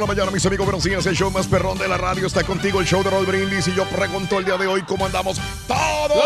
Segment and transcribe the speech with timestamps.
[0.00, 1.04] Por la mañana, mis amigos, buenos días.
[1.04, 3.68] El show más perrón de la radio está contigo, el show de Roll Brindis.
[3.68, 6.24] Y yo pregunto el día de hoy cómo andamos todos.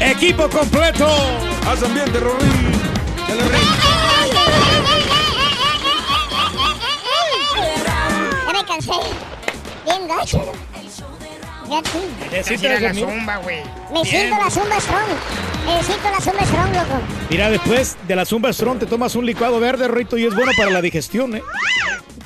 [0.00, 1.06] Equipo completo.
[1.66, 2.44] Haz ambiente, Rory.
[8.46, 8.90] Ya me cansé.
[9.86, 10.52] Bien gacho.
[11.68, 11.98] Ya sí.
[12.30, 13.04] Necesitas la dormir.
[13.06, 13.60] zumba, güey.
[13.92, 15.08] Me siento la zumba strong.
[15.66, 17.00] Necesito la zumba strong, loco.
[17.30, 20.52] Mira, después de la Zumba Strong te tomas un licuado verde, Rito, y es bueno
[20.56, 21.42] para la digestión, ¿eh?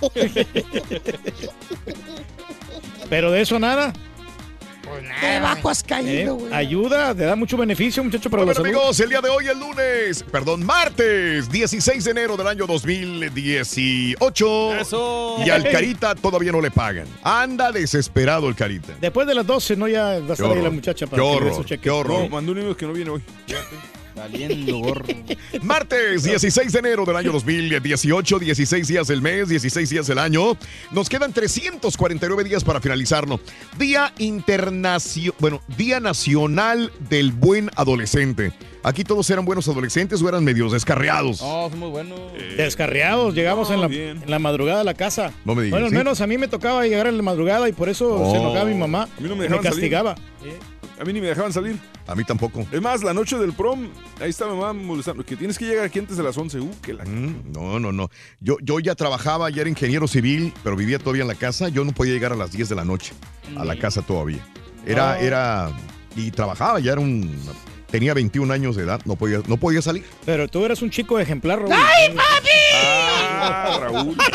[3.09, 3.93] Pero de eso nada.
[4.91, 5.21] Pues nada.
[5.21, 5.87] Qué bajo has ¿eh?
[5.87, 6.53] caído, güey.
[6.53, 8.77] Ayuda, te da mucho beneficio, muchacho, para la Bueno, salud.
[8.77, 14.75] amigos, el día de hoy, el lunes, perdón, martes, 16 de enero del año 2018.
[14.81, 15.37] Eso.
[15.45, 17.07] Y al Carita todavía no le pagan.
[17.23, 18.95] Anda desesperado el Carita.
[19.01, 19.89] Después de las 12, ¿no?
[19.89, 21.83] Ya va a Qué estar ahí la muchacha qué para que dé horror, su cheque.
[21.83, 22.29] qué horror.
[22.29, 23.23] mandó un email que no viene hoy.
[24.21, 25.07] Saliendo gorro.
[25.63, 30.59] Martes 16 de enero del año 2018, 16 días del mes, 16 días del año.
[30.91, 33.41] Nos quedan 349 días para finalizarlo.
[33.79, 38.53] Día internacional, bueno, Día Nacional del Buen Adolescente.
[38.83, 41.43] Aquí todos eran buenos adolescentes o eran medios descarriados.
[41.43, 42.19] No, son muy buenos.
[42.57, 44.23] Descarriados, llegamos No, en, la, bien.
[44.23, 45.33] en la madrugada a la casa.
[45.45, 45.99] No me digas, Bueno, al ¿sí?
[45.99, 48.31] menos a mí me tocaba llegar en la madrugada y por eso Oh.
[48.31, 49.03] se enojaba mi mamá.
[49.03, 49.75] A mí no me me dejaban salir.
[49.81, 50.15] castigaba.
[50.99, 51.79] A mí ni me dejaban salir.
[52.07, 52.67] A mí tampoco.
[52.73, 53.89] Es más, la noche del prom,
[54.21, 55.25] ahí está mi mamá molestando.
[55.25, 56.61] Que tienes que llegar aquí antes de las 11.
[56.61, 57.05] Uh, que la...
[57.05, 58.11] Mm, No, no, no.
[58.41, 61.69] Yo, yo ya trabajaba, ya era ingeniero civil, pero vivía todavía en la casa.
[61.69, 63.13] Yo no podía llegar a las 10 de la noche
[63.57, 64.45] a la casa todavía.
[64.87, 65.23] Era, Oh.
[65.23, 65.71] era,
[66.17, 67.35] y trabajaba, ya era un,
[67.91, 70.05] tenía 21 años de edad, no podía, no podía salir.
[70.25, 71.73] Pero tú eras un chico ejemplar, Raúl.
[71.73, 72.49] ¡Ay, papi!
[72.75, 74.17] Ah, Raúl.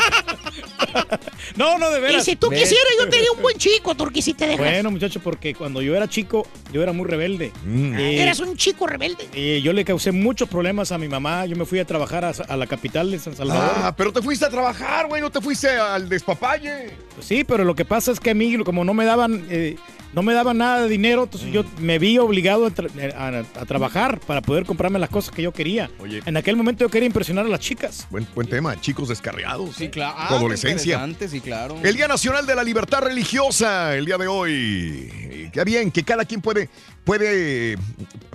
[1.56, 2.24] No, no, de Y veras.
[2.24, 4.58] si tú quisieras, yo te diría un buen chico, Turqui, si te dejas.
[4.58, 7.52] Bueno, muchacho, porque cuando yo era chico, yo era muy rebelde.
[7.64, 7.98] Mm.
[7.98, 9.26] Y- Eras un chico rebelde.
[9.34, 11.46] y yo le causé muchos problemas a mi mamá.
[11.46, 13.70] Yo me fui a trabajar a, a la capital de San Salvador.
[13.76, 16.90] Ah, pero te fuiste a trabajar, güey, no te fuiste al despapalle.
[17.20, 19.76] Sí, pero lo que pasa es que a mí, como no me daban, eh,
[20.16, 23.64] no me daban nada de dinero, entonces yo me vi obligado a, tra- a- a
[23.66, 25.90] trabajar para poder comprarme las cosas que yo quería.
[26.00, 26.22] Oye.
[26.26, 28.06] En aquel momento yo quería impresionar a las chicas.
[28.10, 29.76] Buen, buen tema, chicos descarriados.
[29.76, 30.14] Sí, claro.
[30.18, 31.06] Ah, adolescencia.
[31.28, 31.76] sí, claro.
[31.84, 35.10] El Día Nacional de la Libertad Religiosa, el día de hoy.
[35.12, 36.68] Eh, Qué bien, que cada quien puede,
[37.06, 37.78] puede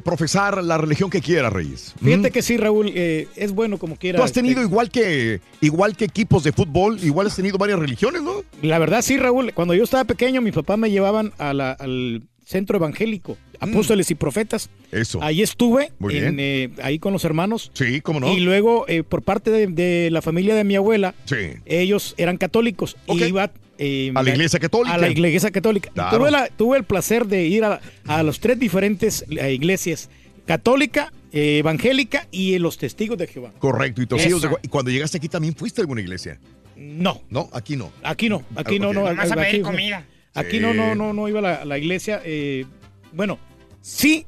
[0.03, 1.94] profesar la religión que quiera, Reyes.
[2.03, 2.33] Fíjate ¿Mm?
[2.33, 4.18] que sí, Raúl, eh, es bueno como quiera.
[4.18, 7.77] Tú has tenido Eh, igual que, igual que equipos de fútbol, igual has tenido varias
[7.77, 8.44] religiones, ¿no?
[8.63, 12.23] La verdad sí, Raúl, cuando yo estaba pequeño, mis papás me llevaban a la- al
[12.44, 14.69] centro evangélico, apóstoles y profetas.
[14.91, 15.21] Eso.
[15.21, 16.38] Ahí estuve, Muy en, bien.
[16.39, 17.69] eh, ahí con los hermanos.
[17.75, 18.33] Sí, cómo no.
[18.33, 21.35] Y luego, eh, por parte de, de la familia de mi abuela, Sí.
[21.65, 22.97] ellos eran católicos.
[23.07, 23.51] Y iba
[23.83, 24.94] eh, A la iglesia católica.
[24.94, 25.89] A la iglesia católica.
[25.94, 26.18] Claro.
[26.19, 30.10] Tuve, la- tuve el placer de ir a, a los tres diferentes eh, iglesias,
[30.45, 33.51] católica, eh, evangélica y los testigos de Jehová.
[33.57, 34.01] Correcto.
[34.04, 36.39] Y, cuando llegaste aquí también fuiste a alguna iglesia.
[36.75, 37.92] No, No, aquí no.
[38.04, 39.04] aquí no, aquí no, no.
[39.04, 40.06] Vas a aquí- pedir comida.
[40.33, 40.60] Aquí Sí.
[40.60, 42.22] no, no, no, no iba a la, iglesia.
[42.24, 42.66] eh,
[43.13, 43.38] bueno,
[43.81, 44.25] sí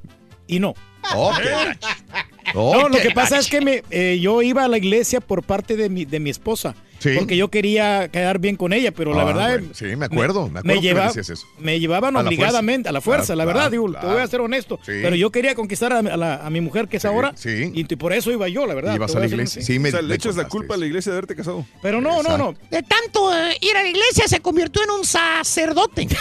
[0.48, 0.74] y no.
[2.54, 5.76] No, lo que pasa es que me, eh, yo iba a la iglesia por parte
[5.76, 6.76] de mi, de mi esposa.
[7.04, 7.16] Sí.
[7.18, 9.50] Porque yo quería quedar bien con ella, pero la Ah, verdad.
[9.50, 11.48] bueno, sí, me acuerdo, me acuerdo me, que me lleva- decías eso.
[11.60, 12.90] me llevaban A obligadamente, fuerza.
[12.90, 14.78] a la fuerza, Claro, la verdad, claro, digo, te voy a ser honesto.
[14.86, 14.94] Sí.
[15.02, 17.34] Pero yo quería conquistar a, a la- a mi mujer que es Sí, ahora.
[17.36, 17.72] sí.
[17.74, 18.96] Y, por eso iba yo, la verdad.
[18.96, 19.62] Ibas a la iglesia.
[19.62, 21.66] Sí, me, o sea, me le echas la culpa a la iglesia de haberte casado.
[21.82, 22.56] Pero no, no, no.
[22.72, 26.08] De tanto eh, ir a la iglesia se convirtió en un sacerdote.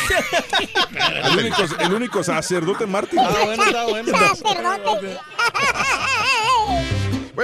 [1.25, 3.21] El único, el único sacerdote Martín.
[3.21, 4.19] Ah, bueno, está bueno.
[4.19, 5.17] Sacerdote.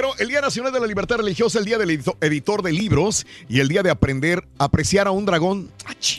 [0.01, 3.27] Bueno, el Día Nacional de la Libertad Religiosa, el Día del edito- editor de libros
[3.49, 5.69] y el Día de aprender a apreciar a un dragón.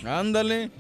[0.04, 0.70] Ándale.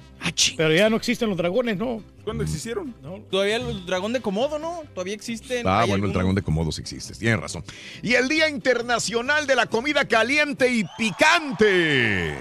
[0.54, 2.02] Pero ya no existen los dragones, ¿no?
[2.24, 2.94] ¿Cuándo existieron?
[3.02, 3.20] No.
[3.30, 4.82] Todavía el dragón de Komodo, ¿no?
[4.92, 5.66] Todavía existen.
[5.66, 7.64] Ah, bueno, el dragón de Komodo sí existe, tienes razón.
[8.02, 12.36] Y el Día Internacional de la Comida Caliente y Picante.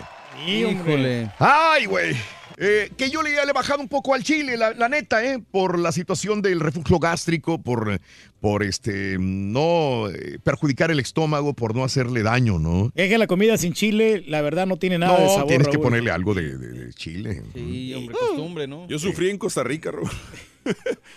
[0.46, 1.32] Híjole.
[1.40, 2.18] Ay, güey.
[2.62, 5.40] Eh, que yo le, le he bajado un poco al chile, la, la neta, ¿eh?
[5.40, 8.02] Por la situación del reflujo gástrico, por,
[8.40, 12.92] por este, no eh, perjudicar el estómago, por no hacerle daño, ¿no?
[12.96, 15.48] Es que la comida sin chile, la verdad, no tiene nada de no, sabor.
[15.48, 15.84] tienes que Raúl.
[15.84, 17.44] ponerle algo de, de- de chile.
[17.54, 18.88] Sí, hombre, costumbre, ¿no?
[18.88, 20.10] Yo sufrí en Costa Rica, Raúl.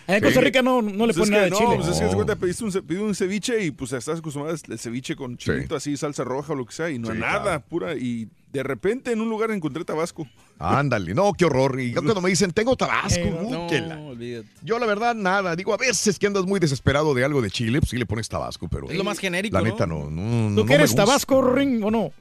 [0.06, 1.76] En Costa Rica no, no le Pues es ponen nada que, de no, chile.
[1.76, 2.08] pues es que No.
[2.10, 5.76] haz cuenta, pediste un, pedí un ceviche y pues estás acostumbrado al ceviche con chilito
[5.76, 7.64] así, salsa roja o lo que sea, y no Sí, nada, claro.
[7.68, 7.94] pura.
[7.96, 10.26] Y de repente en un lugar encontré tabasco.
[10.58, 11.80] Ándale, no, qué horror.
[11.80, 13.98] Y yo cuando me dicen, tengo tabasco, Eh, No, búsquela.
[13.98, 14.48] olvídate.
[14.62, 17.80] Yo la verdad nada, digo, a veces que andas muy desesperado de algo de chile,
[17.80, 19.68] pues sí le pones tabasco, pero Es lo más genérico, la ¿no?
[19.70, 21.04] neta no, no, no, ¿Tú me quieres gusta.
[21.04, 22.12] Tabasco, Ring, o no?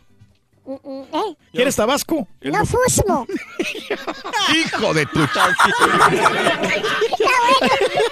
[0.63, 1.35] Mm, mm, ¿Eh?
[1.53, 2.27] ¿Quieres Tabasco?
[2.43, 3.25] No fusmo.
[4.55, 5.23] Hijo de tu...
[5.23, 5.47] Está
[5.97, 6.29] bueno.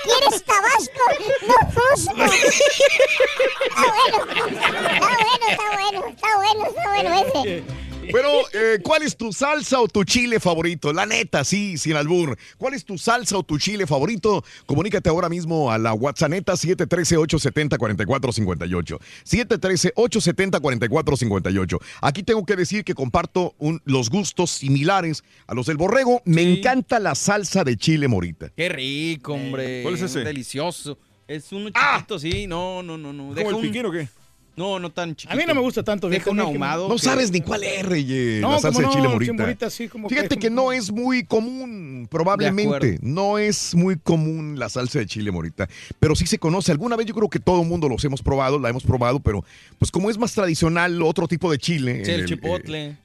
[0.04, 1.04] ¿Quieres tabasco?
[1.48, 2.26] No fusmo.
[2.26, 4.18] Está bueno.
[4.32, 6.08] Está bueno, está bueno.
[6.08, 7.10] Está bueno, está bueno
[7.44, 7.64] ese.
[8.12, 10.92] Bueno, eh, ¿cuál es tu salsa o tu chile favorito?
[10.94, 12.36] La neta, sí, sin albur.
[12.58, 14.44] ¿Cuál es tu salsa o tu chile favorito?
[14.66, 19.00] Comunícate ahora mismo a la WhatsApp 713-870-4458.
[19.26, 21.80] 713-870-4458.
[22.02, 26.22] Aquí tengo que decir que comparto un- los gustos similares a los del borrego.
[26.26, 26.58] Me Sí.
[26.60, 28.50] encanta la salsa de chile morita.
[28.56, 29.84] Qué rico, hombre.
[29.84, 30.22] ¿Cuál es ese?
[30.22, 30.98] Delicioso.
[31.28, 31.98] Es uno Ah.
[31.98, 32.48] chiquito, sí.
[32.48, 33.36] No, no, no, no.
[33.36, 34.08] Deja ¿Como el un- piquín o qué?
[34.60, 35.34] No, no tan chiquito.
[35.34, 36.10] A mí no me gusta tanto.
[36.10, 36.90] Deja un que ahumado.
[36.90, 39.34] No que- sabes ni cuál es, Reyes, No, la salsa como de no, chile morita.
[39.34, 43.00] morita, sí, como Fíjate que- que, no es muy común, probablemente.
[43.02, 45.70] No es muy común la salsa de chile morita,
[46.00, 46.74] pero sí se conoce.
[46.74, 49.46] Alguna vez yo creo que todo el mundo los hemos probado, la hemos probado, pero
[49.78, 52.04] pues como es más tradicional otro tipo de chile.
[52.04, 52.98] Sí, el eh, chipotle.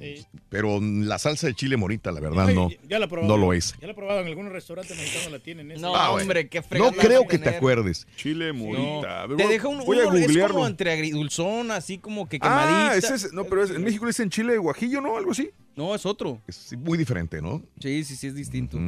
[0.00, 0.24] Sí.
[0.48, 2.68] pero la salsa de chile morita, la verdad, Ay, no.
[2.88, 3.36] Ya la he probado.
[3.36, 3.74] no lo es.
[3.80, 5.70] Ya la he probado en algunos restaurantes mexicanos la tienen.
[5.72, 5.80] esa.
[5.80, 8.06] No, Ah, hombre, qué No creo a que te acuerdes.
[8.16, 8.64] Chile No.
[8.64, 9.22] morita.
[9.22, 10.54] A ver, Te deja un, voy a uno- es googlearlo.
[10.54, 12.96] como entre agridulzón, así como que Ah, quemadita.
[12.96, 15.16] ese es, no, pero es- en México le dicen chile guajillo, ¿no?
[15.16, 15.50] Algo así.
[15.76, 16.40] No, es otro.
[16.48, 17.62] Es muy diferente, ¿no?
[17.80, 18.78] Sí, sí, sí, es distinto.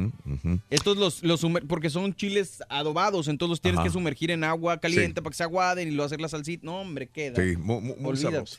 [0.69, 3.87] Estos los, los sumer- porque son chiles adobados, entonces los tienes Ajá.
[3.87, 5.23] que sumergir en agua caliente Sí.
[5.23, 6.65] para que se aguaden y luego hacer la salsita.
[6.65, 7.41] No, hombre, queda.
[7.41, 8.51] Sí, mu- mu- muy, Olvídate.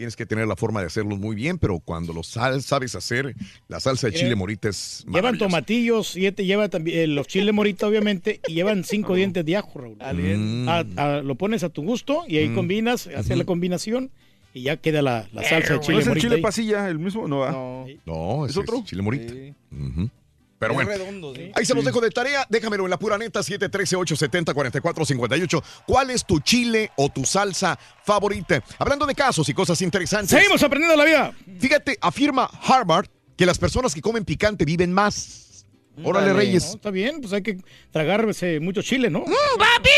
[0.00, 3.34] Tienes que tener la forma de hacerlos muy bien, pero cuando los sal, sabes hacer,
[3.68, 7.52] la salsa de Eh, chile morita es Llevan tomatillos, siete, lleva también eh, los chiles
[7.52, 9.98] morita, obviamente, y llevan cinco dientes de ajo, Raúl.
[9.98, 10.68] Mm.
[10.70, 12.54] A- a- lo pones a tu gusto y ahí Mm.
[12.54, 14.10] combinas, haces la combinación
[14.54, 16.22] y ya queda la, la salsa de ¿No chile es el morita.
[16.24, 16.40] chile ahí.
[16.42, 17.28] pasilla, el mismo?
[17.28, 17.52] No, va.
[17.52, 17.84] No.
[18.06, 18.82] No, ¿Es otro?
[18.86, 19.34] chile morita.
[19.34, 19.52] Sí.
[20.60, 21.50] Pero Es bueno, redondo, sí.
[21.54, 22.44] ahí se los dejo de tarea.
[22.50, 25.62] Déjamelo en la pura neta, 713-870-4458.
[25.86, 28.62] ¿Cuál es tu chile o tu salsa favorita?
[28.78, 30.30] Hablando de casos y cosas interesantes.
[30.38, 31.32] Seguimos aprendiendo la vida.
[31.58, 35.64] Fíjate, afirma Harvard que las personas que comen picante viven más.
[36.04, 36.32] Órale, Dale.
[36.32, 36.64] No, Reyes.
[36.74, 37.58] está bien, pues hay que
[37.90, 39.24] tragarse mucho chile, ¿no?
[39.24, 39.90] ¡Papi!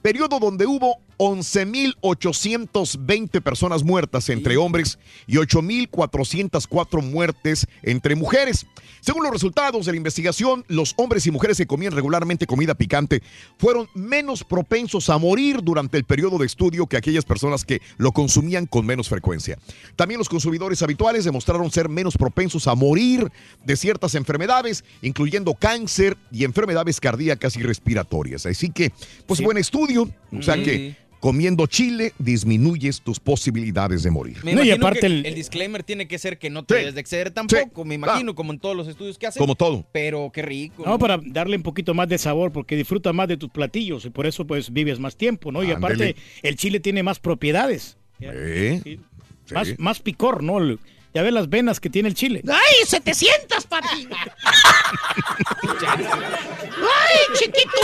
[0.00, 8.64] periodo donde hubo 11.820 personas muertas entre hombres y 8.404 muertes entre mujeres.
[9.02, 13.22] Según los resultados de la investigación, los hombres y mujeres que comían regularmente comida picante
[13.58, 18.12] fueron menos propensos a morir durante el periodo de estudio que aquellas personas que lo
[18.12, 19.58] consumían con menos frecuencia.
[19.96, 23.30] También los consumidores habituales demostraron ser menos propensos a morir
[23.64, 28.46] de ciertas enfermedades, incluyendo cáncer y enfermedades cardíacas y respiratorias.
[28.46, 28.90] Así que,
[29.26, 29.44] pues Sí.
[29.44, 30.08] buen estudio.
[30.36, 34.38] O sea que comiendo chile disminuyes tus posibilidades de morir.
[34.42, 35.34] Me No, y aparte que el- el...
[35.34, 36.78] disclaimer tiene que ser que no te Sí.
[36.80, 39.40] debes de exceder tampoco, me imagino, como en todos los estudios que hacen.
[39.40, 39.86] Como todo.
[39.92, 40.82] Pero qué rico.
[40.86, 44.10] No, para darle un poquito más de sabor, porque disfrutas más de tus platillos y
[44.10, 45.62] por eso pues vives más tiempo, ¿no?
[45.62, 45.76] Y Ándele.
[45.86, 48.80] aparte el chile tiene más propiedades, ¿Eh?
[48.82, 48.98] Sí.
[49.52, 50.58] Más, más picor, ¿no?
[50.58, 50.78] El-
[51.12, 52.40] Ya ves las venas que tiene el chile.
[52.48, 54.06] ¡Ay, 700, papi!
[55.82, 57.80] ¡Ay, chiquito!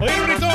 [0.00, 0.48] Oye, Rito,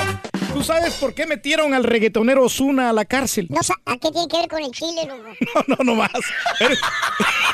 [0.54, 3.48] ¿tú sabes por qué metieron al reggaetonero Osuna a la cárcel?
[3.50, 5.24] No, ¿A qué tiene que ver con el chile, loco?
[5.68, 6.10] No, no, no más.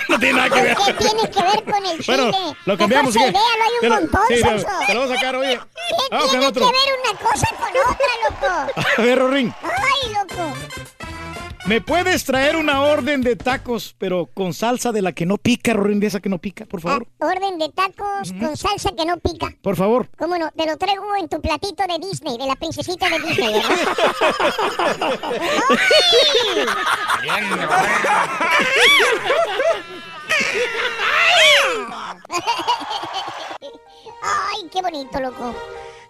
[0.10, 0.76] No tiene nada que ver.
[0.76, 2.18] ¿Qué tiene que ver con el chile?
[2.32, 3.16] Bueno, lo cambiamos.
[3.16, 3.34] Idea, hay
[3.82, 5.58] Te un montón, sí, te lo- vamos a sacar, oye.
[5.60, 6.72] ¿Qué tiene que ver
[7.02, 8.82] una cosa con otra, loco?
[8.98, 10.54] A ver, Rorín, ¡Ay, loco!
[11.66, 15.74] ¿Me puedes traer una orden de tacos, pero con salsa de la que no pica,
[15.74, 17.08] Rorín, de esa que no pica, por Ah, favor?
[17.20, 19.54] orden de tacos con salsa que no pica.
[19.62, 20.10] Por favor.
[20.18, 20.50] ¿Cómo no?
[20.52, 23.72] Te lo traigo en tu platito de Disney, de la princesita de Disney, ¿verdad?
[34.24, 35.54] ¡Ay, qué bonito, loco!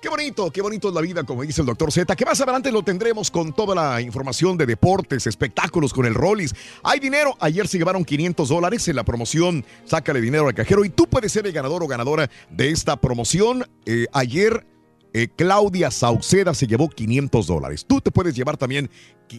[0.02, 2.16] Qué bonito, qué bonito es la vida, como dice el doctor Z.
[2.16, 6.56] Que más adelante lo tendremos con toda la información de deportes, espectáculos con el Rollis.
[6.82, 7.38] Hay dinero.
[7.40, 9.64] Ayer se llevaron 500 dólares en la promoción.
[9.86, 13.64] Sácale dinero al cajero y tú puedes ser el ganador o ganadora de esta promoción.
[13.86, 14.66] Eh, ayer
[15.14, 17.86] eh, Claudia Sauceda se llevó 500 dólares.
[17.88, 18.90] Tú te puedes llevar también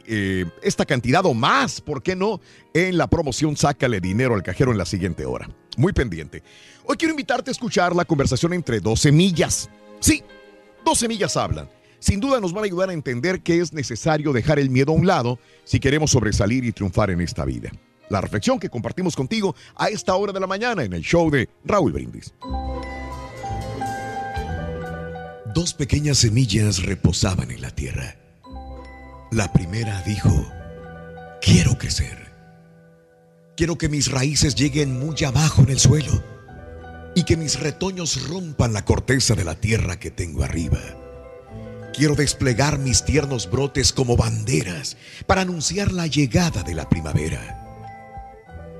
[0.06, 2.40] eh, esta cantidad o más, ¿por qué no?
[2.72, 5.50] En la promoción Sácale dinero al cajero en la siguiente hora.
[5.76, 6.44] Muy pendiente.
[6.84, 9.68] Hoy quiero invitarte a escuchar la conversación entre dos semillas.
[9.98, 10.22] Sí,
[10.84, 11.68] dos semillas hablan.
[11.98, 14.96] Sin duda nos van a ayudar a entender que es necesario dejar el miedo a
[14.96, 17.70] un lado si queremos sobresalir y triunfar en esta vida.
[18.08, 21.48] La reflexión que compartimos contigo a esta hora de la mañana en el show de
[21.64, 22.34] Raúl Brindis.
[25.54, 28.16] Dos pequeñas semillas reposaban en la tierra.
[29.30, 30.50] La primera dijo,
[31.40, 32.32] quiero crecer.
[33.56, 36.32] Quiero que mis raíces lleguen muy abajo en el suelo
[37.14, 40.80] y que mis retoños rompan la corteza de la tierra que tengo arriba.
[41.92, 47.58] Quiero desplegar mis tiernos brotes como banderas para anunciar la llegada de la primavera.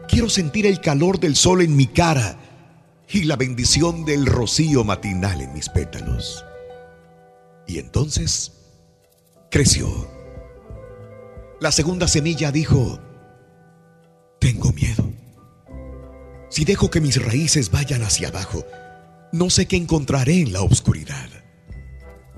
[0.09, 2.39] Quiero sentir el calor del sol en mi cara
[3.09, 6.45] y la bendición del rocío matinal en mis pétalos.
[7.67, 8.53] Y entonces
[9.51, 10.11] creció.
[11.61, 12.99] La segunda semilla dijo,
[14.41, 15.12] tengo miedo.
[16.53, 18.67] Si dejo que mis raíces vayan hacia abajo,
[19.33, 21.31] no sé qué encontraré en la oscuridad.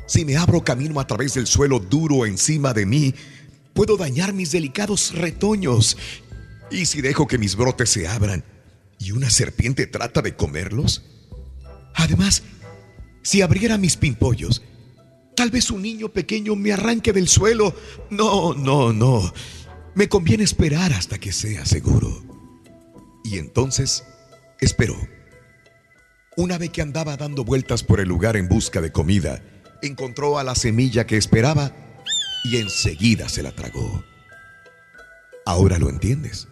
[0.06, 3.12] Si me abro camino a través del suelo duro encima de mí,
[3.72, 5.96] puedo dañar mis delicados retoños.
[6.70, 8.44] Y si dejo que mis brotes se abran
[9.00, 11.02] y una serpiente trata de comerlos.
[11.96, 12.44] Además,
[13.24, 14.62] si abriera mis pimpollos,
[15.34, 17.74] tal vez un niño pequeño me arranque del suelo.
[18.10, 19.34] No, no, no.
[19.96, 22.33] Me conviene esperar hasta que sea seguro.
[23.24, 24.04] Y entonces
[24.60, 24.96] esperó.
[26.36, 29.42] Una vez que andaba dando vueltas por el lugar en busca de comida,
[29.82, 31.72] encontró a la semilla que esperaba
[32.44, 34.04] y enseguida se la tragó.
[35.46, 36.48] Ahora lo entiendes.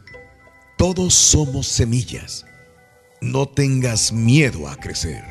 [0.79, 2.47] Todos somos semillas.
[3.21, 5.23] No tengas miedo a crecer.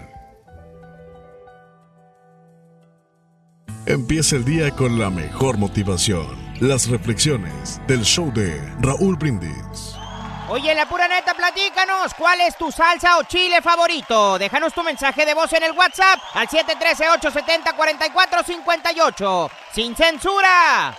[3.85, 6.27] Empieza el día con la mejor motivación.
[6.59, 10.00] Las reflexiones del show de Raúl Brindis.
[10.53, 14.37] Oye, la pura neta, platícanos, ¿cuál es tu salsa o chile favorito?
[14.37, 19.49] Déjanos tu mensaje de voz en el WhatsApp al 713-870-4458.
[19.71, 20.93] ¡Sin censura!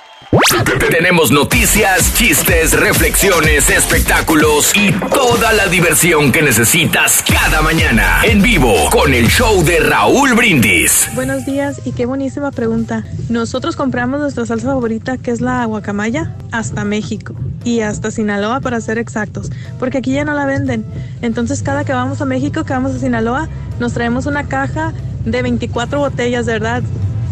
[0.91, 8.89] Tenemos noticias, chistes, reflexiones, espectáculos y toda la diversión que necesitas cada mañana en vivo
[8.91, 11.11] con el show de Raúl Brindis.
[11.15, 13.05] Buenos días y qué buenísima pregunta.
[13.29, 18.81] Nosotros compramos nuestra salsa favorita, que es la guacamaya, hasta México y hasta Sinaloa para
[18.81, 20.87] ser exactos, porque aquí ya no la venden.
[21.21, 24.95] Entonces cada que vamos a México, que vamos a Sinaloa, nos traemos una caja
[25.27, 26.83] de 24 botellas, verdad.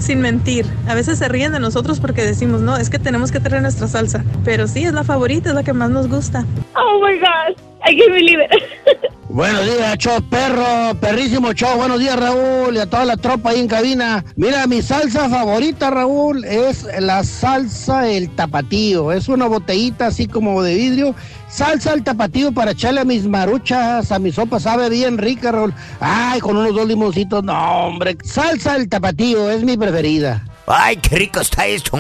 [0.01, 3.39] Sin mentir, a veces se ríen de nosotros porque decimos, no, es que tenemos que
[3.39, 4.25] traer nuestra salsa.
[4.45, 6.45] Pero sí, es la favorita, es la que más nos gusta.
[6.75, 7.97] Oh my gosh, I.
[9.29, 11.77] Buenos días, show perro, perrísimo show.
[11.77, 14.25] Buenos días, Raúl, y a toda la tropa ahí en cabina.
[14.35, 19.13] Mira, mi salsa favorita, Raúl, es la salsa el tapatío.
[19.13, 21.15] Es una botellita así como de vidrio.
[21.49, 25.75] Salsa el tapatío para echarle a mis maruchas, a mi sopa, sabe bien rica, Raúl.
[26.01, 28.19] Ay, con unos dos limoncitos, no, hombre.
[28.25, 30.45] Salsa el tapatío es mi preferida.
[30.73, 31.99] Ay, qué rico está esto.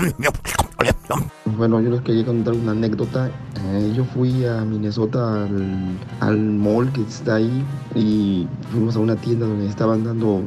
[1.44, 3.28] Bueno, yo les quería contar una anécdota.
[3.64, 7.64] Eh, yo fui a Minnesota al, al mall que está ahí
[7.96, 10.44] y fuimos a una tienda donde estaban dando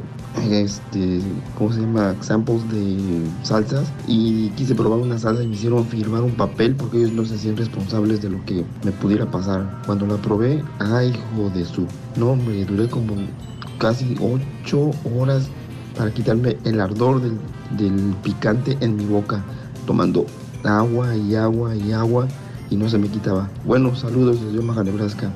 [0.49, 1.19] este,
[1.57, 2.15] ¿cómo se llama?
[2.21, 6.99] Samples de salsas y quise probar una salsa y me hicieron firmar un papel porque
[6.99, 9.81] ellos no se hacían responsables de lo que me pudiera pasar.
[9.85, 11.85] Cuando la probé, ay, hijo de su.
[12.15, 13.15] No, hombre, duré como
[13.79, 15.49] casi ocho horas
[15.97, 17.37] para quitarme el ardor del,
[17.77, 19.43] del picante en mi boca,
[19.85, 20.25] tomando
[20.63, 22.27] agua y agua y agua
[22.69, 23.49] y no se me quitaba.
[23.65, 25.31] Bueno, saludos desde Omaha, Nebraska.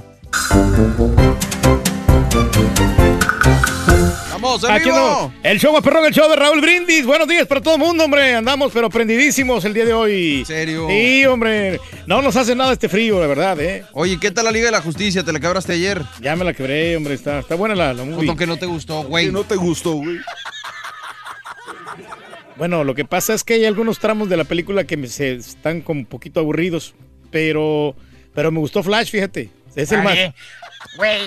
[4.32, 4.96] ¡Vamos, en Aquí vivo!
[4.98, 5.32] andamos.
[5.44, 7.06] El show más perrón, el show de Raúl Brindis.
[7.06, 8.36] Buenos días para todo el mundo, hombre.
[8.36, 10.40] Andamos pero prendidísimos el día de hoy.
[10.40, 10.88] ¿En serio?
[10.90, 11.80] Sí, hombre.
[12.06, 13.84] No nos hace nada este frío, la verdad, ¿eh?
[13.94, 15.24] Oye, ¿qué tal la Liga de la Justicia?
[15.24, 16.04] ¿Te la quebraste ayer?
[16.22, 17.16] Ya me la quebré, hombre.
[17.16, 18.28] Está, está buena la, la movie.
[18.28, 19.32] Con que no te gustó, güey.
[19.32, 20.18] no te gustó, güey.
[22.58, 25.34] Bueno, lo que pasa es que hay algunos tramos de la película que me, se
[25.34, 26.96] están como un poquito aburridos,
[27.32, 27.96] pero,
[28.34, 29.50] pero me gustó Flash, fíjate.
[29.76, 30.18] Es el más.
[30.98, 31.22] Güey,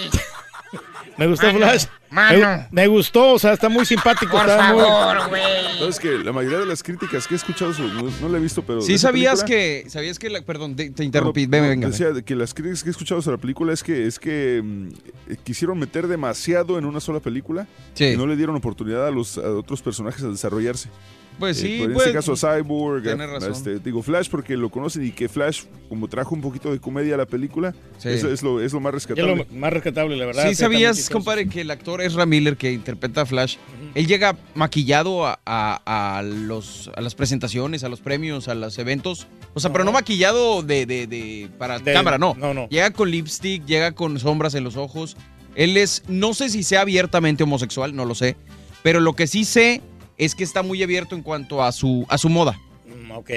[1.20, 1.84] Me gustó Mano, Flash.
[2.10, 2.38] mano.
[2.72, 4.32] Me, me gustó, o sea, está muy simpático.
[4.32, 5.42] por está muy- favor, güey.
[5.78, 8.62] Sabes que la mayoría de las críticas que he escuchado, no, no la he visto,
[8.62, 8.80] pero.
[8.80, 9.46] Sí sabías película-
[9.84, 11.88] que, sabías que, la, perdón, te, te interrumpí, No, venga, no, venga.
[11.88, 14.60] Decía de que las críticas que he escuchado sobre la película es que es que
[14.64, 14.88] mm,
[15.28, 18.06] eh, quisieron meter demasiado en una sola película Sí.
[18.06, 20.88] y no le dieron oportunidad a los a otros personajes a desarrollarse.
[21.40, 23.52] Pues Eh, sí, por en pues, este caso a Cyborg, a- razón.
[23.52, 27.14] este, digo Flash porque lo conocen y que Flash como trajo un poquito de comedia
[27.14, 28.10] a la película, Sí.
[28.10, 29.46] eso es lo, es lo más Es rescatable.
[29.50, 30.48] lo más rescatable, la verdad.
[30.48, 33.56] Sí, sabías, compadre, que el actor Ezra Miller, que interpreta a Flash,
[33.94, 38.78] él llega maquillado a, a- a los, a las presentaciones, a los premios, a los
[38.78, 39.26] eventos.
[39.54, 42.36] O sea, pero no maquillado de, de- de- para De- cámara, no.
[42.38, 42.68] no, no.
[42.68, 45.16] Llega con lipstick, llega con sombras en los ojos.
[45.56, 48.36] Él es, no sé si sea abiertamente homosexual, no lo sé.
[48.82, 49.82] Pero lo que sí sé
[50.24, 52.58] es que está muy abierto en cuanto a su, a su moda.
[52.86, 53.30] Mm, Ok.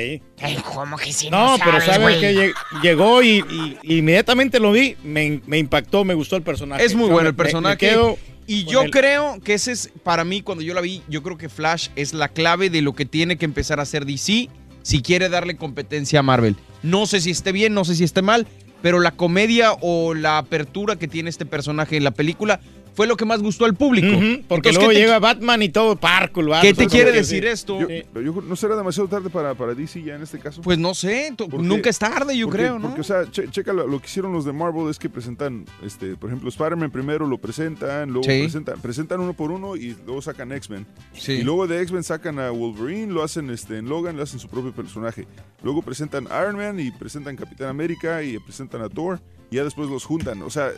[0.73, 2.19] ¿cómo que si No, no, pero sabes, sabes güey?
[2.19, 3.43] que lleg- llegó y,
[3.83, 6.83] inmediatamente lo vi, me, me impactó, me gustó el personaje.
[6.83, 7.77] Es muy O sea, bueno el me- me- me personaje.
[7.77, 11.37] quedo y yo creo que ese es, para mí, cuando yo la vi, yo creo
[11.37, 14.49] que Flash es la clave de lo que tiene que empezar a hacer DC
[14.81, 16.55] si quiere darle competencia a Marvel.
[16.81, 18.45] No sé si esté bien, no sé si esté mal,
[18.81, 22.59] pero la comedia o la apertura que tiene este personaje en la película
[22.93, 24.07] fue lo que más gustó al público.
[24.07, 26.41] Ujú, porque Entonces, luego ¿qué te- llega Batman y todo parco.
[26.61, 27.49] ¿Qué te quiere decir sí.
[27.49, 27.79] esto?
[27.79, 30.61] Yo, yo- ¿No será demasiado tarde para, para DC ya en este caso?
[30.61, 32.87] Pues no sé, nunca es tarde, yo porque- creo, ¿no?
[32.89, 35.65] Porque, o sea, che- checa lo, lo que hicieron los de Marvel es que presentan,
[35.83, 38.41] este, por ejemplo, Spider-Man primero lo presentan, luego Sí.
[38.41, 40.85] presentan, presentan uno por uno y luego sacan X-Men.
[41.13, 41.33] Sí.
[41.33, 44.47] Y luego de X-Men sacan a Wolverine, lo hacen este, en Logan, lo hacen su
[44.47, 45.25] propio personaje.
[45.63, 49.89] Luego presentan Iron Man y presentan Capitán América y presentan a Thor y ya después
[49.89, 50.41] los juntan.
[50.43, 50.71] O sea,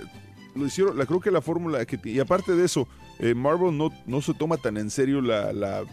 [0.56, 2.00] lo hicieron, la, creo que la fórmula que...
[2.06, 2.88] Y aparte de eso,
[3.20, 5.54] eh, Marvel no, no se toma tan en serio la...
[5.54, 5.84] la-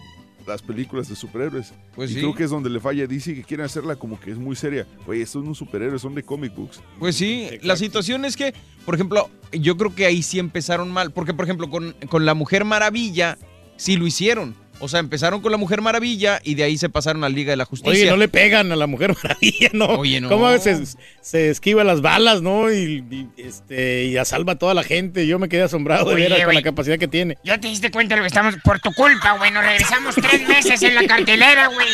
[0.44, 1.72] las películas de superhéroes.
[1.94, 2.18] Pues y sí.
[2.18, 4.56] creo que es donde le falla a DC, que quieren hacerla como que es muy
[4.56, 4.88] seria.
[5.06, 6.80] Oye, estos no son superhéroes, son de comic books.
[6.98, 8.52] Pues sí, la situación es que,
[8.84, 11.12] por ejemplo, yo creo que ahí sí empezaron mal.
[11.12, 13.38] Porque, por ejemplo, con, con la Mujer Maravilla,
[13.76, 14.56] sí lo hicieron.
[14.84, 17.50] O sea, empezaron con la Mujer Maravilla y de ahí se pasaron a la Liga
[17.52, 17.92] de la Justicia.
[17.92, 19.86] Oye, no le pegan a la Mujer Maravilla, ¿no?
[19.86, 20.28] Oye, no.
[20.28, 20.76] ¿Cómo se,
[21.20, 22.68] se esquiva las balas, no?
[22.72, 25.24] Y, y, este, y salva a toda la gente.
[25.28, 27.38] Yo me quedé asombrado de Oye, ver con la capacidad que tiene.
[27.44, 28.56] ¿Ya te diste cuenta de lo que estamos?
[28.64, 29.52] Por tu culpa, güey.
[29.52, 31.88] Nos regresamos tres meses en la cartelera, güey.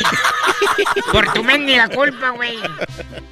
[1.12, 2.57] Por tu mendiga culpa, güey.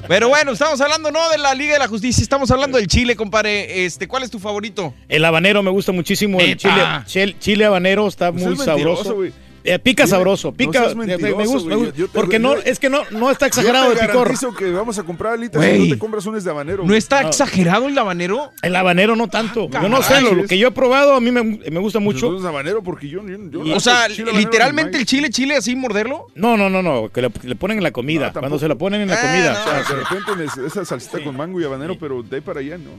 [0.06, 3.16] Pero bueno, estamos hablando no de la Liga de la Justicia, estamos hablando del Chile,
[3.16, 3.86] compadre.
[3.86, 4.92] Este, ¿cuál es tu favorito?
[5.08, 6.38] El habanero me gusta muchísimo.
[6.40, 6.74] El chile,
[7.06, 9.14] chile, chile habanero está Pues muy es sabroso.
[9.14, 9.45] güey.
[9.68, 10.80] Eh, pica Mira, sabroso, pica.
[10.94, 11.46] me- gusta, me güey.
[11.46, 11.94] gusta.
[11.96, 14.56] Yo te- porque no, es que no, no está exagerado Yo de te picor.
[14.56, 16.84] que vamos a comprar alitas y no te compras unes de habanero.
[16.84, 18.52] ¿No está exagerado el habanero?
[18.62, 19.68] El habanero no tanto.
[19.74, 21.98] Ah, yo no sé, lo, lo que yo he probado a mí me, me gusta
[21.98, 22.30] mucho.
[22.32, 26.28] Pues, habanero porque yo, yo, yo O sea, chile literalmente el chile, chile, así morderlo.
[26.36, 28.26] No, no, no, no, que le, ponen en la comida.
[28.26, 28.40] tampoco.
[28.40, 29.52] cuando se la ponen en la Ah, comida.
[29.52, 29.96] no, o sea.
[29.96, 32.90] De repente es- esa salsita con mango y habanero, pero de ahí para allá no.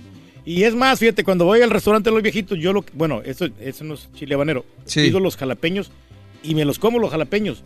[0.46, 3.48] Y es más, fíjate, cuando voy al restaurante de los viejitos, yo lo bueno, eso,
[3.60, 4.66] eso no es chile habanero.
[4.86, 5.02] Sí.
[5.04, 5.92] Pido los jalapeños
[6.48, 7.64] y me los como los jalapeños.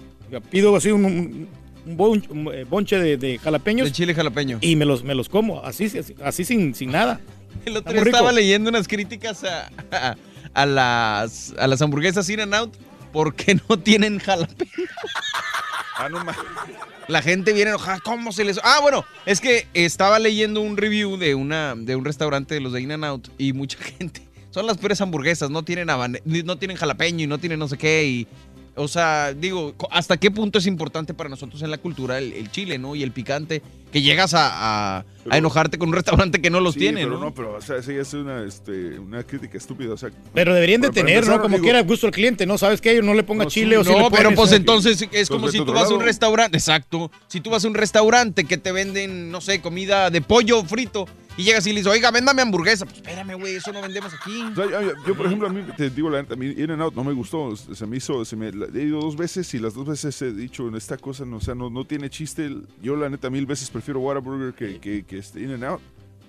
[0.49, 1.47] Pido así un, un-
[1.85, 4.59] un bon- un, eh, bonche de, de jalapeños De chile jalapeño.
[4.61, 7.19] y me los, me los como, así, así, así sin, sin nada.
[7.65, 10.15] El otro día estaba leyendo unas críticas a, a,
[10.53, 12.75] a las, a las hamburguesas In and Out
[13.11, 14.69] porque no tienen jalapeño.
[15.97, 16.23] Ah, no.
[17.07, 17.99] La gente viene enojada.
[18.03, 18.59] ¿Cómo se les.?
[18.63, 22.71] Ah, bueno, es que estaba leyendo un review de, una, de un restaurante de los
[22.73, 24.21] de In and Out y mucha gente.
[24.51, 25.87] Son las peores hamburguesas, no tienen,
[26.45, 28.05] no tienen jalapeño y no tienen no sé qué.
[28.05, 28.27] Y,
[28.75, 32.51] o sea, digo, ¿hasta qué punto es importante para nosotros en la cultura el, el
[32.51, 32.95] chile, ¿no?
[32.95, 36.73] Y el picante, que llegas a, a- a enojarte con un restaurante que no los
[36.73, 37.25] Sí, tiene, pero ¿no?
[37.25, 39.93] no, pero o sea, esa ya es una, este, una crítica estúpida.
[39.93, 41.41] O sea, Pero deberían de tener, empezar, ¿no?
[41.43, 42.57] Como digo, quiera gusto al cliente, ¿no?
[42.57, 43.01] ¿Sabes qué?
[43.03, 45.41] No le ponga No, chile o si no, le pero pones- pues entonces es como
[45.41, 47.11] Pues si vete tú vas a un restaurante, exacto.
[47.27, 51.05] Si tú vas a un restaurante que te venden, no sé, comida de pollo frito
[51.37, 52.85] y llegas y le dices, oiga, véndame hamburguesa.
[52.85, 54.41] Pues espérame, güey, eso no vendemos aquí.
[54.41, 56.71] O sea, yo, yo, por ejemplo, a mí te digo la neta, a mí In
[56.71, 57.55] and Out no me gustó.
[57.55, 60.33] Se me hizo, se me la- he ido dos veces y las dos veces he
[60.33, 62.49] dicho en esta cosa, no, o sea, no, no tiene chiste.
[62.83, 65.81] Yo la neta mil veces prefiero Whataburger que, que, que este In and Out.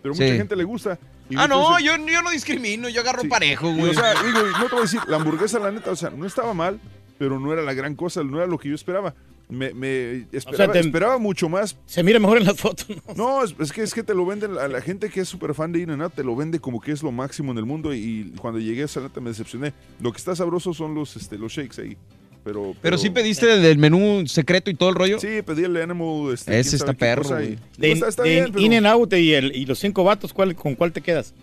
[0.03, 0.37] Pero mucha Sí.
[0.37, 0.99] gente le gusta.
[1.31, 3.29] Y Ah, no, entonces- yo, yo no discrimino, yo agarro Sí.
[3.29, 3.91] parejo, Y, güey.
[3.91, 6.27] O sea, digo, no te voy a decir, la hamburguesa, la neta, o sea, no
[6.27, 6.81] estaba mal,
[7.19, 9.15] pero no era la gran cosa, no era lo que yo esperaba.
[9.49, 11.77] Me, me esperaba, te- esperaba mucho más.
[11.85, 12.87] Se mira mejor en las fotos.
[13.09, 13.15] ¿no?
[13.15, 15.53] No, es, es que es que te lo venden, a la gente que es súper
[15.55, 17.67] fan de In and Out, te lo vende como que es lo máximo en el
[17.67, 19.73] mundo y cuando llegué a esa neta me decepcioné.
[20.01, 21.97] Lo que está sabroso son los, este, los shakes ahí.
[22.45, 25.21] Pero, Pero sí pediste del menú secreto y todo el rollo.
[25.21, 26.33] Sí, pedí el Animal.
[26.35, 29.33] Este, Ese está perro, digo, está, está De bien, In- pero- In and Out y,
[29.35, 31.35] el- y los cinco vatos, ¿cuál, ¿con cuál te quedas?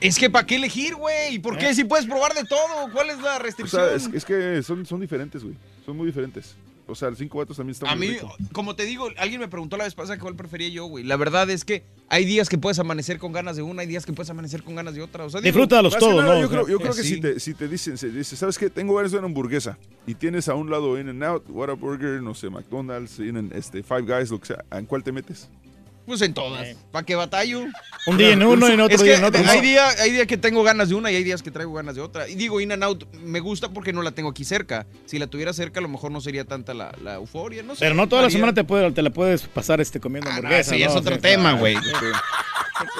[0.00, 1.34] Es que ¿para qué elegir, güey?
[1.34, 1.74] ¿Y por qué?
[1.74, 3.82] Si puedes probar de todo, ¿cuál es la O restricción?
[3.86, 5.54] sea, es, es que son, son diferentes, güey.
[5.84, 6.54] Son muy diferentes.
[6.90, 8.34] O sea, el cinco vatos también está A muy mí, rico.
[8.52, 11.04] como te digo, alguien me preguntó la vez pasada que cuál prefería yo, güey.
[11.04, 14.04] La verdad es que hay días que puedes amanecer con ganas de una, hay días
[14.04, 15.24] que puedes amanecer con ganas de otra.
[15.24, 15.58] O sea, digo,
[15.90, 17.14] Más que nada, Yo creo, yo Eh, creo que sí.
[17.14, 18.68] si, te, si te dicen, se dice, ¿sabes qué?
[18.70, 22.34] Tengo ganas de una hamburguesa y tienes a un lado In and Out, Whataburger, no
[22.34, 25.48] sé, McDonald's, In and- este, Five Guys, lo que sea, ¿en cuál te metes?
[26.10, 26.66] Pues en todas.
[26.90, 27.62] ¿Para qué batallo?
[28.08, 29.40] Un día en uno y en otro es día que en otro.
[29.48, 29.62] Hay No.
[29.62, 32.00] días hay día que tengo ganas de una y hay días que traigo ganas de
[32.00, 32.26] otra.
[32.28, 34.86] Y digo, In and Out me gusta porque no la tengo aquí cerca.
[35.06, 37.62] Si la tuviera cerca, a lo mejor no sería tanta la, la euforia.
[37.62, 37.80] No sé.
[37.84, 40.60] Pero no toda la semana te, puede, te la puedes pasar este, comiendo hamburguesa.
[40.72, 40.98] ese ya es ¿no?
[40.98, 41.76] otro Sí, tema, ah, güey.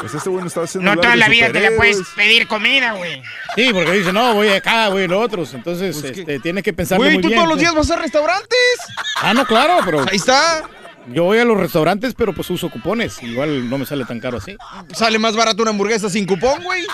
[0.01, 2.92] Pues este güey no está haciendo No toda la vida te la puedes pedir comida,
[2.92, 3.20] güey.
[3.57, 5.53] Sí, porque dice, no, voy acá, voy en otros.
[5.55, 7.35] Entonces, Pues este, tienes que pensar Güey, ¿tú bien.
[7.40, 7.61] todos los pues.
[7.62, 8.79] días vas a restaurantes?
[9.16, 10.03] Ah, no, claro, pero...
[10.09, 10.68] Ahí está.
[11.12, 13.23] Yo voy a los restaurantes, pero pues uso cupones.
[13.23, 14.57] Igual no me sale tan caro así.
[14.92, 16.85] Sale más barato una hamburguesa sin cupón, güey.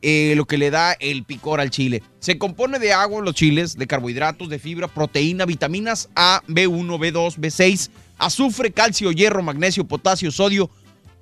[0.01, 2.03] eh, lo que le da el picor al chile.
[2.19, 7.37] Se compone de agua los chiles, de carbohidratos, de fibra, proteína, vitaminas A, B1, B2,
[7.37, 10.69] B6, azufre, calcio, hierro, magnesio, potasio, sodio,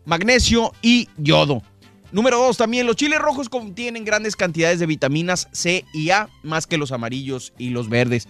[0.05, 1.61] magnesio y yodo.
[2.13, 6.67] Número dos, también los chiles rojos contienen grandes cantidades de vitaminas C y A, más
[6.67, 8.27] que los amarillos y los verdes.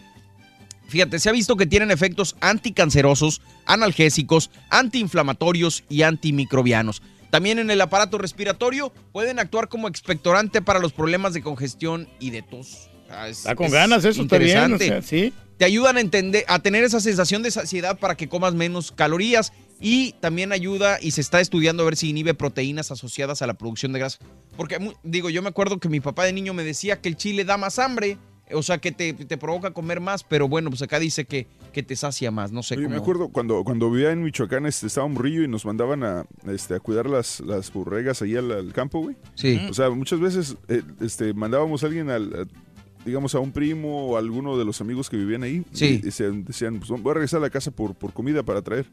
[0.87, 7.01] Fíjate, se ha visto que tienen efectos anticancerosos, analgésicos, antiinflamatorios y antimicrobianos.
[7.29, 12.29] También en el aparato respiratorio pueden actuar como expectorante para los problemas de congestión y
[12.29, 12.89] de tos.
[13.09, 14.57] Ah, es- Está con es ganas, eso está bien.
[14.57, 14.87] o interesante.
[14.87, 15.33] sea, sí.
[15.57, 19.51] Te ayudan a entender, a tener esa sensación de saciedad para que comas menos calorías
[19.85, 23.53] y también ayuda y se está estudiando a ver si inhibe proteínas asociadas a la
[23.55, 24.17] producción de grasa.
[24.55, 27.43] Porque digo, yo me acuerdo que mi papá de niño me decía que el chile
[27.43, 28.17] da más hambre,
[28.53, 31.83] o sea que te, te provoca comer más, pero bueno, pues acá dice que, que
[31.83, 32.87] te sacia más, no sé cómo.
[32.89, 36.25] me acuerdo cuando, cuando vivía en Michoacán, este, estaba un río y nos mandaban a,
[36.47, 39.15] este, a cuidar las, las borregas ahí al, al campo, güey.
[39.35, 39.59] Sí.
[39.69, 42.47] O sea, muchas veces eh, este, mandábamos a alguien al, a-
[43.05, 45.65] digamos, a un primo o a alguno de los amigos que vivían ahí.
[45.73, 45.99] Sí.
[46.03, 48.85] Y, se- decían, pues voy a regresar a la casa por, por comida para traer.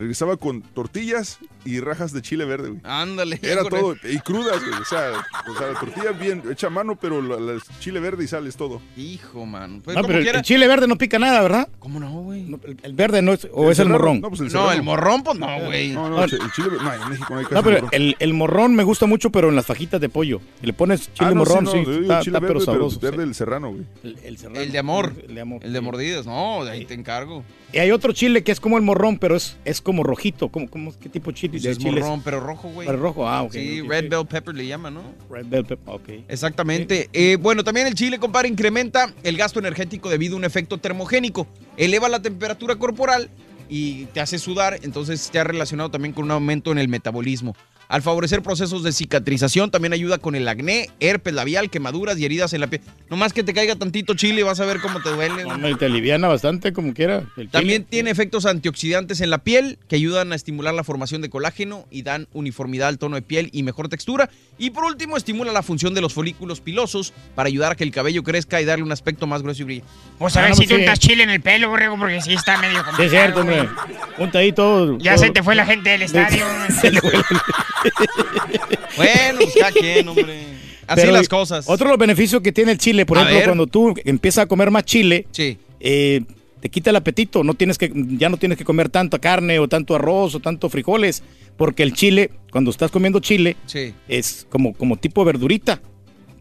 [0.00, 2.80] Regresaba con tortillas y rajas de chile verde, güey.
[2.84, 3.38] Ándale.
[3.42, 4.80] Era todo, el- y crudas, güey.
[4.80, 5.12] O sea,
[5.46, 8.46] o sea, la tortilla bien hecha a mano, pero la, la chile verde y sal
[8.46, 8.80] es todo.
[8.96, 9.82] Hijo, man.
[9.84, 10.38] Pues No, pero el- quiera.
[10.38, 11.68] el chile verde no pica nada, ¿verdad?
[11.78, 12.46] ¿Cómo no, güey?
[12.64, 14.20] el, el verde no es, o El es el morrón.
[14.22, 14.72] No, pues el No, serrano.
[14.72, 15.90] el morrón, pues no, güey.
[15.92, 16.82] No, no, el chile verde.
[16.82, 17.90] No, en México no hay casi No, pero morrón.
[17.92, 20.40] el, el morrón me gusta mucho, pero en las fajitas de pollo.
[20.62, 23.00] Y le pones chile Ah, no, morrón, no, sí, está, chile está pero verde, sabroso.
[23.00, 23.82] verde el serrano, güey.
[24.02, 24.60] El, el serrano.
[24.60, 25.12] El de amor.
[25.28, 25.60] El de amor.
[25.62, 26.24] El de mordidas.
[26.24, 27.44] No, de ahí te encargo.
[27.72, 30.48] Y hay otro chile que es como el morrón, pero es, es como rojito.
[30.48, 31.58] ¿Cómo, cómo, ¿Qué tipo de chile?
[31.70, 32.86] Es chile morrón, pero rojo, güey.
[32.86, 33.52] Pero rojo, ah, ok.
[33.52, 35.02] Sí, red bell pepper le llaman, ¿no?
[35.30, 36.08] Red bell pepper, ok.
[36.28, 37.08] Exactamente.
[37.12, 41.46] Eh, bueno, también el chile, compadre, incrementa el gasto energético debido a un efecto termogénico.
[41.76, 43.30] Eleva la temperatura corporal
[43.68, 47.54] y te hace sudar, entonces está relacionado también con un aumento en el metabolismo.
[47.90, 52.52] Al favorecer procesos de cicatrización, también ayuda con el acné, herpes labial, quemaduras y heridas
[52.52, 52.80] en la piel.
[53.10, 55.42] Nomás que te caiga tantito chile, vas a ver cómo te duele.
[55.44, 57.16] No, y te aliviana bastante como quiera.
[57.18, 57.48] el chile.
[57.50, 61.84] También tiene efectos antioxidantes en la piel que ayudan a estimular la formación de colágeno
[61.90, 64.30] y dan uniformidad al tono de piel y mejor textura.
[64.56, 67.90] Y por último, estimula la función de los folículos pilosos para ayudar a que el
[67.90, 69.90] cabello crezca y darle un aspecto más grueso y brillante.
[70.20, 70.80] Vos a ver Ah, no, si pues tú sí.
[70.82, 72.98] untas chile en el pelo, borrego, porque sí está medio complicado.
[72.98, 73.68] Sí, es cierto, hombre.
[74.16, 74.96] Punta ahí todo.
[74.98, 76.44] Ya todo- se te fue la gente del estadio.
[78.96, 80.42] Bueno, pues cada quien, hombre.
[80.86, 81.66] Así Pero las cosas.
[81.68, 83.46] Otro de los beneficios que tiene el chile, por A ejemplo, ver.
[83.48, 85.56] cuando tú empiezas a comer más chile, Sí.
[85.78, 86.22] eh,
[86.60, 89.68] te quita el apetito, no tienes que, ya no tienes que comer tanta carne o
[89.68, 91.22] tanto arroz o tanto frijoles,
[91.56, 93.94] porque el chile, cuando estás comiendo chile, Sí.
[94.08, 95.80] es como, como tipo verdurita.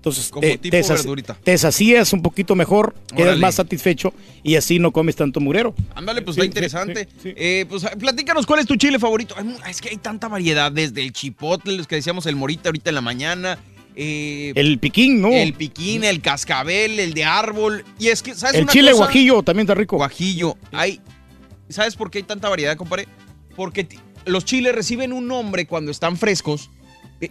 [0.10, 1.36] Entonces, Como te, tipo te verdurita.
[1.44, 3.42] te sacías un poquito mejor, quedas Órale.
[3.42, 5.74] más satisfecho y así no comes tanto murero.
[5.96, 7.08] Ándale, pues Sí, está interesante.
[7.22, 7.34] sí, sí.
[7.36, 9.36] Eh, pues platícanos cuál es tu chile favorito.
[9.70, 12.96] Es que hay tanta variedad, desde el chipotle, los que decíamos el morita ahorita en
[12.96, 13.58] la mañana.
[13.96, 15.30] eh, El piquín, ¿no?
[15.30, 17.84] El piquín, el cascabel, el de árbol.
[18.00, 19.04] Y es que, ¿sabes El una chile cosa?
[19.06, 19.98] guajillo también está rico.
[19.98, 20.58] Guajillo.
[20.72, 21.02] Hay,
[21.70, 23.08] ¿Sabes por qué hay tanta variedad, compadre?
[23.56, 23.88] Porque
[24.26, 26.79] los chiles reciben un nombre cuando están frescos eh,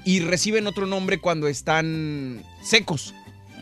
[0.05, 3.15] y reciben otro nombre cuando están secos.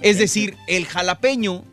[0.03, 1.65] Es decir, el jalapeño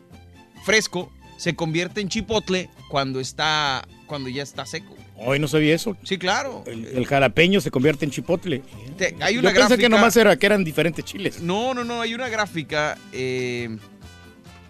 [0.64, 4.94] fresco se convierte en chipotle cuando está cuando ya está seco.
[5.16, 5.96] Hoy no sabía eso.
[6.02, 6.64] Sí, claro.
[6.66, 8.62] El, el jalapeño se convierte en chipotle.
[8.96, 11.40] Te- hay una Yo pensé que nomás era que eran diferentes chiles.
[11.40, 13.76] No, no, no, hay una gráfica eh,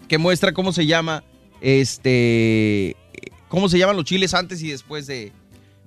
[0.07, 1.23] que muestra cómo se llama
[1.61, 2.95] este
[3.47, 5.31] cómo se llaman los chiles antes y después de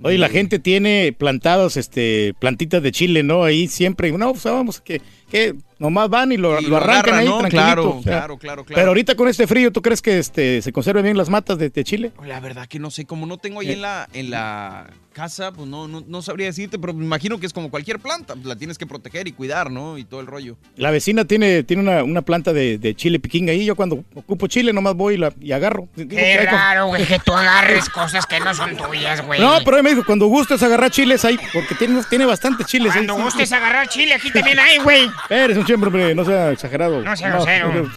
[0.02, 3.42] Oye, la gente tiene plantados, este, plantitas de chile, ¿no?
[3.42, 7.14] Ahí siempre, no, pues vamos, que, que nomás van y lo, Y lo lo arrancan
[7.14, 7.38] ahí ¿no?
[7.38, 7.64] tranquilito.
[7.66, 8.12] Claro, o sea.
[8.12, 8.76] claro, claro, claro.
[8.80, 11.70] Pero ahorita con este frío, ¿tú crees que este, se conservan bien las matas de,
[11.70, 12.12] de chile?
[12.26, 13.72] La verdad que no sé, como no tengo ahí Eh.
[13.74, 17.46] en la en la casa, pues no, no, no sabría decirte, pero me imagino que
[17.46, 19.98] es como cualquier planta, la tienes que proteger y cuidar, ¿no?
[19.98, 20.56] Y todo el rollo.
[20.76, 23.64] La vecina tiene, tiene una, una planta de, de chile piquín ahí.
[23.64, 25.88] Yo cuando ocupo chile nomás voy y, la, y agarro.
[25.96, 29.40] Digo, güey, que tú agarres cosas que no son tuyas, güey.
[29.40, 32.92] No, pero él me dijo, cuando gustes agarrar chiles ahí, porque tiene, tiene bastantes chiles
[32.94, 33.04] ahí.
[33.04, 35.10] Cuando gustes agarrar chile, aquí también hay, güey.
[35.30, 37.02] Eres un siempre, hombre, no sea exagerado.
[37.02, 37.90] No sea grosero.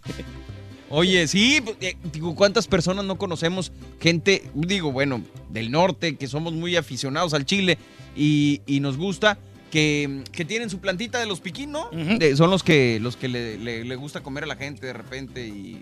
[0.90, 3.72] Oye, sí, pues, eh, digo, ¿cuántas personas no conocemos?
[4.02, 7.78] Gente, digo, bueno, del norte, que somos muy aficionados al chile
[8.16, 9.38] y, y nos gusta,
[9.72, 11.90] que, que tienen su plantita de los piquín, ¿no?
[12.20, 14.92] De- son los que, los que le, le- le gusta comer a la gente de
[14.94, 15.82] repente y...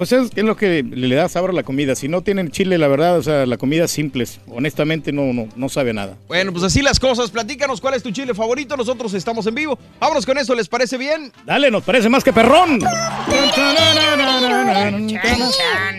[0.00, 1.94] Pues es, es lo que le, da sabor a la comida.
[1.94, 5.68] Si no tienen chile, la verdad, o sea, la comida simple, honestamente no, no, no
[5.68, 6.16] sabe nada.
[6.26, 7.30] Bueno, pues así las cosas.
[7.30, 8.78] Platícanos cuál es tu chile favorito.
[8.78, 9.78] Nosotros estamos en vivo.
[10.00, 11.30] Vámonos con eso, ¿les parece bien?
[11.44, 12.80] Dale, nos parece más que perrón.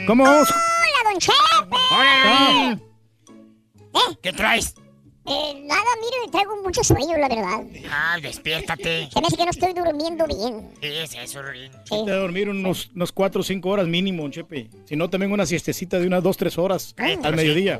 [0.08, 0.50] ¿Cómo vamos?
[0.50, 1.78] Hola, don Chepe.
[1.92, 2.80] Hola,
[4.24, 4.74] ¿Qué traes?
[5.24, 7.62] Eh, nada, mire, traigo mucho sueño, la verdad.
[7.92, 9.08] Ah, despiértate.
[9.12, 10.70] Se me hace que no estoy durmiendo bien.
[10.82, 11.72] ¿Qué es eso, Rin?
[11.88, 14.70] Que dormir unos, unos 4 o 5 horas mínimo, Chepe.
[14.86, 17.80] Si no, también una siestecita de unas 2 3 horas al mediodía.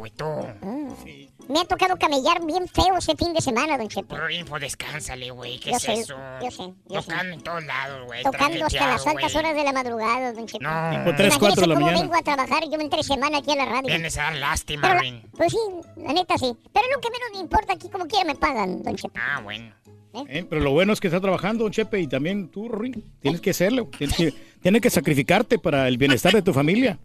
[1.52, 4.16] Me ha tocado camellar bien feo ese fin de semana, don Chepe.
[4.28, 5.60] Rin, pues descánsale, güey.
[5.60, 6.16] ¿Qué Yo es sé, eso?
[6.42, 7.10] yo sé, yo sé.
[7.10, 8.24] Tocando en todos lados, güey.
[8.24, 10.64] Tocando hasta las altas horas de la madrugada, don Chepe.
[10.64, 10.90] No.
[10.92, 12.02] Tipo tres, cuatro de la cómo mañana.
[12.04, 13.88] vengo a trabajar yo entre semana aquí a la radio.
[13.88, 15.22] Vienes a dar lástima, Pero Rin.
[15.36, 15.58] pues sí,
[15.98, 16.56] la neta sí.
[16.74, 19.20] Pero lo que menos me importa aquí, como quiera me pagan, don Chepe.
[19.20, 19.74] Ah, bueno.
[20.14, 23.52] Eh, Pero lo bueno es que está trabajando, Chepe, y también tú, Rorín, tienes que
[23.52, 23.90] hacerlo.
[23.98, 27.00] Tienes que, tienes que sacrificarte para el bienestar de tu familia.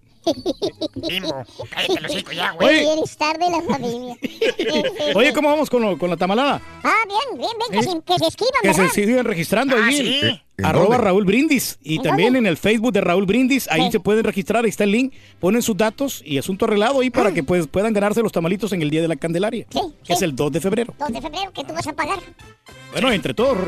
[0.94, 2.68] Bimbo, cállate los hocico ya, güey.
[2.68, 2.78] Oye.
[2.78, 4.16] El bienestar de la familia.
[5.14, 6.60] Oye, ¿cómo vamos con, lo- con la tamalada?
[6.82, 7.92] Ah, bien, bien, bien, que, ¿Eh?
[7.92, 9.96] se, que se esquivan, Que se sigan registrando Ah, ahí.
[10.20, 10.42] ¿sí?
[10.58, 11.04] En- ¿En Arroba dónde?
[11.04, 11.78] Raúl Brindis.
[11.82, 13.68] Y ¿En también en el Facebook de Raúl Brindis.
[13.70, 13.92] Ahí Sí.
[13.92, 14.64] se pueden registrar.
[14.64, 15.12] Ahí está el link.
[15.38, 18.80] Ponen sus datos y asunto arreglado ahí para que pues, puedan ganarse los tamalitos en
[18.82, 19.66] el Día de la Candelaria.
[19.70, 20.94] Sí, Que es el 2 de febrero.
[20.98, 22.18] 2 de febrero, que tú vas a pagar.
[22.92, 23.58] Bueno, entre todos.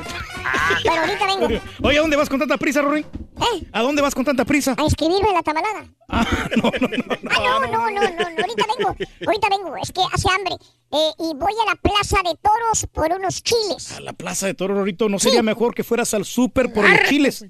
[0.83, 1.46] Pero ahorita vengo.
[1.83, 3.05] Oye, ¿a dónde vas con tanta prisa, Rorín?
[3.37, 3.66] ¿Eh?
[3.72, 4.74] ¿A dónde vas con tanta prisa?
[4.79, 5.85] A inscribirme en la tamalada.
[6.09, 7.05] Ah, no, no, no.
[7.31, 8.96] Ah, no, no, no, no, no, ahorita vengo.
[9.27, 9.77] Ahorita vengo.
[9.77, 10.55] Es que hace hambre.
[10.90, 13.92] Eh, y voy a la Plaza de Toros por unos chiles.
[13.92, 17.01] A la plaza de toros, Rorrito, ¿no sería mejor que fueras al súper por los
[17.09, 17.44] chiles?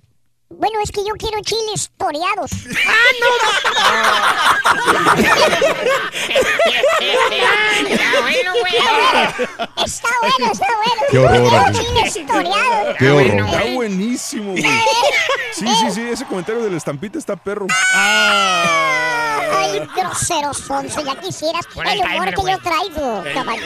[0.50, 2.50] Bueno, es que yo quiero chiles toreados.
[7.90, 8.74] Está bueno, güey.
[9.84, 11.02] Está bueno, está bueno.
[11.10, 11.82] Qué horror, Quiero amigo.
[11.84, 12.96] chiles toreados.
[12.98, 13.46] Qué horror.
[13.48, 14.64] Está buenísimo, güey.
[16.08, 16.12] Eh.
[16.12, 17.66] ese comentario de la estampita está perro.
[17.94, 23.62] Ay, grosero sonso, ya quisieras Pon el el humor timer, que yo traigo, caballo.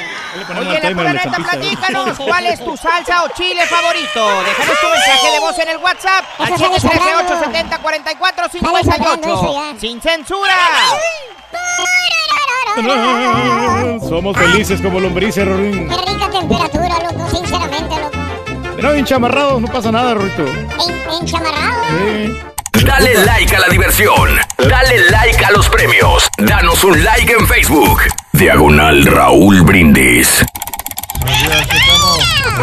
[0.59, 4.43] Oye, la pura neta, platícanos, ¿cuál es tu salsa o chile favorito?
[4.45, 7.35] Déjanos tu mensaje de voz en el WhatsApp al Eso sale sobrando.
[7.43, 8.83] 713-870-4458.
[8.83, 9.81] sobrando eso ya.
[9.81, 10.57] ¡Sin censura!
[14.09, 15.89] Somos felices como lombrices, Rorín.
[15.89, 18.22] Qué rica temperatura, loco, sinceramente, loco.
[18.83, 20.45] Pero enchamarrados, no pasa nada, Rorrito.
[20.45, 21.85] En, enchamarrado.
[21.89, 22.85] Sí.
[22.85, 24.29] Dale like a la diversión.
[24.59, 26.29] Dale like a los premios.
[26.37, 28.01] Danos un like en Facebook.
[28.33, 30.45] Diagonal Raúl Brindis.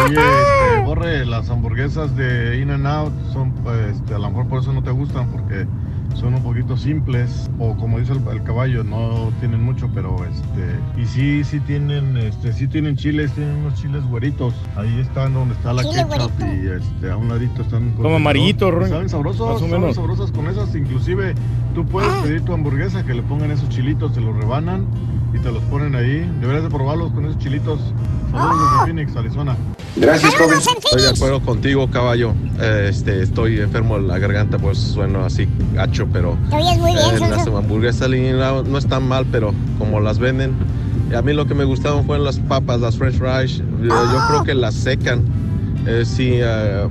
[0.04, 4.46] Oye, este, Borre, las hamburguesas de In and Out son, pues, este, a lo mejor
[4.46, 5.66] por eso no te gustan, porque
[6.14, 11.00] son un poquito simples, o como dice el, el caballo, no tienen mucho, pero este,
[11.00, 14.52] y sí, sí tienen, este, sí tienen chiles, tienen unos chiles güeritos.
[14.76, 18.88] Ahí están donde está la ketchup y este, a un ladito están con Como amarillitos.
[18.88, 19.96] Saben sabrosos, Más o saben menos.
[19.96, 21.34] sabrosas con esas, inclusive
[21.74, 24.86] tú puedes pedir tu hamburguesa que le pongan esos chilitos, te los rebanan
[25.32, 26.28] y te los ponen ahí.
[26.40, 27.80] Deberías de probarlos con esos chilitos.
[28.30, 29.56] Saludos desde Phoenix, Arizona.
[29.96, 30.58] Gracias, joven.
[30.58, 32.32] Estoy de acuerdo contigo, caballo.
[32.60, 36.36] Eh, Este, estoy enfermo de la garganta, pues sueno así gacho, pero
[36.78, 40.54] muy bien, eh, las hamburguesas no, están mal, pero como las venden,
[41.10, 43.58] y a mí lo que me gustaban fueron las papas, las French fries.
[43.82, 45.24] Yo creo que las secan,
[45.86, 46.88] eh, sí, eh,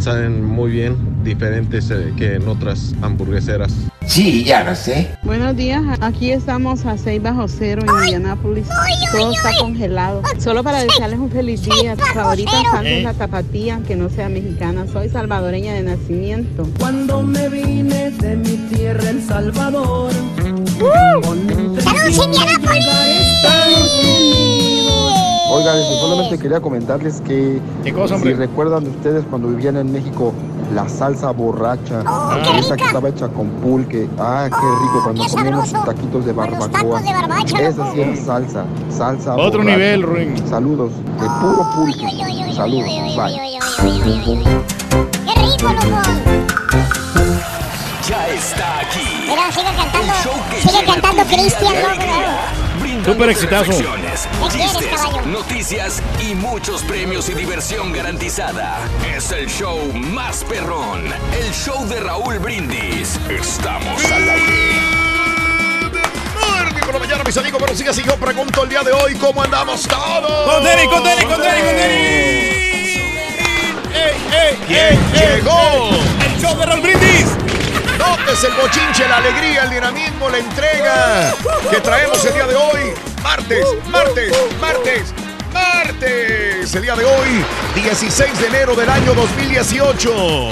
[0.00, 3.74] saben muy bien, diferentes eh, que en otras hamburgueseras.
[4.06, 5.10] Sí, ya lo sé.
[5.22, 8.66] Buenos días, aquí estamos a 6 bajo cero en Indianápolis.
[9.12, 10.22] Todo está congelado.
[10.38, 11.94] Solo para desearles un feliz día.
[11.94, 14.86] Tu favorita salsa es la tapatía, que no sea mexicana.
[14.90, 16.66] Soy salvadoreña de nacimiento.
[16.78, 20.12] Cuando me vine de mi tierra, El Salvador.
[23.42, 25.17] ¡Saludos,
[25.50, 30.32] Oigan, este, solamente quería comentarles que si recuerdan ustedes cuando vivían en México
[30.74, 32.02] la salsa borracha,
[32.58, 37.00] esa que estaba hecha con pulque, ah, qué rico cuando comíamos sus taquitos de barbacoa.
[37.00, 39.76] de barbacha, Esa sí era salsa, salsa Otro borracha.
[39.76, 40.48] nivel, Ruin.
[40.48, 42.54] Saludos, de puro pulque.
[42.54, 43.58] Saludos, bye.
[45.24, 46.02] ¡Qué rico, loco!
[48.08, 49.24] Ya está aquí.
[49.28, 50.14] Mira, sigue cantando,
[50.60, 52.67] sigue cantando Cristian, loco.
[53.04, 53.64] Súper exitazo.
[53.70, 58.78] reflexiones, ¿Qué quieres, chistes, noticias y muchos premios y diversión garantizada.
[59.14, 61.04] Es el show más perrón.
[61.32, 63.18] El show de Raúl Brindis.
[63.28, 64.98] Estamos al aire.
[66.84, 67.60] Por la mañana, mis amigos.
[67.60, 70.54] Pero sigue así, yo pregunto el día de hoy cómo andamos todos.
[70.54, 72.58] Con Denny, con Denny, con Denny, con Denny.
[74.66, 75.90] ¿Quién llegó?
[76.24, 77.47] El show de Raúl Brindis.
[77.98, 81.34] Notes el bochinche, la alegría, el dinamismo, la entrega
[81.70, 82.80] que traemos el día de hoy.
[83.22, 85.14] Martes, martes, martes,
[85.52, 86.74] martes.
[86.74, 90.50] El día de hoy, 16 de enero del año 2018.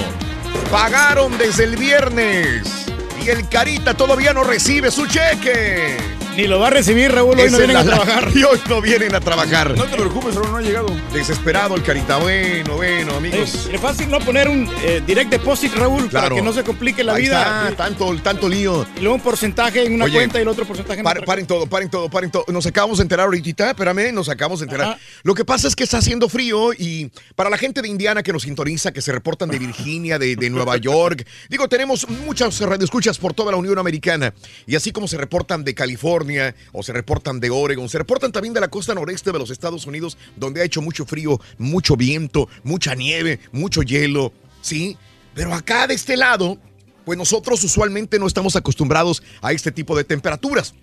[0.71, 2.87] Pagaron desde el viernes.
[3.25, 6.16] Y el Carita todavía no recibe su cheque.
[6.37, 7.41] Ni lo va a recibir, Raúl.
[7.41, 8.29] Hoy no vienen a trabajar.
[8.35, 9.75] Y hoy no vienen a trabajar.
[9.75, 10.87] No te preocupes, Raúl, no ha llegado.
[11.15, 12.19] Desesperado el Carita.
[12.19, 13.55] Bueno, bueno, amigos.
[13.55, 17.03] Es, es fácil no poner un eh, direct deposit, Raúl, para que no se complique
[17.03, 17.69] la Ahí vida.
[17.71, 18.87] está, tanto, tanto lío.
[18.97, 21.27] Y luego un porcentaje en una Oye, cuenta y el otro porcentaje en Paren, otra.
[21.33, 22.45] paren todo, paren todo, paren todo.
[22.49, 24.89] Nos acabamos de enterar ahorita, espérame, nos acabamos de enterar.
[24.89, 24.99] Ajá.
[25.23, 28.35] Lo que pasa es que está haciendo frío y para la gente de Indiana que
[28.35, 33.17] nos sintoniza, que se reportan de Virginia, de, de Nueva York, digo, tenemos muchas radioescuchas
[33.17, 34.35] por toda la Unión Americana
[34.67, 36.26] y así como se reportan de California
[36.73, 39.87] o se reportan de Oregon, se reportan también de la costa noreste de los Estados
[39.87, 44.97] Unidos, donde ha hecho mucho frío, mucho viento, mucha nieve, mucho hielo, ¿sí?
[45.35, 46.59] Pero acá de este lado,
[47.05, 50.75] pues nosotros usualmente no estamos acostumbrados a este tipo de temperaturas.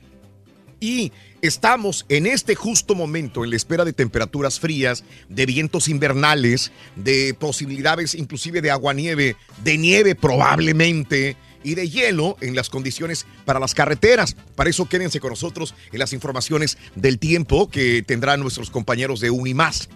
[0.79, 6.73] Y estamos en este justo momento en la espera de temperaturas frías, de vientos invernales,
[6.97, 13.59] de posibilidades inclusive de aguanieve, de nieve probablemente y de hielo en las condiciones para
[13.59, 14.35] las carreteras.
[14.55, 19.29] Para eso quédense con nosotros en las informaciones del tiempo que tendrán nuestros compañeros de
[19.29, 19.89] Unimás.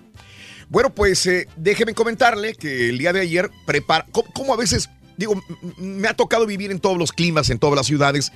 [0.70, 4.90] Bueno, pues eh, déjeme comentarle que el día de ayer prepara, como, como a veces,
[5.16, 5.42] digo,
[5.78, 8.34] me ha tocado vivir en todos los climas, en todas las ciudades,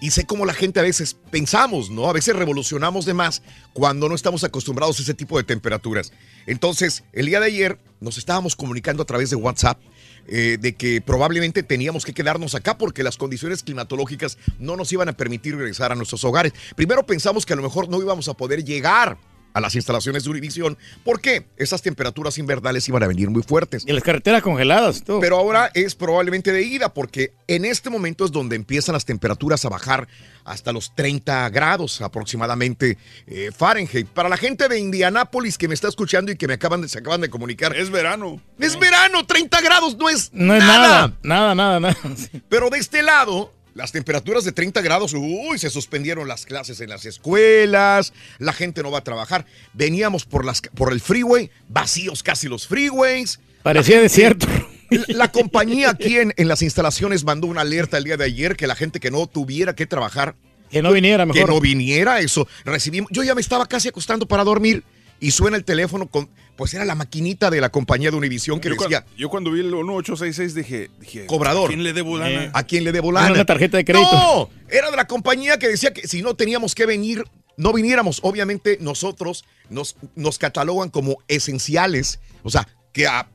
[0.00, 2.08] y sé cómo la gente a veces pensamos, ¿no?
[2.08, 6.12] A veces revolucionamos de más cuando no estamos acostumbrados a ese tipo de temperaturas.
[6.46, 9.80] Entonces, el día de ayer nos estábamos comunicando a través de WhatsApp
[10.26, 15.08] eh, de que probablemente teníamos que quedarnos acá porque las condiciones climatológicas no nos iban
[15.08, 16.52] a permitir regresar a nuestros hogares.
[16.76, 19.18] Primero pensamos que a lo mejor no íbamos a poder llegar
[19.54, 20.76] a las instalaciones de Univisión.
[21.04, 21.46] ¿Por qué?
[21.56, 23.84] Esas temperaturas invernales iban a venir muy fuertes.
[23.86, 25.20] Y las carreteras congeladas, todo.
[25.20, 29.64] Pero ahora es probablemente de ida, porque en este momento es donde empiezan las temperaturas
[29.64, 30.08] a bajar
[30.44, 34.08] hasta los 30 grados aproximadamente eh, Fahrenheit.
[34.08, 36.98] Para la gente de Indianápolis que me está escuchando y que me acaban de, se
[36.98, 37.76] acaban de comunicar.
[37.76, 38.40] Es verano.
[38.58, 41.96] Es verano, 30 grados no es No es nada, nada, nada, nada.
[42.48, 46.88] Pero de este lado, las temperaturas de 30 grados, uy, se suspendieron las clases en
[46.88, 49.46] las escuelas, la gente no va a trabajar.
[49.72, 53.40] Veníamos por, las, por el freeway, vacíos casi los freeways.
[53.62, 54.46] Parecía desierto.
[55.08, 58.66] La compañía aquí en, en las instalaciones mandó una alerta el día de ayer que
[58.66, 60.36] la gente que no tuviera que trabajar.
[60.70, 61.46] Que no viniera, mejor.
[61.46, 62.46] Que no viniera, eso.
[62.64, 63.10] Recibimos.
[63.10, 64.84] Yo ya me estaba casi acostando para dormir
[65.24, 66.28] y suena el teléfono con.
[66.54, 69.00] Pues era la maquinita de la compañía de Univisión que yo decía.
[69.00, 71.64] Cuando, yo cuando vi el 1866 dije, dije Cobrador.
[71.64, 72.50] ¿A quién le debo lana?
[72.52, 73.32] ¿A quién le debo lana?
[73.32, 74.12] Una tarjeta de crédito.
[74.12, 77.24] No, era de la compañía que decía que si no teníamos que venir,
[77.56, 78.20] no viniéramos.
[78.22, 82.20] Obviamente nosotros nos, nos catalogan como esenciales.
[82.42, 83.26] O sea, que a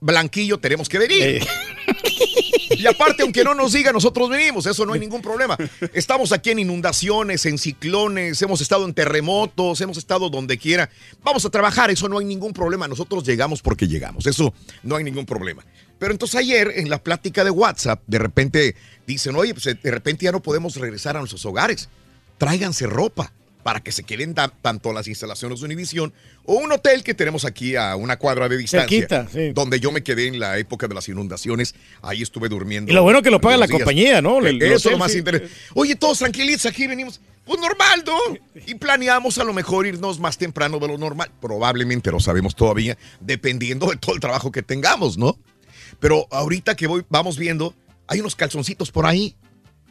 [0.00, 1.42] Blanquillo tenemos que venir.
[2.82, 5.56] Y aparte, aunque no nos diga, nosotros venimos, eso no hay ningún problema.
[5.92, 10.90] Estamos aquí en inundaciones, en ciclones, hemos estado en terremotos, hemos estado donde quiera.
[11.22, 12.88] Vamos a trabajar, eso no hay ningún problema.
[12.88, 14.52] Nosotros llegamos porque llegamos, eso
[14.82, 15.64] no hay ningún problema.
[16.00, 18.74] Pero entonces ayer, en la plática de WhatsApp, de repente
[19.06, 21.88] dicen, oye, pues de repente ya no podemos regresar a nuestros hogares.
[22.36, 26.12] Tráiganse ropa para que se queden ta- tanto las instalaciones de Univisión
[26.44, 28.88] o un hotel que tenemos aquí a una cuadra de distancia.
[28.88, 29.52] Cerquita, sí.
[29.52, 31.74] Donde yo me quedé en la época de las inundaciones.
[32.02, 32.90] Ahí estuve durmiendo.
[32.90, 33.78] Y lo bueno que lo paga la días.
[33.78, 34.38] compañía, ¿no?
[34.38, 35.18] El- el Eso es lo más sí.
[35.18, 35.54] interesante.
[35.74, 37.20] Oye, todos tranquilitos, aquí venimos.
[37.44, 38.18] Pues normal, ¿no?
[38.66, 41.30] Y planeamos a lo mejor irnos más temprano de lo normal.
[41.40, 45.36] Probablemente lo sabemos todavía, dependiendo de todo el trabajo que tengamos, ¿no?
[45.98, 47.74] Pero ahorita que voy, vamos viendo,
[48.06, 49.34] hay unos calzoncitos por ahí.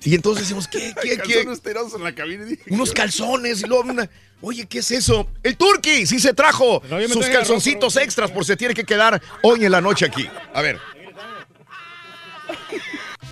[0.04, 1.34] Y entonces decimos, ¿qué, qué, qué?
[1.36, 2.44] Calzones tirados en la cabina.
[2.46, 4.10] y dije, Unos calzones y luego una.
[4.42, 5.28] Oye, ¿qué es eso?
[5.44, 9.64] El Turqui sí se trajo No, sus calzoncitos extras por si tiene que quedar hoy
[9.66, 10.28] en la noche aquí.
[10.54, 10.80] A ver.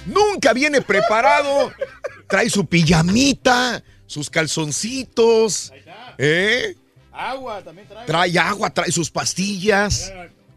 [0.05, 1.71] Nunca viene preparado.
[2.27, 5.73] Trae su pijamita, sus calzoncitos.
[6.17, 6.75] ¿Eh?
[7.11, 8.05] Agua también trae.
[8.05, 10.13] Trae agua, trae sus pastillas.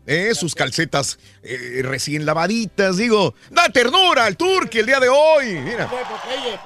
[0.07, 0.35] ¿Eh?
[0.35, 2.97] Sus calcetas eh, recién lavaditas.
[2.97, 5.55] Digo, da ternura al Turqui el día de hoy.
[5.61, 5.91] Mira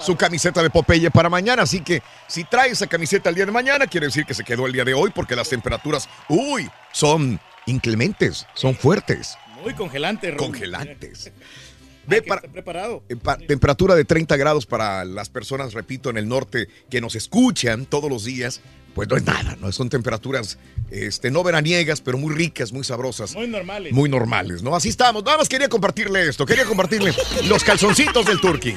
[0.01, 1.63] su camiseta de Popeye para mañana.
[1.63, 4.67] Así que si trae esa camiseta el día de mañana, quiere decir que se quedó
[4.67, 10.39] el día de hoy porque las temperaturas, uy, son inclementes, son fuertes, Muy congelante, Raúl.
[10.53, 11.31] congelantes.
[12.09, 13.03] Ve para, preparado.
[13.09, 17.17] eh, pa- temperatura de 30 grados para las personas, repito, en el norte que nos
[17.17, 18.61] escuchan todos los días.
[18.97, 19.71] Pues no es nada, ¿no?
[19.73, 20.57] Son temperaturas
[20.91, 23.35] este, no veraniegas, pero muy ricas, muy sabrosas.
[23.35, 23.93] Muy normales.
[23.93, 24.75] Muy normales, ¿no?
[24.75, 25.23] Así estamos.
[25.23, 26.47] Nada más quería compartirle esto.
[26.47, 27.15] Quería compartirle
[27.47, 28.75] los calzoncitos del Turqui.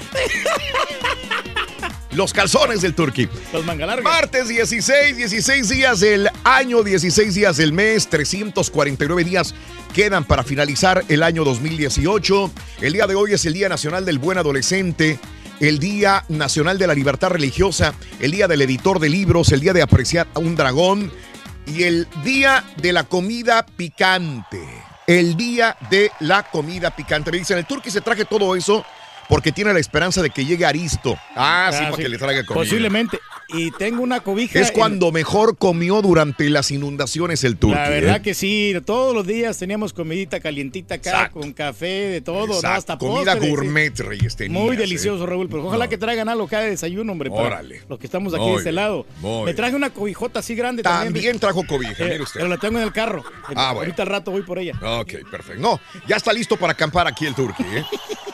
[2.12, 3.30] Los calzones del Turqui.
[3.54, 4.04] Los mangalargas.
[4.04, 9.56] Martes 16, 16 días del año, 16 días del mes, 349 días
[9.94, 12.52] quedan para finalizar el año 2018.
[12.82, 15.18] El día de hoy es el Día Nacional del Buen Adolescente,
[15.60, 19.74] el Día Nacional de la Libertad Religiosa, el Día del Editor de Libros, el Día
[19.74, 21.12] de Apreciar a un Dragón
[21.68, 24.62] y el Día de la Comida Picante.
[25.08, 27.32] El Día de la Comida Picante.
[27.32, 28.86] Me dicen, el Turqui se traje todo eso
[29.28, 31.16] porque tiene la esperanza de que llegue Aristo.
[31.36, 32.64] Ah, sí, Ah, para que le traiga comida.
[32.64, 33.20] Posiblemente.
[33.52, 34.60] Y tengo una cobija.
[34.60, 37.76] Es en- cuando mejor comió durante las inundaciones el turqui.
[37.76, 38.22] La verdad ¿eh?
[38.22, 41.40] que sí, todos los días teníamos comidita calientita acá, Exacto.
[41.40, 42.68] con café, de todo, ¿no?
[42.70, 44.36] Hasta comida postres, gourmet, Reyes.
[44.36, 44.80] tenías, Muy ¿eh?
[44.80, 47.30] delicioso, Raúl, pero ojalá que traigan algo acá de desayuno, hombre.
[47.32, 47.82] Órale.
[47.90, 49.06] Los que estamos aquí Muy de este lado.
[49.46, 51.14] Me traje una cobijota así grande también.
[51.14, 52.40] También trajo cobija, Eh, mire usted.
[52.42, 53.24] Pero la tengo en el carro.
[53.56, 53.80] Ah, bueno.
[53.80, 54.74] Ahorita al rato voy por ella.
[55.00, 55.62] Ok, perfecto.
[55.62, 57.64] No, ya está listo para acampar aquí el turqui.
[57.64, 57.84] ¿eh?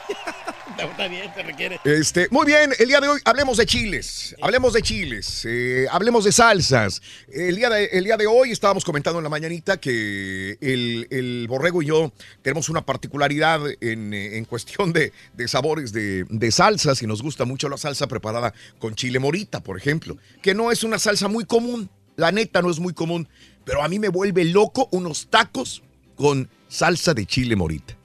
[0.96, 1.80] Está bien, requiere.
[1.84, 6.26] Este, muy bien, el día de hoy hablemos de chiles, hablemos de chiles, eh, hablemos
[6.26, 7.02] de salsas.
[7.32, 11.48] El día de, el día de hoy estábamos comentando en la mañanita que el, el
[11.48, 12.12] borrego y yo
[12.42, 17.22] tenemos una particularidad en, eh, en cuestión de, de sabores de, de salsas y nos
[17.22, 21.28] gusta mucho la salsa preparada con chile morita, por ejemplo, que no es una salsa
[21.28, 23.28] muy común, la neta no es muy común,
[23.64, 25.84] pero a mí me vuelve loco unos tacos
[26.16, 27.96] con salsa de chile morita.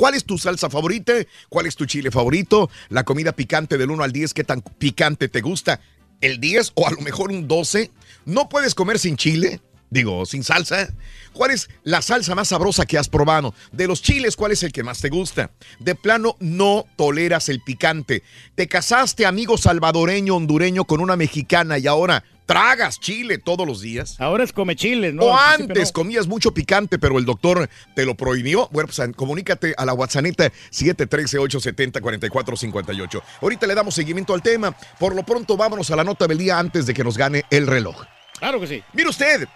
[0.00, 1.12] ¿Cuál es tu salsa favorita?
[1.50, 2.70] ¿Cuál es tu chile favorito?
[2.88, 5.78] La comida picante del 1 al 10, ¿qué tan picante te gusta?
[6.22, 7.90] ¿El 10 o a lo mejor un 12?
[8.24, 9.60] ¿No puedes comer sin chile?
[9.90, 10.88] Digo, sin salsa.
[11.34, 13.52] ¿Cuál es la salsa más sabrosa que has probado?
[13.72, 15.50] De los chiles, ¿cuál es el que más te gusta?
[15.80, 18.22] De plano, no toleras el picante.
[18.54, 24.20] Te casaste, amigo salvadoreño, hondureño, con una mexicana y ahora tragas chile todos los días.
[24.20, 25.22] Ahora es come chiles, ¿no?
[25.22, 25.92] O antes no.
[25.92, 28.68] comías mucho picante, pero el doctor te lo prohibió.
[28.72, 33.22] Bueno, pues comunícate a la WhatsApp 713-870-4458.
[33.40, 34.76] Ahorita le damos seguimiento al tema.
[34.98, 37.68] Por lo pronto, vámonos a la nota del día antes de que nos gane el
[37.68, 38.02] reloj.
[38.40, 38.82] Claro que sí.
[38.94, 39.46] Mire usted,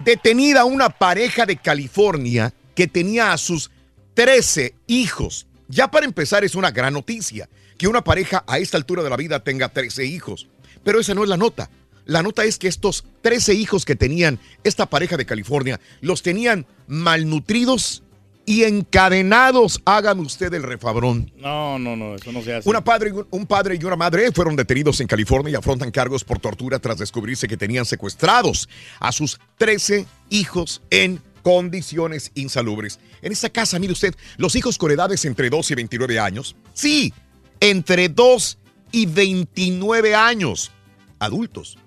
[0.00, 3.70] detenida una pareja de California que tenía a sus
[4.12, 5.46] 13 hijos.
[5.68, 7.48] Ya para empezar es una gran noticia
[7.78, 10.48] que una pareja a esta altura de la vida tenga 13 hijos.
[10.84, 11.70] Pero esa no es la nota.
[12.04, 16.66] La nota es que estos 13 hijos que tenían esta pareja de California los tenían
[16.86, 18.02] malnutridos
[18.44, 19.80] y encadenados.
[19.84, 21.32] Hágame usted el refabrón.
[21.36, 22.68] No, no, no, eso no se hace.
[22.68, 26.38] Una padre, un padre y una madre fueron detenidos en California y afrontan cargos por
[26.38, 33.00] tortura tras descubrirse que tenían secuestrados a sus 13 hijos en condiciones insalubres.
[33.20, 36.56] En esta casa, mire usted, los hijos con edades entre 2 y 29 años.
[36.72, 37.12] Sí,
[37.60, 38.58] entre 2
[38.92, 40.70] y 29 años.
[41.18, 41.78] Adultos.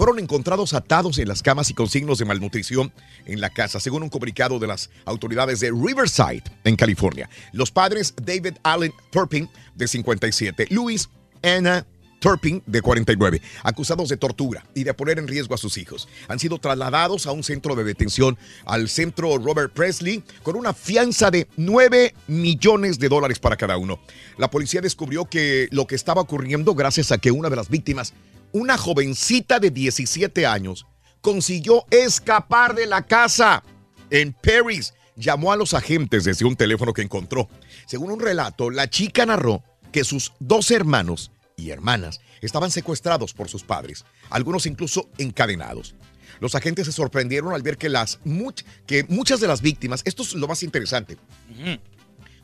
[0.00, 2.90] Fueron encontrados atados en las camas y con signos de malnutrición
[3.26, 7.28] en la casa, según un comunicado de las autoridades de Riverside, en California.
[7.52, 11.10] Los padres David Allen Turpin, de 57, Luis
[11.42, 11.84] Anna
[12.18, 16.08] Turpin, de 49, acusados de tortura y de poner en riesgo a sus hijos.
[16.28, 21.30] Han sido trasladados a un centro de detención, al centro Robert Presley, con una fianza
[21.30, 24.00] de 9 millones de dólares para cada uno.
[24.38, 28.14] La policía descubrió que lo que estaba ocurriendo gracias a que una de las víctimas,
[28.52, 30.86] una jovencita de 17 años,
[31.20, 33.62] consiguió escapar de la casa
[34.10, 34.94] en Paris.
[35.16, 37.48] Llamó a los agentes desde un teléfono que encontró.
[37.86, 43.48] Según un relato, la chica narró que sus dos hermanos y hermanas estaban secuestrados por
[43.50, 45.94] sus padres, algunos incluso encadenados.
[46.40, 50.22] Los agentes se sorprendieron al ver que, las, much- que muchas de las víctimas, esto
[50.22, 51.18] es lo más interesante,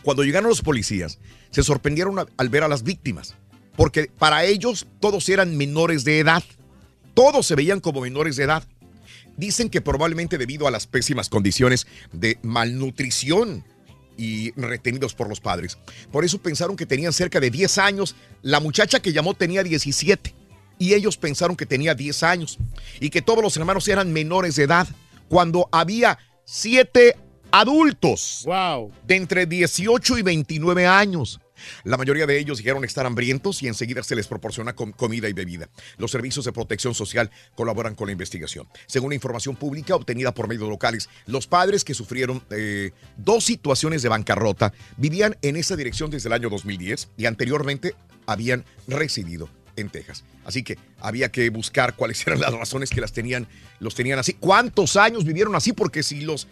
[0.02, 1.18] cuando llegaron los policías,
[1.50, 3.34] se sorprendieron al ver a las víctimas,
[3.76, 6.42] porque para ellos todos eran menores de edad,
[7.14, 8.64] todos se veían como menores de edad.
[9.36, 13.64] Dicen que probablemente debido a las pésimas condiciones de malnutrición
[14.16, 15.78] y retenidos por los padres.
[16.10, 18.16] Por eso pensaron que tenían cerca de 10 años.
[18.42, 20.34] La muchacha que llamó tenía 17
[20.78, 22.58] y ellos pensaron que tenía 10 años
[23.00, 24.86] y que todos los hermanos eran menores de edad
[25.28, 27.16] cuando había 7
[27.50, 28.92] adultos wow.
[29.06, 31.40] de entre 18 y 29 años.
[31.84, 35.32] La mayoría de ellos dijeron estar hambrientos y enseguida se les proporciona com- comida y
[35.32, 35.68] bebida.
[35.98, 38.68] Los servicios de protección social colaboran con la investigación.
[38.86, 44.02] Según la información pública obtenida por medios locales, los padres que sufrieron eh, dos situaciones
[44.02, 47.94] de bancarrota vivían en esa dirección desde el año 2010 y anteriormente
[48.26, 50.24] habían residido en Texas.
[50.44, 53.46] Así que había que buscar cuáles eran las razones que las tenían,
[53.78, 54.32] los tenían así.
[54.32, 55.72] ¿Cuántos años vivieron así?
[55.72, 56.48] Porque si los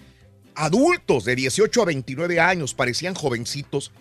[0.55, 3.93] adultos de 18 a 29 años parecían jovencitos,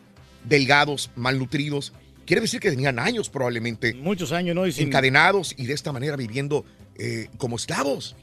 [0.46, 1.94] delgados, malnutridos.
[2.26, 3.94] Quiere decir que tenían años probablemente.
[3.96, 4.66] Muchos años, ¿no?
[4.66, 6.66] Y sin- Encadenados y de esta manera viviendo
[6.98, 8.16] eh, como esclavos.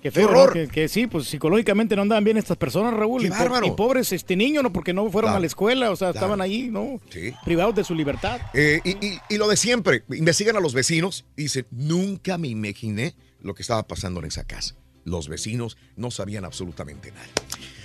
[0.00, 0.54] Qué feo, horror.
[0.54, 0.62] ¿no?
[0.62, 3.22] Que, que sí, pues psicológicamente no andaban bien estas personas, Raúl.
[3.22, 3.66] Qué y, bárbaro.
[3.66, 4.72] y pobres este niño, ¿no?
[4.72, 5.38] Porque no fueron Claro.
[5.38, 6.18] a la escuela, o sea, Claro.
[6.26, 7.00] estaban ahí, ¿no?
[7.10, 7.32] Sí.
[7.44, 8.40] Privados de su libertad.
[8.54, 12.46] Eh, y, y- y lo de siempre, investigan a los vecinos y dicen, nunca me
[12.46, 14.76] imaginé lo que estaba pasando en esa casa.
[15.04, 17.26] Los vecinos no sabían absolutamente nada.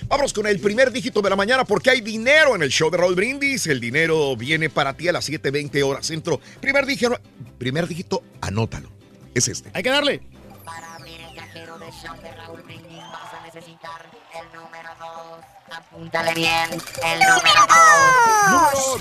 [0.07, 2.97] Vámonos con el primer dígito de la mañana porque hay dinero en el show de
[2.97, 3.67] Raúl Brindis.
[3.67, 6.39] El dinero viene para ti a las 7.20 horas centro.
[6.61, 7.19] Primer dígito,
[7.57, 8.89] primer dígito, anótalo.
[9.33, 9.69] Es este.
[9.73, 10.21] Hay que darle.
[10.63, 15.56] Para abrir el cajero de show de Raúl Brindis vas a necesitar el número 2.
[15.69, 17.61] Apúntale bien, el número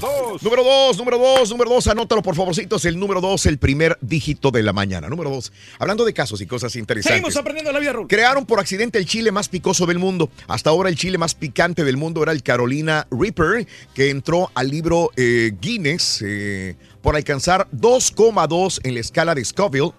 [0.00, 0.42] 2.
[0.42, 3.96] Número dos, número dos, número dos, anótalo por favorcito, es el número dos, el primer
[4.00, 5.08] dígito de la mañana.
[5.08, 7.14] Número dos, hablando de casos y cosas interesantes.
[7.14, 8.08] Seguimos aprendiendo la vida, Raúl.
[8.08, 10.28] Crearon por accidente el chile más picoso del mundo.
[10.48, 14.68] Hasta ahora el chile más picante del mundo era el Carolina Reaper, que entró al
[14.68, 19.92] libro eh, Guinness eh, por alcanzar 2,2 en la escala de Scoville.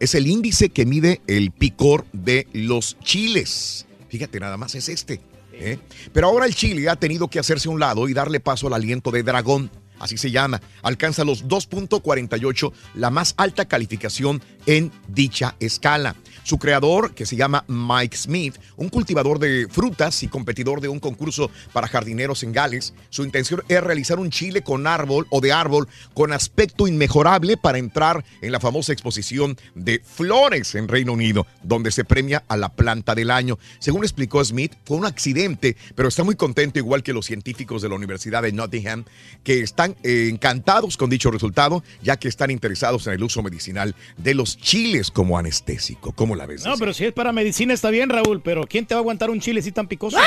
[0.00, 3.84] Es el índice que mide el picor de los chiles.
[4.08, 5.20] Fíjate, nada más es este.
[5.58, 5.78] ¿Eh?
[6.12, 8.74] Pero ahora el chile ha tenido que hacerse a un lado y darle paso al
[8.74, 9.70] aliento de dragón.
[9.98, 10.60] Así se llama.
[10.82, 16.16] Alcanza los 2.48, la más alta calificación en dicha escala.
[16.44, 21.00] Su creador, que se llama Mike Smith, un cultivador de frutas y competidor de un
[21.00, 25.52] concurso para jardineros en Gales, su intención es realizar un chile con árbol o de
[25.52, 31.46] árbol con aspecto inmejorable para entrar en la famosa exposición de flores en Reino Unido,
[31.62, 33.58] donde se premia a la planta del año.
[33.78, 37.88] Según explicó Smith, fue un accidente, pero está muy contento, igual que los científicos de
[37.88, 39.04] la Universidad de Nottingham,
[39.42, 43.94] que están eh, encantados con dicho resultado, ya que están interesados en el uso medicinal
[44.18, 46.12] de los chiles como anestésico.
[46.34, 46.64] ¿Cómo la ves?
[46.64, 49.30] No, pero si es para medicina está bien, Raúl, pero ¿quién te va a aguantar
[49.30, 50.18] un chile así tan picoso?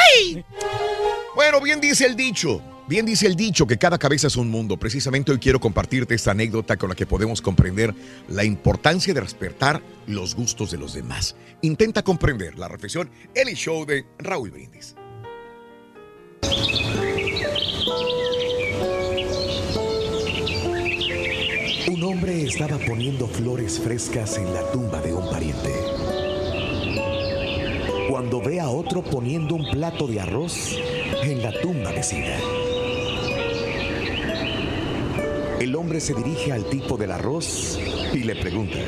[1.35, 4.77] Bueno, bien dice el dicho, bien dice el dicho que cada cabeza es un mundo.
[4.77, 7.93] Precisamente hoy quiero compartirte esta anécdota con la que podemos comprender
[8.29, 11.35] la importancia de respetar los gustos de los demás.
[11.61, 14.95] Intenta comprender la reflexión en el show de Raúl Brindis.
[21.89, 25.71] Un hombre estaba poniendo flores frescas en la tumba de un pariente.
[28.09, 30.77] cuando ve a otro poniendo un plato de arroz
[31.23, 32.35] en la tumba vecina.
[35.61, 37.79] El hombre se dirige al tipo del arroz
[38.13, 38.79] y le pregunta,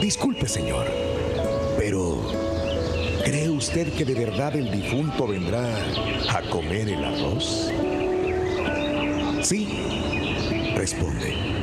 [0.00, 0.86] disculpe señor,
[1.78, 2.20] pero
[3.24, 5.66] ¿cree usted que de verdad el difunto vendrá
[6.30, 7.70] a comer el arroz?
[9.42, 9.68] Sí,
[10.76, 11.53] responde.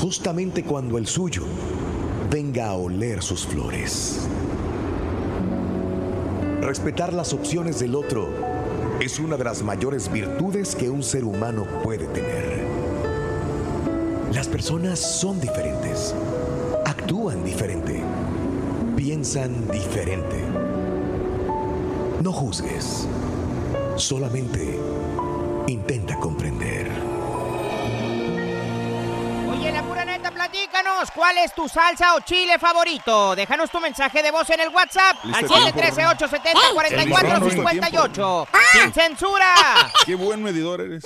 [0.00, 1.42] Justamente cuando el suyo
[2.30, 4.26] venga a oler sus flores.
[6.62, 8.28] Respetar las opciones del otro
[8.98, 12.64] es una de las mayores virtudes que un ser humano puede tener.
[14.32, 16.14] Las personas son diferentes,
[16.86, 18.00] actúan diferente,
[18.96, 20.42] piensan diferente.
[22.22, 23.06] No juzgues,
[23.96, 24.78] solamente
[25.66, 27.09] intenta comprender.
[31.14, 33.34] ¿Cuál es tu salsa o chile favorito?
[33.34, 36.00] Déjanos tu mensaje de voz en el WhatsApp al Listo de tiempo,
[37.16, 38.46] 713-870-4458.
[38.72, 39.54] ¡Sin censura!
[40.04, 41.02] Qué buen medidor eres.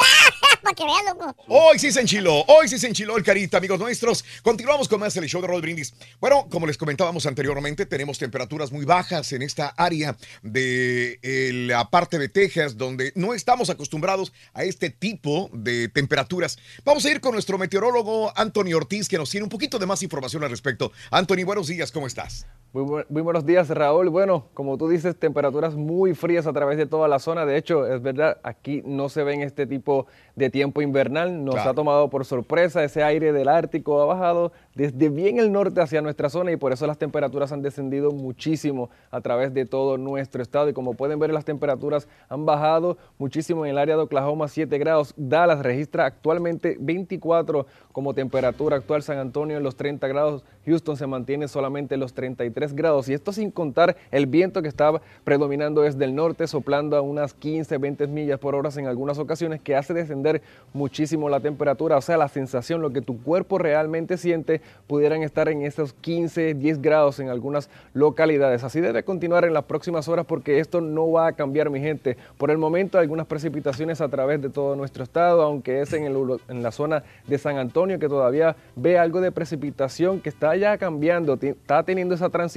[0.64, 1.36] Para que vean, loco.
[1.46, 4.24] Hoy sí se enchiló, hoy sí se enchiló el carita, amigos nuestros.
[4.42, 5.92] Continuamos con más el show de Roll Brindis.
[6.20, 11.90] Bueno, como les comentábamos anteriormente, tenemos temperaturas muy bajas en esta área de eh, la
[11.90, 16.58] parte de Texas, donde no estamos acostumbrados a este tipo de temperaturas.
[16.82, 20.02] Vamos a ir con nuestro meteorólogo Anthony Ortiz, que nos tiene un poquito de más
[20.02, 20.92] información al respecto.
[21.10, 22.46] Anthony, buenos días, ¿cómo estás?
[22.74, 24.08] Muy, bu- muy buenos días, Raúl.
[24.08, 27.46] Bueno, como tú dices, temperaturas muy frías a través de toda la zona.
[27.46, 31.44] De hecho, es verdad, aquí no se ven este tipo de tiempo invernal.
[31.44, 31.70] Nos Claro.
[31.70, 32.82] ha tomado por sorpresa.
[32.82, 36.72] Ese aire del Ártico ha bajado desde bien el norte hacia nuestra zona y por
[36.72, 40.68] eso las temperaturas han descendido muchísimo a través de todo nuestro estado.
[40.68, 44.78] Y como pueden ver, las temperaturas han bajado muchísimo en el área de Oklahoma, 7
[44.78, 45.14] grados.
[45.16, 49.04] Dallas registra actualmente 24 como temperatura actual.
[49.04, 50.42] San Antonio en los 30 grados.
[50.66, 53.08] Houston se mantiene solamente en los 33 grados.
[53.08, 57.34] Y esto sin contar el viento que está predominando desde el norte, soplando a unas
[57.34, 60.42] 15, 20 millas por hora en algunas ocasiones, que hace descender
[60.72, 61.96] muchísimo la temperatura.
[61.96, 66.54] O sea, la sensación, lo que tu cuerpo realmente siente, pudieran estar en esos 15,
[66.54, 68.64] 10 grados en algunas localidades.
[68.64, 72.16] Así debe continuar en las próximas horas porque esto no va a cambiar, mi gente.
[72.38, 76.16] Por el momento, algunas precipitaciones a través de todo nuestro estado, aunque es en, el
[76.48, 80.78] en la zona de San Antonio que todavía ve algo de precipitación que está ya
[80.78, 82.53] cambiando, está teniendo esa transición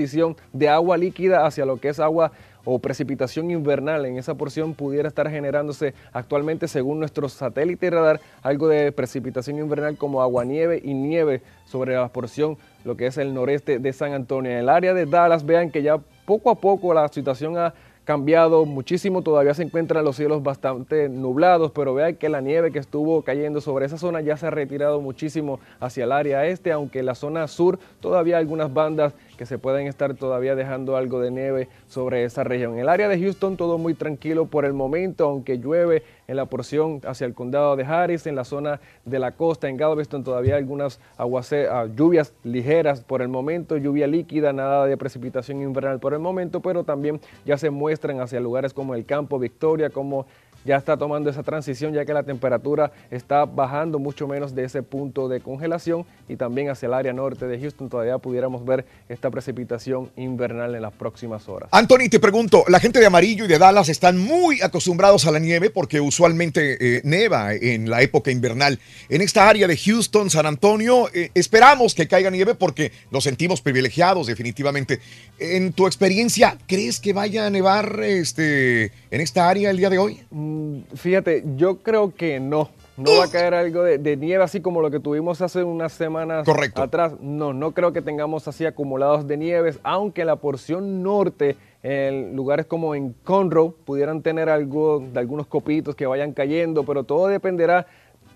[0.53, 2.31] de agua líquida hacia lo que es agua
[2.65, 8.67] o precipitación invernal en esa porción pudiera estar generándose actualmente según nuestro satélite radar algo
[8.67, 13.79] de precipitación invernal como aguanieve y nieve sobre la porción lo que es el noreste
[13.79, 14.51] de San Antonio.
[14.51, 17.73] En el área de Dallas vean que ya poco a poco la situación ha
[18.07, 22.79] cambiado muchísimo, todavía se encuentran los cielos bastante nublados, pero vean que la nieve que
[22.79, 26.99] estuvo cayendo sobre esa zona ya se ha retirado muchísimo hacia el área este, aunque
[26.99, 31.31] en la zona sur todavía algunas bandas que se pueden estar todavía dejando algo de
[31.31, 32.73] nieve sobre esa región.
[32.73, 36.45] En el área de Houston todo muy tranquilo por el momento, aunque llueve en la
[36.45, 40.57] porción hacia el condado de Harris, en la zona de la costa, en Galveston todavía
[40.57, 46.19] algunas ah, lluvias ligeras por el momento, lluvia líquida, nada de precipitación invernal por el
[46.19, 50.25] momento, pero también ya se muestran hacia lugares como el campo Victoria, como
[50.67, 54.83] ya está tomando esa transición ya que la temperatura está bajando mucho menos de ese
[54.83, 59.31] punto de congelación y también hacia el área norte de Houston todavía pudiéramos ver esta
[59.31, 61.69] precipitación invernal en las próximas horas.
[61.71, 65.39] Anthony, te pregunto, la gente de Amarillo y de Dallas están muy acostumbrados a la
[65.39, 68.79] nieve porque usualmente eh, neva en la época invernal.
[69.07, 73.61] En esta área de Houston, San Antonio, eh, esperamos que caiga nieve porque nos sentimos
[73.61, 74.99] privilegiados definitivamente.
[75.39, 79.97] En tu experiencia, ¿crees que vaya a nevar este, en esta área el día de
[79.97, 80.19] hoy?
[80.31, 80.56] Mm,
[80.95, 82.69] Fíjate, yo creo que no.
[82.97, 85.93] No va a caer algo de, de nieve así como lo que tuvimos hace unas
[85.93, 86.81] semanas Correcto.
[86.81, 87.13] atrás.
[87.21, 92.65] No, no creo que tengamos así acumulados de nieves, aunque la porción norte, en lugares
[92.65, 97.85] como en Conroe, pudieran tener algo de algunos copitos que vayan cayendo, pero todo dependerá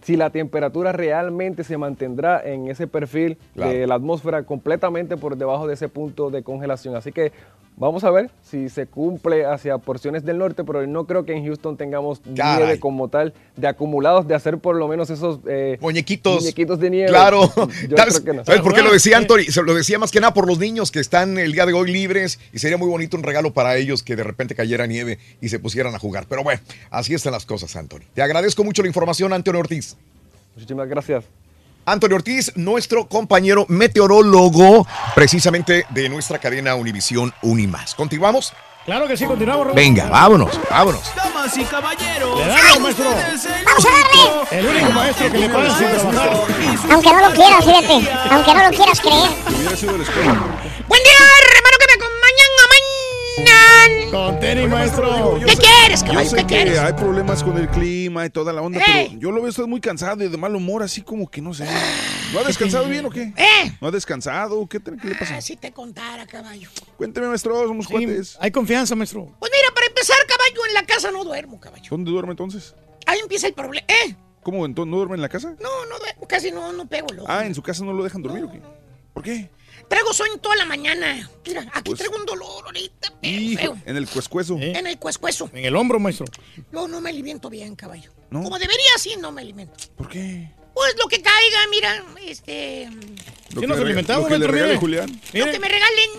[0.04, 3.72] si la temperatura realmente se mantendrá en ese perfil Claro.
[3.72, 6.96] de la atmósfera completamente por debajo de ese punto de congelación.
[6.96, 7.32] Así que
[7.78, 11.46] vamos a ver si se cumple hacia porciones del norte, pero no creo que en
[11.46, 12.58] Houston tengamos Caray.
[12.66, 16.90] nieve como tal de acumulados de hacer por lo menos esos eh, muñequitos, muñequitos de
[16.90, 17.10] nieve.
[17.10, 17.52] Claro,
[17.90, 18.46] Yo ¿sabes, creo que no.
[18.46, 19.46] ¿sabes por qué lo decía Anthony?
[19.50, 21.92] Se lo decía más que nada por los niños que están el día de hoy
[21.92, 25.50] libres y sería muy bonito un regalo para ellos que de repente cayera nieve y
[25.50, 26.26] se pusieran a jugar.
[26.30, 28.02] Pero bueno, así están las cosas, Anthony.
[28.14, 29.96] Te agradezco mucho la información, Anthony Ortiz.
[30.56, 31.26] Muchísimas gracias.
[31.86, 37.96] Anthony Ortiz, nuestro compañero meteorólogo, precisamente de nuestra cadena Univisión Unimás.
[37.96, 38.54] ¿Continuamos?
[38.86, 39.68] Claro que sí, continuamos.
[39.68, 39.76] Raúl.
[39.76, 41.04] Venga, vámonos, vámonos.
[41.16, 42.40] Damas y caballeros.
[42.40, 43.06] Le damos, maestro.
[43.66, 44.60] ¡Vamos a darle!
[44.60, 46.92] El único maestro que le pagan sin trabajar.
[46.92, 48.12] Aunque no lo quieras, fíjate.
[48.32, 49.30] Aunque no lo quieras creer.
[50.88, 51.14] Buen día,
[51.54, 52.52] hermano, que me acompañan
[54.12, 55.40] Con tenis, maestro.
[55.40, 56.30] yo ¿Qué sé- quieres, Yo caballo?
[56.30, 56.80] sé ¿Qué que quieres?
[56.80, 58.84] hay problemas con el clima y toda la onda, ¡Eh!
[59.10, 61.54] pero yo lo veo usted muy cansado y de mal humor, así como que no
[61.54, 61.66] sé.
[62.34, 63.34] ¿No ha descansado bien o qué?
[63.38, 63.72] ¿Eh?
[63.80, 64.68] ¿No ha descansado?
[64.68, 65.38] ¿Qué, te- qué le pasa?
[65.38, 66.70] Ah, si te contara, caballo.
[66.98, 68.38] Cuénteme, maestro, somos Sí, cuates.
[68.40, 69.34] hay confianza, maestro.
[69.40, 71.88] Pues mira, para empezar, caballo, en la casa no duermo, caballo.
[71.90, 72.76] ¿Dónde duerme entonces?
[73.06, 73.86] Ahí empieza el problema.
[73.88, 74.16] ¿Eh?
[74.44, 74.66] ¿Cómo?
[74.66, 75.56] ¿Entonces no duerme en la casa?
[75.62, 77.28] No, no duermo, casi no, no pego el ojo.
[77.32, 78.62] Ah, ¿en su casa no lo dejan dormir o qué?
[79.14, 79.50] ¿Por qué?
[79.92, 81.30] Traigo sueño toda la mañana.
[81.46, 84.58] Mira, aquí Pues- traigo un dolor ahorita, pero Hijo, en el cuescuezo.
[84.58, 85.50] En el cuescuezo.
[85.54, 86.26] En el hombro, maestro.
[86.72, 88.10] No, no me alimento bien, caballo.
[88.30, 88.42] ¿No?
[88.42, 89.74] Como debería, sí, no me alimento.
[89.98, 90.50] ¿Por qué?
[90.74, 92.88] Pues lo que caiga, mira, este...
[93.54, 94.80] Lo Sí nos le- alimentamos, lo que le maestro, regale mire.
[94.80, 95.22] Julián.
[95.34, 96.10] Lo que me regalen,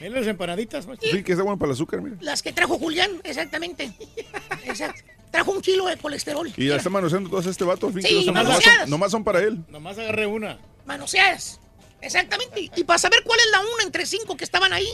[0.00, 1.08] Mira las empanaditas, maestro.
[1.12, 2.16] Sí, que está bueno para el azúcar, mira.
[2.20, 3.92] las que trajo Julián, exactamente.
[4.64, 5.02] Exacto.
[5.30, 6.52] Trajo un kilo de colesterol.
[6.56, 8.90] Y ya está manoseando todas este vato, al fin Sí, que no son- nomás, son,
[8.90, 9.64] nomás son para él.
[9.68, 10.58] Nomás agarré una.
[10.84, 11.60] Manoseadas.
[12.02, 12.70] Exactamente.
[12.76, 14.92] Y para saber cuál es la una entre cinco que estaban ahí.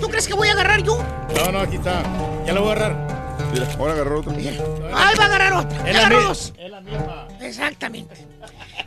[0.00, 1.02] ¿Tú crees que voy a agarrar yo?
[1.36, 2.02] No, no, aquí está.
[2.46, 3.14] Ya la voy a agarrar.
[3.52, 4.32] Mira, ahora agarró otra.
[4.32, 5.78] Ahí va a agarrar otra.
[5.88, 6.52] Es la, agarró mi- dos.
[6.56, 7.28] es la misma.
[7.40, 8.14] Exactamente.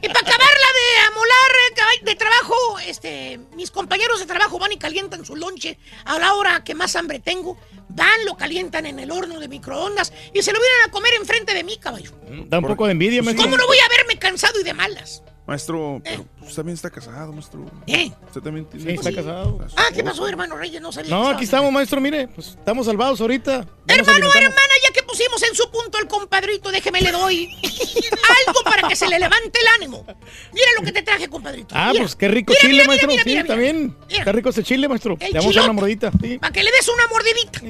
[0.01, 1.51] Y para acabarla de amolar
[1.99, 2.55] eh, de trabajo,
[2.85, 6.95] este, mis compañeros de trabajo van y calientan su lonche a la hora que más
[6.95, 7.57] hambre tengo.
[7.89, 11.53] Van, lo calientan en el horno de microondas y se lo vienen a comer enfrente
[11.53, 12.11] de mí, caballo.
[12.47, 13.45] Da un poco de envidia, maestro.
[13.45, 15.23] ¿Cómo no voy a verme cansado y de malas?
[15.47, 17.65] Maestro, pero usted también está casado, maestro.
[17.87, 18.11] ¿Eh?
[18.27, 18.85] Usted también tiene.
[18.85, 19.57] Sí, está casado.
[19.77, 20.81] Ah, ¿qué pasó, hermano Reyes?
[20.81, 21.09] No sabía.
[21.09, 22.27] No, aquí estamos, maestro, mire.
[22.27, 23.65] Pues estamos salvados ahorita.
[23.87, 27.47] Hermano, hermana, ya que pusimos en su punto al compadrito, déjeme le doy
[28.47, 30.05] algo para que se le levante el ánimo.
[30.51, 31.73] Mira lo que te traje, compadrito.
[31.77, 32.03] Ah, Mira.
[32.03, 33.09] pues qué rico Mira, chile, mira, maestro.
[33.25, 33.95] mira, sí, también.
[34.09, 34.19] Mira.
[34.19, 35.15] Está rico ese chile, maestro.
[35.21, 36.11] El Le vamos a dar una mordidita.
[36.21, 36.37] Sí.
[36.39, 37.61] Para que le des una mordidita.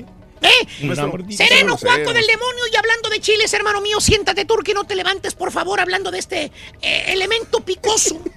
[0.41, 0.67] ¿Eh?
[1.35, 2.63] Sereno, Juaco del demonio.
[2.71, 6.11] Y hablando de chiles, hermano mío, siéntate turco y no te levantes, por favor, hablando
[6.11, 8.19] de este eh, elemento picoso.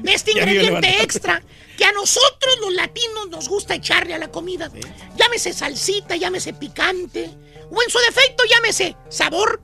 [0.00, 1.42] De este ingrediente extra
[1.76, 4.70] que a nosotros los latinos nos gusta echarle a la comida.
[5.16, 7.30] Llámese salsita, llámese picante.
[7.70, 9.62] O en su defecto, llámese sabor.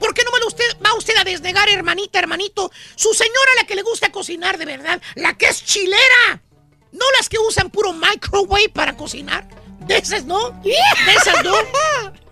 [0.00, 2.70] ¿Por qué no me lo usted, va usted a desnegar, hermanita, hermanito?
[2.96, 6.42] Su señora, la que le gusta cocinar de verdad, la que es chilera.
[6.90, 9.48] No las que usan puro microwave para cocinar.
[9.80, 10.50] De esas no.
[10.62, 10.72] De
[11.16, 11.54] esas no.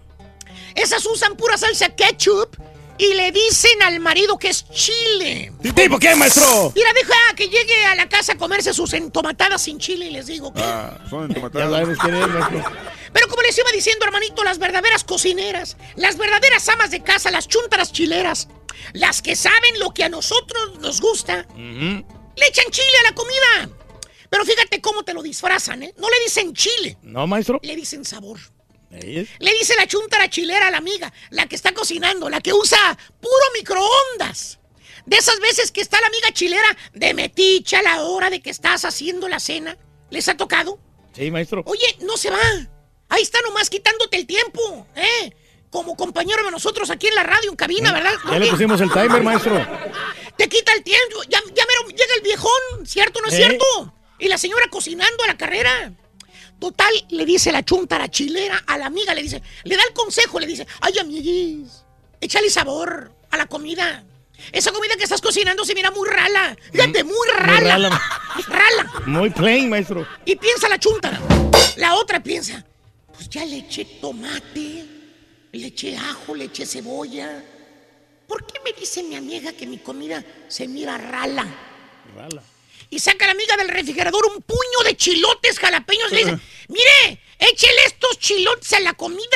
[0.74, 2.56] Esas usan pura salsa ketchup
[2.98, 5.52] y le dicen al marido que es chile.
[5.74, 6.72] ¿Tipo qué, maestro?
[6.74, 10.26] Mira, deja que llegue a la casa a comerse sus entomatadas sin chile y les
[10.26, 10.60] digo que...
[10.62, 11.98] Ah, son entomatadas.
[13.12, 17.48] Pero como les iba diciendo, hermanito, las verdaderas cocineras, las verdaderas amas de casa, las
[17.48, 18.48] chuntaras chileras,
[18.92, 23.83] las que saben lo que a nosotros nos gusta, le echan chile a la comida.
[24.34, 25.94] Pero fíjate cómo te lo disfrazan, ¿eh?
[25.96, 27.60] No le dicen chile, No, maestro.
[27.62, 28.40] le dicen sabor.
[28.90, 29.28] Es.
[29.38, 32.98] Le dice la chuntara chilera a la amiga, la que está cocinando, la que usa
[33.20, 34.58] puro microondas.
[35.06, 38.50] De esas veces que está la amiga chilera de meticha a la hora de que
[38.50, 39.78] estás haciendo la cena.
[40.10, 40.80] ¿Les ha tocado?
[41.14, 41.62] Sí, maestro.
[41.66, 42.40] Oye, no se va.
[43.10, 45.32] Ahí está nomás quitándote el tiempo, ¿eh?
[45.70, 48.14] Como compañero de nosotros aquí en la radio, en cabina, ¿verdad?
[48.24, 49.64] Mm, Ya le pusimos el timer, maestro.
[50.36, 51.22] Te quita el tiempo.
[51.28, 53.36] Ya, ya mero llega el viejón, ¿cierto o no es ¿Eh?
[53.36, 53.94] cierto?
[54.24, 55.92] Y la señora cocinando a la carrera.
[56.58, 60.40] Total, le dice la chuntara chilera a la amiga, le dice, le da el consejo,
[60.40, 61.84] le dice, ay, amiguis,
[62.22, 64.02] échale sabor a la comida.
[64.50, 66.56] Esa comida que estás cocinando se mira muy rala.
[66.72, 67.60] Fíjate, muy rala.
[67.60, 68.02] rala.
[68.48, 68.92] rala.
[69.04, 70.08] Muy plain, maestro.
[70.24, 71.20] Y piensa la chuntara.
[71.76, 72.64] La otra piensa,
[73.12, 74.86] pues ya le eché tomate,
[75.52, 77.44] le eché ajo, le eché cebolla.
[78.26, 81.46] ¿Por qué me dice mi amiga que mi comida se mira rala?
[82.16, 82.42] Rala.
[82.94, 86.38] Y saca la amiga del refrigerador un puño de chilotes jalapeños y le dice,
[86.68, 89.26] mire, échele estos chilotes a la comida.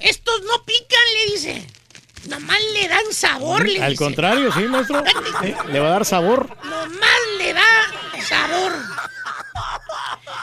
[0.00, 1.66] Estos no pican, le dice.
[2.28, 4.04] Nomás le dan sabor, le Al dice.
[4.04, 5.04] contrario, sí, maestro.
[5.68, 6.56] Le va a dar sabor.
[6.64, 8.72] Nomás le da sabor.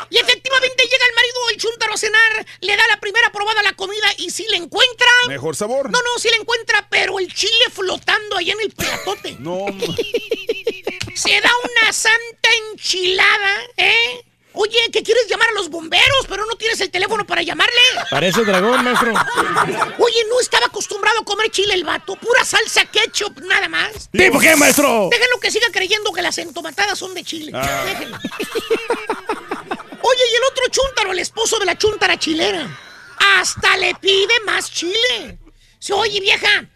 [0.10, 3.64] Y efectivamente llega el marido del chuntaro a cenar, le da la primera probada a
[3.64, 5.08] la comida y si le encuentra...
[5.28, 5.92] Mejor sabor.
[5.92, 9.36] No, no, si le encuentra, pero el chile flotando allá en el platote.
[9.40, 9.66] No,
[11.16, 14.26] Se da una santa enchilada, ¿eh?
[14.54, 17.76] Oye, que quieres llamar a los bomberos, pero no tienes el teléfono para llamarle.
[18.10, 19.14] Parece dragón, maestro.
[20.00, 22.16] Oye, no estaba acostumbrado a comer chile el vato.
[22.16, 24.10] Pura salsa ketchup, nada más.
[24.12, 25.10] ¿Tipo qué, maestro?
[25.12, 27.52] Déjenlo que siga creyendo que las entomatadas son de chile.
[27.54, 27.84] Ah.
[27.86, 28.18] Déjenlo.
[30.02, 32.68] Oye, y el otro chúntaro, el esposo de la chúntara chilera,
[33.38, 35.38] hasta le pide más chile.
[35.78, 36.68] Se oye, vieja,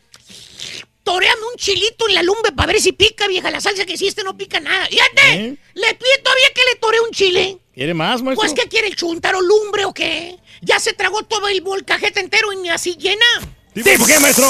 [1.03, 3.49] toreame un chilito en la lumbre para ver si pica, vieja.
[3.49, 4.85] La salsa que hiciste no pica nada.
[4.85, 5.57] Fíjate, ¿Eh?
[5.73, 7.57] le pide todavía que le toree un chile.
[7.73, 8.35] ¿Quiere más, maestro?
[8.35, 10.37] Pues, ¿qué quiere el chuntaro lumbre o qué?
[10.61, 13.25] Ya se tragó todo el molcajete entero y ni así llena.
[13.73, 14.47] Sí, qué, maestro?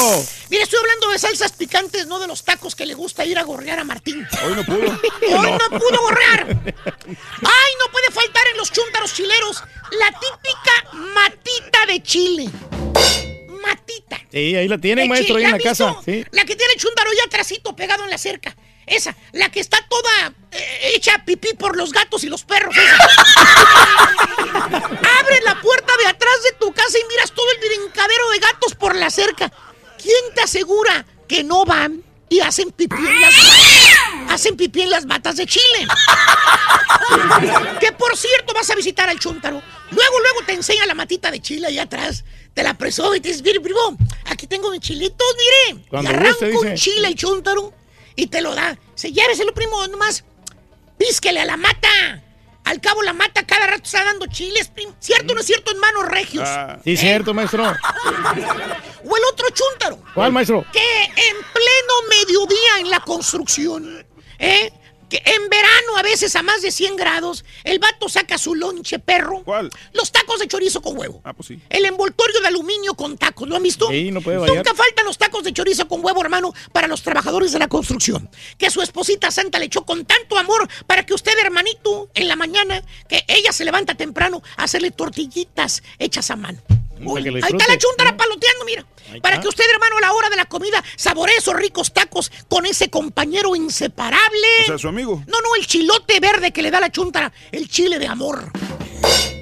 [0.50, 3.44] Mire, estoy hablando de salsas picantes, no de los tacos que le gusta ir a
[3.44, 4.28] gorrear a Martín.
[4.46, 4.78] Hoy no pudo.
[5.40, 5.80] Hoy no.
[5.80, 6.48] pudo gorrear.
[6.50, 9.64] Ay, no puede faltar en los chuntaros chileros
[9.98, 12.50] la típica matita de chile.
[13.62, 14.20] Matita.
[14.30, 15.96] Sí, ahí la tiene, maestro, ahí en la, casa.
[16.06, 18.54] La que tiene el chuntaro ya trasito pegado en la cerca.
[18.86, 22.76] Esa, la que está toda eh, hecha pipí por los gatos y los perros.
[22.76, 22.96] esa.
[25.20, 28.76] Abre la puerta de atrás de tu casa y miras todo el brincadero de gatos
[28.76, 29.52] por la cerca.
[30.02, 33.34] ¿Quién te asegura que no van y hacen pipí en las,
[34.30, 35.88] hacen pipí en las matas de Chile?
[37.80, 39.62] que por cierto vas a visitar al chúntaro.
[39.92, 42.24] Luego, luego te enseña la matita de chile ahí atrás.
[42.54, 45.86] Te la presó y te dice, mire, primo, aquí tengo mis chilitos, mire.
[45.90, 47.74] Cuando y arranca guste, un chile el chúntaro
[48.16, 48.78] y te lo da.
[48.96, 50.24] Se lléveselo, primo, nomás.
[50.98, 52.22] Písquele a la mata.
[52.66, 54.96] Al cabo la mata cada rato está dando chiles, primo.
[55.00, 56.48] ¿Cierto o no es cierto, hermanos regios?
[56.84, 57.64] Sí, cierto, maestro.
[59.06, 60.00] O el otro chúntaro.
[60.14, 60.66] ¿Cuál, maestro?
[60.72, 64.06] Que en pleno mediodía en la construcción,
[64.40, 64.72] ¿eh?
[65.14, 68.98] Que en verano, a veces a más de 100 grados, el vato saca su lonche
[68.98, 69.44] perro.
[69.44, 69.70] ¿Cuál?
[69.92, 71.22] Los tacos de chorizo con huevo.
[71.24, 71.60] Ah, pues sí.
[71.70, 73.90] El envoltorio de aluminio con tacos, ¿lo han visto?
[73.92, 74.40] Sí, no puede.
[74.40, 78.28] Nunca faltan los tacos de chorizo con huevo, hermano, para los trabajadores de la construcción.
[78.58, 82.36] Que su esposita santa le echó con tanto amor para que usted, hermanito, en la
[82.36, 86.60] mañana, que ella se levanta temprano a hacerle tortillitas hechas a mano.
[87.06, 88.86] Uy, que lo ahí está la chuntara paloteando, mira.
[89.22, 92.66] Para que usted, hermano, a la hora de la comida saboree esos ricos tacos con
[92.66, 94.48] ese compañero inseparable.
[94.64, 95.24] O sea, su amigo.
[95.28, 98.52] No, no, el chilote verde que le da la chuntara, el chile de amor.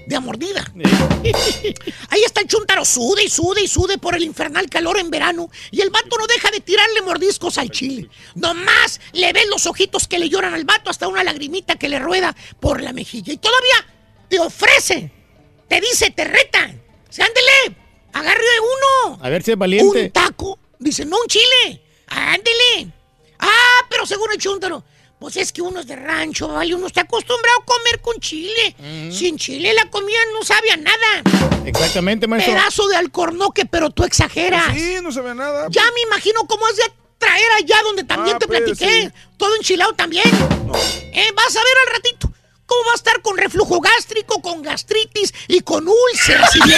[0.07, 0.65] De amordida.
[2.09, 5.49] Ahí está el chuntaro, sude y sude y sude por el infernal calor en verano.
[5.69, 8.09] Y el vato no deja de tirarle mordiscos al chile.
[8.35, 11.99] Nomás le ven los ojitos que le lloran al vato hasta una lagrimita que le
[11.99, 13.31] rueda por la mejilla.
[13.31, 13.85] Y todavía
[14.27, 15.11] te ofrece,
[15.69, 16.71] te dice, te reta.
[17.11, 17.77] Sí, ándele,
[18.13, 19.19] agarre uno.
[19.21, 20.05] A ver si es valiente.
[20.05, 20.57] Un taco.
[20.79, 21.83] Dice, no un chile.
[22.07, 22.91] Ándele.
[23.39, 24.83] Ah, pero según el chúntaro.
[25.19, 26.73] Pues es que uno es de rancho, ¿vale?
[26.73, 28.75] Uno está acostumbrado a comer con chile.
[29.11, 31.61] Sin chile la comida no sabe a nada.
[31.63, 32.55] Exactamente, maestro.
[32.55, 34.73] Pedazo de alcornoque, pero tú exageras.
[34.73, 35.67] Sí, no se ve nada.
[35.69, 39.03] Ya me imagino cómo has de traer allá donde también Ah, te pues, platiqué.
[39.03, 39.11] sí.
[39.37, 40.23] Todo enchilado también.
[41.13, 42.30] Eh, vas a ver al ratito.
[42.71, 46.55] ¿Cómo va a estar con reflujo gástrico, con gastritis y con úlceras?
[46.55, 46.59] y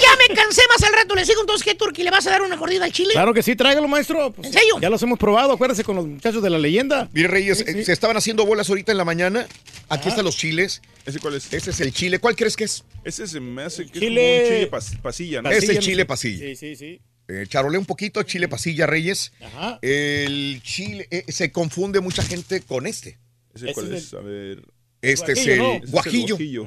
[0.00, 1.14] ya me cansé más al rato.
[1.14, 2.02] Le sigo entonces, ¿qué Turki?
[2.02, 3.12] ¿Le vas a dar una mordida al chile?
[3.14, 4.30] Claro que sí, tráigalo, maestro.
[4.32, 4.78] Pues, ¿En serio?
[4.78, 7.08] Ya los hemos probado, acuérdese con los muchachos de la leyenda.
[7.14, 9.46] Mire, Reyes, eh, se estaban haciendo bolas ahorita en la mañana.
[9.88, 10.82] Aquí están los chiles.
[11.06, 11.50] ¿Ese cuál es?
[11.54, 12.18] Ese es el chile.
[12.18, 12.84] ¿Cuál crees que es?
[13.04, 15.48] Ese se me hace que Chile- es como un chile pas- pasilla, ¿no?
[15.50, 16.44] es el Pasilla, chile pasilla.
[16.46, 17.00] Sí, sí, sí.
[17.32, 19.32] Eh, charolé un poquito, chile pasilla, Reyes.
[19.40, 19.78] Ajá.
[19.82, 23.18] El chile, eh, se confunde mucha gente con este.
[23.54, 24.14] ¿Ese Ese cuál es es?
[24.14, 24.62] A ver.
[25.02, 25.72] Este es Guajillo, el ¿no?
[25.72, 25.90] Ese es el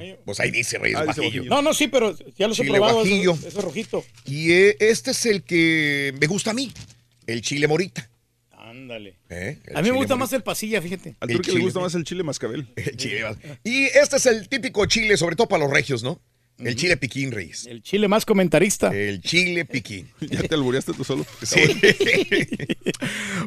[0.04, 0.18] guajillo.
[0.26, 1.42] Pues ahí dice Reyes Ah, dice guajillo.
[1.44, 1.56] guajillo.
[1.56, 2.96] No, no, sí, pero ya los he Chile probado.
[2.96, 3.34] guajillo.
[3.34, 4.06] Ese, ese rojito.
[4.26, 6.72] Y eh, este es el que me gusta a mí,
[7.28, 8.10] el chile morita.
[8.58, 9.18] Ándale.
[9.30, 9.60] ¿eh?
[9.76, 10.16] A mí me gusta morita.
[10.16, 11.16] más el pasilla, fíjate.
[11.20, 12.68] Al turque le gusta más el chile mascabel.
[12.76, 13.24] El chile.
[13.64, 16.20] Y este es el típico chile, sobre todo para los regios, ¿no?
[16.60, 17.66] El chile piquín, Reyes.
[17.66, 18.96] El chile más comentarista.
[18.96, 20.08] El chile piquín.
[20.22, 21.26] ya te albureaste tú solo.
[21.44, 21.60] Sí.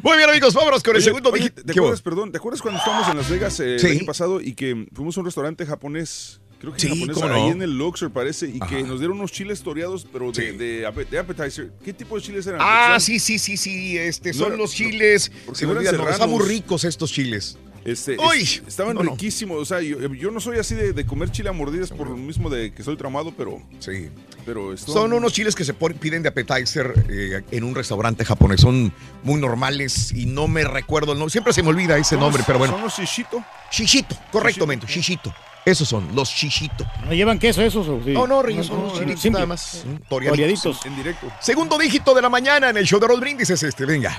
[0.03, 1.63] Muy bien, amigos, vámonos con el segundo oye, dígito.
[1.63, 3.87] ¿Te acuerdas, perdón, ¿te acuerdas cuando estábamos en Las Vegas eh, Sí.
[3.87, 6.39] el año pasado y que fuimos a un restaurante japonés?
[6.59, 7.51] Creo que Sí, japonés, ahí no.
[7.51, 10.57] en el Luxor parece, y que nos dieron unos chiles toreados, pero de, Sí.
[10.57, 11.71] de, appetizer.
[11.85, 12.59] ¿Qué tipo de chiles eran?
[12.63, 13.97] Ah, Son- sí, sí, sí, sí.
[13.97, 15.31] Este, No son era- los chiles.
[15.45, 17.57] porque Se me no olvidan, no, están muy ricos estos chiles.
[17.87, 19.11] Este, Uy, es- estaban no, no.
[19.11, 19.57] riquísimos.
[19.61, 22.17] O sea, yo, yo no soy así de, de comer chile a mordidas por lo
[22.17, 23.61] mismo de que soy tramado, pero.
[23.79, 24.09] Sí.
[24.45, 28.59] Pero esto- Son unos chiles que se piden de appetizer eh, en un restaurante japonés.
[28.59, 28.91] Son
[29.23, 31.31] muy normales y no me recuerdo el nombre.
[31.31, 32.73] Siempre se me olvida ese son nombre, pero bueno.
[32.73, 33.41] Son los shishito.
[33.71, 35.33] Shishito, correctamente, shishito.
[35.65, 36.85] Esos son, los shishito.
[37.05, 37.85] ¿No llevan queso esos?
[38.05, 38.11] sí?
[38.13, 39.31] No, no, Reyes, son no, los no, simple.
[39.31, 39.83] nada más.
[39.85, 40.61] mm, Toreaditos.
[40.61, 40.85] Toreaditos.
[40.85, 41.27] En directo.
[41.41, 44.17] Segundo dígito de la mañana en el show de Roll Brindis es este, venga.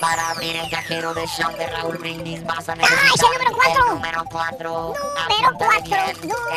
[0.00, 3.30] Para abrir el cajero de show de Raúl Brindis vas a ¡Ah, es el necesitar
[3.32, 3.84] número cuatro!
[3.86, 4.94] el número 4.
[5.30, 5.96] Número cuatro,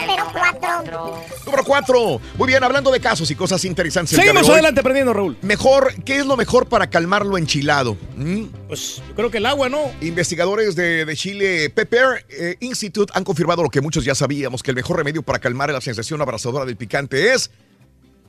[0.02, 1.24] número cuatro.
[1.46, 2.22] Número cuatro.
[2.38, 4.18] Muy bien, hablando de casos y cosas interesantes.
[4.18, 4.56] Seguimos hoy.
[4.56, 5.38] adelante aprendiendo, Raúl.
[5.42, 7.96] Mejor, ¿qué es lo mejor para calmar lo enchilado?
[8.18, 8.46] ¿Mm?
[8.68, 9.80] Pues yo creo que el agua, ¿no?
[10.02, 14.72] Investigadores de, de Chile Pepper eh, Institute han confirmado lo que muchos ya sabíamos, que
[14.72, 17.50] el mejor remedio para calmar la sensación abrasadora del picante es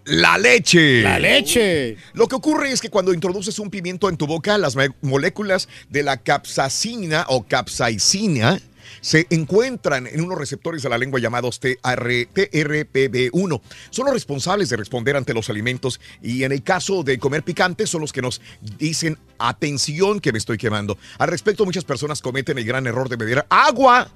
[0.04, 1.02] la leche.
[1.02, 1.96] La leche.
[2.14, 6.02] Lo que ocurre es que cuando introduces un pimiento en tu boca, las moléculas de
[6.02, 8.60] la capsaicina o capsaicina
[9.00, 13.60] se encuentran en unos receptores de la lengua llamados TR TRPV1.
[13.90, 17.86] Son los responsables de responder ante los alimentos y en el caso de comer picante
[17.86, 18.40] son los que nos
[18.78, 20.98] dicen atención que me estoy quemando.
[21.18, 24.10] Al respecto, muchas personas cometen el gran error de beber agua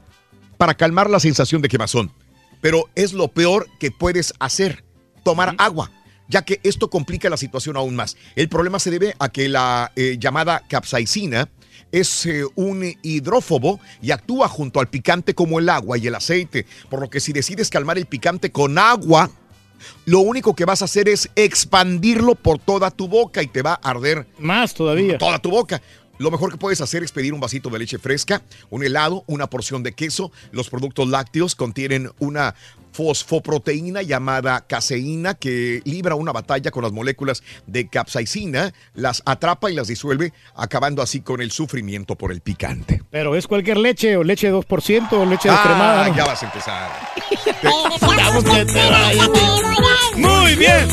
[0.56, 2.12] para calmar la sensación de quemazón.
[2.60, 4.84] Pero es lo peor que puedes hacer,
[5.24, 5.90] tomar agua,
[6.28, 8.16] ya que esto complica la situación aún más.
[8.36, 11.48] El problema se debe a que la eh, llamada capsaicina
[11.90, 16.66] es eh, un hidrófobo y actúa junto al picante como el agua y el aceite,
[16.90, 19.30] por lo que si decides calmar el picante con agua,
[20.06, 23.78] lo único que vas a hacer es expandirlo por toda tu boca y te va
[23.82, 25.18] a arder Más todavía.
[25.18, 25.82] toda tu boca.
[26.18, 29.48] Lo mejor que puedes hacer es pedir un vasito de leche fresca, un helado, una
[29.48, 30.30] porción de queso.
[30.52, 32.54] Los productos lácteos contienen una
[32.92, 39.74] fosfoproteína llamada caseína que libra una batalla con las moléculas de capsaicina, las atrapa y
[39.74, 43.02] las disuelve, acabando así con el sufrimiento por el picante.
[43.10, 46.08] Pero es cualquier leche, o leche 2% o leche Ah, descremada.
[46.08, 46.16] ¿no?
[46.16, 46.90] ya vas a empezar.
[48.02, 50.22] Deseamos que te vaya bien.
[50.22, 50.88] Muy bien.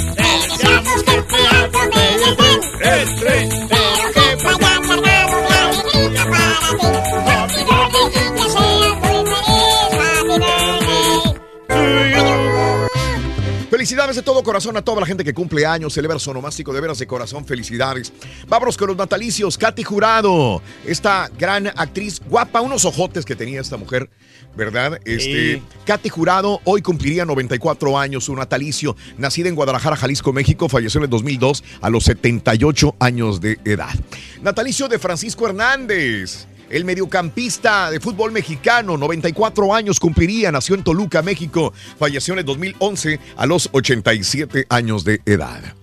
[13.81, 16.81] Felicidades de todo corazón a toda la gente que cumple años, celebra su onomástico, de
[16.81, 18.13] veras de corazón, felicidades.
[18.47, 19.57] Vámonos con los natalicios.
[19.57, 24.09] Katy Jurado, esta gran actriz guapa, unos ojotes que tenía esta mujer,
[24.55, 24.99] ¿verdad?
[25.05, 25.63] Este, Sí.
[25.85, 28.95] Katy Jurado hoy cumpliría 94 años, su natalicio.
[29.17, 33.93] Nacida en Guadalajara, Jalisco, México, falleció en el 2002 a los 78 años de edad.
[34.41, 36.47] Natalicio de Francisco Hernández.
[36.69, 42.45] El mediocampista de fútbol mexicano, 94 años cumpliría, nació en Toluca, México, falleció en el
[42.45, 45.75] 2011 a los 87 años de edad.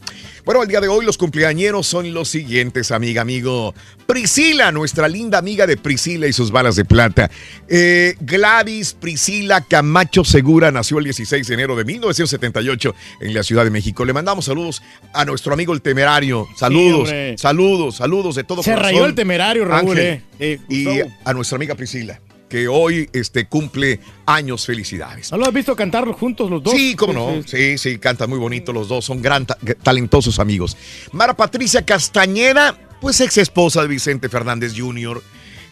[0.48, 3.74] Bueno, el día de hoy los cumpleañeros son los siguientes, amiga, amigo.
[4.06, 7.30] Priscila, nuestra linda amiga de Priscila y sus balas de plata.
[7.68, 13.64] Eh, Gladys Priscila Camacho Segura nació el 16 de enero de 1978 en la Ciudad
[13.64, 14.06] de México.
[14.06, 14.80] Le mandamos saludos
[15.12, 16.46] a nuestro amigo el temerario.
[16.56, 18.90] Saludos, saludos, saludos de todo Se corazón.
[18.90, 20.22] rayó el temerario, Raúl, Ángel.
[20.38, 20.58] eh.
[20.66, 24.66] Sí, y a nuestra amiga Priscila, que hoy este, cumple años.
[24.66, 25.30] Felicidades.
[25.32, 26.72] ¿No lo has visto cantar juntos los dos?
[26.74, 27.42] Sí, cómo no.
[27.46, 29.04] Sí, sí, cantan muy bonito los dos.
[29.04, 30.76] Son gran ta- talentosos amigos.
[31.12, 35.22] Mara Patricia Castañeda, pues ex esposa de Vicente Fernández Jr.,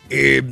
[0.09, 0.43] eh,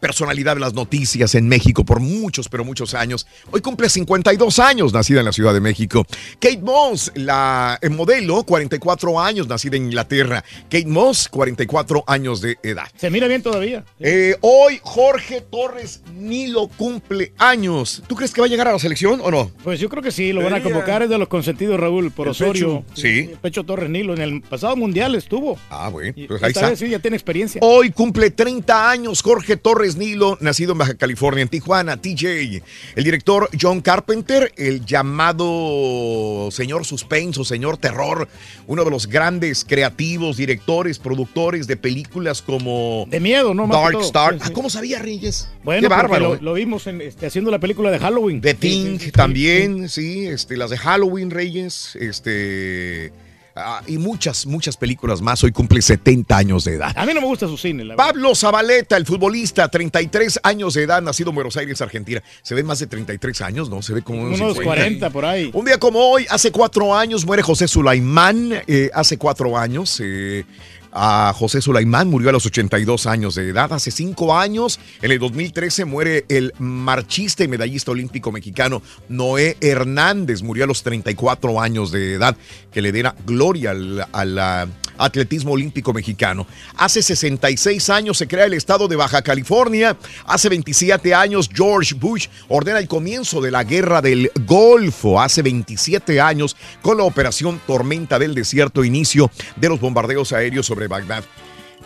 [0.00, 3.26] personalidad de las noticias en México por muchos, pero muchos años.
[3.50, 6.04] Hoy cumple 52 años, nacida en la Ciudad de México.
[6.38, 10.44] Kate Moss, la eh, modelo, 44 años, nacida en Inglaterra.
[10.64, 12.84] Kate Moss, 44 años de edad.
[12.96, 13.84] Se mira bien todavía.
[13.98, 18.02] Eh, hoy Jorge Torres Nilo cumple años.
[18.06, 19.50] ¿Tú crees que va a llegar a la selección o no?
[19.64, 22.28] Pues yo creo que sí, lo van a convocar, es de los consentidos, Raúl, por
[22.28, 22.82] El Osorio.
[22.82, 23.00] Pecho.
[23.00, 23.30] Sí.
[23.40, 25.58] Pecho Torres Nilo, en el pasado mundial estuvo.
[25.70, 26.70] Ah, bueno, pues ahí está.
[26.70, 27.60] vez sí, ya tiene experiencia.
[27.64, 32.62] Hoy cumple 30 años Jorge Torres Nilo, nacido en Baja California, en Tijuana, TJ.
[32.96, 38.28] El director John Carpenter, el llamado señor suspenso, señor terror,
[38.66, 43.66] uno de los grandes creativos, directores, productores de películas como De miedo, ¿no?
[43.66, 44.00] Más Dark.
[44.02, 44.34] Star.
[44.34, 44.46] Sí, sí.
[44.48, 45.48] Ah, ¿Cómo sabía Reyes?
[45.64, 46.28] Bueno, Qué bárbaro.
[46.28, 46.38] Lo, ¿eh?
[46.40, 48.40] lo vimos en, este, haciendo la película de Halloween.
[48.40, 53.12] The Thing sí, también, sí, este, las de Halloween, Reyes, este,
[53.56, 55.42] ah, y muchas, muchas películas más.
[55.44, 56.92] Hoy cumple 70 años de edad.
[56.96, 58.06] A mí no me gusta su cine, la verdad.
[58.12, 62.22] Pablo Zabaleta, el futbolista, 33 años de edad, nacido en Buenos Aires, Argentina.
[62.42, 63.82] Se ve más de 33 años, ¿no?
[63.82, 64.64] Se ve como unos Unos 50.
[64.64, 65.50] 40 por ahí.
[65.52, 68.62] Un día como hoy, hace cuatro años, muere José Sulaimán.
[68.66, 70.44] eh, hace cuatro años, eh,
[70.92, 73.72] a José Sulaimán murió a los 82 años de edad.
[73.72, 80.42] Hace cinco años, en el 2013, muere el marchista y medallista olímpico mexicano Noé Hernández.
[80.42, 82.36] Murió a los 34 años de edad,
[82.70, 84.66] que le diera gloria al, al, ah,
[84.98, 86.46] atletismo olímpico mexicano.
[86.76, 89.96] Hace 66 años se crea el estado de Baja California.
[90.26, 95.20] Hace 27 años George Bush ordena el comienzo de la guerra del Golfo.
[95.20, 100.81] Hace 27 años con la operación Tormenta del Desierto, inicio de los bombardeos aéreos sobre
[100.88, 101.24] Bagdad.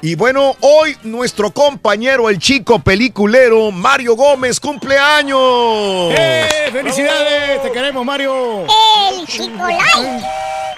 [0.03, 6.13] Y bueno, hoy nuestro compañero, el chico peliculero Mario Gómez, cumpleaños.
[6.17, 6.69] ¡Eh!
[6.71, 7.63] ¡Felicidades!
[7.63, 8.67] ¡Te queremos, Mario!
[9.11, 10.23] El Chicolai.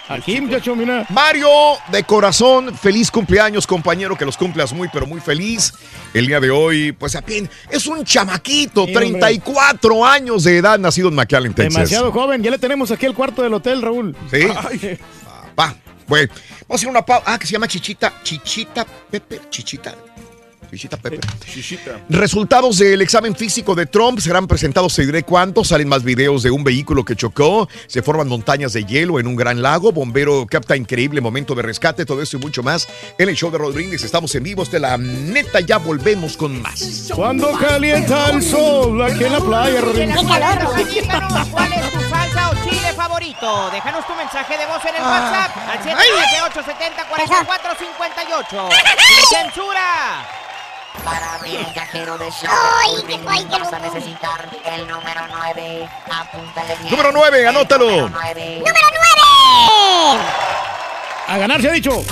[0.08, 1.04] Aquí, muchacho, mira.
[1.10, 1.48] Mario,
[1.92, 5.74] de corazón, feliz cumpleaños, compañero, que los cumplas muy, pero muy feliz.
[6.14, 9.10] El día de hoy, pues apenas, es un chamaquito, Sí, hombre.
[9.10, 11.74] 34 años de edad, nacido en McAllen, Texas.
[11.74, 12.42] Demasiado joven.
[12.42, 14.16] Ya le tenemos aquí el cuarto del hotel, Raúl.
[14.30, 14.44] Sí.
[14.46, 14.70] Va,
[16.08, 16.32] bueno,
[16.62, 17.24] vamos a hacer una pausa.
[17.26, 19.94] Ah, que se llama Chichita, Chichita Pepper, Chichita.
[20.70, 21.20] Chichita Pepper.
[21.50, 22.00] Chichita.
[22.08, 25.64] Resultados del examen físico de Trump serán presentados, se diré cuánto.
[25.64, 27.68] Salen más videos de un vehículo que chocó.
[27.86, 29.92] Se forman montañas de hielo en un gran lago.
[29.92, 32.04] Bombero capta increíble momento de rescate.
[32.04, 32.86] Todo eso y mucho más
[33.18, 34.02] en el show de Rodríguez.
[34.04, 34.58] Estamos en vivo.
[34.68, 37.08] De la neta, ya volvemos con más.
[37.14, 40.14] Cuando calienta el sol aquí en la playa, Rodríguez.
[40.14, 43.70] Díganos cuál es tu salsa o chile favorito.
[43.72, 45.08] Déjanos tu mensaje de voz en el Ah.
[45.08, 48.68] WhatsApp al 713-870-4458.
[49.08, 50.26] ¡Sin censura!
[51.04, 52.26] Para abrir el cajero de
[53.06, 55.88] qué vas a necesitar el número 9.
[56.10, 56.90] Apúntale bien.
[56.90, 57.86] Número 9, anótalo.
[57.86, 58.56] Número 9.
[58.58, 58.86] ¡Número
[60.12, 60.20] 9!
[61.28, 62.04] A ganar se ha dicho.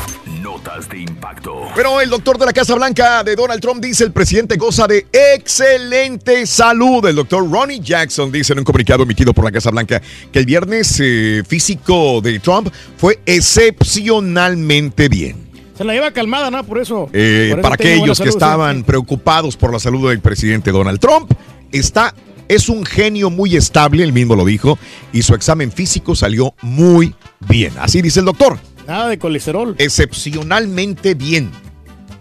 [0.42, 1.68] Notas de impacto.
[1.74, 5.06] Pero el doctor de la Casa Blanca de Donald Trump dice el presidente goza de
[5.12, 7.06] excelente salud.
[7.06, 10.46] El doctor Ronnie Jackson dice en un comunicado emitido por la Casa Blanca que el
[10.46, 15.45] viernes eh, físico de Trump fue excepcionalmente bien.
[15.76, 16.64] Se la lleva calmada, ¿no?
[16.64, 17.08] Por eso.
[17.12, 18.36] Eh, por eso para aquellos que salud, sí.
[18.36, 21.30] estaban preocupados por la salud del presidente Donald Trump,
[21.70, 22.14] está,
[22.48, 24.78] es un genio muy estable, él mismo lo dijo,
[25.12, 27.14] y su examen físico salió muy
[27.48, 27.72] bien.
[27.78, 28.58] Así dice el doctor.
[28.86, 29.74] Nada de colesterol.
[29.78, 31.50] Excepcionalmente bien.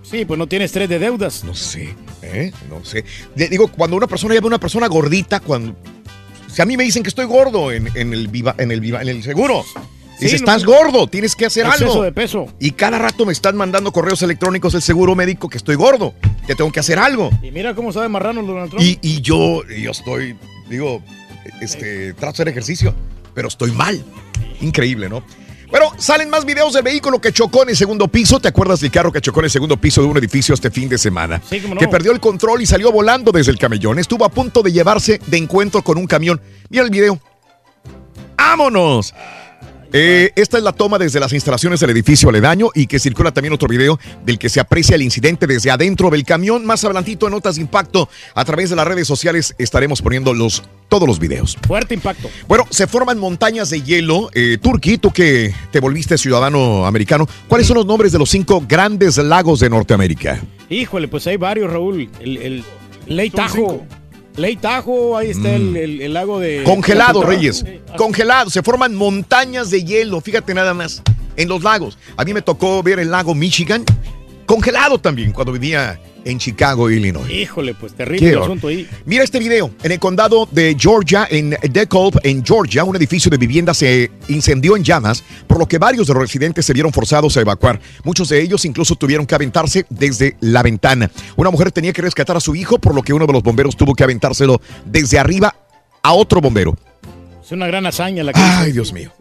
[0.04, 1.44] Sí, pues no tiene estrés de deudas.
[1.44, 2.52] No sé, ¿eh?
[2.70, 3.06] No sé.
[3.36, 5.76] Digo, cuando una persona llama a una persona gordita, cuando.
[6.48, 9.02] Si a mí me dicen que estoy gordo en, en el viva, en el viva,
[9.02, 9.64] en el seguro.
[10.18, 10.72] Sí, Dice, estás no.
[10.72, 12.02] gordo, tienes que hacer algo.
[12.02, 12.48] de peso.
[12.60, 16.14] Y cada rato me están mandando correos electrónicos del seguro médico que estoy gordo,
[16.48, 17.30] que tengo que hacer algo.
[17.44, 18.82] Y mira cómo sabe marrano Donald Trump.
[18.84, 20.38] Y, y yo, yo estoy,
[20.70, 21.02] digo,
[21.60, 22.96] este, trato de hacer ejercicio,
[23.34, 24.04] pero estoy mal.
[24.62, 25.22] Increíble, ¿no?
[25.70, 28.40] Bueno, salen más videos del vehículo que chocó en el segundo piso.
[28.40, 30.88] ¿Te acuerdas del carro que chocó en el segundo piso de un edificio este fin
[30.88, 31.42] de semana?
[31.50, 31.76] Sí, no.
[31.76, 34.00] Que perdió el control y salió volando desde el camellón.
[34.00, 36.40] Estuvo a punto de llevarse de encuentro con un camión.
[36.70, 37.20] Mira el video.
[38.38, 39.14] ¡Vámonos!
[39.94, 43.54] Eh, esta es la toma desde las instalaciones del edificio aledaño y que circula también
[43.54, 46.66] otro video del que se aprecia el incidente desde adentro del camión.
[46.66, 50.64] Más adelantito en Notas de Impacto, a través de las redes sociales estaremos poniendo los,
[50.90, 51.58] todos los videos.
[51.68, 52.30] Fuerte impacto.
[52.48, 54.30] Bueno, se forman montañas de hielo.
[54.34, 58.64] Eh, Turki, tú que te volviste ciudadano americano, ¿cuáles son los nombres de los cinco
[58.68, 60.42] grandes lagos de Norteamérica?
[60.70, 62.10] Híjole, pues hay varios, Raúl.
[62.20, 62.64] El, el
[63.08, 63.86] Ley Tajo.
[64.38, 66.64] Ley Tajo, ahí está el, el- el lago de...
[66.66, 67.66] Congelado, de- Reyes.
[67.98, 68.50] Congelado.
[68.50, 70.20] Se forman montañas de hielo.
[70.22, 71.02] Fíjate nada más.
[71.38, 71.98] En los lagos.
[72.18, 73.84] A mí me tocó ver el lago Michigan.
[74.46, 77.30] Congelado también cuando vivía en Chicago, Illinois.
[77.32, 78.88] Híjole, pues terrible el asunto ahí.
[79.06, 79.72] Mira este video.
[79.84, 84.76] En el condado de Georgia, en DeKalb, en Georgia, un edificio de vivienda se incendió
[84.76, 87.80] en llamas, por lo que varios de los residentes se vieron forzados a evacuar.
[88.04, 91.12] Muchos de ellos incluso tuvieron que aventarse desde la ventana.
[91.36, 93.78] Una mujer tenía que rescatar a su hijo, por lo que uno de los bomberos
[93.78, 95.56] tuvo que aventárselo desde arriba
[96.02, 96.76] a otro bombero.
[97.44, 99.12] Es una gran hazaña la que Ay, Dios mío.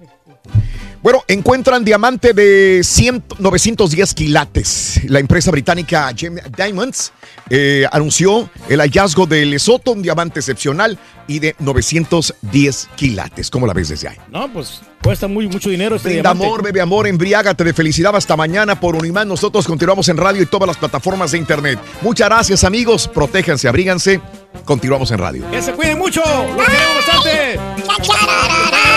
[1.05, 5.03] Bueno, encuentran diamante de 100 910 quilates.
[5.07, 7.13] La empresa británica Gem Diamonds
[7.51, 10.99] eh, anunció el hallazgo de Lesoto, un diamante excepcional
[11.29, 13.51] y de 910 quilates.
[13.51, 14.17] ¿Cómo la ves desde ahí?
[14.31, 16.47] No, pues cuesta muy, mucho dinero este Brinda diamante.
[16.47, 19.29] amor, bebe amor, embriágate de felicidad hasta mañana por Unimán.
[19.29, 21.79] Nosotros continuamos en radio y todas las plataformas de internet.
[22.01, 23.09] Muchas gracias, amigos.
[23.09, 24.23] Protéjanse, abríganse.
[24.65, 25.51] Continuamos en radio.
[25.51, 26.23] Que se cuiden mucho.
[26.25, 27.61] Los queremos bastante.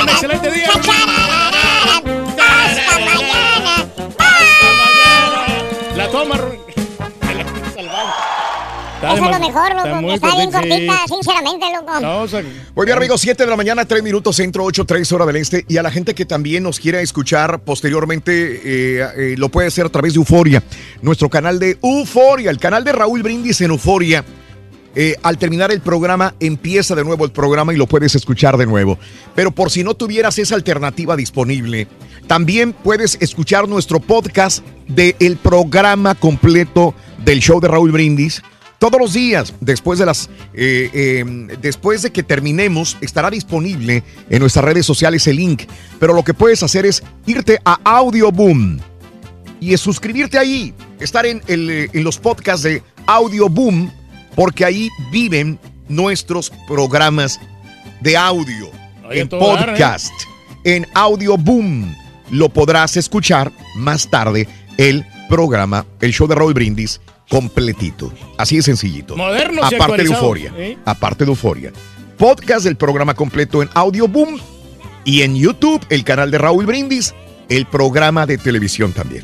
[0.03, 0.71] Un excelente día.
[9.25, 10.01] Es lo mejor, está loco.
[10.01, 11.13] muy que Está bien cortita, sí.
[11.13, 11.99] sinceramente, loco.
[11.99, 12.43] No, o sea,
[12.75, 15.65] Muy bien, amigos, 7 de la mañana, 3 minutos, centro 8, 3 hora del este.
[15.67, 19.85] Y a la gente que también nos quiera escuchar posteriormente, eh, eh, lo puede hacer
[19.85, 20.63] a través de Euforia,
[21.01, 24.23] nuestro canal de Euforia, el canal de Raúl Brindis en Euforia.
[24.99, 28.65] Eh, al terminar el programa, empieza de nuevo el programa y lo puedes escuchar de
[28.65, 28.97] nuevo.
[29.35, 31.87] Pero por si no tuvieras esa alternativa disponible,
[32.25, 38.41] también puedes escuchar nuestro podcast del programa completo del show de Raúl Brindis.
[38.79, 41.25] Todos los días, después de las, eh, eh,
[41.61, 45.63] después de que terminemos, estará disponible en nuestras redes sociales el link.
[45.99, 48.79] Pero lo que puedes hacer es irte a Audio Boom
[49.59, 53.91] y es suscribirte ahí, estar en, el, eh, en los podcasts de Audio Boom,
[54.35, 55.59] porque ahí viven
[55.89, 57.39] nuestros programas
[58.01, 58.69] de audio
[59.09, 59.39] Oye, en dar, ¿eh?
[59.39, 60.13] podcast.
[60.63, 61.95] En Audio Boom
[62.29, 64.47] lo podrás escuchar más tarde
[64.77, 68.11] el programa, el show de Raúl Brindis completito.
[68.37, 69.15] Así de sencillito.
[69.15, 70.53] Modernos y Aparte de Euforia.
[70.57, 70.77] ¿eh?
[70.85, 71.71] Aparte de Euforia.
[72.17, 74.39] Podcast del programa completo en Audio Boom
[75.05, 77.13] y en YouTube, el canal de Raúl Brindis,
[77.49, 79.23] el programa de televisión también.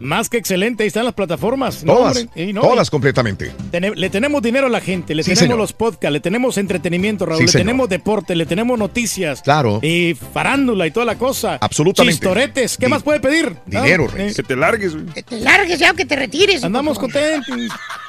[0.00, 1.82] Más que excelente, ahí están las plataformas.
[1.84, 3.52] No, Todas, hombre, y no, todas y completamente.
[3.72, 5.58] le tenemos dinero a la gente, le Sí, tenemos señor.
[5.58, 7.66] los podcasts, le tenemos entretenimiento, Raúl, Sí, le señor.
[7.66, 9.42] tenemos deporte, le tenemos noticias.
[9.42, 9.80] Claro.
[9.82, 11.58] Y farándula y toda la cosa.
[11.60, 12.14] Absolutamente.
[12.14, 13.56] Chistoretes, ¿qué más puede pedir?
[13.66, 14.28] Dinero, Ah, Rey.
[14.28, 15.06] eh, Que te largues, güey.
[15.06, 16.62] Que te largues ya, que te retires.
[16.64, 17.56] Andamos contentos.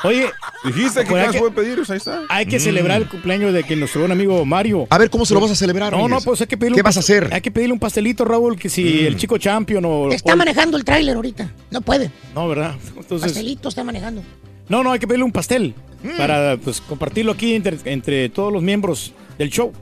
[0.03, 0.27] Oye,
[0.65, 2.21] Dijiste que más que- puede pedir, pues ahí está.
[2.29, 2.61] hay que Mm.
[2.61, 4.87] celebrar el cumpleaños de que nuestro buen amigo Mario.
[4.89, 5.91] A ver, ¿cómo se lo vas a celebrar?
[5.91, 7.29] No, no, pues hay que pedirle ¿Qué un vas a hacer?
[7.33, 9.05] Hay que pedirle un pastelito, Raúl, que si Mm.
[9.07, 10.11] el chico champion o...
[10.11, 11.49] Está o- manejando el tráiler ahorita.
[11.71, 12.11] No puede.
[12.35, 12.75] No, ¿verdad?
[12.97, 13.21] Entonces...
[13.31, 14.21] Pastelito está manejando.
[14.67, 16.17] No, no, hay que pedirle un pastel Mm.
[16.17, 19.73] para pues, compartirlo aquí entre, entre todos los miembros del show.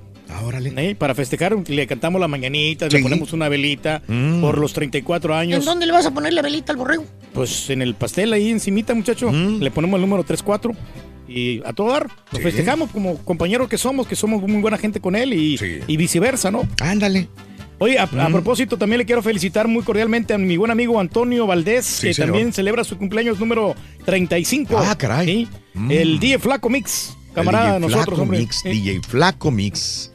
[0.44, 0.96] Órale.
[0.96, 2.98] Para festejar, le cantamos la mañanita, Sí.
[2.98, 4.42] le ponemos una velita Mm.
[4.42, 5.66] por los 34 ¿En años.
[5.66, 7.06] dónde le vas a poner la velita al borrego?
[7.34, 9.60] Pues en el pastel ahí encimita, muchacho, Mm.
[9.62, 10.72] le ponemos el número 34
[11.28, 12.08] y a todo dar.
[12.32, 12.44] Lo Sí.
[12.44, 15.80] festejamos como compañeros que somos, que somos muy buena gente con él y, Sí.
[15.86, 16.68] y viceversa, ¿no?
[16.82, 17.28] Ándale.
[17.80, 21.46] Oye, a, a propósito, también le quiero felicitar muy cordialmente a mi buen amigo Antonio
[21.46, 22.30] Valdés, Sí, que señor.
[22.32, 23.76] también celebra su cumpleaños número
[24.06, 24.78] 35.
[24.78, 25.26] Ah, caray.
[25.28, 25.92] Sí, Mm.
[25.92, 28.40] El DJ Flaco Mix, camarada de El nosotros, Flaco hombre.
[28.40, 28.70] Mix, Sí.
[28.70, 30.12] DJ Flaco Mix.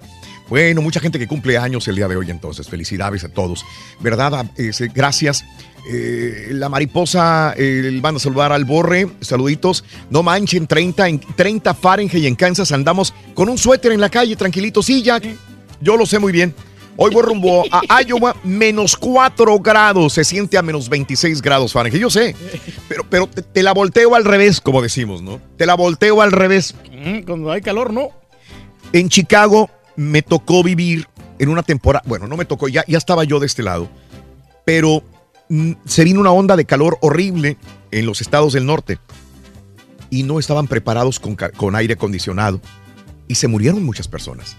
[0.49, 2.69] Bueno, mucha gente que cumple años el día de hoy, entonces.
[2.69, 3.65] Felicidades a todos.
[4.01, 4.35] ¿Verdad?
[4.35, 5.45] Ah, eh, gracias.
[5.89, 9.07] Eh, la mariposa, eh, van a saludar al borre.
[9.21, 9.85] Saluditos.
[10.11, 14.35] No manchen, 30, en 30 Fahrenheit en Kansas andamos con un suéter en la calle,
[14.35, 14.83] tranquilito.
[14.83, 15.25] Sí, Jack.
[15.81, 16.53] Yo lo sé muy bien.
[16.97, 20.13] Hoy voy rumbo a Iowa, menos 4 grados.
[20.13, 22.03] Se siente a menos 26 grados Fahrenheit.
[22.03, 22.37] Yo sé.
[22.89, 25.41] Pero, pero te, te la volteo al revés, como decimos, ¿no?
[25.57, 26.75] Te la volteo al revés.
[26.93, 28.09] Mm, Cuando hay calor, ¿no?
[28.93, 31.09] En Chicago me tocó vivir
[31.39, 33.89] en una temporada, bueno, no me tocó, ya, ya estaba yo de este lado,
[34.65, 35.03] pero
[35.49, 37.57] mm, se vino una onda de calor horrible
[37.91, 38.99] en los estados del norte
[40.11, 42.61] y no estaban preparados con, con aire acondicionado
[43.29, 44.57] y se murieron muchas personas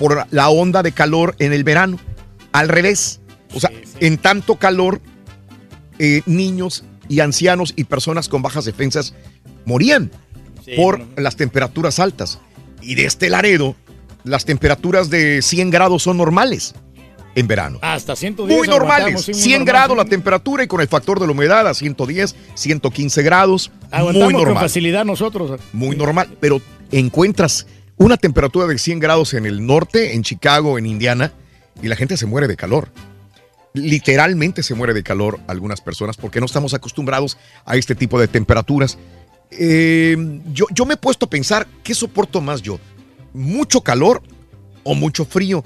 [0.00, 2.00] por la onda de calor en el verano.
[2.52, 3.20] Al revés,
[3.54, 3.70] o sea,
[4.00, 5.02] en tanto calor,
[5.98, 9.14] eh, niños y ancianos y personas con bajas defensas
[9.66, 10.10] morían
[10.74, 12.40] por las temperaturas altas.
[12.80, 13.76] Y de este Laredo,
[14.24, 16.74] las temperaturas de 100 grados son normales
[17.34, 17.78] en verano.
[17.82, 18.56] Hasta 110.
[18.56, 19.20] Muy normales.
[19.20, 20.04] sí, muy 100 normal, grados sí.
[20.04, 23.70] la temperatura y con el factor de la humedad a 110, 115 grados.
[23.90, 24.64] Aguantamos muy con normal.
[24.64, 25.60] facilidad nosotros.
[25.74, 26.38] Muy normal.
[26.40, 27.66] Pero encuentras
[28.00, 31.34] una temperatura de 100 grados en el norte, en Chicago, en Indiana,
[31.82, 32.88] y la gente se muere de calor.
[33.74, 37.36] Literalmente se muere de calor algunas personas porque no estamos acostumbrados
[37.66, 38.96] a este tipo de temperaturas.
[39.50, 40.16] Eh,
[40.50, 42.80] yo, yo me he puesto a pensar, ¿qué soporto más yo?
[43.34, 44.22] ¿Mucho calor
[44.82, 45.62] o mucho frío?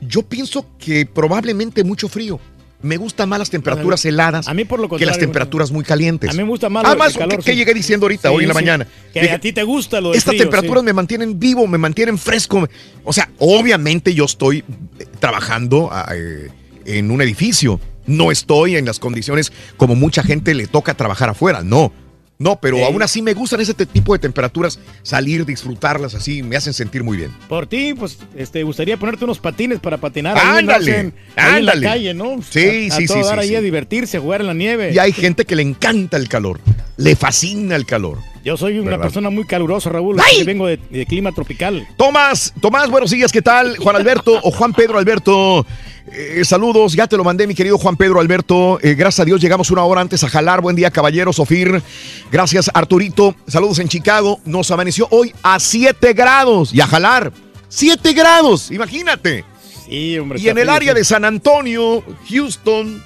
[0.00, 2.40] Yo pienso que probablemente mucho frío.
[2.82, 6.30] Me gustan más las temperaturas heladas A mí por lo que las temperaturas muy calientes.
[6.30, 7.56] A mí me gusta más Además, el calor, ¿qué, qué sí.
[7.56, 8.60] llegué diciendo ahorita, Sí, hoy en la sí.
[8.60, 8.86] mañana?
[9.12, 11.78] Que Dije, a ti te gusta lo del Estas frío, temperaturas me mantienen vivo, me
[11.78, 12.68] mantienen fresco.
[13.04, 14.62] O sea, obviamente yo estoy
[14.98, 16.50] eh, trabajando ah, eh,
[16.84, 17.80] en un edificio.
[18.06, 21.62] No estoy en las condiciones como mucha gente le toca trabajar afuera.
[21.64, 21.92] No.
[22.38, 22.82] No, pero Sí.
[22.82, 27.16] aún así me gustan ese tipo de temperaturas, salir, disfrutarlas así, me hacen sentir muy
[27.16, 27.32] bien.
[27.48, 30.36] Por ti, pues, este, gustaría ponerte unos patines para patinar.
[30.36, 31.86] ahí, Ándale, en, ahí en la ándale.
[31.86, 32.42] calle, ¿no?
[32.42, 33.56] Sí, a, a sí, todo sí, dar sí, ahí sí.
[33.56, 34.92] a divertirse, a jugar en la nieve.
[34.94, 36.60] Y hay gente que le encanta el calor,
[36.98, 38.18] le fascina el calor.
[38.44, 39.04] Yo soy una ¿Verdad?
[39.06, 40.20] persona muy calurosa, Raúl.
[40.44, 41.88] vengo de, de clima tropical.
[41.96, 43.76] Tomás, Tomás, buenos días, ¿qué tal?
[43.78, 45.66] Juan Alberto o Juan Pedro Alberto.
[46.12, 48.78] Eh, saludos, ya te lo mandé, mi querido Juan Pedro Alberto.
[48.82, 50.60] Eh, gracias a Dios llegamos una hora antes a jalar.
[50.60, 51.82] Buen día, caballero, Sofir.
[52.30, 53.34] Gracias, Arturito.
[53.46, 54.40] Saludos en Chicago.
[54.44, 57.32] Nos amaneció hoy a 7 grados y a jalar.
[57.68, 59.44] 7 grados, imagínate.
[59.88, 60.40] Sí, hombre.
[60.40, 63.02] Y en el área de San Antonio, Houston,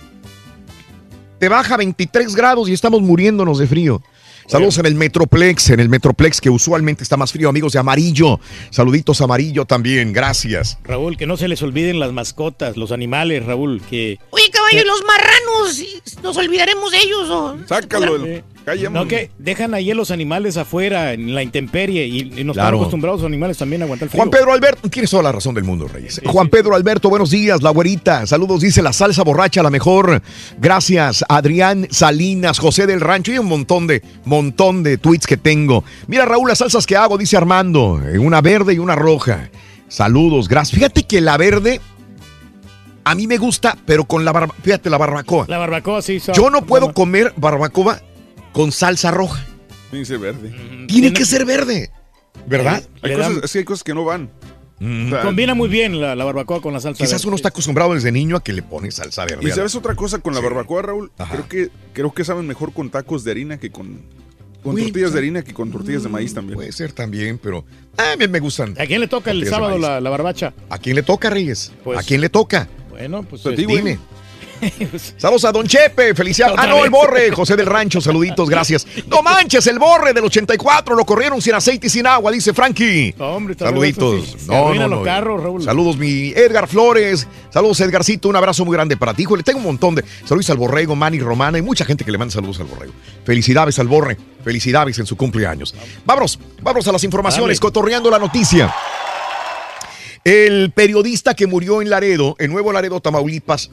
[1.39, 4.03] te baja 23 grados y estamos muriéndonos de frío.
[4.51, 8.41] Saludos en el Metroplex, en el Metroplex que usualmente está más frío, amigos de Amarillo.
[8.71, 10.77] Saluditos Amarillo también, gracias.
[10.83, 14.19] Raúl, que no se les olviden las mascotas, los animales, Raúl, que...
[14.31, 15.83] Oye, caballo, ¿y los marranos?
[16.25, 17.59] ¿Nos olvidaremos de ellos o...?
[17.69, 18.43] Sácalo, Eh,
[18.91, 22.69] No, que dejan ahí a los animales afuera, en la intemperie, y, y nos Claro.
[22.69, 24.19] están acostumbrados los animales también a aguantar el frío.
[24.23, 26.21] Juan Pedro Alberto, tienes toda la razón del mundo, Reyes.
[26.27, 28.27] Juan Pedro Alberto, buenos días, la güerita.
[28.27, 30.23] Saludos, dice la salsa borracha, la mejor.
[30.59, 35.85] Gracias, Adrián Salinas, José del Rancho y un montón de, montón de tweets que tengo.
[36.07, 39.51] Mira, Raúl, las salsas que hago, dice Armando, eh, una verde y una roja.
[39.89, 40.77] Saludos, gracias.
[40.77, 41.81] Fíjate que la verde
[43.03, 45.47] a mí me gusta, pero con la barba, fíjate, la barbacoa.
[45.49, 46.21] La barbacoa, sí.
[46.21, 48.01] sa- Yo no puedo comer barbacoa
[48.53, 49.45] con salsa roja.
[49.91, 50.87] Tiene que ser verde.
[50.89, 51.91] Tiene que ser verde,
[52.47, 52.83] ¿verdad?
[53.03, 54.31] Hay Le cosas, dan- es que hay cosas que no van.
[54.83, 56.97] O sea, Combina muy bien la, la barbacoa con la salsa.
[57.05, 57.27] Quizás verde.
[57.29, 59.47] uno está acostumbrado desde niño a que le pone salsa verde.
[59.47, 60.45] Y sabes otra cosa con la Sí.
[60.47, 64.01] barbacoa, Raúl, creo que creo que saben mejor con tacos de harina que con
[64.63, 66.55] con tortillas pues, de harina que con tortillas de maíz también.
[66.57, 67.65] Puede ser también, pero
[67.99, 68.75] a mí me gustan.
[68.79, 70.53] ¿A quién le toca el sábado la, la barbacha?
[70.71, 71.73] ¿A quién le toca, Reyes?
[71.85, 72.69] Pues- ¿A quién le toca?
[72.91, 73.43] Bueno, pues...
[73.57, 73.99] Digo, Dime.
[75.17, 76.57] Saludos a Don Chepe, felicidades.
[76.59, 78.87] Ah, no, el Borre, José del Rancho, saluditos, gracias.
[79.07, 83.15] No manches, el Borre del 84, lo corrieron sin aceite y sin agua, dice Frankie.
[83.19, 84.03] Hombre, Saluditos.
[84.15, 84.45] rudo eso, sí.
[84.45, 84.97] Se No, no, arruinan no.
[84.97, 85.63] los carros, Raúl.
[85.63, 87.27] Saludos, mi Edgar Flores.
[87.51, 88.29] Saludos, Edgarcito.
[88.29, 89.23] Un abrazo muy grande para ti.
[89.23, 90.05] Híjole, tengo un montón de.
[90.25, 91.57] Saludos al Borrego, Manny Romana.
[91.57, 92.93] Hay mucha gente que le manda saludos al Borrego.
[93.25, 94.17] Felicidades al Borre.
[94.45, 95.75] Felicidades en su cumpleaños.
[96.05, 97.61] Vámonos, vámonos a las informaciones, Dale.
[97.61, 98.75] cotorreando la noticia.
[100.23, 103.71] El periodista que murió en Laredo, en Nuevo Laredo, Tamaulipas,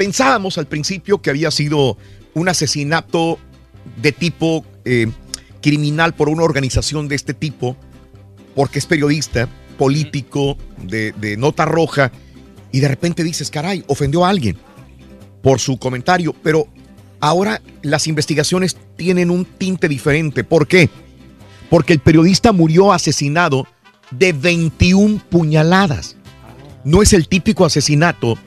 [0.00, 1.98] pensábamos al principio que había sido
[2.32, 3.38] un asesinato
[4.00, 5.08] de tipo eh,
[5.60, 7.76] criminal por una organización de este tipo,
[8.54, 9.46] porque es periodista,
[9.76, 12.12] político, de, de nota roja,
[12.72, 14.56] y de repente dices, caray, ofendió a alguien
[15.42, 16.66] por su comentario, pero
[17.20, 20.44] ahora las investigaciones tienen un tinte diferente.
[20.44, 20.88] ¿Por qué?
[21.68, 23.66] Porque el periodista murió asesinado
[24.10, 26.16] de 21 puñaladas.
[26.84, 28.38] No es el típico asesinato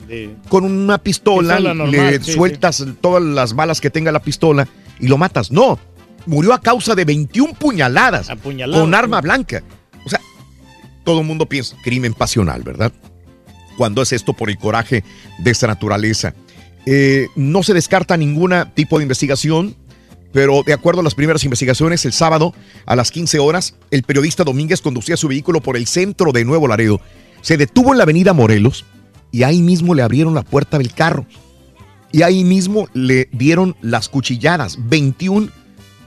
[0.48, 4.68] con una pistola, Pistola normal, le sí, sueltas todas las balas que tenga la pistola
[4.98, 5.50] y lo matas.
[5.50, 5.78] No,
[6.26, 9.62] murió a causa de 21 puñaladas Apuñalado, con arma blanca.
[10.04, 10.20] O sea,
[11.04, 12.92] todo el mundo piensa crimen pasional, ¿verdad?
[13.76, 15.04] Cuando es esto por el coraje
[15.38, 16.34] de esta naturaleza.
[16.86, 19.74] Eh, no se descarta ningún tipo de investigación,
[20.32, 22.54] pero de acuerdo a las primeras investigaciones, el sábado
[22.86, 26.68] a las 15 horas, el periodista Domínguez conducía su vehículo por el centro de Nuevo
[26.68, 27.00] Laredo.
[27.44, 28.86] Se detuvo en la avenida Morelos
[29.30, 31.26] y ahí mismo le abrieron la puerta del carro.
[32.10, 34.78] Y ahí mismo le dieron las cuchilladas.
[34.88, 35.50] 21,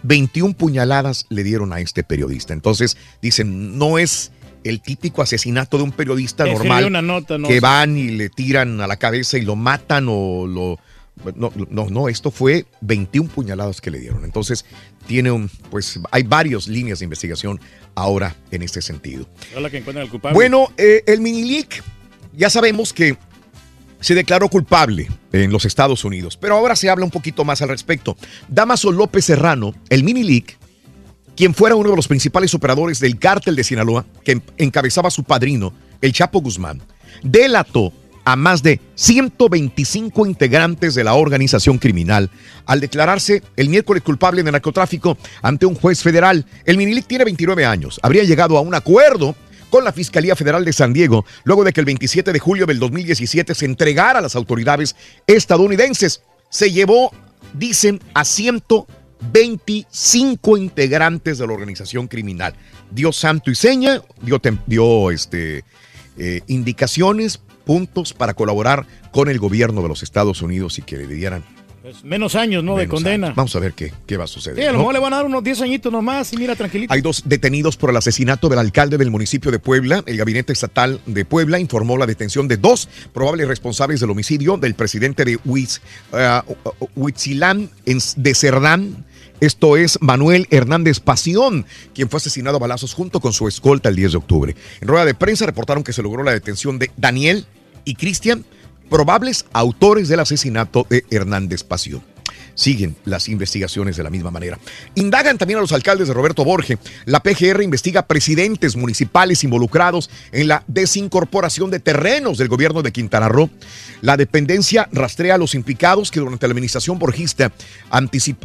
[0.02, 2.54] 21 puñaladas le dieron a este periodista.
[2.54, 4.32] Entonces, dicen, no es
[4.64, 8.82] el típico asesinato de un periodista normal una nota, no que van y le tiran
[8.82, 10.80] a la cabeza y lo matan o lo...
[11.36, 14.24] No, no, no, esto fue 21 puñaladas que le dieron.
[14.24, 14.66] Entonces,
[15.08, 17.60] tiene un, pues, hay varias líneas de investigación
[17.96, 19.28] ahora en este sentido.
[19.52, 20.36] Ojalá que encuentren al culpable.
[20.36, 21.84] Bueno, eh, el Minilic,
[22.34, 23.18] ya sabemos que
[24.00, 27.70] se declaró culpable en los Estados Unidos, pero ahora se habla un poquito más al
[27.70, 28.16] respecto.
[28.48, 30.58] Damaso López Serrano, el Minilic,
[31.36, 35.74] quien fuera uno de los principales operadores del cártel de Sinaloa, que encabezaba su padrino,
[36.02, 36.82] el Chapo Guzmán,
[37.24, 37.94] delató
[38.28, 42.30] a más de 125 integrantes de la organización criminal
[42.66, 46.46] al declararse el miércoles culpable de narcotráfico ante un juez federal.
[46.66, 48.02] El Minilic tiene 29 años.
[48.04, 49.34] Habría llegado a un acuerdo
[49.70, 52.80] con la Fiscalía Federal de San Diego luego de que el 27 de julio del
[52.80, 56.22] 2017 se entregara a las autoridades estadounidenses.
[56.50, 57.14] Se llevó,
[57.54, 62.56] dicen, a 125 integrantes de la organización criminal.
[62.92, 65.64] Dio santo y seña, dio, dio este,
[66.18, 71.06] eh, indicaciones, puntos para colaborar con el gobierno de los Estados Unidos y que le
[71.08, 71.44] dieran
[71.84, 72.76] Pues menos años, ¿no?
[72.76, 73.28] de condena.
[73.28, 73.36] años.
[73.38, 74.58] Vamos a ver qué, qué va a suceder.
[74.58, 74.80] Sí, a lo ¿no?
[74.80, 76.92] mejor le van a dar unos 10 añitos nomás y mira, tranquilito.
[76.94, 80.04] Hay dos detenidos por el asesinato del alcalde del municipio de Puebla.
[80.06, 84.74] El gabinete estatal de Puebla informó la detención de dos probables responsables del homicidio del
[84.74, 85.82] presidente de Huiz,
[86.14, 86.42] eh,
[86.96, 87.70] Huitzilán
[88.16, 89.06] de Cerdán.
[89.40, 93.96] Esto es Manuel Hernández Pasión, quien fue asesinado a balazos junto con su escolta el
[93.96, 94.56] 10 de octubre.
[94.82, 97.46] En rueda de prensa reportaron que se logró la detención de Daniel
[97.88, 98.46] y Cristian,
[98.90, 102.04] probables autores del asesinato de Hernández Pasión.
[102.54, 104.58] Siguen las investigaciones de la misma manera.
[104.96, 106.80] Indagan también a los alcaldes de Roberto Borge.
[107.06, 113.30] La PGR investiga presidentes municipales involucrados en la desincorporación de terrenos del gobierno de Quintana
[113.30, 113.52] Roo.
[114.02, 117.52] La dependencia rastrea a los implicados que durante la administración borgista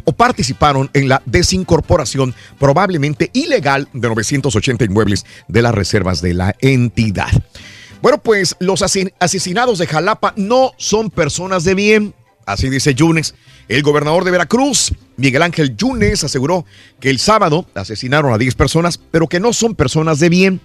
[0.03, 6.55] o participaron en la desincorporación probablemente ilegal de 980 inmuebles de las reservas de la
[6.61, 7.31] entidad.
[8.03, 12.13] Bueno, pues los asesinados de Jalapa no son personas de bien,
[12.45, 13.33] así dice Yunes.
[13.69, 16.65] El gobernador de Veracruz, Miguel Ángel Yunes, aseguró
[16.99, 20.59] que el sábado asesinaron a 10 personas, pero que no son personas de bien.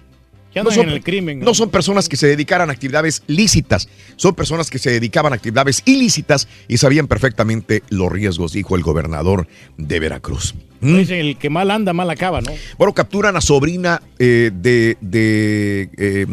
[0.53, 1.39] Que No son, en el crimen.
[1.39, 5.35] no son personas que se dedicaran a actividades lícitas, son personas que se dedicaban a
[5.35, 9.47] actividades ilícitas y sabían perfectamente los riesgos, dijo el gobernador
[9.77, 10.55] de Veracruz.
[10.81, 10.95] ¿Mm?
[10.95, 12.53] Dicen, el que mal anda, mal acaba, ¿no?
[12.77, 16.25] Bueno, capturan a sobrina eh, de, de, eh,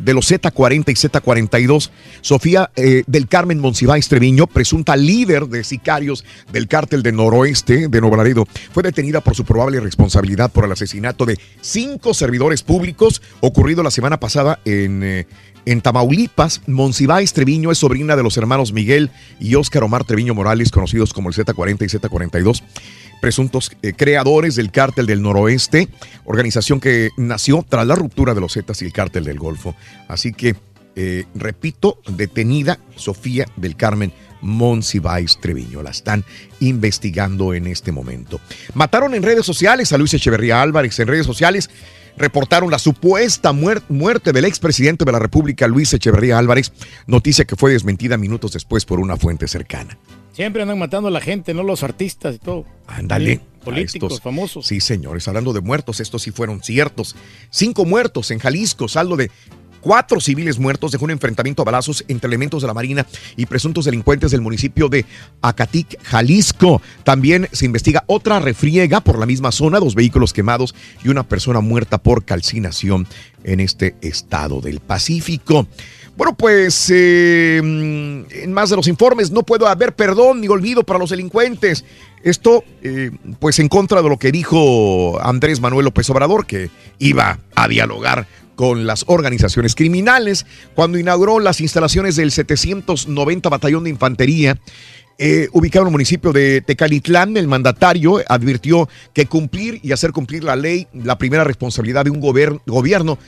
[0.00, 1.90] de los Z40 y Z42,
[2.20, 8.00] Sofía eh, del Carmen Monsiváis Treviño, presunta líder de sicarios del cártel de noroeste de
[8.00, 13.13] Nuevo Laredo, fue detenida por su probable responsabilidad por el asesinato de cinco servidores públicos
[13.40, 15.26] ocurrido la semana pasada en, eh,
[15.66, 16.62] en Tamaulipas.
[16.66, 19.10] Monsiváis Treviño es sobrina de los hermanos Miguel
[19.40, 22.62] y Óscar Omar Treviño Morales, conocidos como el Z40 y Z42
[23.24, 25.88] presuntos eh, creadores del cártel del noroeste,
[26.26, 29.74] organización que nació tras la ruptura de los Zetas y el cártel del Golfo.
[30.08, 30.56] Así que,
[30.94, 34.12] eh, repito, detenida Sofía del Carmen
[34.42, 35.82] Monsiváis Treviño.
[35.82, 36.22] La están
[36.60, 38.40] investigando en este momento.
[38.74, 40.98] Mataron en redes sociales a Luis Echeverría Álvarez.
[40.98, 41.70] En redes sociales
[42.16, 46.72] reportaron la supuesta muer- muerte del expresidente de la República, Luis Echeverría Álvarez,
[47.06, 49.98] noticia que fue desmentida minutos después por una fuente cercana.
[50.32, 52.64] Siempre andan matando a la gente, no los artistas y todo.
[52.88, 53.40] Ándale.
[53.64, 54.66] Políticos, estos- famosos.
[54.66, 57.16] Sí, señores, hablando de muertos, estos sí fueron ciertos.
[57.50, 59.30] Cinco muertos en Jalisco, saldo de
[59.84, 63.06] cuatro civiles muertos dejó un enfrentamiento a balazos entre elementos de la Marina
[63.36, 65.04] y presuntos delincuentes del municipio de
[65.42, 66.80] Acatic, Jalisco.
[67.04, 70.74] También se investiga otra refriega por la misma zona, dos vehículos quemados
[71.04, 73.06] y una persona muerta por calcinación
[73.44, 75.68] en este estado del Pacífico.
[76.16, 80.98] Bueno, pues eh, en más de los informes, no puede haber perdón ni olvido para
[80.98, 81.84] los delincuentes.
[82.22, 87.38] Esto, eh, pues en contra de lo que dijo Andrés Manuel López Obrador, que iba
[87.54, 94.58] a dialogar con las organizaciones criminales cuando inauguró las instalaciones del 790 Batallón de Infantería.
[95.16, 100.42] eh, ubicado en el municipio de Tecalitlán, el mandatario advirtió que cumplir y hacer cumplir
[100.42, 103.18] la ley, la primera responsabilidad de un gobierno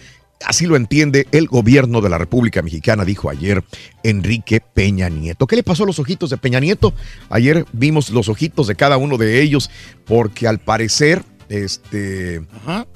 [0.44, 3.64] Así lo entiende el gobierno de la República Mexicana, dijo ayer
[4.02, 5.46] Enrique Peña Nieto.
[5.46, 6.92] ¿Qué le pasó a los ojitos de Peña Nieto?
[7.30, 9.70] Ayer vimos los ojitos de cada uno de ellos
[10.04, 12.42] porque al parecer este,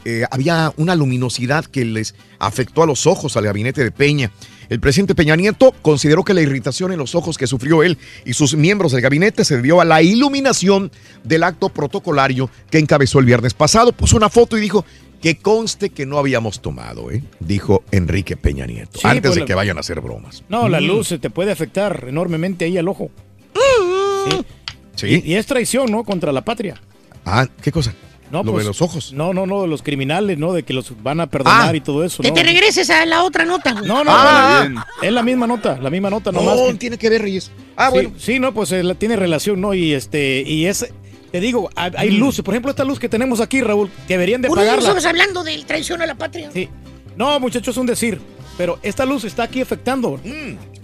[0.04, 4.30] eh, había una luminosidad que les afectó a los ojos al gabinete de Peña.
[4.68, 8.34] El presidente Peña Nieto consideró que la irritación en los ojos que sufrió él y
[8.34, 10.92] sus miembros del gabinete se debió a la iluminación
[11.24, 13.92] del acto protocolario que encabezó el viernes pasado.
[13.92, 14.84] Puso una foto y dijo
[15.20, 17.22] que conste que no habíamos tomado, ¿eh?
[17.40, 20.44] dijo Enrique Peña Nieto, Sí, antes pues de la- que vayan a hacer bromas.
[20.48, 20.84] No, la Mm.
[20.86, 23.10] luz se te puede afectar enormemente ahí al ojo.
[24.30, 24.44] Sí.
[24.96, 25.22] Sí.
[25.24, 26.04] Y, y es traición, ¿no?
[26.04, 26.80] Contra la patria.
[27.24, 27.92] Ah, ¿qué cosa?
[28.30, 29.12] No, Lo pues, de los ojos.
[29.12, 30.52] No, no, no, de los criminales, ¿no?
[30.52, 31.76] De que los van a perdonar Ah.
[31.76, 32.22] y todo eso.
[32.22, 32.34] Que ¿no?
[32.34, 33.72] te regreses a la otra nota.
[33.74, 34.68] No, no, Ah.
[34.70, 36.60] no, es la misma nota, la misma nota, No, nomás.
[36.68, 37.50] que- tiene que ver, Reyes.
[37.76, 38.12] Ah, sí, bueno.
[38.18, 39.74] Sí, no, pues eh, la- tiene relación, ¿no?
[39.74, 40.86] Y este, y es,
[41.32, 42.20] te digo, hay, hay Mm.
[42.20, 42.42] luces.
[42.44, 44.80] Por ejemplo, esta luz que tenemos aquí, Raúl, que deberían de Puro pagarla.
[44.80, 46.50] estamos hablando del traición a la patria.
[46.54, 46.68] Sí.
[47.16, 48.20] No, muchachos, es un decir.
[48.56, 50.20] Pero esta luz está aquí afectando.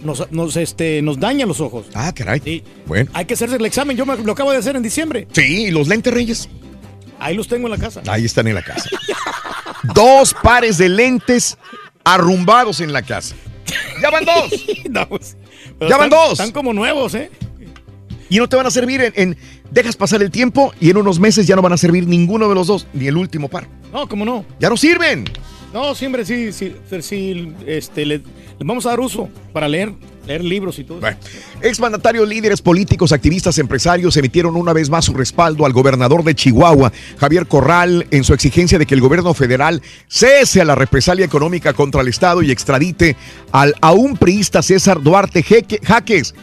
[0.03, 1.85] Nos, nos, este, nos daña los ojos.
[1.93, 2.41] Ah, caray.
[2.43, 2.63] Sí.
[2.87, 3.09] Bueno.
[3.13, 3.95] Hay que hacerse el examen.
[3.95, 5.27] Yo me- lo acabo de hacer en diciembre.
[5.31, 6.49] Sí, ¿y los lentes, Reyes?
[7.19, 8.01] Ahí los tengo en la casa.
[8.07, 8.89] Ahí están en la casa.
[9.93, 11.57] dos pares de lentes
[12.03, 13.35] arrumbados en la casa.
[14.01, 14.51] Ya van dos.
[14.89, 15.35] No, pues,
[15.81, 16.31] Ya van están- dos.
[16.33, 17.29] Están como nuevos, ¿eh?
[18.29, 19.37] Y no te van a servir en, en-
[19.71, 22.55] Dejas pasar el tiempo y en unos meses ya no van a servir ninguno de
[22.55, 23.67] los dos, ni el último par.
[23.91, 24.45] No, ¿cómo no?
[24.61, 25.25] Ya no sirven.
[25.73, 28.23] No, siempre sí, sí, sí, este, le, le
[28.59, 29.91] vamos a dar uso para leer,
[30.27, 30.99] leer libros y todo.
[30.99, 31.17] Bueno,
[31.61, 36.91] exmandatarios, líderes políticos, activistas, empresarios emitieron una vez más su respaldo al gobernador de Chihuahua,
[37.17, 41.73] Javier Corral, en su exigencia de que el gobierno federal cese a la represalia económica
[41.73, 43.15] contra el Estado y extradite
[43.51, 46.35] al aún priista César Duarte Jaques.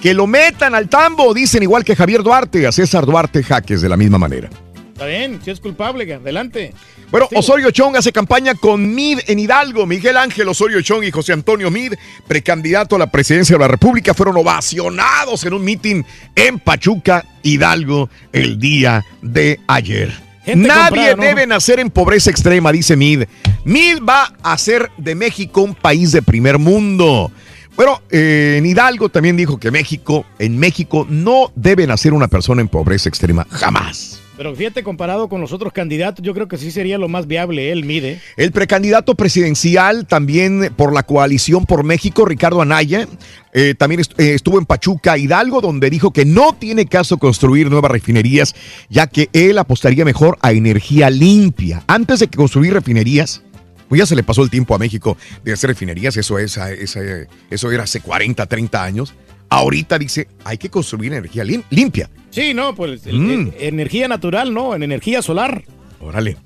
[0.00, 3.88] Que lo metan al tambo, dicen igual que Javier Duarte, a César Duarte Jaques de
[3.88, 4.50] la misma manera.
[4.92, 6.72] Está bien, si es culpable, adelante.
[7.10, 9.86] Bueno, Osorio Chong hace campaña con MID en Hidalgo.
[9.86, 11.94] Miguel Ángel Osorio Chong y José Antonio Mid,
[12.26, 16.04] precandidato a la presidencia de la República, fueron ovacionados en un mitin
[16.34, 20.12] en Pachuca, Hidalgo, el día de ayer.
[20.44, 21.22] Gente Nadie comprada, ¿no?
[21.22, 23.24] debe nacer en pobreza extrema, dice Mid.
[23.64, 27.30] Mid va a hacer de México un país de primer mundo.
[27.76, 32.62] Bueno, eh, en Hidalgo también dijo que México, en México no debe nacer una persona
[32.62, 34.20] en pobreza extrema, jamás.
[34.36, 37.72] Pero fíjate, comparado con los otros candidatos, yo creo que sí sería lo más viable,
[37.72, 38.20] él mide.
[38.36, 43.08] El precandidato presidencial también por la coalición por México, Ricardo Anaya,
[43.54, 47.90] eh, también eh, estuvo en Pachuca, Hidalgo, donde dijo que no tiene caso construir nuevas
[47.90, 48.54] refinerías,
[48.90, 51.82] ya que él apostaría mejor a energía limpia.
[51.86, 53.42] Antes de que construir refinerías,
[53.88, 56.58] pues ya se le pasó el tiempo a México de hacer refinerías, eso, es,
[57.50, 59.14] eso era hace 40, 30 años.
[59.48, 62.10] Ahorita dice, hay que construir energía lim- limpia.
[62.30, 63.48] Sí, no, pues Mm.
[63.58, 65.62] energía natural, no, en energía solar.
[66.00, 66.36] Órale.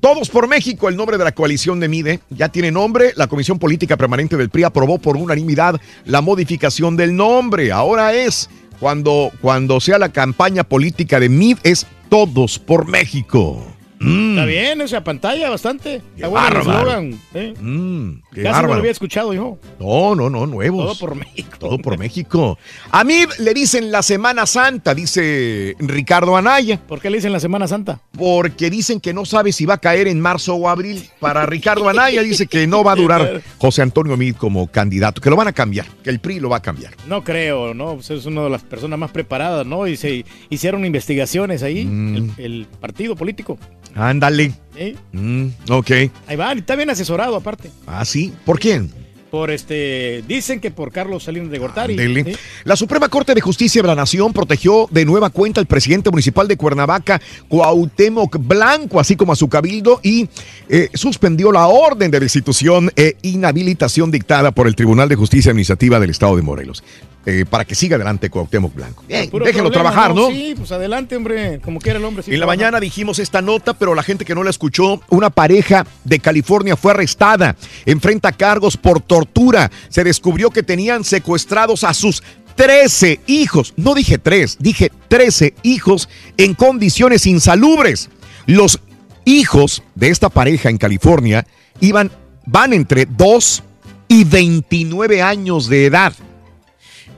[0.00, 3.12] Todos por México, el nombre de la coalición de MIDE ya tiene nombre.
[3.16, 7.72] La Comisión Política Permanente del PRI aprobó por unanimidad la modificación del nombre.
[7.72, 8.50] Ahora es,
[8.80, 13.66] cuando, cuando sea la campaña política de MID, es Todos por México.
[13.98, 14.30] Mm.
[14.30, 16.02] Está bien, esa pantalla bastante.
[16.14, 16.78] Está bueno el bárbaro.
[16.80, 17.20] eslogan.
[17.34, 17.54] ¿eh?
[17.58, 19.58] Mm, qué Casi no lo había escuchado yo.
[19.80, 20.98] No, no, no, nuevos.
[20.98, 21.56] Todo por México.
[21.58, 22.58] Todo por México.
[22.90, 26.80] A MID le dicen la Semana Santa, dice Ricardo Anaya.
[26.86, 28.00] ¿Por qué le dicen la Semana Santa?
[28.16, 31.08] Porque dicen que no sabe si va a caer en marzo o abril.
[31.18, 35.30] Para Ricardo Anaya dice que no va a durar José Antonio Mid como candidato, que
[35.30, 36.92] lo van a cambiar, que el PRI lo va a cambiar.
[37.08, 37.94] No creo, ¿no?
[37.94, 39.86] Pues es una de las personas más preparadas, ¿no?
[39.86, 43.58] Y se hicieron investigaciones ahí, el, el partido político.
[43.96, 44.52] Ándale.
[44.76, 44.94] ¿eh?
[45.12, 45.90] Mm, ok.
[46.26, 47.70] Ahí va, está bien asesorado aparte.
[47.86, 48.32] Ah, sí.
[48.44, 48.92] ¿Por quién?
[49.30, 52.36] Por este, dicen que por Carlos Salinas de Gortari.
[52.64, 56.46] La Suprema Corte de Justicia de la Nación protegió de nueva cuenta al presidente municipal
[56.46, 60.28] de Cuernavaca, Cuauhtémoc Blanco, así como a su cabildo, y
[60.68, 65.98] eh, suspendió la orden de destitución e inhabilitación dictada por el Tribunal de Justicia Administrativa
[65.98, 66.84] del Estado de Morelos.
[67.28, 69.02] Eh, para que siga adelante Cuauhtémoc Blanco.
[69.08, 70.28] Bien, déjenlo problema, trabajar, ¿no?
[70.28, 72.22] Sí, pues adelante, hombre, como quiera el hombre.
[72.22, 75.30] sí en la mañana dijimos esta nota, pero la gente que no la escuchó, una
[75.30, 79.72] pareja de California fue arrestada, enfrenta cargos por tortura.
[79.88, 82.22] Se descubrió que tenían secuestrados a sus
[82.54, 83.74] 13 hijos.
[83.76, 88.08] No dije tres, dije 13 hijos en condiciones insalubres.
[88.46, 88.78] Los
[89.24, 91.44] hijos de esta pareja en California
[91.80, 92.12] iban,
[92.44, 93.64] van entre 2
[94.06, 96.12] y 29 años de edad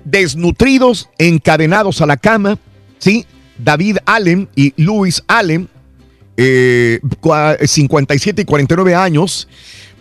[0.04, 2.58] desnutridos, encadenados a la cama,
[2.98, 3.26] ¿sí?
[3.58, 5.68] David Allen y Luis Allen,
[6.36, 9.48] eh, cua- 57 y 49 años,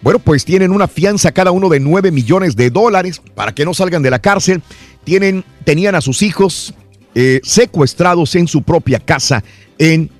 [0.02, 3.74] bueno, pues tienen una fianza cada uno de 9 millones de dólares para que no
[3.74, 4.62] salgan de la cárcel.
[5.04, 6.74] Tienen, tenían a sus hijos
[7.16, 9.44] eh, secuestrados en su propia casa
[9.80, 10.12] en,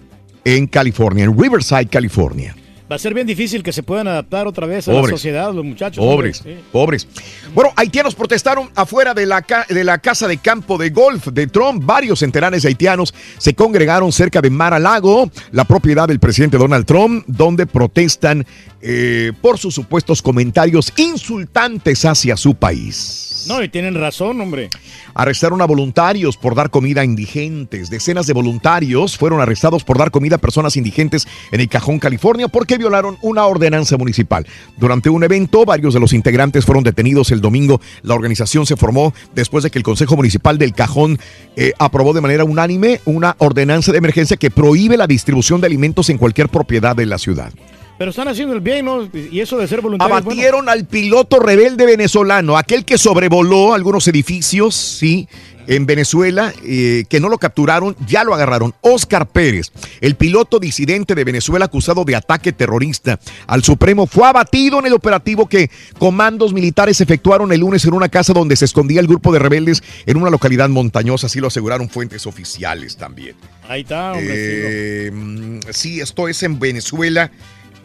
[0.44, 2.56] en California, en Riverside, California.
[2.90, 5.66] Va a ser bien difícil que se puedan adaptar otra vez a la sociedad los
[5.66, 6.04] muchachos.
[6.04, 6.38] Pobres.
[6.38, 6.56] Sí.
[6.72, 7.08] pobres.
[7.54, 11.84] Bueno, haitianos protestaron afuera de la, de la casa de campo de golf de Trump.
[11.86, 17.68] Varios centenares haitianos se congregaron cerca de Mar-a-Lago, la propiedad del presidente Donald Trump, donde
[17.68, 18.46] protestan
[18.82, 23.37] eh, por sus supuestos comentarios insultantes hacia su país.
[23.48, 24.70] No, y tienen razón, hombre.
[25.14, 27.90] Arrestaron a voluntarios por dar comida a indigentes.
[27.90, 32.48] Decenas de voluntarios fueron arrestados por dar comida a personas indigentes en el Cajón, California,
[32.48, 34.46] porque violaron una ordenanza municipal.
[34.78, 37.82] Durante un evento, varios de los integrantes fueron detenidos el domingo.
[38.02, 41.20] La organización se formó después de que el Consejo Municipal del Cajón
[41.56, 46.10] eh, aprobó de manera unánime una ordenanza de emergencia que prohíbe la distribución de alimentos
[46.10, 47.52] en cualquier propiedad de la ciudad.
[47.98, 49.10] Pero están haciendo el bien, ¿no?
[49.14, 50.24] Y eso de ser voluntarios.
[50.24, 50.32] bueno.
[50.32, 55.28] Abatieron al piloto rebelde venezolano, aquel que sobrevoló algunos edificios, sí,
[55.68, 58.74] en Venezuela, eh, que no lo capturaron, ya lo agarraron.
[58.82, 59.72] Oscar Pérez,
[60.02, 64.94] el piloto disidente de Venezuela acusado de ataque terrorista al Supremo, fue abatido en el
[64.94, 65.70] operativo que
[66.00, 69.84] comandos militares efectuaron el lunes en una casa donde se escondía el grupo de rebeldes
[70.06, 73.36] en una localidad montañosa, así lo aseguraron fuentes oficiales también.
[73.68, 74.28] Ahí está, hombre.
[74.30, 77.30] Eh, mm, sí, esto es en Venezuela.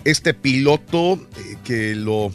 [0.04, 2.32] Este piloto eh, que lo.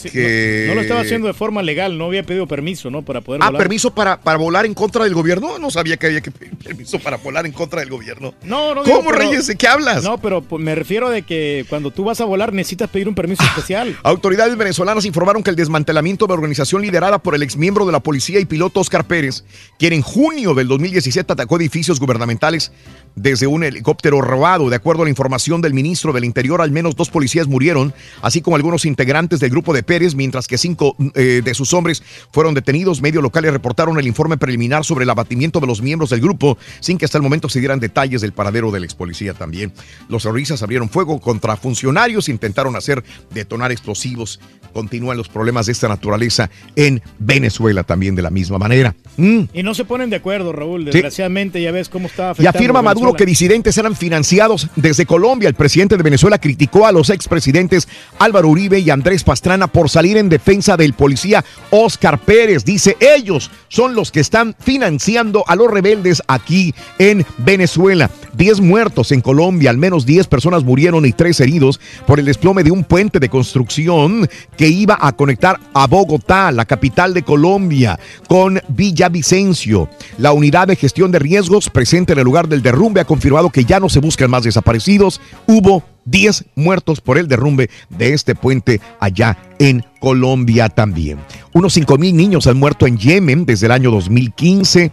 [0.00, 3.02] Pues que- no, no lo estaba haciendo de forma legal, no había pedido permiso, ¿no?
[3.02, 3.58] Para poder Ah, volar.
[3.62, 5.58] permiso para, para volar en contra del gobierno.
[5.58, 8.34] No sabía que había que pedir permiso para volar en contra del gobierno.
[8.44, 8.82] No, no.
[8.82, 9.46] ¿Cómo, digo, Reyes?
[9.46, 10.02] ¿De qué hablas?
[10.04, 13.14] No, pero pues, me refiero de que cuando tú vas a volar necesitas pedir un
[13.14, 13.96] permiso especial.
[14.02, 18.00] Autoridades venezolanas informaron que el desmantelamiento de la organización liderada por el exmiembro de la
[18.00, 19.44] policía y piloto Oscar Pérez,
[19.78, 22.72] quien en junio del 2017 atacó edificios gubernamentales
[23.14, 24.70] desde un helicóptero robado.
[24.70, 27.92] De acuerdo a la información del ministro del Interior, al menos dos policías murieron,
[28.22, 32.02] así como algunos integrantes del grupo de Pérez, mientras que cinco eh, de sus hombres
[32.30, 33.02] fueron detenidos.
[33.02, 36.98] Medios locales reportaron el informe preliminar sobre el abatimiento de los miembros del grupo, sin
[36.98, 39.72] que hasta el momento se dieran detalles del paradero del ex policía también.
[40.08, 44.40] Los terroristas abrieron fuego contra funcionarios, intentaron hacer detonar explosivos.
[44.72, 48.94] Continúan los problemas de esta naturaleza en Venezuela también de la misma manera.
[49.18, 49.42] Mm.
[49.52, 50.86] Y no se ponen de acuerdo, Raúl.
[50.86, 55.48] Desgraciadamente ya ves cómo está Y afirma a Maduro que disidentes eran financiados desde Colombia.
[55.48, 57.86] El presidente de Venezuela criticó a los expresidentes
[58.18, 62.64] Álvaro Uribe y Andrés Pastrana por salir en defensa del policía Oscar Pérez.
[62.64, 68.10] Dice, ellos son los que están financiando a los rebeldes aquí en Venezuela.
[68.34, 72.64] Diez muertos en Colombia, al menos 10 personas murieron y tres heridos por el desplome
[72.64, 77.98] de un puente de construcción que iba a conectar a Bogotá, la capital de Colombia,
[78.28, 79.88] con Villavicencio.
[80.18, 83.64] La unidad de gestión de riesgos presente en el lugar del derrumbe ha confirmado que
[83.64, 85.20] ya no se buscan más desaparecidos.
[85.46, 91.18] Hubo 10 muertos por el derrumbe de este puente allá en Colombia también.
[91.52, 94.92] Unos 5 mil niños han muerto en Yemen desde el año 2015.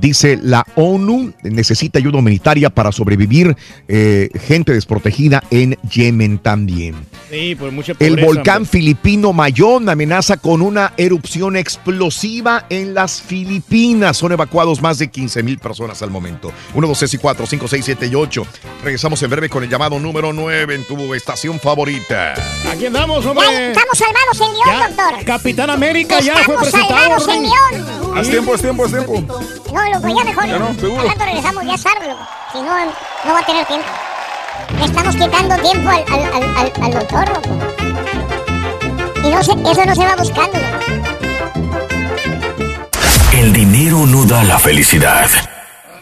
[0.00, 3.56] Dice la ONU necesita ayuda humanitaria para sobrevivir.
[3.88, 6.94] eh, gente desprotegida en Yemen también.
[7.30, 8.70] Sí, pues mucha El pobreza, volcán hombre.
[8.70, 14.16] filipino Mayón amenaza con una erupción explosiva en las Filipinas.
[14.16, 16.52] Son evacuados más de 15 mil personas al momento.
[16.74, 18.46] 1, 2, 3 y 4, 5, 6, 7 y 8.
[18.82, 22.34] Regresamos en breve con el llamado número 9 en tu estación favorita.
[22.70, 23.44] Aquí andamos, hombre.
[23.50, 25.24] Ya estamos salvados en León, doctor.
[25.24, 27.20] Capitán América ya fue Estamos presentado.
[27.20, 27.42] salvados en.
[27.42, 28.18] León.
[28.18, 29.12] Haz tiempo, haz tiempo, haz tiempo.
[29.20, 30.46] No, loco, ya mejor.
[30.46, 31.02] Ya no, seguro.
[31.02, 31.80] Al rato regresamos, ya es.
[32.52, 32.84] Si no,
[33.24, 33.86] no va a tener tiempo.
[34.84, 37.48] Estamos quitando tiempo al, al, al, al, al doctor, loco.
[39.24, 40.78] Y no se, eso no se va buscando, loco.
[43.32, 45.26] El dinero no da la felicidad,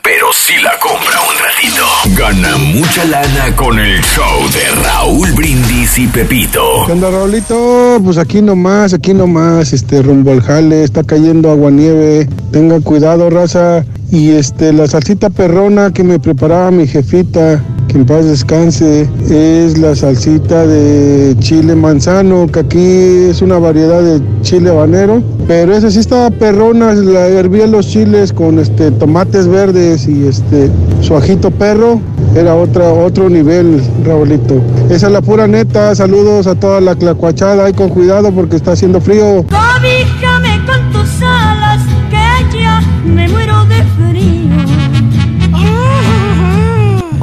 [0.02, 1.84] pero sí la compra un ratito.
[2.16, 6.84] Gana mucha lana con el show de Raúl Brindis y Pepito.
[6.86, 7.98] ¿Qué onda, Raulito?
[8.02, 12.28] Pues aquí nomás, aquí nomás, este, rumbo al jale, está cayendo aguanieve.
[12.52, 13.84] Tenga cuidado, raza.
[14.10, 19.78] Y este, la salsita perrona que me preparaba mi jefita, que en paz descanse, es
[19.78, 25.22] la salsita de chile manzano, que aquí es una variedad de chile habanero.
[25.48, 30.70] Pero esa sí estaba perrona, la hervía los chiles con este tomates verdes y este
[31.00, 31.14] su
[31.52, 32.00] perro.
[32.34, 34.60] Era otra, otro nivel, Raulito.
[34.90, 35.94] Esa es la pura neta.
[35.94, 37.64] Saludos a toda la clacuachada.
[37.64, 39.44] Ahí con cuidado porque está haciendo frío.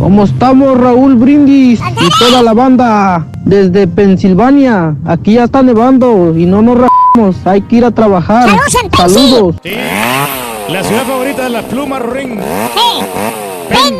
[0.03, 3.25] ¿Cómo estamos, Raúl Brindis y toda la banda?
[3.45, 4.97] Desde Pensilvania.
[5.05, 7.38] Aquí ya está nevando y no nos rajamos.
[7.45, 8.49] Hay que ir a trabajar.
[8.97, 9.55] Saludos.
[10.67, 12.38] La ciudad favorita de las plumas, Ring.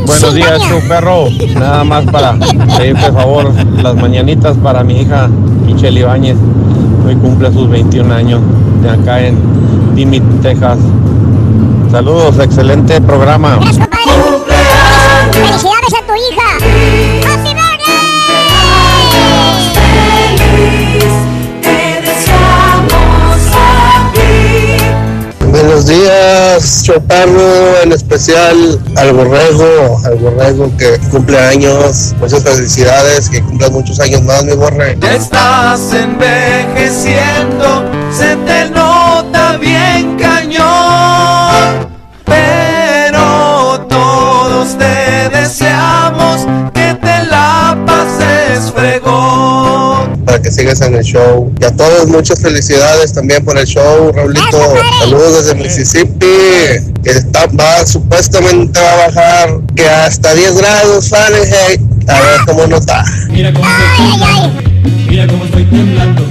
[0.06, 1.28] Buenos días, show perro.
[1.58, 2.34] Nada más para
[2.78, 5.30] pedir por favor las mañanitas para mi hija
[5.66, 6.36] Michelle Ibáñez.
[7.08, 8.42] Hoy cumple sus 21 años
[8.82, 9.38] de acá en
[9.96, 10.80] Dimit, Texas.
[11.90, 13.58] Saludos, excelente programa.
[15.34, 15.73] ¡Felicidades a
[16.14, 16.50] tu hija.
[17.28, 17.94] ¡Happy birthday!
[25.50, 32.14] Buenos días, Choparro, en especial al borrego, al borrego que cumple años.
[32.20, 34.98] Muchas felicidades, que cumplas muchos años más, mi borre.
[35.00, 38.70] Ya estás envejeciendo, se te
[50.54, 51.52] sigas en el show.
[51.60, 54.76] Y a todos muchas felicidades también por el show, Raulito.
[55.00, 56.26] Saludos desde Mississippi.
[57.04, 61.82] Que está, va, supuestamente va a bajar que hasta 10 grados Fahrenheit.
[62.08, 63.04] A ver cómo no está.
[63.30, 64.46] Mira cómo estoy,
[65.10, 66.24] mira cómo estoy temblando.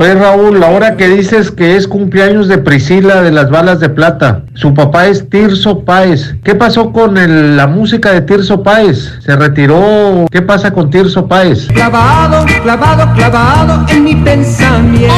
[0.00, 4.42] Oye Raúl, ahora que dices que es cumpleaños de Priscila de las balas de plata,
[4.54, 6.36] su papá es Tirso Páez.
[6.44, 9.12] ¿Qué pasó con el- la música de Tirso Páez?
[9.24, 10.26] ¿Se retiró?
[10.30, 11.66] ¿Qué pasa con Tirso Páez?
[11.66, 15.14] Clavado, clavado, clavado en mi pensamiento.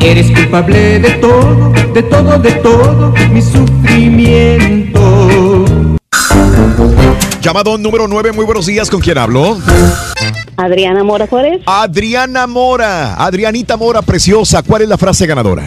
[0.00, 5.64] Eres culpable de todo, de todo, de todo mi sufrimiento.
[7.40, 8.88] Llamado número 9, muy buenos días.
[8.90, 9.58] ¿Con quién hablo?
[10.56, 11.62] Adriana Mora Juárez.
[11.66, 13.14] Adriana Mora.
[13.14, 14.62] Adrianita Mora, preciosa.
[14.62, 15.64] ¿Cuál es la frase ganadora?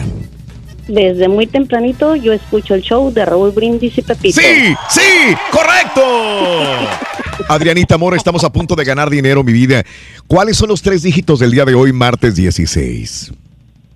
[0.88, 4.40] Desde muy tempranito yo escucho el show de Raúl Brindis y Pepito.
[4.40, 4.74] ¡Sí!
[4.88, 5.36] ¡Sí!
[5.50, 6.00] ¡Correcto!
[7.48, 9.82] Adrianita Mora, estamos a punto de ganar dinero, mi vida.
[10.28, 13.32] ¿Cuáles son los tres dígitos del día de hoy, martes 16?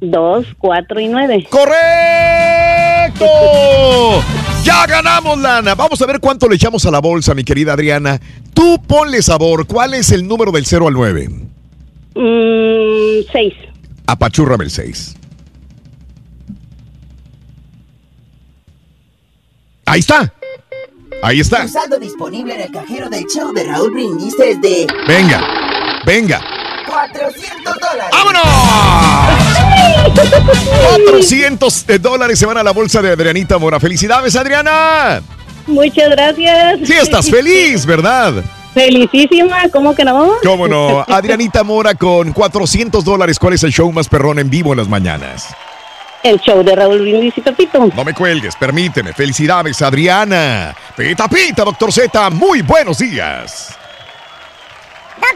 [0.00, 1.46] Dos, cuatro y nueve.
[1.50, 3.26] ¡Correcto!
[4.64, 5.74] ¡Ya ganamos, lana!
[5.74, 8.20] Vamos a ver cuánto le echamos a la bolsa, mi querida Adriana.
[8.54, 9.66] Tú ponle sabor.
[9.66, 11.28] ¿Cuál es el número del 0 al 9?
[12.14, 13.54] Mm, seis.
[14.06, 15.16] Apachúrrame el 6.
[19.86, 20.32] Ahí está.
[21.22, 21.62] Ahí está.
[21.62, 25.42] Tu saldo disponible en el cajero del show de Raúl Brindis es de Venga,
[26.06, 26.40] venga.
[26.90, 28.10] 400 dólares.
[28.12, 28.42] ¡Vámonos!
[31.04, 33.78] 400 de dólares se van a la bolsa de Adrianita Mora.
[33.80, 35.22] ¡Felicidades, Adriana!
[35.66, 36.80] Muchas gracias.
[36.84, 38.42] Sí, estás feliz, ¿verdad?
[38.74, 40.32] Felicísima, ¿cómo que no?
[40.44, 41.00] ¿Cómo no?
[41.08, 43.38] Adrianita Mora con 400 dólares.
[43.38, 45.48] ¿Cuál es el show más perrón en vivo en las mañanas?
[46.22, 47.88] El show de Raúl Brindis y Pepito.
[47.94, 49.12] No me cuelgues, permíteme.
[49.14, 50.74] Felicidades, Adriana.
[50.96, 52.30] Pita, pita, doctor Z.
[52.30, 53.74] Muy buenos días.
[55.18, 55.26] ¿Qué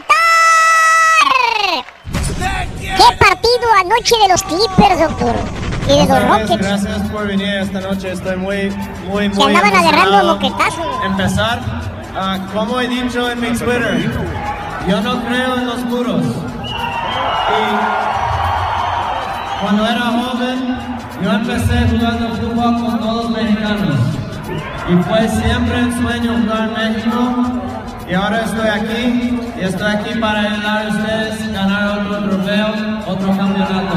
[3.65, 5.35] partido anoche de los Clippers, doctor?
[5.85, 6.67] Y de los Gracias, Rockets.
[6.67, 8.11] gracias por venir esta noche.
[8.11, 8.69] Estoy muy,
[9.07, 10.85] muy, Se muy andaban agarrando moquetazos.
[11.05, 11.59] Empezar,
[12.15, 14.11] ah, como he dicho en mi Twitter,
[14.87, 16.21] yo no creo en los muros.
[17.51, 17.75] Y
[19.61, 20.77] cuando era joven,
[21.21, 23.99] yo empecé jugando fútbol con todos los mexicanos.
[24.87, 27.74] Y fue siempre un sueño jugar en México.
[28.07, 32.67] Y ahora estoy aquí, y estoy aquí para ayudar a ustedes a ganar otro trofeo,
[33.07, 33.95] otro campeonato.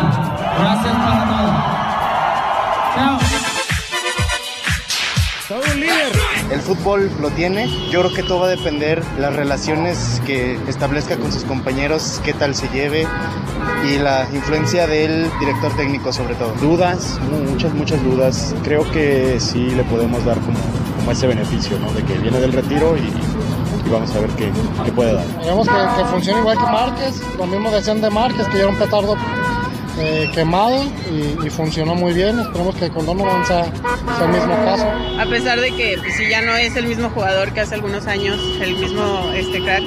[0.59, 1.49] Gracias para todo.
[2.97, 3.19] Chao.
[6.51, 7.69] El fútbol lo tiene.
[7.91, 12.33] Yo creo que todo va a depender las relaciones que establezca con sus compañeros, qué
[12.33, 13.07] tal se lleve
[13.87, 16.53] y la influencia del director técnico sobre todo.
[16.61, 18.55] Dudas, mu- muchas, muchas dudas.
[18.65, 20.59] Creo que sí le podemos dar como,
[20.99, 21.91] como ese beneficio, ¿no?
[21.93, 23.13] De que viene del retiro y,
[23.87, 24.51] y vamos a ver qué,
[24.85, 25.25] qué puede dar.
[25.27, 28.69] Esperemos que, que funcione igual que Márquez, lo mismo decían de Márquez, que ya era
[28.69, 29.17] un petardo
[29.99, 32.39] eh, quemado y, y funcionó muy bien.
[32.39, 34.87] Esperemos que con Donovan sea, sea el mismo caso.
[35.21, 38.07] A pesar de que pues, si ya no es el mismo jugador que hace algunos
[38.07, 39.83] años, el mismo este crack,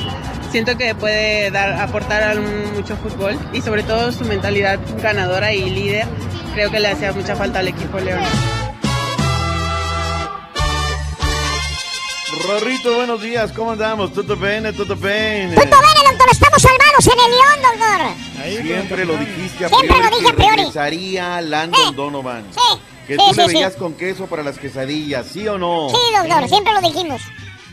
[0.52, 5.54] siento que puede dar aportar a un- mucho fútbol y sobre todo su mentalidad ganadora
[5.54, 6.06] y líder.
[6.54, 8.20] Creo que le hacía mucha falta al equipo León.
[12.60, 14.12] Rorrito, buenos días, ¿cómo andamos?
[14.14, 14.74] ¿Tutto bene?
[14.74, 15.56] ¿Tutto bene?
[15.56, 16.28] Punto bene, doctor.
[16.32, 18.66] Estamos hermanos en el León, doctor.
[18.66, 20.56] Siempre lo dijiste a Siempre priori lo dije a priori.
[20.58, 22.44] regresaría Landon Donovan.
[23.08, 23.54] Que sí, tú sí, le sí.
[23.54, 25.88] veías con queso para las quesadillas, ¿sí o no?
[25.90, 26.50] Sí, doctor.
[26.50, 27.22] Siempre lo dijimos.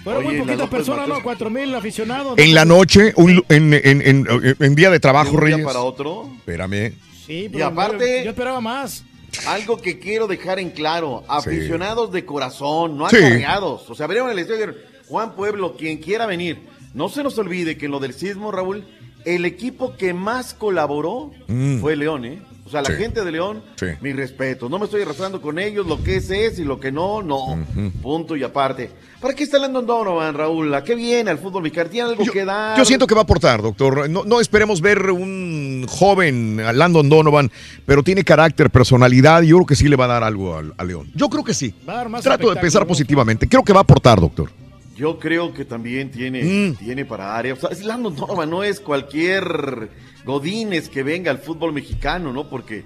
[0.04, 1.22] Fueron muy Oye, poquitas las López personas, ¿no?
[1.24, 2.38] Cuatro mil aficionados.
[2.38, 5.66] En la noche, un- en, en- en- en día de trabajo, ¿De un día Reyes.
[5.66, 6.28] para otro?
[6.38, 6.92] Espérame.
[7.26, 9.02] Sí, Y aparte, yo esperaba más.
[9.46, 13.16] Algo que quiero dejar en claro, aficionados de corazón, no Sí.
[13.16, 13.88] acarreados.
[13.90, 14.74] O sea, abrieron el estadio
[15.08, 16.58] Juan Pueblo, quien quiera venir.
[16.94, 18.84] No se nos olvide que en lo del sismo, Raúl,
[19.24, 21.80] el equipo que más colaboró Mm.
[21.80, 22.42] fue León, ¿eh?
[22.68, 22.96] O sea, la Sí.
[23.02, 23.86] gente de León, Sí.
[24.02, 24.68] mi respeto.
[24.68, 27.64] No me estoy arrastrando con ellos, lo que es es y lo que no, no.
[28.02, 28.90] Punto y aparte.
[29.22, 30.72] ¿Para qué está Landon Donovan, Raúl?
[30.74, 31.88] ¿A qué viene al fútbol mexicano?
[31.88, 32.76] ¿Tiene algo que dar?
[32.76, 34.08] Yo siento que va a aportar, doctor.
[34.10, 37.50] No, no esperemos ver un joven a Landon Donovan,
[37.86, 40.74] pero tiene carácter, personalidad, y yo creo que sí le va a dar algo al-
[40.76, 41.10] a, León.
[41.14, 41.74] Yo creo que sí.
[41.88, 43.48] Va a dar más Trato de pensar positivamente.
[43.48, 44.50] Creo que va a aportar, doctor.
[44.96, 46.74] Yo creo que también tiene, Mm.
[46.74, 47.54] tiene para área.
[47.54, 49.90] O sea, es Landon Donovan no es cualquier
[50.28, 52.48] Godínez que venga al fútbol mexicano, ¿no?
[52.48, 52.84] Porque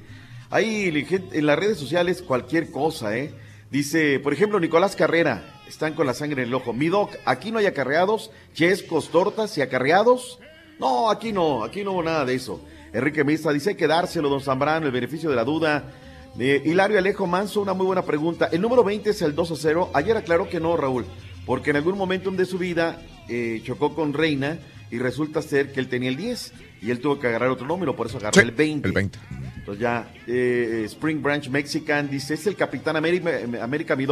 [0.53, 3.33] Ahí en las redes sociales cualquier cosa, ¿eh?
[3.71, 6.75] Dice, por ejemplo, Nicolás Carrera, están con la sangre en el ojo.
[6.75, 10.39] Mi doc, aquí no hay acarreados, chescos, tortas y acarreados.
[10.79, 12.61] No, aquí no, aquí no hubo nada de eso.
[12.93, 15.91] Enrique Mista dice, hay que dárselo, don Zambrano, el beneficio de la duda.
[16.39, 18.51] Eh, Hilario Alejo Manso, una muy buena pregunta.
[18.53, 19.91] El número 20 es el 2 a 0.
[19.95, 21.07] Ayer aclaró que no, Raúl,
[21.47, 23.01] porque en algún momento de su vida
[23.31, 24.59] eh, chocó con Reina
[24.91, 26.53] y resulta ser que él tenía el 10
[26.83, 28.89] y él tuvo que agarrar otro número, por eso agarró el 20.
[28.89, 29.19] El 20.
[29.59, 33.31] Entonces ya, eh, Spring Branch Mexican dice, ¿es el Capitán América,
[33.63, 34.07] América mi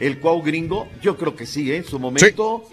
[0.00, 0.88] el Cuau gringo?
[1.00, 1.76] Yo creo que sí, ¿eh?
[1.76, 2.64] En su momento,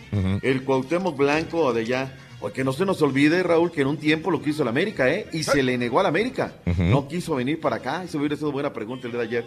[0.42, 2.18] el Cuauhtémoc Blanco de allá.
[2.40, 5.28] Porque no se nos olvide, Raúl, que en un tiempo lo quiso el América, ¿eh?
[5.32, 6.56] Y se le negó al América.
[6.78, 8.04] No quiso venir para acá.
[8.04, 9.46] Eso hubiera sido buena pregunta el de ayer.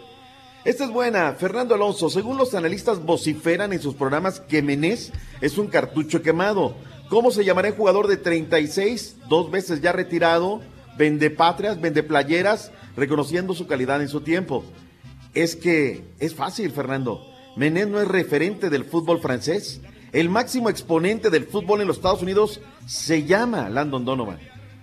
[0.64, 1.32] Esta es buena.
[1.34, 6.74] Fernando Alonso, según los analistas vociferan en sus programas que Menés es un cartucho quemado.
[7.08, 10.60] ¿Cómo se llamará el jugador de 36, dos veces ya retirado,
[10.98, 14.64] vende patrias, vende playeras, reconociendo su calidad en su tiempo?
[15.32, 17.24] Es que es fácil, Fernando.
[17.56, 19.80] Menés no es referente del fútbol francés.
[20.12, 24.38] El máximo exponente del fútbol en los Estados Unidos se llama Landon Donovan.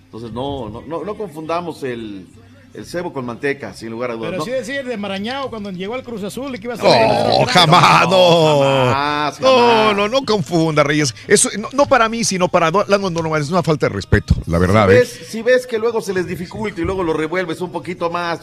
[0.05, 2.27] Entonces no, no, no, no confundamos el,
[2.73, 4.31] el cebo con manteca, sin lugar a dudas.
[4.31, 7.07] Pero sí decir de Marañao cuando llegó al Cruz Azul que iba a ser.
[7.07, 9.33] No, jamás, no.
[9.39, 11.13] No, no, no, confunda, Reyes.
[11.27, 13.41] Eso, no, para mí, sino para Landon Donovan.
[13.41, 14.87] Es una falta de respeto, la verdad.
[14.87, 14.99] Si, ¿eh?
[14.99, 18.41] ves, si ves que luego se les dificulta y luego lo revuelves un poquito más.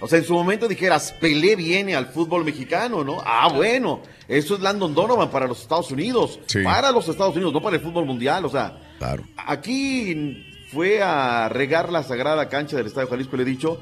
[0.00, 3.22] O sea, en su momento dijeras, Pelé viene al fútbol mexicano, ¿no?
[3.24, 4.00] Ah, bueno.
[4.28, 6.40] Eso es Landon Donovan para los Estados Unidos.
[6.64, 8.44] Para los Estados Unidos, no para el fútbol mundial.
[8.44, 9.22] O sea, claro.
[9.36, 13.80] aquí fue a regar la sagrada cancha del Estadio Jalisco, le he dicho,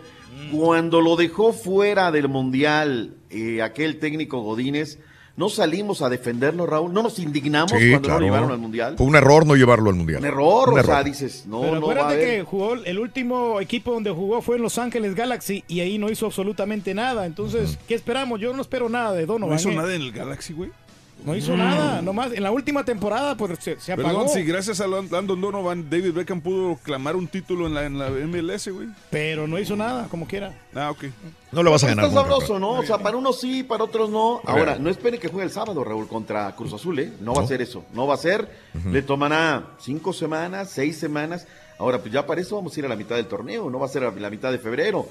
[0.52, 5.00] cuando lo dejó fuera del Mundial eh, aquel técnico Godínez,
[5.36, 8.94] no salimos a defenderlo, Raúl, no nos indignamos cuando no lo llevaron al Mundial.
[8.96, 10.20] Fue un error no llevarlo al Mundial.
[10.20, 14.12] Un error, o sea, dices, no, Pero no acuérdate que jugó, el último equipo donde
[14.12, 17.26] jugó fue en Los Ángeles Galaxy y ahí no hizo absolutamente nada.
[17.26, 18.38] Entonces, ¿qué esperamos?
[18.38, 19.56] Yo no espero nada de Donovan.
[19.56, 19.74] ¿No hizo ¿eh?
[19.74, 20.70] nada en el Galaxy, güey?
[21.24, 24.08] No hizo nada, nomás en la última temporada pues se, se apagó.
[24.08, 27.98] Perdón, si gracias a Landon Donovan David Beckham pudo clamar un título en la, en
[27.98, 28.88] la MLS, güey.
[29.10, 30.54] Pero no hizo nada, como quiera.
[30.74, 31.04] Ah, ok.
[31.52, 32.06] No lo vas a ganar.
[32.06, 32.72] Está sabroso, ¿no?
[32.72, 34.40] O sea, para unos sí, para otros no.
[34.44, 37.12] Ahora, no espere que juegue el sábado, Raúl, contra Cruz Azul, ¿eh?
[37.20, 37.84] No, va a ser eso.
[37.94, 38.48] No va a ser.
[38.90, 41.46] Le tomará cinco semanas, seis semanas.
[41.78, 43.70] Ahora, pues ya para eso vamos a ir a la mitad del torneo.
[43.70, 45.06] No va a ser a la mitad de febrero.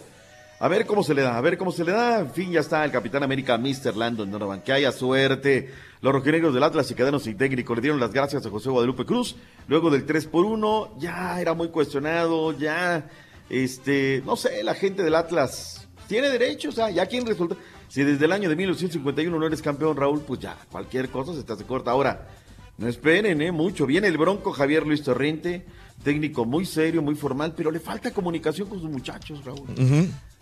[0.63, 2.21] A ver cómo se le da, a ver cómo se le da.
[2.21, 3.97] En fin, ya está el Capitán América, Mr.
[3.97, 4.61] Landon Donovan.
[4.61, 5.69] Que haya suerte.
[5.99, 7.75] Los rojinegros del Atlas y quedaron sin técnico.
[7.75, 9.35] Le dieron las gracias a José Guadalupe Cruz.
[9.67, 12.57] Luego del 3 por 1, ya era muy cuestionado.
[12.57, 13.09] Ya,
[13.49, 16.69] este, no sé, la gente del Atlas tiene derecho.
[16.69, 17.57] O sea, ya quien resulta.
[17.89, 21.43] Si desde el año de 1951 no eres campeón, Raúl, pues ya, cualquier cosa se
[21.43, 21.91] te hace corta.
[21.91, 22.29] Ahora,
[22.77, 23.51] no esperen, ¿eh?
[23.51, 23.85] Mucho.
[23.85, 25.65] Viene el bronco Javier Luis Torrente,
[26.05, 29.67] técnico muy serio, muy formal, pero le falta comunicación con sus muchachos, Raúl.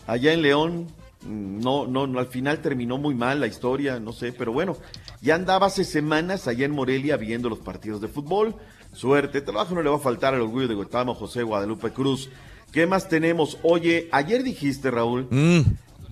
[0.07, 0.88] Allá en León,
[1.28, 4.78] no, no, no, al final terminó muy mal la historia, no sé, pero bueno,
[5.22, 8.56] ya andaba hace semanas allá en Morelia viendo los partidos de fútbol.
[8.94, 12.30] Suerte, trabajo no le va a faltar al orgullo de Guatemala, José Guadalupe Cruz.
[12.72, 13.57] ¿Qué más tenemos?
[13.64, 15.28] Oye, ayer dijiste, Raúl,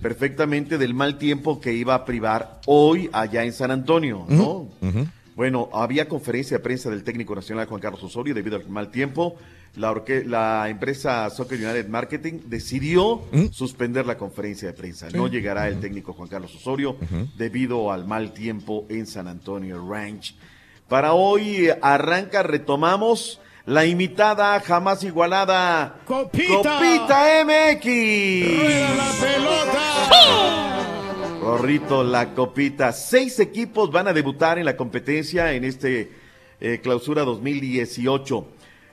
[0.00, 4.68] perfectamente del mal tiempo que iba a privar hoy allá en San Antonio, ¿no?
[5.40, 9.36] Bueno, había conferencia de prensa del técnico nacional Juan Carlos Osorio debido al mal tiempo.
[9.74, 15.08] La, orque- la empresa Soccer United Marketing decidió suspender la conferencia de prensa.
[15.08, 16.98] No llegará el técnico Juan Carlos Osorio
[17.38, 20.34] debido al mal tiempo en San Antonio Ranch.
[20.88, 27.86] Para hoy eh, arranca, retomamos la imitada, jamás igualada Copita, Copita MX.
[27.86, 30.69] ¡Rueda la pelota!
[31.40, 32.92] Rorrito, la copita.
[32.92, 36.12] Seis equipos van a debutar en la competencia en este
[36.60, 38.46] eh, clausura 2018.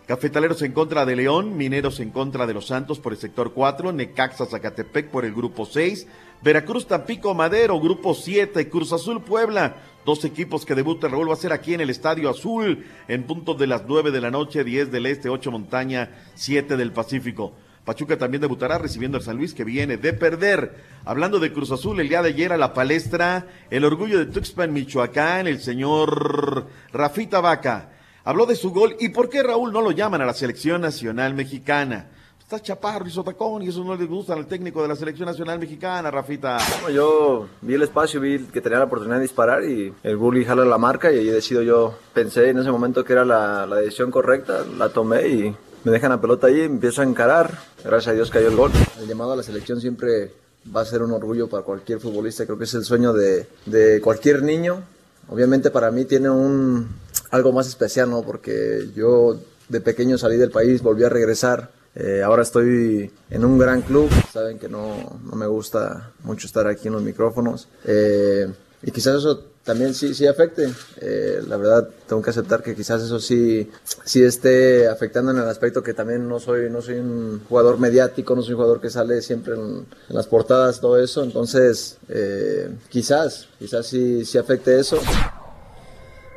[0.08, 3.92] Cafetaleros en contra de León, Mineros en contra de los Santos por el sector 4,
[3.92, 6.08] Necaxa Zacatepec por el grupo 6,
[6.42, 9.76] Veracruz Tampico Madero, grupo 7, Cruz Azul Puebla,
[10.06, 13.68] dos equipos que debutan, Raúl a ser aquí en el Estadio Azul, en punto de
[13.68, 17.52] las 9 de la noche, 10 del Este, 8 Montaña, 7 del Pacífico.
[17.88, 20.76] Pachuca también debutará recibiendo al San Luis que viene de perder.
[21.06, 24.74] Hablando de Cruz Azul, el día de ayer a la palestra, el orgullo de Tuxpan,
[24.74, 27.92] Michoacán, el señor Rafita Vaca.
[28.26, 31.34] Habló de su gol y por qué Raúl no lo llaman a la selección nacional
[31.34, 32.10] mexicana.
[32.38, 35.58] Está chaparro y sotacón y eso no les gusta al técnico de la selección nacional
[35.58, 36.58] mexicana, Rafita.
[36.82, 40.44] Bueno, yo vi el espacio, vi que tenía la oportunidad de disparar y el bully
[40.44, 44.12] jala la marca y ahí decido yo, pensé en ese momento que era la decisión
[44.12, 48.30] correcta, la tomé y me dejan la pelota ahí, empiezo a encarar, gracias a Dios
[48.30, 48.72] cayó el gol.
[49.00, 50.32] El llamado a la selección siempre
[50.76, 54.02] va a ser un orgullo para cualquier futbolista, creo que es el sueño de, de
[54.02, 54.84] cualquier niño.
[55.30, 56.88] Obviamente para mí tiene un
[57.32, 58.24] algo más especial, ¿no?
[58.24, 59.40] Porque yo
[59.70, 64.08] de pequeño salí del país, volví a regresar Eh, ahora estoy en un gran club,
[64.32, 67.70] saben que no, no me gusta mucho estar aquí en los micrófonos.
[67.86, 68.54] Eh,
[68.88, 70.70] y quizás eso también sí, sí afecte.
[71.02, 75.50] Eh, la verdad, tengo que aceptar que quizás eso sí, sí esté afectando en el
[75.50, 78.90] aspecto que también no soy, no soy un jugador mediático, no soy un jugador que
[78.90, 81.22] sale siempre en, las portadas, todo eso.
[81.22, 85.02] Entonces, eh, quizás, quizás sí, sí afecte eso.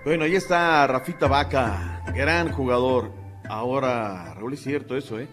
[0.04, 3.12] Bueno, ahí está Rafita Vaca, gran jugador.
[3.48, 5.28] Ahora, Raúl, es cierto eso, ¿eh?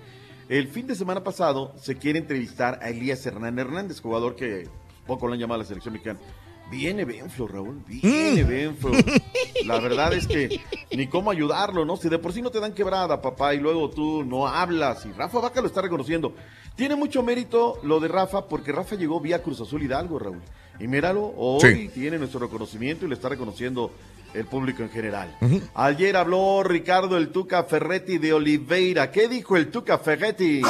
[0.49, 4.69] El fin de semana pasado se quiere entrevistar a Elías Hernán Hernández, jugador que
[5.07, 6.19] poco lo han llamado a la selección mexicana.
[6.69, 8.47] Viene Benflo, Raúl, viene Mm.
[8.47, 8.91] Benflo.
[9.65, 10.59] La verdad es que
[10.95, 11.95] ni cómo ayudarlo, ¿no?
[11.95, 15.11] Si de por sí no te dan quebrada, papá, y luego tú no hablas, y
[15.13, 16.33] Rafa Vaca lo está reconociendo.
[16.75, 20.41] Tiene mucho mérito lo de Rafa, porque Rafa llegó vía Cruz Azul Hidalgo, Raúl.
[20.79, 21.89] Y míralo, hoy Sí.
[21.93, 23.91] tiene nuestro reconocimiento y le está reconociendo
[24.33, 25.35] el público en general.
[25.73, 29.09] Ayer habló Ricardo el Tuca Ferretti de Oliveira.
[29.09, 30.61] ¿Qué dijo el Tuca Ferretti?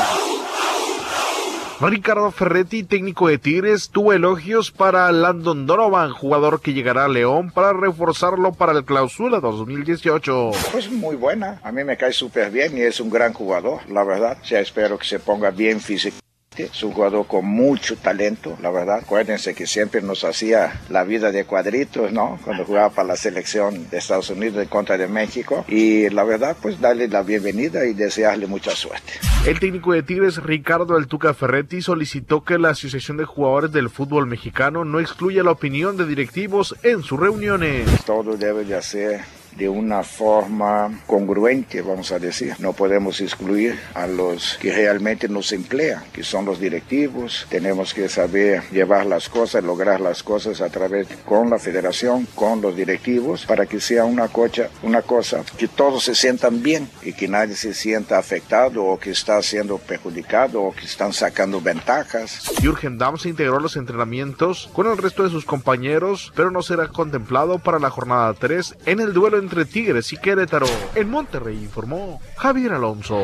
[1.80, 7.52] Ricardo Ferretti, técnico de Tigres, tuvo elogios para Landon Donovan, jugador que llegará a León
[7.52, 10.52] para reforzarlo para el clausura 2018.
[10.72, 14.04] Pues muy buena, a mí me cae súper bien y es un gran jugador, la
[14.04, 14.40] verdad.
[14.44, 16.27] Ya espero que se ponga bien físicamente.
[16.56, 19.00] Es un jugador con mucho talento, la verdad.
[19.04, 22.40] Acuérdense que siempre nos hacía la vida de cuadritos, ¿no?
[22.44, 25.66] Cuando jugaba para la selección de Estados Unidos en contra de México.
[25.68, 29.14] Y la verdad, pues darle la bienvenida y desearle mucha suerte.
[29.46, 33.90] El técnico de Tigres, Ricardo El Tuca Ferretti, solicitó que la Asociación de Jugadores del
[33.90, 37.88] Fútbol Mexicano no excluya la opinión de directivos en sus reuniones.
[38.04, 39.22] Todo debe de hacer
[39.58, 42.56] de una forma congruente, vamos a decir.
[42.60, 47.48] No podemos excluir a los que realmente nos emplean, que son los directivos.
[47.50, 52.62] Tenemos que saber llevar las cosas, lograr las cosas a través con la federación, con
[52.62, 57.14] los directivos, para que sea una cosa, una cosa que todos se sientan bien y
[57.14, 62.52] que nadie se sienta afectado o que está siendo perjudicado o que están sacando ventajas.
[62.62, 66.62] Jürgen Damm se integró a los entrenamientos con el resto de sus compañeros, pero no
[66.62, 70.68] será contemplado para la jornada 3 en el duelo entre Tigres y Querétaro.
[70.94, 73.24] En Monterrey informó Javier Alonso.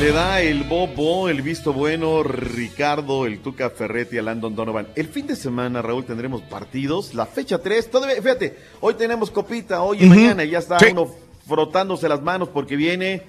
[0.00, 4.88] Le da el bobo, el visto bueno, Ricardo, el Tuca Ferretti a Landon Donovan.
[4.96, 7.14] El fin de semana, Raúl, tendremos partidos.
[7.14, 10.86] La fecha 3, todavía, fíjate, hoy tenemos copita, hoy y mañana ya está Sí.
[10.90, 11.08] uno
[11.46, 13.22] frotándose las manos porque viene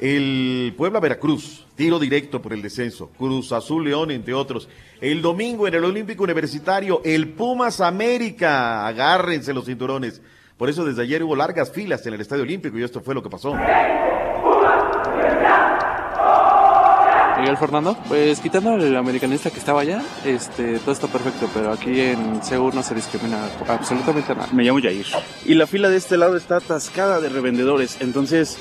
[0.00, 4.68] el Puebla Veracruz, tiro directo por el descenso, Cruz Azul León, entre otros.
[5.00, 10.20] El domingo en el Olímpico Universitario, el Pumas América, agárrense los cinturones.
[10.56, 13.22] Por eso desde ayer hubo largas filas en el Estadio Olímpico y esto fue lo
[13.22, 13.54] que pasó.
[17.44, 22.00] Miguel Fernando, pues quitando el americanista que estaba allá, este, todo está perfecto, pero aquí
[22.00, 24.48] en Seúl no se discrimina absolutamente nada.
[24.52, 25.04] Me llamo Yair.
[25.44, 28.00] Y la fila de este lado está atascada de revendedores.
[28.00, 28.56] Entonces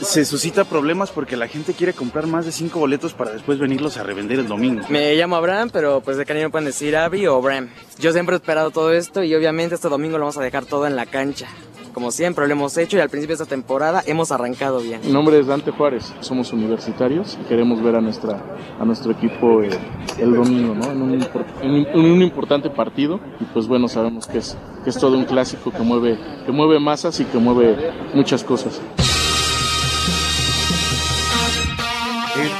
[0.00, 3.96] se suscita problemas porque la gente quiere comprar más de cinco boletos para después venirlos
[3.96, 4.82] a revender el domingo.
[4.88, 7.68] Me llamo Abraham, pero pues de cariño me pueden decir Abby o Bram.
[7.98, 10.86] Yo siempre he esperado todo esto y obviamente este domingo lo vamos a dejar todo
[10.86, 11.48] en la cancha.
[11.92, 15.00] Como siempre lo hemos hecho y al principio de esta temporada hemos arrancado bien.
[15.04, 18.42] Mi nombre es Dante Juárez, somos universitarios y queremos ver a, nuestra,
[18.80, 19.70] a nuestro equipo eh,
[20.18, 20.90] el domingo, ¿no?
[20.90, 24.56] En un, impor- en un- en un importante partido y pues bueno, sabemos que es,
[24.82, 28.80] que es todo un clásico que mueve, que mueve masas y que mueve muchas cosas.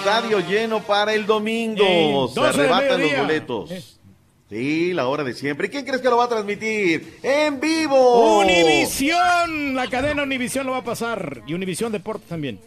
[0.05, 1.83] Estadio lleno para el domingo.
[1.83, 3.71] Eh, Se 12 del arrebatan los boletos.
[4.51, 5.69] Sí, la hora de siempre.
[5.69, 7.21] ¿Y quién crees que lo va a transmitir?
[7.23, 8.39] ¡En vivo!
[8.41, 11.41] Univisión, la cadena Univisión lo va a pasar.
[11.47, 12.61] Y Univisión Deportes también.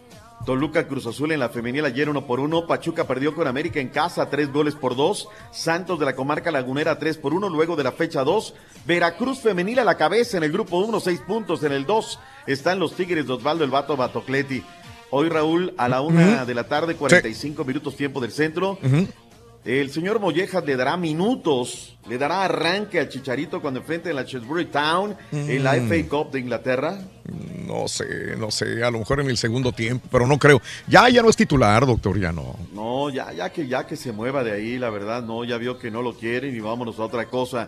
[0.47, 2.65] Toluca Cruz Azul en la femenil ayer uno por uno.
[2.65, 5.29] Pachuca perdió con América en casa tres goles por dos.
[5.51, 7.49] Santos de la comarca lagunera tres por uno.
[7.49, 8.55] Luego de la fecha dos.
[8.87, 11.61] Veracruz femenil a la cabeza en el grupo uno, seis puntos.
[11.61, 14.63] En el dos están los Tigres de Osvaldo el Vato Batocleti.
[15.09, 18.77] Hoy Raúl a la una de la tarde, 45 minutos tiempo del centro.
[19.65, 24.25] El señor Mollejas le dará minutos, le dará arranque al Chicharito cuando enfrente en la
[24.25, 25.87] Chesbury Town en la Mm.
[25.89, 26.99] FA Cup de Inglaterra.
[27.65, 28.05] No sé,
[28.37, 30.61] no sé, a lo mejor en el segundo tiempo, pero no creo.
[30.87, 32.55] Ya, ya no es titular, doctor, ya no.
[32.73, 35.77] No, ya, ya que ya que se mueva de ahí, la verdad, no, ya vio
[35.77, 37.67] que no lo quieren y vámonos a otra cosa.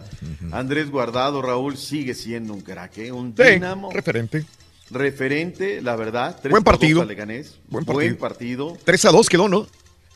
[0.53, 3.11] Andrés Guardado, Raúl, sigue siendo un crack, ¿eh?
[3.11, 3.91] un Sí, dinamo.
[3.91, 4.45] referente.
[4.91, 6.37] Referente, la verdad.
[6.41, 7.01] tres Buen por dos partido.
[7.01, 7.59] a Leganés.
[7.67, 8.73] Buen Buen partido.
[8.73, 8.77] partido.
[8.83, 9.67] 3 a 2 quedó, ¿no?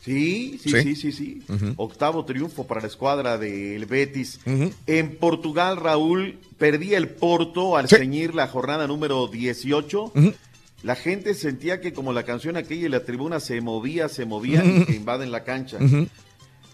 [0.04, 0.82] Sí, sí, Sí.
[0.82, 1.42] sí, sí, sí.
[1.76, 4.40] Octavo triunfo para la escuadra del Betis.
[4.86, 10.12] En Portugal, Raúl, perdía el Porto al ceñir la jornada número 18.
[10.82, 14.82] La gente sentía que como la canción aquella y la tribuna se movía, se movían
[14.82, 15.78] y que invaden la cancha.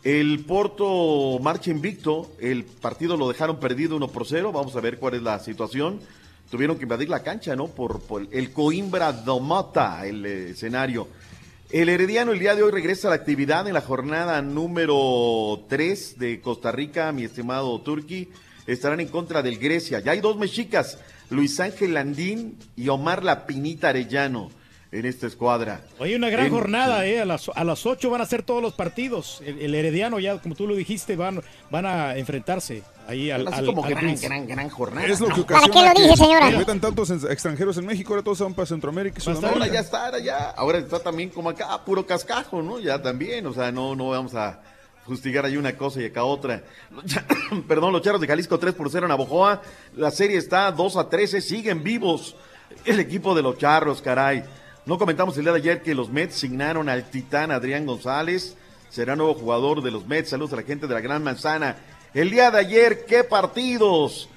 [0.03, 4.99] El Porto marcha invicto, el partido lo dejaron perdido 1 por 0, vamos a ver
[4.99, 6.01] cuál es la situación.
[6.51, 7.69] Tuvieron que invadir la cancha, ¿no?
[7.69, 8.01] Por,
[8.33, 11.09] el Coimbra Domota, el eh, escenario.
[11.71, 16.19] El Herediano el día de hoy regresa a la actividad en la jornada número 3
[16.19, 18.29] de Costa Rica, mi estimado Turki.
[18.67, 20.01] Estarán en contra del Grecia.
[20.01, 20.99] Ya hay dos mexicas,
[21.31, 24.51] Luis Ángel Landín y Omar La Pinita Arellano
[24.93, 25.83] en esta escuadra.
[26.01, 27.21] Oye, una gran En- jornada, ¿eh?
[27.21, 29.41] A las, a las 8 van a ser todos los partidos.
[29.47, 31.41] El, el Herediano, ya como tú lo dijiste, van,
[31.71, 33.47] van a enfrentarse ahí al.
[33.47, 35.07] Así al- como al gran, gran, gran jornada.
[35.07, 36.51] Es lo que ¿Para qué lo dice, señora?
[36.51, 39.73] que metan tantos extranjeros en México, ahora todos se van para Centroamérica y Ahora Sudamérica.
[39.75, 40.51] ya está, ahora ya.
[40.51, 42.81] Ahora está también como acá, puro cascajo, ¿no?
[42.81, 44.61] Ya también, o sea, no, no vamos a
[45.07, 46.65] justificar ahí una cosa y acá otra.
[47.69, 49.63] Perdón, los Charros de Jalisco 3 por 0 en Abojoa.
[49.97, 52.35] La serie está 2 a 13, siguen vivos.
[52.85, 54.45] El equipo de los Charros, caray.
[54.87, 58.57] No comentamos el día de ayer que los Mets signaron al titán Adrián González.
[58.89, 60.31] Será nuevo jugador de los Mets.
[60.31, 61.77] Saludos a la gente de la Gran Manzana.
[62.13, 64.29] El día de ayer, ¿qué partidos?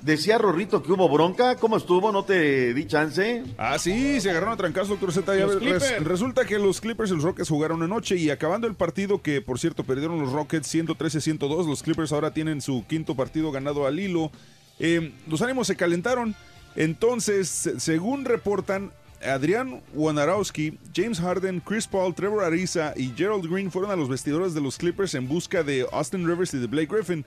[0.00, 1.56] Decía Rorrito que hubo bronca.
[1.56, 2.12] ¿Cómo estuvo?
[2.12, 3.42] ¿No te di chance?
[3.58, 5.34] Ah, sí, se agarraron a trancazos, doctor Z.
[5.36, 8.68] Ya Los ves, res- resulta que los Clippers y los Rockets jugaron anoche y acabando
[8.68, 13.16] el partido, que por cierto perdieron los Rockets 113-102, los Clippers ahora tienen su quinto
[13.16, 14.30] partido ganado al hilo.
[14.78, 16.36] Eh, los ánimos se calentaron.
[16.76, 18.92] Entonces, se- según reportan,
[19.26, 24.54] Adrián Wojnarowski, James Harden, Chris Paul, Trevor Ariza y Gerald Green fueron a los vestidores
[24.54, 27.24] de los Clippers en busca de Austin Rivers y de Blake Griffin.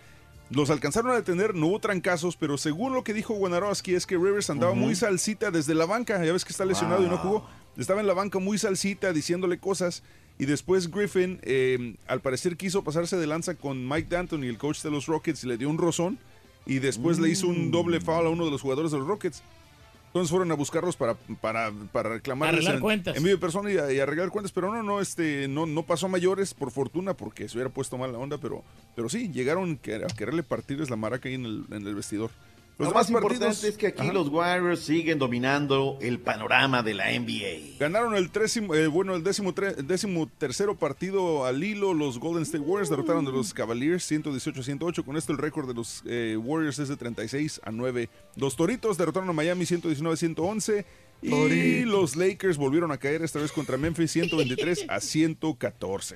[0.50, 4.16] Los alcanzaron a detener, no hubo trancazos, pero según lo que dijo Wojnarowski es que
[4.16, 7.48] Rivers andaba muy salsita desde la banca, ya ves que está lesionado y no jugó.
[7.78, 10.02] Estaba en la banca muy salsita diciéndole cosas
[10.40, 14.82] y después Griffin eh, al parecer quiso pasarse de lanza con Mike D'Antoni, el coach
[14.82, 16.18] de los Rockets, y le dio un rozón
[16.66, 19.44] y después le hizo un doble foul a uno de los jugadores de los Rockets.
[20.10, 23.16] Entonces fueron a buscarlos para, para, para reclamar Arreglar en, cuentas.
[23.16, 26.08] en medio persona y, a- y arreglar cuentas, pero no, no, este, no, no pasó
[26.08, 28.64] a mayores por fortuna porque se hubiera puesto mal la onda, pero,
[28.96, 32.32] pero sí, llegaron a quererle partirles la maraca ahí en el, en el vestidor.
[32.80, 34.14] Lo demás más importante partidos- es que aquí Ajá.
[34.14, 37.78] los Warriors siguen dominando el panorama de la NBA.
[37.78, 38.32] Ganaron el
[38.74, 41.94] eh, bueno, el décimo, tre- décimo tercero partido al hilo.
[41.94, 45.04] Los Golden State Warriors derrotaron a los Cavaliers 118-108.
[45.04, 48.10] Con esto el récord de los eh, Warriors es de 36 a 9.
[48.38, 50.86] Los Toritos derrotaron a Miami 119-111.
[51.22, 56.16] Y los Lakers volvieron a caer esta vez contra Memphis 123 a 114.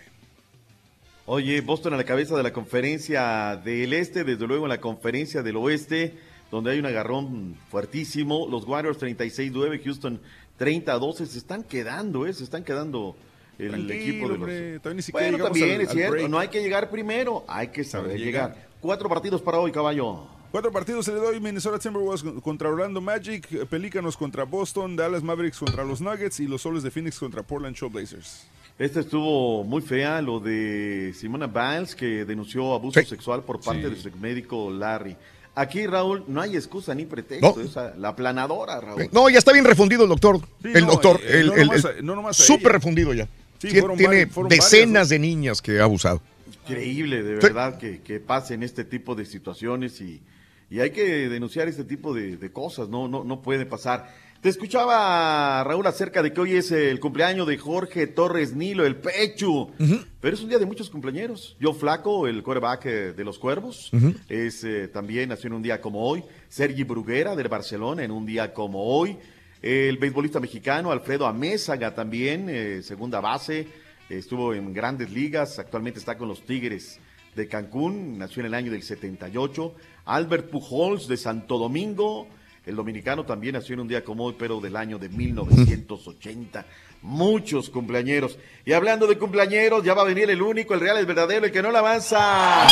[1.26, 5.42] Oye, Boston a la cabeza de la conferencia del este, desde luego en la conferencia
[5.42, 6.14] del oeste,
[6.54, 8.48] donde hay un agarrón fuertísimo.
[8.50, 10.22] Los Warriors 36-9, Houston
[10.60, 12.34] 30-12, se están quedando, ¿eh?
[12.34, 13.16] Se están quedando
[13.58, 14.96] el Tranquilo, equipo de los...
[14.96, 16.30] ni siquiera Bueno, también al- es al cierto, break.
[16.30, 18.50] no hay que llegar primero, hay que saber Saber llegar.
[18.52, 18.68] llegar.
[18.80, 20.28] Cuatro partidos para hoy, caballo.
[20.52, 25.58] Cuatro partidos se le doy Minnesota Timberwolves contra Orlando Magic, Pelícanos contra Boston, Dallas Mavericks
[25.58, 28.46] contra los Nuggets y los Soles de Phoenix contra Portland Trail Blazers.
[28.78, 33.90] Esta estuvo muy fea, lo de Simona Biles, que denunció abuso sexual por parte Sí.
[33.90, 35.16] de su médico Larry.
[35.56, 37.54] Aquí, Raúl, no hay excusa ni pretexto.
[37.56, 37.62] No.
[37.62, 39.08] esa- la planadora, Raúl.
[39.12, 40.40] No, ya está bien refundido el doctor.
[40.64, 42.70] Sí, el no, doctor, eh, el, no el- nomás nomás ella.
[42.70, 43.28] refundido ya.
[43.60, 46.22] Sí, fueron Tiene vari- fueron varias, decenas de niñas que ha abusado.
[46.68, 47.48] Increíble, de Sí.
[47.48, 50.22] verdad, que, que pasen este tipo de situaciones y,
[50.70, 54.12] y hay que denunciar este tipo de, de cosas, no, no, no puede pasar.
[54.44, 58.98] Te escuchaba, Raúl, acerca de que hoy es el cumpleaños de Jorge Torres Nilo, el
[58.98, 59.72] Pechu.
[60.20, 61.56] Pero es un día de muchos cumpleaños.
[61.62, 63.90] Yo Flaco, el quarterback eh, de los Cuervos,
[64.28, 66.26] es eh, también nació en un día como hoy.
[66.50, 69.18] Sergi Bruguera del Barcelona en un día como hoy.
[69.62, 73.66] El beisbolista mexicano Alfredo Amézaga también, eh, segunda base,
[74.10, 77.00] estuvo en grandes ligas, actualmente está con los Tigres
[77.34, 79.74] de Cancún, nació en el año del 78.
[80.04, 82.28] Albert Pujols de Santo Domingo,
[82.66, 86.66] el dominicano también nació en un día como hoy, pero del año de 1980.
[87.02, 88.38] Muchos cumpleañeros.
[88.64, 91.52] Y hablando de cumpleañeros, ya va a venir el único, el real, el verdadero, el
[91.52, 92.64] que no la avanza.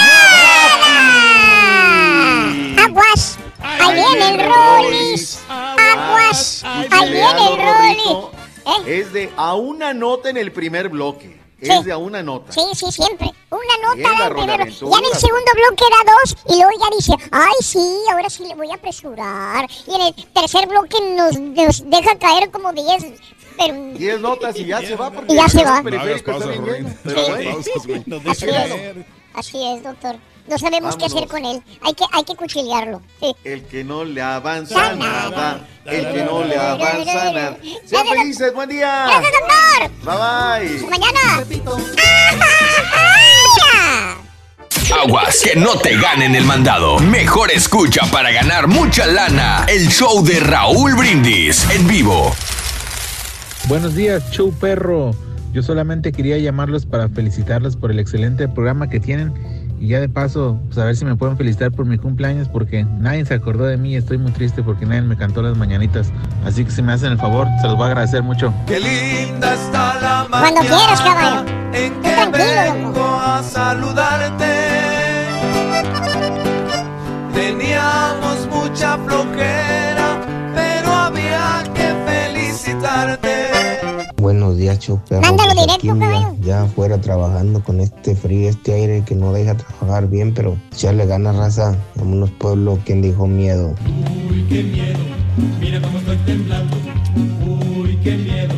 [2.78, 5.44] Aguas, ahí viene el Rollis.
[5.50, 8.88] Aguas, ahí viene el Rollis.
[8.88, 11.41] Es de a una nota en el primer bloque.
[11.62, 11.84] Es Sí.
[11.84, 12.52] de a una nota.
[12.52, 13.32] Sí, sí, siempre.
[13.52, 14.66] Una nota da el primero.
[14.66, 18.44] Ya en el segundo bloque da dos y luego ya dice, ay sí, ahora sí
[18.48, 19.70] le voy a apresurar.
[19.88, 23.06] Y en el tercer bloque nos, nos deja caer como diez.
[23.58, 23.76] Pero...
[23.94, 25.82] Diez notas y ya se va porque Y ya se va.
[25.84, 26.24] Pero es,
[29.36, 30.16] así es, doctor.
[30.48, 31.62] No sabemos qué hacer con él.
[31.82, 33.02] Hay que, hay que cuchillarlo.
[33.20, 33.36] Sí.
[33.44, 35.68] El que no le avanza nada.
[35.86, 37.58] El que no le avanza nada.
[37.86, 39.06] Sean felices, buen día.
[39.08, 39.90] Gracias, doctor.
[40.04, 40.76] Bye bye.
[40.76, 41.46] Hasta mañana.
[45.04, 47.00] Aguas, que no te ganen el mandado.
[47.00, 49.66] Mejor escucha para ganar mucha lana.
[49.68, 52.36] El show de Raúl Brindis en vivo.
[53.68, 55.12] Buenos días, show perro.
[55.54, 59.34] Yo solamente quería llamarlos para felicitarlos por el excelente programa que tienen
[59.82, 62.84] Y ya de paso, pues a ver si me pueden felicitar por mi cumpleaños porque
[62.86, 66.12] nadie se acordó de mí y estoy muy triste porque nadie me cantó las mañanitas.
[66.46, 68.54] Así que si me hacen el favor, se los voy a agradecer mucho.
[68.68, 71.46] Qué linda está la Cuando quieras, caballo.
[71.74, 74.46] en que tranquilo, vengo a saludarte.
[77.34, 80.22] Teníamos mucha flojera,
[80.54, 83.41] pero había que felicitarte.
[84.62, 84.78] Días.
[85.10, 86.36] Mándalo aquí, directo, mira, caballo.
[86.44, 90.94] ya afuera trabajando con este frío, este aire que no deja trabajar bien, pero ya
[90.94, 91.76] le gana raza.
[91.96, 93.74] Vámonos pueblo, quien dijo miedo.
[94.30, 95.00] Uy, qué miedo,
[95.60, 96.78] mira cómo estoy temblando.
[97.44, 98.54] Uy, qué miedo,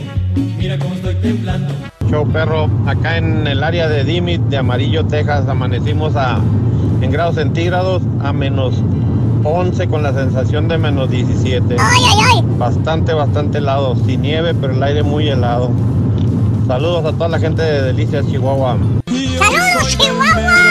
[0.57, 1.73] mira cómo estoy temblando.
[2.09, 6.41] Show perro, acá en el área de Dimit de Amarillo, Texas, amanecimos a,
[7.01, 8.83] en grados centígrados a menos
[9.43, 11.75] 11 con la sensación de menos 17.
[12.57, 15.69] Bastante, bastante helado, sin nieve, pero el aire muy helado.
[16.67, 18.77] Saludos a toda la gente de Delicias, Chihuahua.
[19.05, 20.63] ¡Saludos, Chihuahua!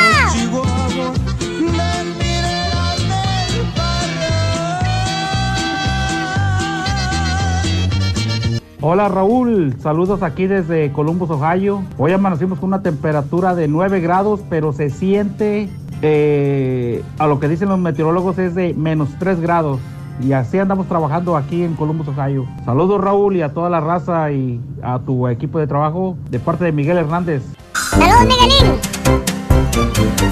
[8.84, 11.84] Hola Raúl, saludos aquí desde Columbus, Ohio.
[11.98, 15.68] Hoy amanecimos con una temperatura de 9 grados, pero se siente,
[16.02, 19.80] eh, a lo que dicen los meteorólogos, es de menos 3 grados.
[20.20, 22.46] Y así andamos trabajando aquí en Columbus, Ohio.
[22.64, 26.64] Saludos Raúl y a toda la raza y a tu equipo de trabajo de parte
[26.64, 27.42] de Miguel Hernández.
[27.90, 28.78] ¡Saludos, Miguelín!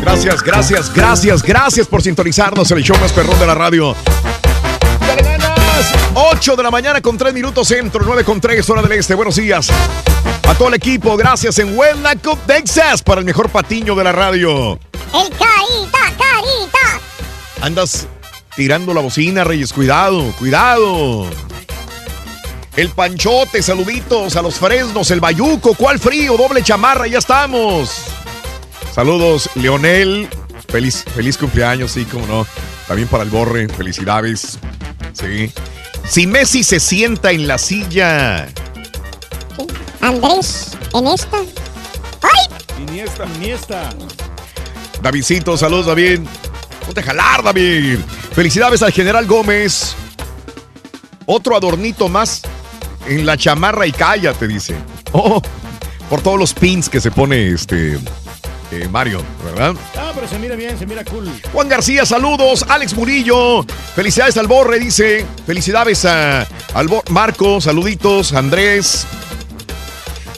[0.02, 3.94] Gracias, gracias, gracias, gracias por sintonizarnos en el show más perrón de la radio.
[5.00, 5.94] ¡Dale ganas!
[6.14, 9.14] 8 de la mañana con 3 minutos centro, 9 con 3 hora del este.
[9.14, 9.70] Buenos días.
[10.48, 11.74] A todo el equipo, gracias en
[12.22, 14.78] Cup, Texas, para el mejor patiño de la radio.
[15.12, 17.00] El carita, carita.
[17.60, 18.06] Andas
[18.56, 19.72] tirando la bocina, Reyes.
[19.72, 21.26] Cuidado, cuidado.
[22.76, 26.36] El panchote, saluditos a los fresnos, el bayuco, ¿cuál frío?
[26.36, 27.90] Doble chamarra, ya estamos.
[28.94, 30.28] Saludos, Leonel.
[30.68, 32.46] Feliz, feliz cumpleaños, sí, como no.
[32.86, 34.58] También para el borre, felicidades.
[35.12, 35.52] Sí.
[36.08, 38.48] Si Messi se sienta en la silla.
[40.00, 41.38] Andrés, en esta.
[42.22, 42.82] ¡Ay!
[42.88, 43.26] Iniesta.
[43.36, 43.90] Iniesta.
[45.02, 46.20] Davidcito, saludos, David.
[46.84, 47.98] Ponte a jalar, David.
[48.32, 49.94] Felicidades al general Gómez.
[51.26, 52.42] Otro adornito más
[53.06, 54.76] en la chamarra y cállate, dice.
[55.12, 55.40] Oh,
[56.08, 57.98] por todos los pins que se pone este
[58.72, 59.74] eh, Mario, ¿verdad?
[59.96, 61.28] Ah, pero se mira bien, se mira cool.
[61.52, 62.64] Juan García, saludos.
[62.68, 63.64] Alex Murillo,
[63.94, 65.26] felicidades al Borre, dice.
[65.46, 68.32] Felicidades a, al Marco, saluditos.
[68.32, 69.06] Andrés,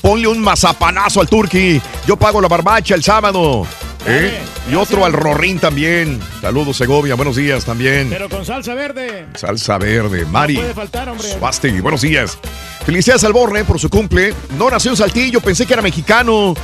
[0.01, 1.80] ponle un mazapanazo al Turqui.
[2.06, 3.66] Yo pago la barbacha el sábado.
[4.06, 4.40] ¿Eh?
[4.70, 6.20] Y otro al Rorín también.
[6.40, 7.14] Saludos, Segovia.
[7.14, 8.08] Buenos días también.
[8.10, 9.26] Pero con salsa verde.
[9.34, 10.24] Salsa verde.
[10.26, 10.56] Mari.
[10.56, 11.28] puede faltar, hombre.
[11.28, 12.38] Suástegui, buenos días.
[12.84, 14.34] Felicidades al Borre por su cumple.
[14.56, 16.54] No nació en Saltillo, pensé que era mexicano.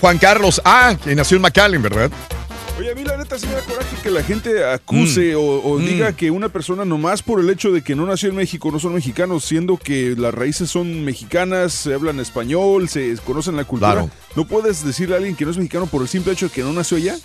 [0.00, 2.10] Juan Carlos A, que nació en McAllen, ¿verdad?
[2.76, 5.38] Oye, a mí la neta sí me da coraje que la gente acuse Mm.
[5.38, 5.84] o, o Mm.
[5.86, 8.80] diga que una persona nomás por el hecho de que no nació en México no
[8.80, 13.92] son mexicanos, siendo que las raíces son mexicanas, se hablan español, se conocen la cultura.
[13.92, 14.10] Claro.
[14.34, 16.62] ¿No puedes decirle a alguien que no es mexicano por el simple hecho de que
[16.62, 17.16] no nació allá?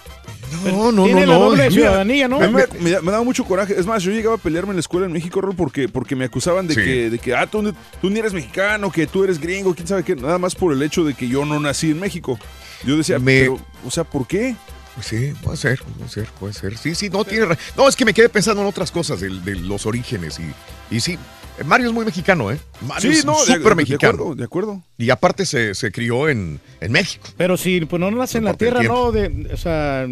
[0.66, 1.46] No, no, Tiene no, la no.
[1.46, 2.40] doble Mira, ciudadanía, ¿no?
[2.40, 3.74] Me, me- me- me daba mucho coraje.
[3.80, 6.26] Es más, yo llegaba a pelearme en la escuela en México, Rol, porque, porque me
[6.26, 6.82] acusaban de, Sí.
[6.82, 10.04] que, de que, ah, tú, tú ni eres mexicano, que tú eres gringo, quién sabe
[10.04, 10.16] qué.
[10.16, 12.38] Nada más por el hecho de que yo no nací en México.
[12.86, 14.56] Yo decía, Me- pero, o sea, ¿por qué?
[15.00, 16.78] Pues Sí, puede ser, puede ser, puede ser.
[16.78, 19.30] Sí, sí, no tiene ra- No, es que me quedé pensando en otras cosas de,
[19.30, 21.14] de los orígenes y, y sí.
[21.58, 22.60] eh, Mario es muy mexicano, ¿eh?
[22.82, 24.14] Mario Sí, es no, de- súper de mexicano.
[24.14, 24.84] acuerdo, de acuerdo.
[24.98, 27.30] Y aparte se, se crió en, en México.
[27.38, 30.06] Pero si pues no naces en la tierra, no, de, o sea,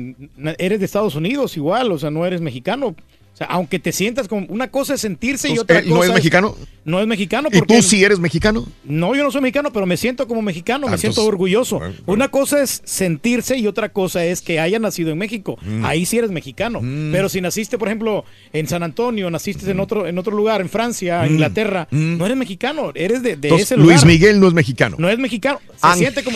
[0.57, 2.95] eres de Estados Unidos igual, o sea, no eres mexicano.
[3.37, 6.09] O sea, aunque te sientas como una cosa es sentirse y otra ¿él no cosa
[6.09, 6.55] es mexicano?
[6.85, 8.65] No es mexicano ¿Y porque tú sí eres mexicano?
[8.83, 11.77] No, yo no soy mexicano, pero me siento como mexicano, Ah, me siento entonces, orgulloso.
[11.79, 15.59] bueno, Una cosa es sentirse y otra cosa es que haya nacido en México.
[15.61, 15.85] Mm.
[15.85, 16.79] Ahí sí eres mexicano.
[17.11, 20.69] Pero si naciste, por ejemplo, en San Antonio, naciste en otro en otro lugar, en
[20.69, 21.27] Francia, Mm.
[21.33, 23.97] Inglaterra, no eres mexicano, eres de, de Entonces, ese lugar.
[23.97, 24.95] Luis Miguel no es mexicano.
[24.97, 25.59] No es mexicano.
[25.75, 26.35] Se siente como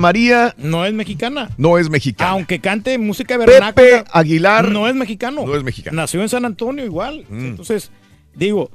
[0.00, 1.50] María no es mexicana.
[1.58, 2.30] no es mexicana.
[2.30, 5.44] Aunque cante música Pepe vernácula, Aguilar no es mexicano.
[5.46, 5.94] no es mexicano.
[5.94, 5.96] Mm.
[5.96, 7.24] Nació en San Antonio igual.
[7.30, 7.90] Entonces,
[8.34, 8.70] digo,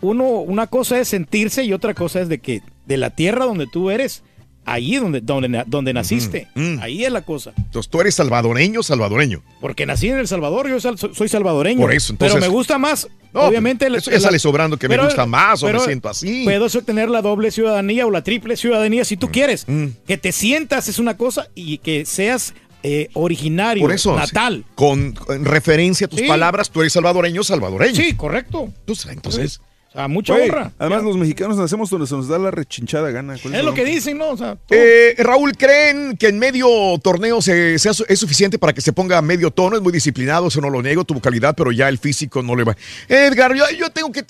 [0.00, 3.66] uno, una cosa es sentirse y otra cosa es de que de la tierra donde
[3.66, 4.22] tú eres,
[4.66, 6.78] ahí donde, donde, donde naciste, mm.
[6.80, 7.52] ahí es la cosa.
[7.56, 9.42] Entonces tú eres salvadoreño, salvadoreño.
[9.60, 11.80] Porque nací en El Salvador, yo sal- soy salvadoreño.
[11.80, 13.86] Por eso, entonces- pero me gusta más, No, obviamente.
[13.94, 16.44] eso ya sale sobrando que me gusta más o me siento así.
[16.44, 19.30] Puedo tener la doble ciudadanía o la triple ciudadanía si tú Mm.
[19.30, 19.66] quieres.
[20.06, 22.54] Que te sientas es una cosa y que seas
[22.86, 24.58] eh, originario, Por eso, natal.
[24.66, 24.72] sí.
[24.74, 26.26] con, con referencia a tus Sí.
[26.28, 27.94] palabras, tú eres salvadoreño, salvadoreño.
[27.96, 28.68] Sí, correcto.
[28.80, 29.60] Entonces, entonces,
[29.94, 30.72] O A mucha honra.
[30.78, 33.36] Además, los mexicanos nacemos donde se nos da la rechinchada gana.
[33.40, 34.30] ¿Cuál Es lo que dicen, ¿no?
[34.30, 36.66] O sea, Eh, Raúl, ¿creen que en medio
[37.02, 39.76] torneo se, sea es suficiente para que se ponga medio tono?
[39.76, 42.64] Es muy disciplinado, eso no lo niego, tuvo calidad, pero ya el físico no le
[42.64, 42.76] va.
[43.08, 44.24] Edgar, yo, yo tengo que.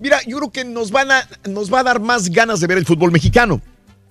[0.00, 2.78] Mira, yo creo que nos, van a, nos va a dar más ganas de ver
[2.78, 3.60] el fútbol mexicano.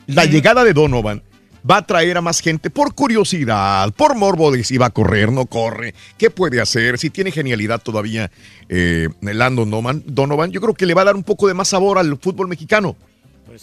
[0.07, 1.21] La llegada de Donovan
[1.69, 5.31] va a traer a más gente por curiosidad, por morbo de si va a correr,
[5.31, 8.29] no corre, qué puede hacer, si tiene genialidad todavía
[8.69, 10.51] eh, Landon Donovan, Donovan.
[10.51, 12.95] Yo creo que le va a dar un poco de más sabor al fútbol mexicano.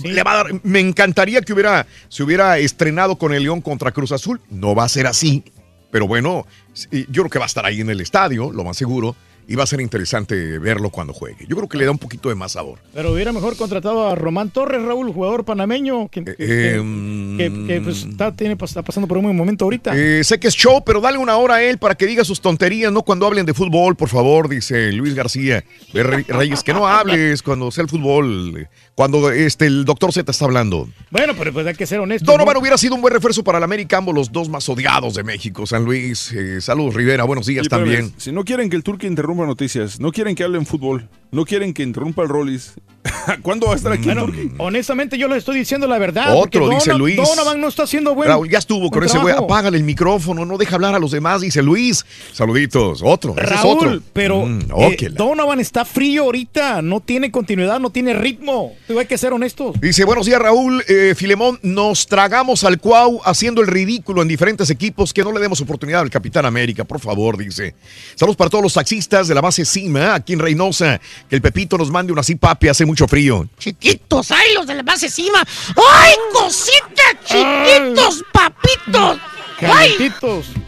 [0.05, 3.91] Le va a dar- me encantaría que hubiera, se hubiera estrenado con el León contra
[3.93, 4.41] Cruz Azul.
[4.49, 5.43] No va a ser así,
[5.91, 8.77] pero bueno, sí, yo creo que va a estar ahí en el estadio, lo más
[8.77, 9.17] seguro,
[9.51, 11.45] y va a ser interesante verlo cuando juegue.
[11.49, 12.79] Yo creo que le da un poquito de más sabor.
[12.95, 17.67] Pero hubiera mejor contratado a Román Torres, Raúl, jugador panameño, que, que- que- Em, que-
[17.67, 19.91] que, pues, está, tiene, está pasando por un buen momento ahorita.
[19.97, 22.41] Eh, sé que es show, pero dale una hora a él para que diga sus
[22.41, 27.43] tonterías, no cuando hablen de fútbol, por favor, dice Luis García Reyes, que no hables
[27.43, 28.69] cuando sea el fútbol,
[29.01, 30.87] cuando este, el doctor Z está hablando.
[31.11, 32.31] Bueno, pero pues hay que ser honesto.
[32.31, 35.25] Donovan hubiera sido un buen refuerzo para el América, ambos los dos más odiados de
[35.25, 36.31] México, San Luis.
[36.33, 38.13] Eh, saludos, Rivera, buenos días Sí, también.
[38.19, 41.73] Si no quieren que el Turque interrumpa noticias, no quieren que hablen fútbol, no quieren
[41.75, 42.75] que interrumpa el Rollis,
[43.43, 44.27] ¿cuándo va a estar aquí Bueno,
[44.59, 46.37] honestamente yo les estoy diciendo la verdad.
[46.37, 47.17] Otro, dice Luis.
[47.17, 50.59] Donovan no está haciendo buen Raúl, ya estuvo con ese güey, apágale el micrófono, no
[50.59, 52.05] deja hablar a los demás, dice Luis.
[52.33, 54.03] Saluditos, otro, ese es Raúl, otro.
[54.13, 58.73] pero Mm, eh, Donovan está frío ahorita, no tiene continuidad, no tiene ritmo.
[58.89, 59.81] Hay que ser honestos.
[59.81, 64.69] Dice, buenos días Raúl, Eh, Filemón, nos tragamos al Cuau haciendo el ridículo en diferentes
[64.71, 67.75] equipos, que no le demos oportunidad al Capitán América, por favor, dice.
[68.15, 71.77] Saludos para todos los taxistas de la base Cima, aquí en Reynosa, que el Pepito
[71.79, 73.49] nos mande una así papi, hace mucho frío.
[73.59, 75.43] Chiquitos, ay, los de la base encima.
[75.77, 79.19] ¡Ay, cositas, chiquitos, papitos!
[79.61, 80.13] ¡Ay!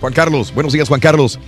[0.01, 1.39] Juan Carlos, buenos días Juan Carlos.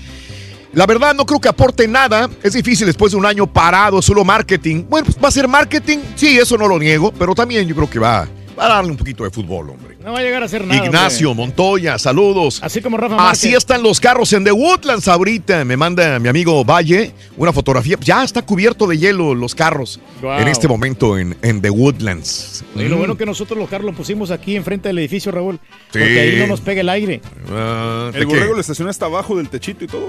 [0.72, 4.04] La verdad no creo que aporte nada, es difícil después de un año parado, es
[4.04, 4.84] solo marketing.
[4.88, 7.88] Bueno, pues va a ser marketing, sí, eso no lo niego, pero también yo creo
[7.88, 8.26] que va,
[8.58, 9.93] va a darle un poquito de fútbol, hombre.
[10.04, 10.84] No va a llegar a hacer nada.
[10.84, 11.46] Ignacio hombre.
[11.46, 12.60] Montoya, saludos.
[12.62, 13.32] Así como Rafa Márquez.
[13.40, 15.64] Así están los carros en The Woodlands ahorita.
[15.64, 17.96] Me manda mi amigo Valle una fotografía.
[18.02, 22.64] Ya está cubierto de hielo los carros en este momento en, en The Woodlands.
[22.76, 22.98] Y lo Mm.
[22.98, 25.58] bueno que nosotros los carros lo pusimos aquí enfrente del edificio, Raúl.
[25.90, 25.98] Sí.
[25.98, 27.22] Porque ahí no nos pega el aire.
[27.48, 28.24] ¿de El qué?
[28.26, 30.08] borrego lo estacionó hasta abajo del techito y todo.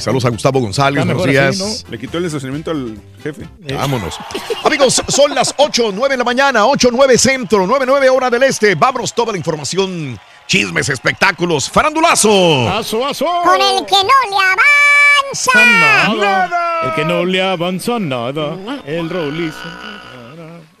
[0.00, 1.60] saludos a Gustavo González, buenos días.
[1.60, 1.90] así, ¿no?
[1.92, 3.46] Le quitó el estacionamiento al jefe.
[3.74, 4.16] Vámonos.
[4.64, 8.42] Amigos, son las 8, 9 de la mañana, 8, 9 centro, 9, 9 hora del
[8.42, 8.74] este.
[8.74, 12.68] Vámonos toda la información, chismes, espectáculos, farandulazo.
[12.70, 13.26] ¡Aso, aso!
[13.42, 15.50] Con el que no le avanza.
[15.54, 16.84] Nada.
[16.84, 18.56] El que no le avanza nada.
[18.86, 19.54] El Rollis.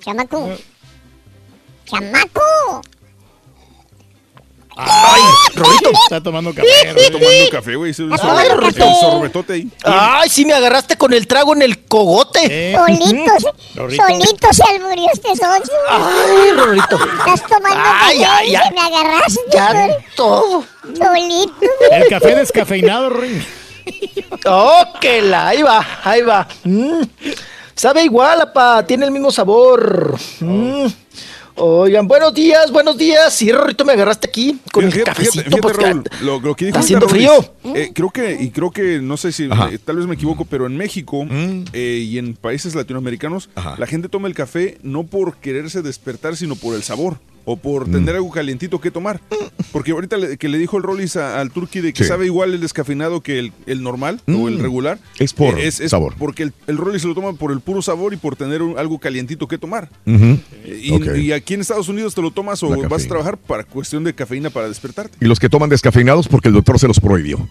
[0.00, 0.56] Chamaco.
[1.86, 2.82] Chamaco.
[4.76, 5.22] ¡Ay!
[5.54, 5.90] Rolito.
[6.04, 6.68] Está tomando café.
[6.88, 7.94] Está tomando café, güey.
[7.98, 9.68] Un sorbetote ahí.
[9.84, 12.74] Ay, sí me agarraste con el trago en el cogote.
[12.76, 13.32] Solito,
[13.76, 14.02] Rorrito.
[14.06, 15.74] solito se alburió este socio.
[15.88, 16.96] Ay, Rorrito.
[17.18, 18.70] Estás tomando Ay, café ay, y ay.
[18.74, 19.40] me agarraste.
[19.52, 20.64] Ya todo.
[20.82, 21.54] Solito.
[21.90, 23.42] El café descafeinado, Ring.
[24.46, 26.46] Oh, que la, ahí va, ahí va.
[26.64, 27.02] Mm.
[27.74, 30.16] Sabe igual, apa, tiene el mismo sabor.
[30.40, 30.86] Mm.
[31.56, 33.32] Oigan, buenos días, buenos días.
[33.32, 35.44] Sí, Rorrito, me agarraste aquí con el cafecito.
[35.44, 37.30] fíjate, Raúl, que- lo, lo que dijo está haciendo frío.
[37.76, 40.66] eh, creo que, y creo que, no sé si, eh, tal vez me equivoco, pero
[40.66, 41.64] en México Mm.
[41.72, 46.56] eh, y en países latinoamericanos, la gente toma el café no por quererse despertar, sino
[46.56, 47.18] por el sabor.
[47.46, 47.58] O Mm.
[47.58, 49.20] por tener algo calientito que tomar.
[49.72, 52.08] Porque ahorita le- que le dijo el Rollis a- al Turqui de que Sí.
[52.08, 54.48] sabe igual el descafeinado que el, el normal o Mm.
[54.48, 54.98] el regular.
[55.18, 56.14] Es por eh, es, es sabor.
[56.18, 58.78] Porque el, el Rollis se lo toma por el puro sabor y por tener un-
[58.78, 59.90] algo calientito que tomar.
[60.06, 60.38] Ujú.
[60.66, 64.04] Y, y aquí en Estados Unidos te lo tomas o vas a trabajar para cuestión
[64.04, 65.16] de cafeína para despertarte.
[65.20, 67.46] Y los que toman descafeinados porque el doctor se los prohibió.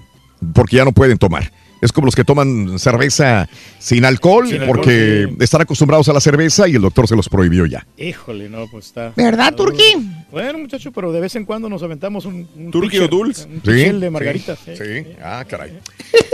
[0.53, 1.51] Porque ya no pueden tomar.
[1.83, 3.47] Es como los que toman cerveza
[3.79, 5.35] sin alcohol Sin alcohol, porque sí.
[5.43, 7.85] están acostumbrados a la cerveza y el doctor se los prohibió ya.
[7.97, 9.11] Híjole, no, pues está.
[9.15, 9.95] ¿Verdad, Turqui?
[10.31, 12.47] Bueno, muchacho, pero de vez en cuando nos aventamos un.
[12.55, 13.45] un Turqui o Dulce.
[13.45, 14.59] Un Sí, de sí, margaritas.
[14.65, 15.17] Sí, ¿eh?
[15.23, 15.77] ah, caray.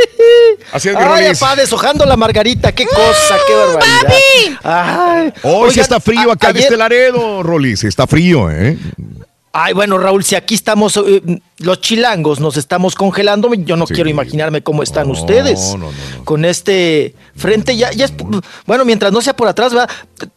[0.71, 1.41] Así es, Ay, Rolis.
[1.41, 4.59] apá, deshojando la margarita, qué cosa, qué barbaridad.
[4.63, 7.83] Ay, Hoy sí oigan, está frío acá ayer- desde Laredo, Rolis.
[7.83, 8.77] Está frío, ¿eh?
[9.51, 11.23] Ay, bueno, Raúl, si aquí estamos, eh,
[11.57, 13.95] los chilangos nos estamos congelando, yo no Sí.
[13.95, 15.59] quiero imaginarme cómo están No, ustedes.
[15.71, 16.23] no, no, no.
[16.23, 18.13] Con este frente, ya, ya es,
[18.67, 19.87] bueno, mientras no sea por atrás, va,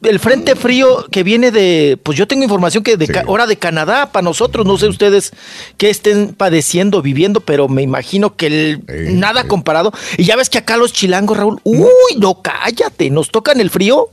[0.03, 3.13] el frente frío que viene de, pues yo tengo información que de Sí.
[3.27, 5.33] hora de Canadá para nosotros, no sé ustedes
[5.77, 9.93] qué estén padeciendo, viviendo, pero me imagino que el, nada comparado.
[10.17, 14.09] Y ya ves que acá los chilangos, Raúl, uy, no cállate, nos tocan el frío,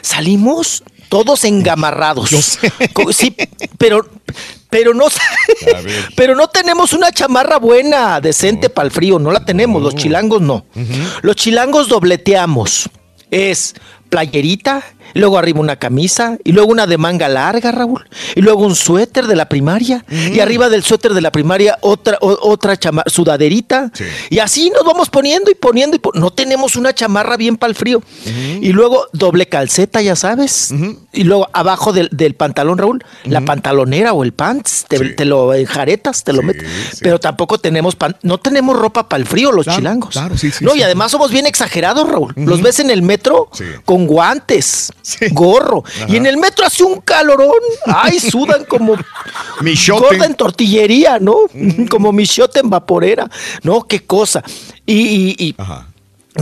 [0.00, 2.30] salimos todos engamarrados.
[2.30, 2.72] Yo sé.
[2.92, 3.34] Co- Sí,
[3.78, 4.06] pero,
[4.70, 5.06] pero no,
[6.16, 10.40] pero no tenemos una chamarra buena, decente para el frío, no la tenemos, los chilangos
[10.40, 10.66] no.
[11.22, 12.88] Los chilangos dobleteamos.
[13.30, 13.74] Es
[14.08, 14.82] playerita,
[15.14, 19.26] luego arriba una camisa, y luego una de manga larga, Raúl, y luego un suéter
[19.26, 23.90] de la primaria, y arriba del suéter de la primaria otra, o- otra chama- sudaderita,
[24.30, 27.70] y así nos vamos poniendo y poniendo, y po- no tenemos una chamarra bien para
[27.70, 28.02] el frío,
[28.60, 30.72] y luego doble calceta, ya sabes,
[31.12, 35.54] y luego abajo del, del pantalón, Raúl, la pantalonera o el pants, te, te lo
[35.54, 36.64] enjaretas, te lo metes,
[37.00, 40.14] pero tampoco tenemos, pan- no tenemos ropa para el frío los chilangos.
[40.64, 43.48] no, y además somos bien exagerados, Raúl, los ves en el metro
[43.84, 44.92] con guantes,
[45.32, 47.50] gorro, y en el metro hace un calorón,
[47.86, 48.96] ay, sudan como
[50.00, 51.36] gorda en tortillería, ¿no?
[51.90, 53.28] Como michote en vaporera,
[53.62, 53.82] ¿no?
[53.84, 54.42] Qué cosa.
[54.86, 55.56] Y, y- y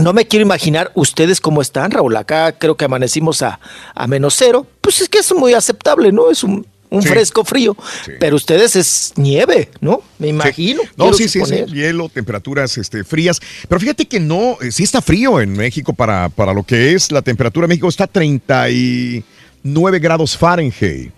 [0.01, 2.15] no me quiero imaginar ustedes cómo están, Raúl.
[2.17, 3.59] Acá creo que amanecimos a,
[3.95, 4.67] a menos cero.
[4.81, 6.29] Pues es que es muy aceptable, ¿no?
[6.29, 7.09] Es un, un Sí.
[7.09, 7.75] fresco frío.
[8.19, 10.01] Pero ustedes es nieve, ¿no?
[10.19, 10.81] Me imagino.
[10.95, 11.65] No, sí, sí, sí, suponer.
[11.67, 13.39] hielo, temperaturas este, frías.
[13.67, 17.11] Pero fíjate que no, eh, sí está frío en México para, para lo que es
[17.11, 17.65] la temperatura.
[17.65, 21.11] en México está a 39 grados Fahrenheit.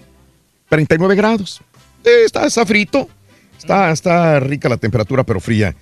[0.70, 1.62] 39 grados.
[2.04, 3.08] Está, está frito.
[3.58, 5.76] Está, está rica la temperatura, pero fría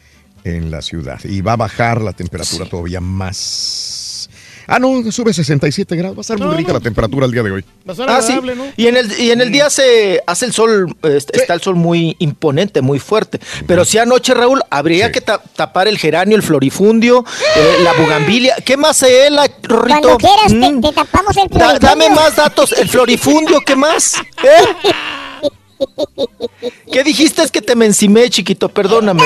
[0.43, 1.19] en la ciudad.
[1.23, 4.06] Y va a bajar la temperatura todavía más.
[4.67, 6.17] Ah, no, sube a 67 grados.
[6.17, 7.65] Va a estar muy rica la temperatura el día de hoy.
[8.07, 8.37] Ah, sí.
[8.75, 11.75] Y en el, y en el día se hace el sol, eh, está el sol
[11.75, 13.39] muy imponente, muy fuerte.
[13.65, 17.23] Pero si anoche, Raúl, habría que ta- tapar el geranio, el florifundio,
[17.55, 18.55] eh, la bugambilia.
[18.65, 20.01] ¿Qué más se la Rorrito?
[20.01, 20.81] Cuando quieras, Mm.
[20.81, 21.79] te, tapamos el Da- florifundio.
[21.89, 22.73] dame más datos.
[22.73, 24.15] El florifundio, ¿qué más?
[24.43, 24.91] ¿Eh?
[26.91, 27.43] ¿Qué dijiste?
[27.43, 29.23] Es que te me encimé, chiquito, perdóname.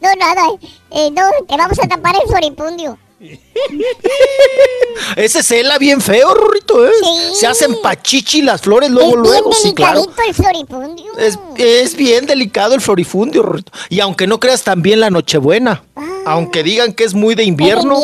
[0.00, 0.42] No, nada.
[0.90, 2.98] eh, no, te vamos a tapar el floripundio.
[5.16, 6.92] Ese cela bien feo, Rorrito, ¿eh?
[7.34, 10.06] Se hacen pachichi las flores luego, es bien luego, sí, claro.
[10.26, 11.16] el floripundio.
[11.18, 13.72] Es, es bien delicado el florifundio, Rorrito.
[13.88, 15.84] Y aunque no creas también la Nochebuena,
[16.26, 18.02] aunque digan que es muy de invierno,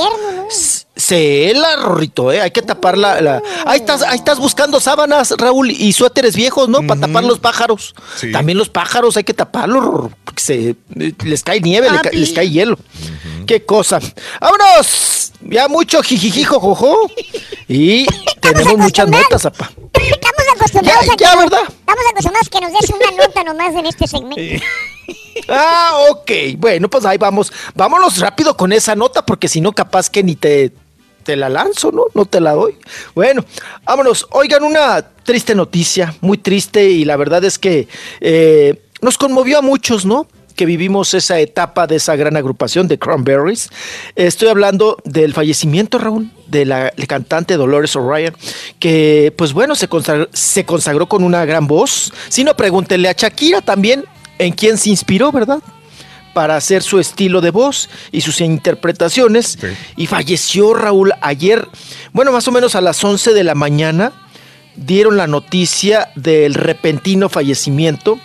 [1.00, 2.40] se hela, Rorrito, ¿eh?
[2.40, 3.20] Hay que tapar la...
[3.20, 6.86] la- Ahí, estás, ahí estás buscando sábanas, Raúl, y suéteres viejos, ¿no?
[6.86, 7.94] Para tapar los pájaros.
[8.16, 8.30] Sí.
[8.32, 10.76] También los pájaros hay que taparlos, porque se,
[11.24, 12.78] les cae nieve, ca- les cae hielo.
[13.46, 13.98] Qué cosa.
[14.40, 15.32] ¡Vámonos!
[15.42, 17.10] Ya mucho jijijijo, jojo.
[17.66, 18.06] Y
[18.40, 19.70] tenemos muchas notas, apa.
[19.94, 21.62] Estamos acostumbrados Ya, a que ya, ¿verdad?
[21.68, 24.64] Estamos acostumbrados a que nos des una nota nomás en este segmento.
[25.48, 26.30] Ah, ok.
[26.58, 27.52] Bueno, pues ahí vamos.
[27.74, 30.72] Vámonos rápido con esa nota, porque si no, capaz que ni te,
[31.30, 32.06] te la lanzo, ¿no?
[32.12, 32.74] No te la doy.
[33.14, 33.44] Bueno,
[33.84, 34.26] vámonos.
[34.32, 37.86] Oigan, una triste noticia, muy triste, y la verdad es que
[38.20, 40.26] eh, nos conmovió a muchos, ¿no?
[40.56, 43.70] que vivimos esa etapa de esa gran agrupación de Cranberries.
[44.16, 48.34] Estoy hablando del fallecimiento, Raúl, de la cantante Dolores O'Ryan,
[48.80, 52.12] que pues bueno, se consagró, se consagró con una gran voz.
[52.28, 54.04] Si no, pregúntenle a Shakira también
[54.38, 55.60] en quién se inspiró, ¿verdad?
[56.34, 59.58] Para hacer su estilo de voz y sus interpretaciones.
[59.96, 61.68] Y falleció Raúl ayer,
[62.12, 64.12] bueno, más o menos a las 11 de la mañana,
[64.76, 68.18] dieron la noticia del repentino fallecimiento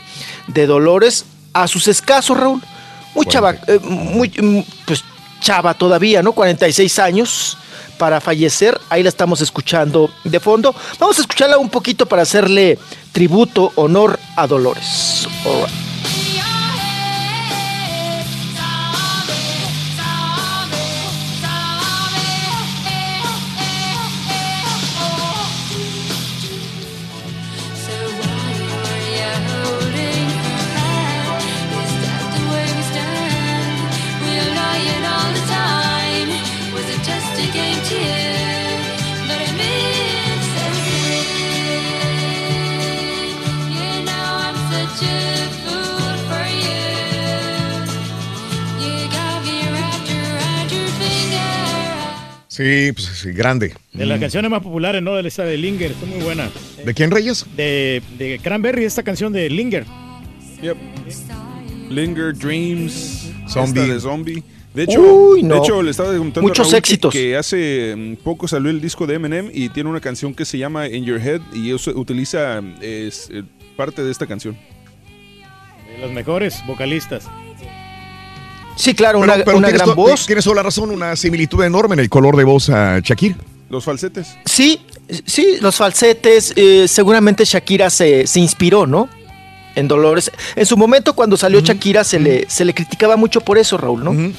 [0.48, 2.61] de Dolores a sus escasos, Raúl.
[3.15, 5.03] Muy chava, eh, muy, mm, pues
[5.40, 6.34] chava todavía, ¿no?
[6.34, 7.57] 46 años
[7.98, 8.80] para fallecer.
[8.90, 10.76] Ahí la estamos escuchando de fondo.
[10.99, 12.77] Vamos a escucharla un poquito para hacerle
[13.11, 15.27] tributo, honor a Dolores.
[15.45, 15.95] All right.
[52.56, 53.73] Sí, pues sí, grande.
[53.91, 54.22] De las Mm.
[54.22, 55.14] canciones más populares, ¿no?
[55.15, 56.49] De esa de Linger, está muy buena.
[56.86, 57.45] ¿De quién, Reyes?
[57.57, 59.86] De, de Cranberry, esta canción de Linger.
[60.61, 60.77] Yep.
[61.90, 63.82] Linger, Dreams, Zombie.
[63.82, 64.44] esta de Zombie.
[64.73, 67.11] De hecho, Uy, de hecho, le estaba comentando a Muchos Raúl éxitos.
[67.14, 70.57] Que, hace mm, poco salió el disco de Eminem y tiene una canción que se
[70.57, 73.44] llama In Your Head y eso utiliza es, eh,
[73.76, 74.56] parte de esta canción.
[75.94, 77.27] De los mejores vocalistas.
[78.76, 80.26] Sí, claro, Pero- una, pero una tienes gran to- voz.
[80.26, 83.35] Tienes toda la razón, una similitud enorme en el color de voz a Shakira.
[83.69, 84.35] Los falsetes.
[84.45, 84.80] Sí,
[85.26, 86.53] sí, los falsetes.
[86.56, 89.10] eh, seguramente Shakira se, se inspiró, ¿no?
[89.76, 90.31] En Dolores.
[90.56, 94.03] En su momento, cuando salió Shakira, se, le, se le criticaba mucho por eso, Raúl,
[94.03, 94.34] ¿no?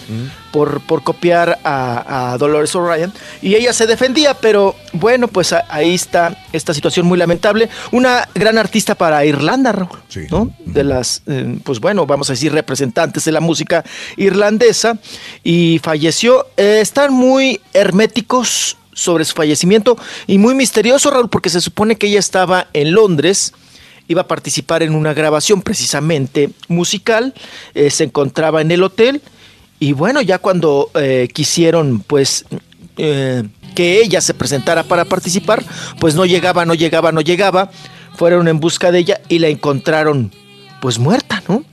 [0.53, 3.13] Por, por copiar a, a Dolores O'Ryan.
[3.43, 7.69] Y ella se defendía, pero bueno, pues a- ahí está esta situación muy lamentable.
[7.93, 9.99] Una gran artista para Irlanda, Raúl,
[10.31, 10.51] ¿no?
[10.65, 13.85] De las, eh, pues bueno, vamos a decir, representantes de la música
[14.17, 14.97] irlandesa.
[15.45, 16.47] Y falleció.
[16.57, 22.07] Eh, están muy herméticos sobre su fallecimiento y muy misterioso, Raúl, porque se supone que
[22.07, 23.53] ella estaba en Londres,
[24.09, 27.35] iba a participar en una grabación precisamente musical,
[27.75, 29.21] eh, se encontraba en el hotel
[29.79, 32.45] y bueno, ya cuando eh, quisieron pues
[32.97, 33.43] eh,
[33.75, 35.63] que ella se presentara para participar,
[36.01, 37.71] pues no llegaba, no llegaba, no llegaba,
[38.15, 40.33] fueron en busca de ella y la encontraron
[40.81, 41.65] pues muerta, ¿no?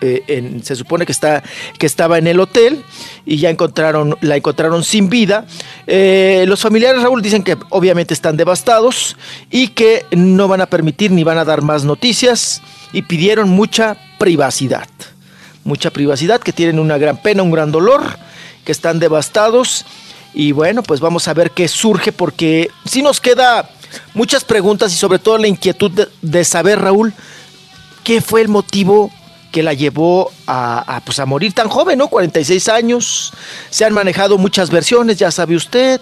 [0.00, 1.42] Eh, en- se supone que, está,
[1.78, 2.84] que estaba en el hotel
[3.26, 5.44] y ya encontraron, la encontraron sin vida.
[5.88, 9.16] Eh, los familiares, Raúl, dicen que obviamente están devastados
[9.50, 12.62] y que no van a permitir ni van a dar más noticias
[12.92, 14.88] y pidieron mucha privacidad.
[15.64, 18.02] Mucha privacidad, que tienen una gran pena, un gran dolor,
[18.64, 19.84] que están devastados.
[20.32, 23.68] Y bueno, pues vamos a ver qué surge porque sí nos queda
[24.14, 27.12] muchas preguntas y sobre todo la inquietud de saber, Raúl,
[28.04, 29.10] qué fue el motivo
[29.58, 32.06] que la llevó a, a, pues a morir tan joven, ¿no?
[32.06, 33.32] 46 años.
[33.70, 36.00] Se han manejado muchas versiones, ya sabe usted,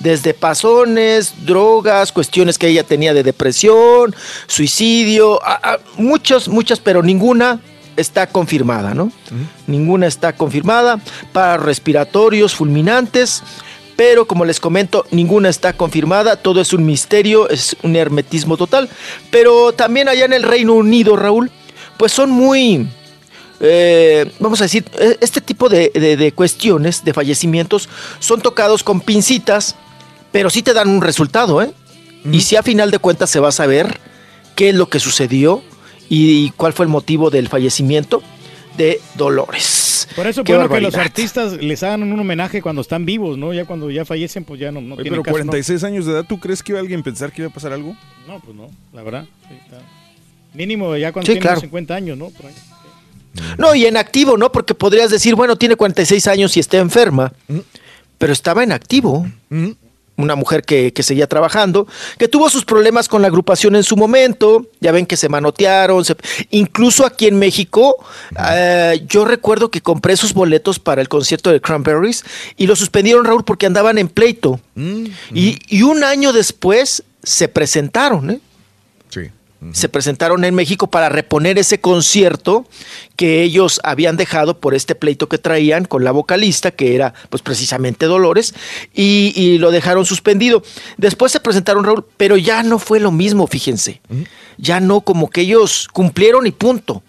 [0.00, 4.12] desde pasones, drogas, cuestiones que ella tenía de depresión,
[4.48, 7.60] suicidio, a- a- muchas, muchas, pero ninguna
[7.96, 9.12] está confirmada, ¿no?
[9.68, 10.98] Ninguna está confirmada
[11.32, 13.44] para respiratorios fulminantes,
[13.94, 18.88] pero como les comento, ninguna está confirmada, todo es un misterio, es un hermetismo total,
[19.30, 21.52] pero también allá en el Reino Unido, Raúl,
[21.98, 22.86] pues son muy,
[23.60, 28.82] eh, vamos a decir, eh, este tipo de, de- de cuestiones, de fallecimientos, son tocados
[28.82, 29.76] con pincitas,
[30.32, 31.72] pero sí te dan un resultado, ¿eh?
[32.30, 34.00] Y si a final de cuentas se va a saber
[34.56, 35.62] qué es lo que sucedió
[36.08, 38.20] y, cuál fue el motivo del fallecimiento
[38.76, 40.08] de Dolores.
[40.16, 41.00] Por eso Qué bueno que los barbaridad.
[41.00, 43.52] artistas les hagan un homenaje cuando están vivos, ¿no?
[43.54, 45.44] Ya cuando ya fallecen, pues ya no, no Oye, tienen pero caso, ¿no?
[45.52, 47.72] 46 años de edad, ¿tú crees que iba alguien a pensar que iba a pasar
[47.72, 47.96] algo?
[48.26, 49.24] No, pues no, la verdad.
[49.48, 49.78] sí, está.
[50.56, 51.60] Mínimo ya cuando Sí, claro.
[51.60, 52.30] 50 años, ¿no?
[52.30, 52.54] Por ahí.
[53.58, 54.50] No, y en activo, ¿no?
[54.50, 57.32] Porque podrías decir, bueno, tiene 46 años y está enferma,
[58.18, 59.26] pero estaba en activo.
[60.18, 61.86] Una mujer que, que seguía trabajando,
[62.18, 66.06] que tuvo sus problemas con la agrupación en su momento, ya ven que se manotearon,
[66.06, 66.16] se-
[66.48, 67.96] incluso aquí en México,
[68.50, 72.24] eh, yo recuerdo que compré sus boletos para el concierto de Cranberries
[72.56, 74.58] y lo suspendieron, Raúl, porque andaban en pleito.
[75.34, 78.40] y, y un año después se presentaron, ¿eh?
[79.10, 79.20] Sí.
[79.72, 82.66] Se presentaron en México para reponer ese concierto
[83.16, 87.42] que ellos habían dejado por este pleito que traían con la vocalista, que era pues
[87.42, 88.54] precisamente Dolores,
[88.94, 90.62] y, y lo dejaron suspendido.
[90.98, 94.00] Después se presentaron Raúl, pero ya no fue lo mismo, fíjense.
[94.58, 97.02] Ya no, como que ellos cumplieron y punto.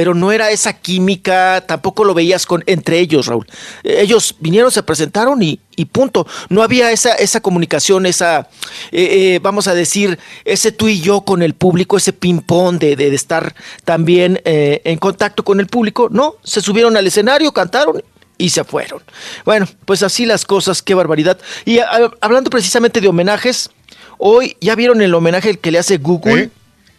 [0.00, 3.46] Pero no era esa química, tampoco lo veías con entre ellos, Raúl.
[3.84, 6.26] Eh, Ellos vinieron, se presentaron y, y punto.
[6.48, 8.48] No había esa, esa comunicación, esa,
[8.92, 12.96] eh, eh, vamos a decir, ese tú y yo con el público, ese ping-pong de,
[12.96, 13.54] de- estar
[13.84, 16.08] también eh, en contacto con el público.
[16.10, 18.02] No, se subieron al escenario, cantaron
[18.38, 19.02] y se fueron.
[19.44, 21.38] Bueno, pues así las cosas, qué barbaridad.
[21.66, 23.68] Y a- hablando precisamente de homenajes,
[24.16, 26.48] hoy ya vieron el homenaje que le hace Google.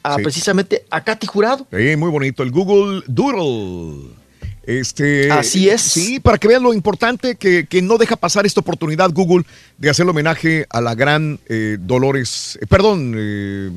[0.03, 0.23] A, Sí.
[0.23, 1.67] precisamente a Katy Jurado.
[1.71, 2.43] Sí, muy bonito.
[2.43, 4.19] El Google Doodle.
[4.63, 5.81] Este, Así es.
[5.81, 9.43] Sí, para que vean lo importante que, que no deja pasar esta oportunidad Google
[9.79, 13.71] de hacer homenaje a la gran eh, Dolores, eh, perdón, eh,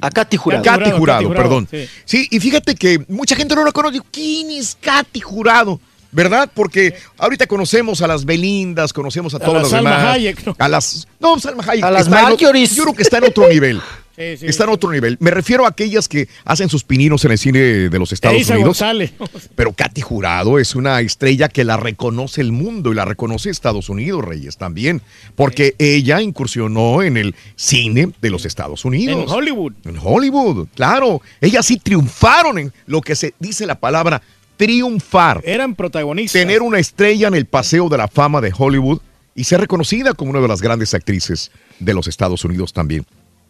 [0.00, 0.62] a Katy Jurado.
[0.62, 1.66] Katy Jurado, perdón.
[1.70, 1.88] sí.
[2.04, 2.28] Sí.
[2.30, 4.00] y fíjate que mucha gente no la conoce.
[4.12, 5.80] ¿Quién es Katy Jurado?
[6.12, 6.48] ¿Verdad?
[6.54, 10.14] Porque ahorita conocemos a las Belindas, conocemos a A todas la las Salma demás.
[10.14, 10.56] Hayek, ¿no?
[10.58, 11.08] A las.
[11.20, 11.84] No, Salma Hayek.
[11.84, 12.74] A las Marjories.
[12.76, 13.80] Yo creo que está en otro nivel.
[14.18, 14.46] Sí, sí.
[14.46, 15.16] Está en otro nivel.
[15.20, 18.54] Me refiero a aquellas que hacen sus pininos en el cine de los Estados Eiza
[18.54, 18.68] Unidos.
[18.68, 19.12] González.
[19.54, 23.88] Pero Katy Jurado es una estrella que la reconoce el mundo y la reconoce Estados
[23.88, 25.02] Unidos, Reyes, también.
[25.36, 29.22] Porque ella incursionó en el cine de los Estados Unidos.
[29.22, 29.72] En Hollywood.
[29.84, 31.22] En Hollywood, claro.
[31.40, 34.20] Ellas sí triunfaron en lo que se dice la palabra
[34.56, 35.40] triunfar.
[35.44, 36.40] Eran protagonistas.
[36.40, 39.00] Tener una estrella en el Paseo de la Fama de Hollywood
[39.34, 43.06] y ser reconocida como una de las grandes actrices de los Estados Unidos también.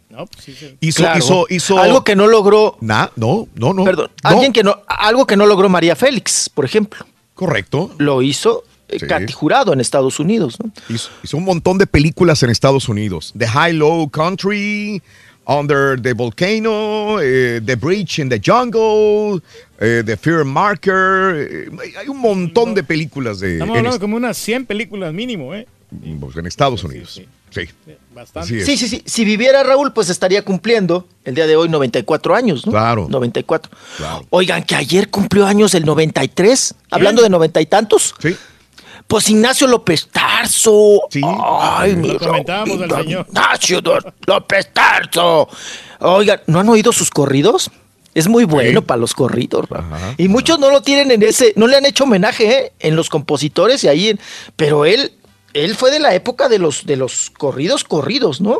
[0.09, 0.75] No, pues sí, sí.
[0.79, 1.19] Hizo, Claro.
[1.19, 1.77] hizo, hizo.
[1.79, 2.77] Algo que no logró.
[2.81, 3.83] No, no, no.
[3.83, 4.29] Perdón, No.
[4.29, 7.05] alguien que no, algo que no logró María Félix, por ejemplo.
[7.35, 7.91] Correcto.
[7.99, 9.05] Lo hizo eh, Sí.
[9.05, 10.71] Katy Jurado en Estados Unidos, ¿no?
[10.93, 13.33] Hizo, hizo un montón de películas en Estados Unidos.
[13.37, 14.99] The High Low Country,
[15.45, 19.41] Under the Volcano, eh, The Bridge in the Jungle,
[19.79, 21.35] eh, The Fear Marker.
[21.37, 21.69] eh,
[21.99, 25.67] hay un montón de películas de, Estamos hablando como unas 100 películas mínimo, ¿eh?
[26.19, 27.21] pues, en Estados Unidos.
[27.51, 27.61] Sí.
[28.13, 28.65] Bastante.
[28.65, 29.03] Sí, sí, sí.
[29.05, 32.71] Si viviera Raúl, pues estaría cumpliendo el día de hoy 94 años, ¿no?
[32.71, 33.07] Claro.
[33.09, 33.71] 94.
[33.97, 34.25] Claro.
[34.29, 38.13] Oigan, que ayer cumplió años el 93, hablando de noventa y tantos.
[38.21, 38.35] Sí.
[39.07, 41.01] Pues Ignacio López Tarso.
[41.09, 41.21] Sí.
[41.25, 43.25] Ay, mi Lo comentábamos al señor.
[43.27, 43.81] Ignacio
[44.27, 45.49] López Tarso.
[45.99, 47.71] Oigan, ¿no han oído sus corridos?
[48.13, 49.69] Es muy bueno para los corridos.
[49.69, 49.85] Raúl.
[50.17, 52.73] y muchos no lo tienen en ese, no le han hecho homenaje ¿eh?
[52.79, 54.19] en los compositores y ahí, en-
[54.55, 55.13] pero él
[55.53, 58.59] él fue de la época de los, de los corridos corridos, ¿no?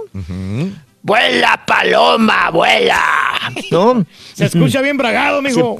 [1.02, 3.02] ¡Vuela, paloma, vuela!
[3.72, 4.06] ¿No?
[4.34, 5.78] Se escucha bien bragado, mijo.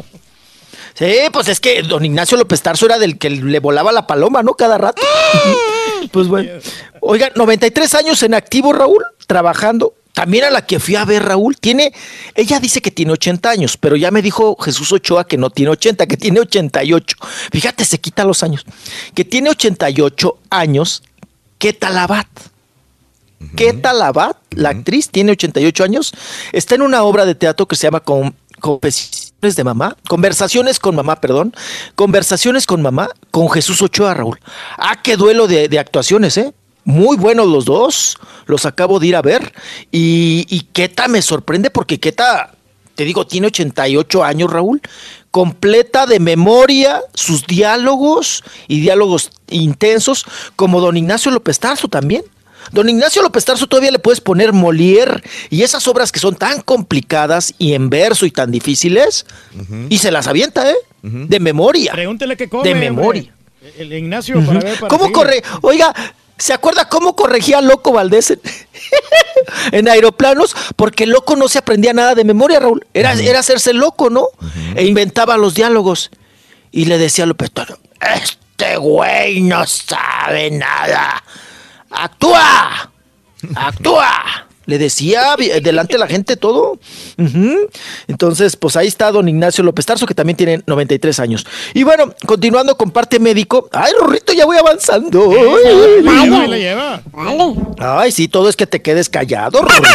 [0.94, 4.44] Sí, pues es que don Ignacio López Tarso era del que le volaba la paloma,
[4.44, 4.54] ¿no?
[4.56, 5.02] Cada rato.
[6.12, 6.52] pues bueno.
[7.00, 9.94] Oiga, 93 años en activo, Raúl, trabajando.
[10.14, 11.94] También a la que fui a ver, Raúl, tiene,
[12.36, 15.72] ella dice que tiene 80 años, pero ya me dijo Jesús Ochoa que no tiene
[15.72, 17.16] 80, que tiene 88.
[17.52, 18.66] Fíjate, se quita los años.
[19.14, 21.04] Que tiene 88 años,
[21.58, 22.28] ¿qué talabat?
[23.56, 24.36] ¿Qué talabat?
[24.52, 26.12] La actriz tiene 88 años,
[26.52, 30.96] está en una obra de teatro que se llama Con- Confesiones de Mamá, Conversaciones con
[30.96, 31.56] Mamá, perdón,
[31.96, 34.40] Conversaciones con Mamá con Jesús Ochoa, Raúl.
[34.78, 36.54] Ah, qué duelo de, de actuaciones, ¿eh?
[36.90, 38.18] Muy buenos los dos,
[38.48, 39.54] los acabo de ir a ver.
[39.92, 42.56] Y, y Keta me sorprende porque Keta,
[42.96, 44.82] te digo, tiene 88 años, Raúl.
[45.30, 50.26] Completa de memoria sus diálogos y diálogos intensos,
[50.56, 52.24] como don Ignacio López Tarso también.
[52.72, 55.22] Don Ignacio López Tarso todavía le puedes poner Molière
[55.52, 59.28] y esas obras que son tan complicadas y en verso y tan difíciles,
[59.90, 60.76] y se las avienta, ¿eh?
[61.04, 61.92] De memoria.
[61.92, 62.64] Pregúntele qué come.
[62.64, 62.90] De hombre.
[62.90, 63.34] memoria.
[63.78, 64.80] El Ignacio, para ver.
[64.80, 65.16] para ¿Cómo seguir.
[65.16, 65.44] corre?
[65.62, 65.94] Oiga,
[66.40, 68.42] ¿se acuerda cómo corregía a Loco Valdés en,
[69.72, 70.56] en aeroplanos?
[70.76, 72.88] Porque Loco no se aprendía nada de memoria, Raúl.
[72.96, 74.30] Era, era hacerse loco, ¿no?
[74.76, 76.10] E inventaba los diálogos.
[76.72, 81.24] Y le decía a López Tarso, este güey no sabe nada.
[81.92, 82.92] ¡Actúa!
[83.56, 84.49] ¡Actúa!
[84.70, 86.78] Le decía vi- delante de la gente todo.
[88.08, 91.46] Entonces, pues ahí está don Ignacio López Tarso, que también tiene 93 años.
[91.74, 93.68] Y bueno, continuando con parte médico.
[93.72, 95.32] Ay, Rorrito, ya voy avanzando.
[95.32, 97.02] Ay, le lleva.
[97.80, 99.88] Ay, sí, todo es que te quedes callado, Rorrito.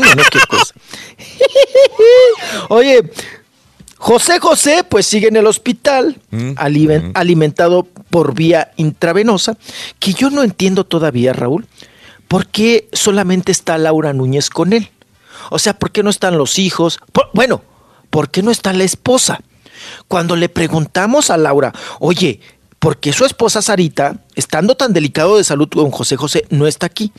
[0.00, 0.74] No, no, qué cosa.
[2.68, 3.02] Oye,
[3.98, 9.56] José José, pues sigue en el hospital, alimen- alimentado por vía intravenosa,
[9.98, 11.66] que yo no entiendo todavía, Raúl,
[12.30, 14.88] por qué solamente está Laura Núñez con él.
[15.50, 17.00] O sea, ¿por qué no están los hijos?
[17.10, 17.64] Por- bueno,
[18.08, 19.40] ¿por qué no está la esposa?
[20.06, 22.38] Cuando le preguntamos a Laura, oye,
[22.78, 26.86] ¿por qué su esposa Sarita, estando tan delicado de salud con José José, no está
[26.86, 27.10] aquí?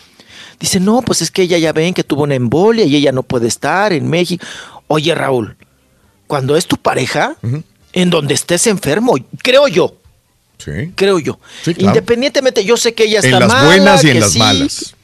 [0.62, 3.24] Dice, no, pues es que ella ya ven que tuvo una embolia y ella no
[3.24, 4.46] puede estar en México.
[4.88, 5.58] Oye, Raúl,
[6.26, 7.36] cuando es tu pareja,
[7.92, 9.98] en donde estés enfermo, creo yo,
[10.58, 10.94] Sí.
[10.96, 11.38] creo yo.
[11.66, 11.90] Sí, claro.
[11.90, 14.96] Independientemente, yo sé que ella está En las mala, buenas y en las sí, malas.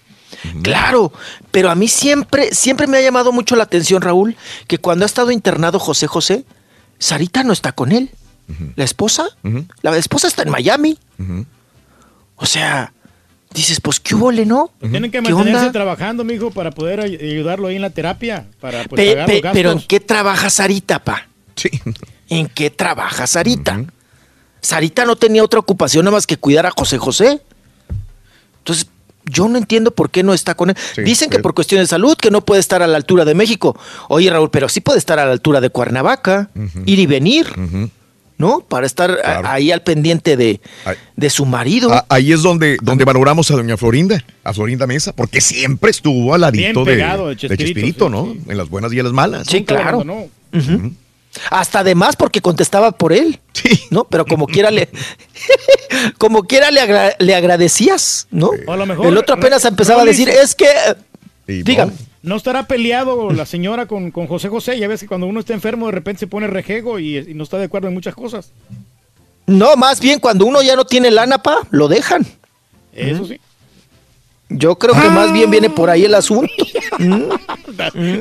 [0.63, 1.11] Claro,
[1.51, 4.35] pero a mí siempre, siempre me ha llamado mucho la atención, Raúl,
[4.67, 6.45] que cuando ha estado internado José José,
[6.99, 8.09] Sarita no está con él.
[8.75, 9.27] La esposa,
[9.81, 10.97] la esposa está en Miami.
[12.37, 12.93] O sea,
[13.53, 14.71] dices, pues qué hubo, ¿no?
[14.79, 15.71] Tienen que ¿Qué mantenerse onda?
[15.71, 18.47] trabajando, mijo, para poder ay- ayudarlo ahí en la terapia.
[18.61, 19.57] Para pues, Pe- pagar pe- los gastos.
[19.57, 21.27] pero ¿en qué trabaja Sarita, pa?
[21.55, 21.69] Sí.
[22.29, 23.83] ¿En qué trabaja Sarita?
[24.61, 27.41] Sarita no tenía otra ocupación nada más que cuidar a José José.
[28.59, 28.87] Entonces,
[29.29, 30.75] yo no entiendo por qué no está con él.
[30.95, 33.33] Sí, Dicen que por cuestiones de salud, que no puede estar a la altura de
[33.35, 33.77] México.
[34.09, 36.49] Oye, Raúl, pero sí puede estar a la altura de Cuernavaca,
[36.85, 37.47] ir y venir,
[38.37, 38.59] ¿no?
[38.59, 39.47] Para estar Claro.
[39.47, 40.61] ahí al pendiente de,
[41.15, 41.91] de su marido.
[41.91, 46.33] Ah, ahí es donde, donde valoramos a doña Florinda, a Florinda Mesa, porque siempre estuvo
[46.35, 48.51] al ladito de, pegado de de Chespirito, Chespirito, sí, ¿no?
[48.51, 49.47] En las buenas y en las malas.
[49.49, 50.03] Sí, claro.
[51.49, 53.39] Hasta además porque contestaba por él.
[53.89, 54.03] ¿No?
[54.05, 54.89] Pero como quiera le.
[56.17, 58.51] como quiera le, agra- le agradecías, ¿no?
[58.67, 60.67] O a lo mejor, El otro apenas empezaba a decir, es que.
[61.47, 61.93] Dígame.
[62.23, 64.77] No estará peleado la señora con, con José José.
[64.77, 67.43] Ya ves que cuando uno está enfermo, de repente se pone rejego y, y no
[67.43, 68.51] está de acuerdo en muchas cosas.
[69.45, 72.25] No, más bien cuando uno ya no tiene lana, pa, lo dejan.
[72.91, 73.39] Eso sí.
[74.49, 76.51] Yo creo que más bien viene por ahí el asunto.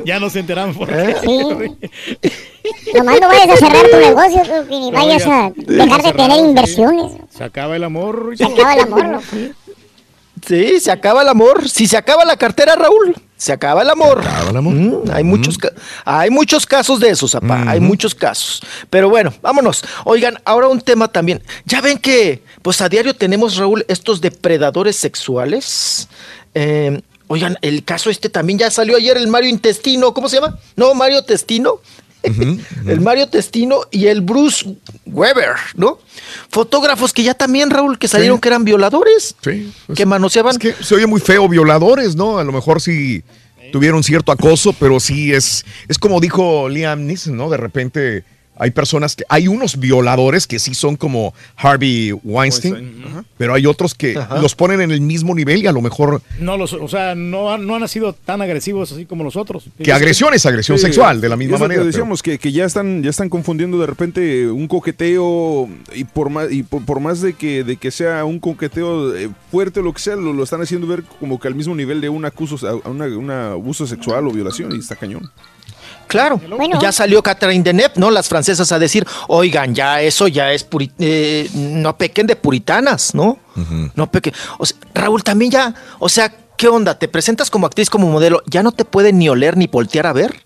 [0.05, 1.15] Ya nos enteramos por ¿Eh?
[2.93, 6.37] Nomás no vayas a cerrar tu negocio tú, y ni vayas a dejar de tener
[6.39, 7.13] inversiones.
[7.29, 8.33] Se acaba el amor.
[8.37, 9.23] Se acaba el amor, loco.
[10.47, 11.67] Sí, se acaba el amor.
[11.69, 14.23] Si se acaba la cartera, Raúl, se acaba el amor.
[15.05, 15.73] Mm, hay, muchos, ca-
[16.05, 17.69] hay muchos casos de esos, apá.
[17.69, 18.61] Hay muchos casos.
[18.89, 19.83] Pero bueno, vámonos.
[20.05, 21.43] Oigan, ahora un tema también.
[21.65, 26.07] Ya ven que, pues a diario tenemos, Raúl, estos depredadores sexuales.
[26.55, 30.13] Eh, oigan, el caso este también ya salió ayer, el Mario Intestino.
[30.13, 30.57] ¿Cómo se llama?
[30.77, 31.81] No, Mario Testino.
[32.87, 34.65] el Mario Testino y el Bruce
[35.05, 35.99] Weber, ¿no?
[36.49, 39.35] Fotógrafos que ya también, Raúl, que salieron que eran violadores.
[39.41, 39.71] Sí.
[39.95, 40.53] que manoseaban.
[40.53, 42.37] Es que se oye muy feo, violadores, ¿no?
[42.37, 43.23] A lo mejor sí
[43.71, 47.49] tuvieron cierto acoso, pero sí es, es como dijo Liam Neeson, ¿no?
[47.49, 48.23] De repente
[48.59, 53.03] Hay personas que, hay unos violadores que sí son como Harvey Weinstein,
[53.37, 54.39] pero hay otros que Ajá.
[54.41, 57.51] los ponen en el mismo nivel y a lo mejor No, los, o sea, no,
[57.51, 59.65] han- no han sido tan agresivos así como nosotros.
[59.81, 61.81] que agresión es agresión Sí, sexual, de la misma que manera.
[61.81, 66.29] pero- decíamos que, que ya están ya están confundiendo de repente un coqueteo y por
[66.29, 69.83] más y por, por más de que de que sea un coqueteo eh, fuerte o
[69.83, 72.25] lo que sea lo, lo están haciendo ver como que al mismo nivel de un
[72.25, 75.29] acuso a una, una abuso sexual o violación y está cañón.
[76.07, 76.39] Claro,
[76.81, 78.09] ya salió Catherine Deneuve, ¿no?
[78.11, 83.13] Las francesas a decir, oigan, ya eso ya es, puri- eh, no pequen de puritanas,
[83.13, 83.37] ¿no?
[83.95, 84.33] No pequen.
[84.57, 86.97] O sea, Raúl, también ya, o sea, ¿qué onda?
[86.97, 88.41] ¿Te presentas como actriz, como modelo?
[88.47, 90.41] ¿Ya no te pueden ni oler ni voltear a ver?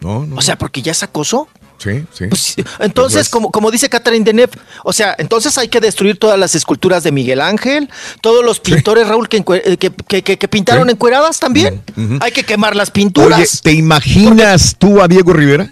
[0.00, 0.36] No, no.
[0.36, 1.48] O sea, porque ya es acoso.
[1.78, 2.26] Sí, sí.
[2.28, 4.52] Pues, entonces, como, como dice Catherine Deneuve,
[4.84, 7.90] o sea, entonces hay que destruir todas las esculturas de Miguel Ángel,
[8.22, 9.90] todos los pintores, Raúl, que, eh, que,
[10.22, 11.82] que- que- pintaron encueradas también.
[12.20, 13.38] Hay que quemar las pinturas.
[13.38, 15.70] Oye, ¿te imaginas tú a Diego Rivera?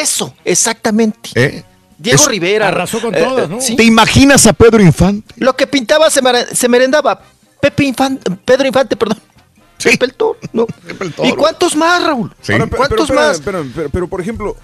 [0.00, 1.30] Eso, exactamente.
[1.34, 1.64] ¿Eh?
[1.98, 2.68] Diego Eso- Rivera.
[2.68, 3.60] Arrasó con eh, todas, ¿no?
[3.60, 3.76] sí.
[3.76, 5.34] ¿Te imaginas a Pedro Infante?
[5.38, 6.20] Lo que pintaba se,
[6.54, 7.20] se merendaba.
[7.60, 9.18] Pepe Infante, Pedro Infante, perdón.
[9.84, 10.66] Pepe el Toro, ¿no?
[11.22, 12.32] ¿Y cuántos más, Raúl?
[12.48, 13.40] Ahora, ¿Cuántos pero, más?
[13.44, 14.56] pero, pero, por ejemplo,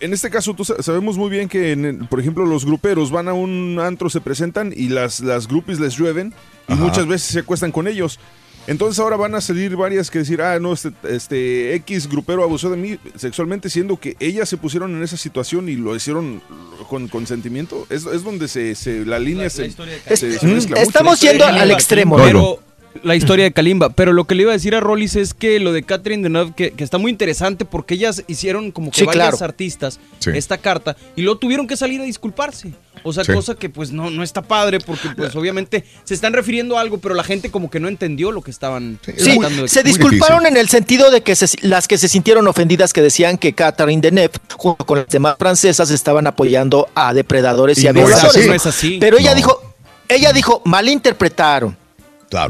[0.00, 3.10] en este caso tú sa- sabemos muy bien que, en el- por ejemplo, los gruperos
[3.10, 6.32] van a un antro, se presentan y las, las groupies les llueven
[6.68, 6.82] y Ajá.
[6.82, 8.18] muchas veces se acuestan con ellos.
[8.66, 12.68] Entonces ahora van a salir varias que decir, ah, no, este, este X grupero abusó
[12.70, 16.42] de mí sexualmente, siendo que ellas se pusieron en esa situación y lo hicieron
[16.88, 17.86] con consentimiento.
[17.88, 20.82] Es, es donde se, se- la línea se, se- se Mm, mezcla mucho.
[20.88, 22.16] estamos yendo al extremo.
[22.16, 22.60] Pero
[23.02, 23.90] la historia de Kalimba.
[23.90, 26.52] Pero lo que le iba a decir a Rollis es que lo de Catherine Deneuve,
[26.54, 29.44] que, que está muy interesante porque ellas hicieron como que Sí, varias claro.
[29.44, 30.30] artistas Sí.
[30.34, 32.72] esta carta y luego tuvieron que salir a disculparse.
[33.02, 33.32] O sea, Sí.
[33.32, 36.98] cosa que pues no, no está padre porque pues obviamente se están refiriendo a algo,
[36.98, 40.44] pero la gente como que no entendió lo que estaban Sí, tratando de- se disculparon
[40.46, 44.02] en el sentido de que se- las que se sintieron ofendidas que decían que Catherine
[44.02, 48.22] Deneuve junto con las demás francesas estaban apoyando a depredadores y, Y a no es
[48.22, 48.40] así.
[48.40, 48.46] ¿no?
[48.48, 48.98] No es así.
[49.00, 49.36] Pero ella No.
[49.36, 49.62] dijo,
[50.08, 51.76] ella dijo, malinterpretaron.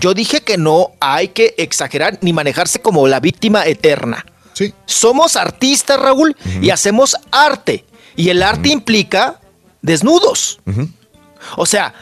[0.00, 4.26] Yo dije que no hay que exagerar ni manejarse como la víctima eterna.
[4.52, 4.74] Sí.
[4.84, 7.84] Somos artistas, Raúl, y hacemos arte.
[8.16, 9.40] Y el arte implica
[9.80, 10.60] desnudos.
[11.56, 11.94] O sea,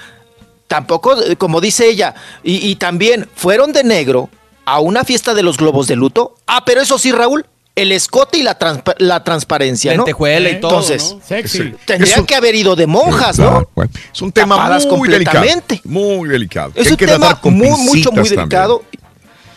[0.66, 4.28] tampoco, eh, como dice ella, y, y también fueron de negro
[4.64, 6.34] a una fiesta de los globos de luto.
[6.46, 7.46] Ah, pero eso sí, Raúl,
[7.82, 9.98] el escote y la, transpa- la transparencia, ¿no?
[10.04, 11.20] Lentejuela y todo, Entonces, ¿no?
[11.26, 11.74] Sexy.
[11.84, 13.68] tendrían que haber ido de monjas, ¿no?
[13.74, 15.44] Bueno, Es un tema Tapadas muy delicado.
[15.84, 16.72] Muy delicado.
[16.74, 18.48] Es un que tema muy, mucho, muy también.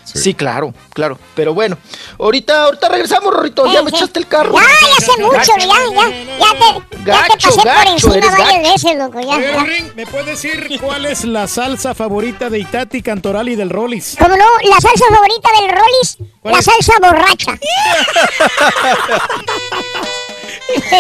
[0.04, 0.34] Sí.
[0.34, 1.18] claro, claro.
[1.36, 1.78] Pero bueno,
[2.20, 3.66] ahorita, ahorita regresamos, Rorrito.
[3.72, 4.54] Ya me echaste el carro.
[4.54, 5.66] Ya, ya sé mucho, ya, ya,
[5.98, 6.06] ya
[6.60, 8.74] te, ya te Gacho, pasé gacho, por encima varias gacho.
[8.74, 9.64] veces, loco, ya, Oye, ya.
[9.64, 14.18] Ring, ¿me puedes decir cuál es la salsa favorita de Itati Cantoral y del Rollis?
[14.20, 16.66] Como no, la salsa favorita del Rollis, ¿Cuál la es?
[16.66, 17.58] salsa borracha.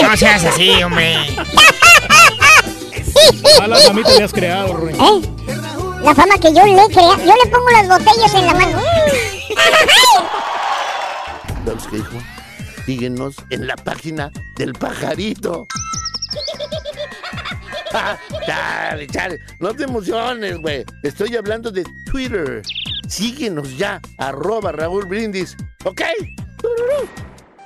[0.01, 1.15] No seas así, hombre.
[3.59, 4.97] Malas mamitas le has creado, Ring.
[4.99, 5.21] ¿Eh?
[6.03, 8.81] La fama que yo le crea, yo le pongo las botellas en la mano.
[11.65, 12.17] Los que dijo,
[12.85, 15.67] síguenos en la página del pajarito.
[18.45, 20.83] chale, chale, no te emociones, güey.
[21.03, 22.63] Estoy hablando de Twitter.
[23.07, 26.01] Síguenos ya, arroba Raúl Brindis, ¿ok?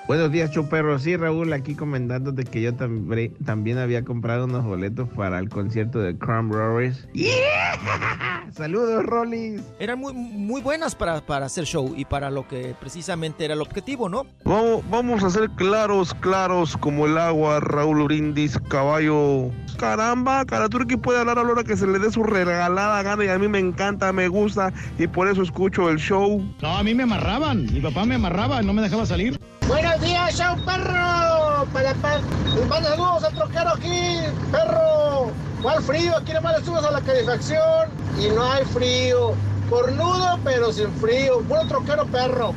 [0.08, 1.00] Buenos días, Chuperro.
[1.00, 6.16] Sí, Raúl, aquí comentándote que yo también había comprado unos boletos para el concierto de
[6.16, 7.08] Crum Rollers.
[8.52, 9.64] Saludos, Rollis.
[9.80, 13.62] Eran muy, muy buenas para, para hacer show y para lo que precisamente era el
[13.62, 14.28] objetivo, ¿no?
[14.44, 19.50] Vamos, vamos a ser claros, claros como el agua, Raúl Brindis, caballo.
[19.78, 23.28] Caramba, Karaturki puede hablar a la hora que se le dé su regalada gana y
[23.28, 26.42] a mí me encanta, me gusta y por eso escucho el show.
[26.62, 27.66] No, a mí me amarraban.
[27.74, 29.40] Mi papá me amarraba, no me dejaba salir.
[29.68, 31.66] Buenos días, show perro.
[31.74, 32.22] Para, para,
[32.70, 34.20] manda saludos al troquero aquí,
[34.52, 35.32] perro.
[35.62, 36.16] ¿Cuál frío?
[36.18, 39.34] Aquí nomás le subes a la calefacción y no hay frío.
[39.68, 41.40] Cornudo, pero sin frío.
[41.42, 42.54] Puro troquero perro.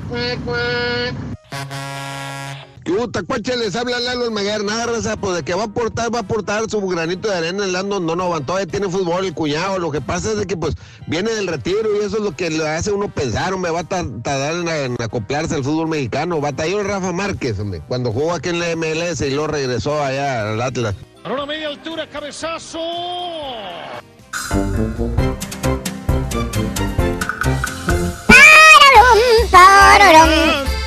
[2.89, 3.55] ¿Qué hubo, tacuache?
[3.59, 6.23] Les habla Lalo el Maguer, nada, raza, pues de que va a aportar, va a
[6.23, 9.91] aportar su granito de arena el Lando, no, no, todavía tiene fútbol el cuñado, lo
[9.91, 10.75] que pasa es de que pues
[11.07, 13.85] viene del retiro y eso es lo que le hace uno pensar, hombre, va a
[13.85, 18.49] tar- tardar en, en acoplarse al fútbol mexicano, batalló Rafa Márquez, hombre, cuando jugó aquí
[18.49, 20.95] en la MLS y luego regresó allá al Atlas.
[21.23, 22.81] Para una media altura, cabezazo.
[28.27, 30.78] Pararum, chorom.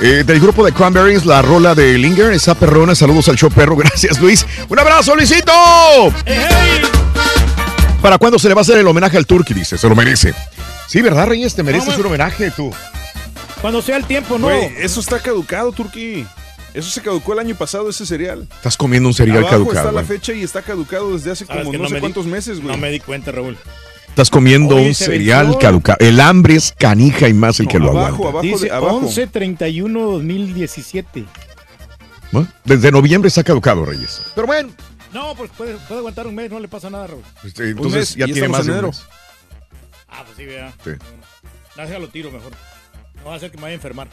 [0.00, 2.94] Eh, del grupo de Cranberries, la rola de Linger, esa perrona.
[2.94, 3.76] Saludos al show perro.
[3.78, 4.46] Gracias, Luis.
[4.68, 5.52] ¡Un abrazo, Luisito!
[8.02, 9.54] ¿Para cuándo se le va a hacer el homenaje al Turkey?
[9.54, 10.34] Dice, se lo merece.
[10.88, 11.54] Sí, ¿verdad, Reyes?
[11.54, 12.70] Te mereces un homenaje tú.
[13.62, 14.48] Cuando sea el tiempo, no.
[14.48, 16.26] Güey, eso está caducado, Turquí.
[16.74, 18.46] Eso se caducó el año pasado, ese cereal.
[18.56, 19.88] Estás comiendo un cereal Abajo caducado.
[19.88, 22.26] está la fecha y está caducado desde hace Sabes como no, no sé di- cuántos
[22.26, 22.74] meses, güey.
[22.74, 23.56] No me di cuenta, Raúl.
[24.14, 25.58] Estás comiendo Oye, un cereal venció.
[25.58, 25.98] caducado.
[25.98, 28.28] El hambre es canija y más el que lo abajo, aguanta.
[28.28, 29.00] abajo Dice de abajo.
[29.02, 31.26] 11-31-2017.
[32.30, 32.46] ¿No?
[32.64, 34.22] Desde noviembre está caducado, Reyes.
[34.36, 34.68] Pero bueno,
[35.12, 37.24] No, pues puede, puede aguantar un mes, no le pasa nada, Raúl.
[37.44, 39.02] este, entonces mes, ya tiene más de un mes.
[40.08, 40.72] Ah, pues sí, vea.
[40.84, 40.90] Sí.
[41.76, 42.52] Déjalo tiro mejor.
[43.16, 44.06] No va a hacer que me vaya a enfermar.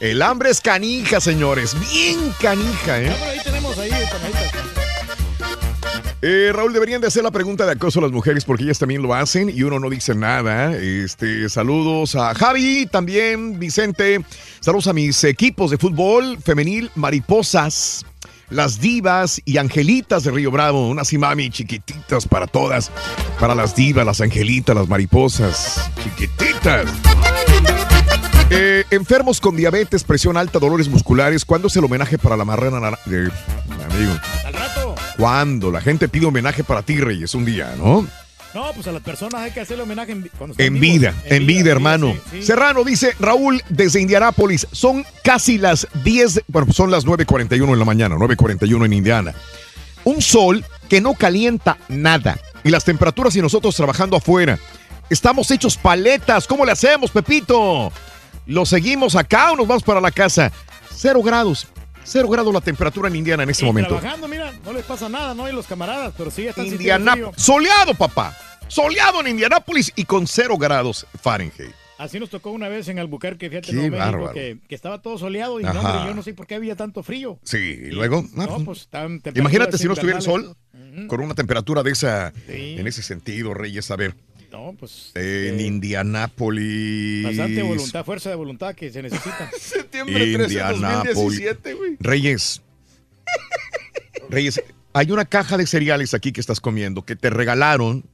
[0.00, 1.74] El hambre es canija, señores.
[1.92, 3.12] Bien canija, ¿eh?
[3.18, 3.90] Pero ahí tenemos ahí.
[6.24, 9.02] Eh, Raúl, deberían de hacer la pregunta de acoso a las mujeres porque ellas también
[9.02, 10.72] lo hacen y uno no dice nada.
[10.76, 14.24] Este, saludos a Javi, también Vicente.
[14.60, 18.06] Saludos a mis equipos de fútbol femenil, mariposas,
[18.50, 20.88] las divas y angelitas de Río Bravo.
[20.88, 22.92] Unas mami chiquititas para todas.
[23.40, 26.86] Para las divas, las angelitas, las mariposas, chiquititas.
[28.50, 31.44] Eh, enfermos con diabetes, presión alta, dolores musculares.
[31.44, 33.30] ¿Cuándo es el homenaje para la marrana de-
[33.90, 34.12] amigo?
[35.16, 38.06] Cuando la gente pide homenaje para ti, Reyes, un día, ¿no?
[38.54, 41.70] No, pues a las personas hay que hacerle homenaje en, cuando En vida, en vida,
[41.70, 42.12] hermano.
[42.12, 42.42] sí, sí.
[42.42, 47.78] Serrano dice, Raúl, desde Indianápolis, son casi las 10, de- bueno, son las 9.41 en
[47.78, 49.34] la mañana, 9.41 en Indiana.
[50.04, 52.38] Un sol que no calienta nada.
[52.64, 54.58] Y las temperaturas y nosotros trabajando afuera.
[55.08, 56.46] Estamos hechos paletas.
[56.46, 57.90] ¿Cómo le hacemos, Pepito?
[58.46, 60.52] ¿Lo seguimos acá o nos vamos para la casa?
[60.94, 61.66] Cero grados.
[62.04, 63.96] Cero grados la temperatura en Indiana en este Y momento.
[63.96, 65.48] trabajando, mira, no les pasa nada, ¿no?
[65.48, 68.36] Y los camaradas, pero sí están Indiana soleado, papá.
[68.68, 71.72] Soleado en Indianápolis y con cero grados Fahrenheit.
[71.98, 75.18] Así nos tocó una vez en Albuquerque, fíjate, Qué Nuevo México, que, que estaba todo
[75.18, 77.38] soleado y no, hombre, yo no sé por qué había tanto frío.
[77.44, 78.24] Sí, y luego.
[78.38, 80.56] ah, No, pues, pues Imagínate si no estuviera el sol,
[81.06, 82.74] con una temperatura de esa, Sí.
[82.78, 84.16] en ese sentido, Reyes, a ver,
[84.52, 87.24] No, pues en Indianápolis.
[87.24, 89.50] bastante voluntad, fuerza de voluntad que se necesita.
[89.58, 91.14] Septiembre 13 de Indianápolis.
[91.14, 91.96] 2017, güey.
[92.00, 92.62] Reyes.
[94.28, 98.04] Reyes, hay una caja de cereales aquí que estás comiendo que te regalaron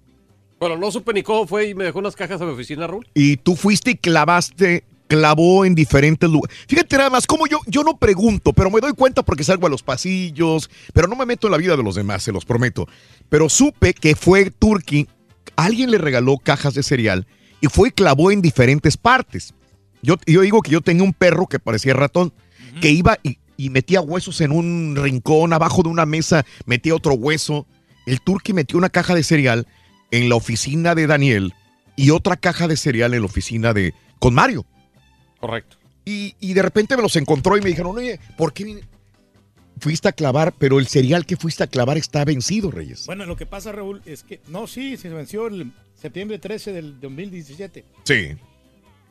[0.60, 3.06] Bueno, no supe ni cómo fue y me dejó unas cajas a mi oficina, Raúl.
[3.14, 6.56] y tú fuiste y clavaste, clavó en diferentes lugares.
[6.68, 9.70] Fíjate nada más, como yo, yo no pregunto, pero me doy cuenta porque salgo a
[9.70, 12.86] los pasillos, pero no me meto en la vida de los demás, se los prometo.
[13.28, 15.08] Pero supe que fue Turkey,
[15.64, 17.26] alguien le regaló cajas de cereal
[17.60, 19.54] y fue y clavó en diferentes partes.
[20.02, 22.32] Yo, yo digo que yo tenía un perro que parecía ratón,
[22.80, 27.14] que iba y, y metía huesos en un rincón, abajo de una mesa, metía otro
[27.14, 27.66] hueso.
[28.06, 29.66] El Turkey metió una caja de cereal
[30.10, 31.52] en la oficina de Daniel
[31.96, 34.64] y otra caja de cereal en la oficina de con Mario.
[35.40, 35.76] Correcto.
[36.04, 38.82] Y, y de repente me los encontró y me dijeron, oye, ¿por qué vine-
[39.78, 40.52] fuiste a clavar?
[40.58, 43.06] Pero el cereal que fuiste a clavar está vencido, Reyes.
[43.06, 47.00] Bueno, lo que pasa, Raúl, es que, no, sí, se venció el septiembre 13 del
[47.00, 48.28] 2017, Sí.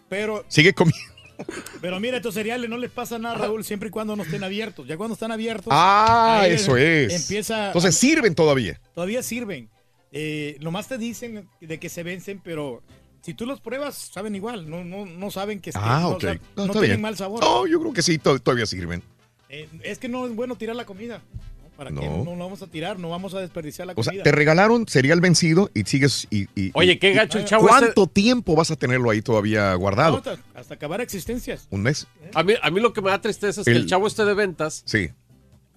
[0.09, 0.99] pero, Sigue comiendo.
[1.81, 4.87] pero mira, estos cereales no les pasa nada, Raúl, siempre y cuando no estén abiertos.
[4.87, 7.13] Ya cuando están abiertos, Ah, eso es.
[7.23, 8.79] Empieza, Entonces sirven todavía.
[8.95, 9.69] todavía sirven.
[10.11, 12.81] Eh, nomás te dicen de que se vencen, pero
[13.21, 16.23] si tú los pruebas, saben igual, no, no, no saben que, Ah, no, ok.
[16.23, 17.01] sab- No, tienen bien.
[17.01, 17.41] mal sabor.
[17.41, 19.03] No, yo creo que sí, to- todavía sirven.
[19.49, 21.21] Eh, es que no es bueno tirar la comida.
[21.63, 21.69] ¿no?
[21.77, 21.95] ¿Para qué?
[22.07, 22.23] No.
[22.23, 24.23] No la vamos a tirar, no vamos a desperdiciar la O sea, comida.
[24.23, 26.27] te regalaron cereal vencido y sigues.
[26.31, 27.79] Y, y- Oye, qué y- gacho el chavo este.
[27.79, 30.17] ¿Cuánto tiempo vas a tenerlo ahí todavía No, guardado?
[30.17, 31.67] hasta, hasta acabar existencias.
[31.69, 32.07] ¿Un mes?
[32.33, 34.25] A mí, a mí lo que me da tristeza es que El- el chavo este
[34.25, 35.09] de ventas, Sí.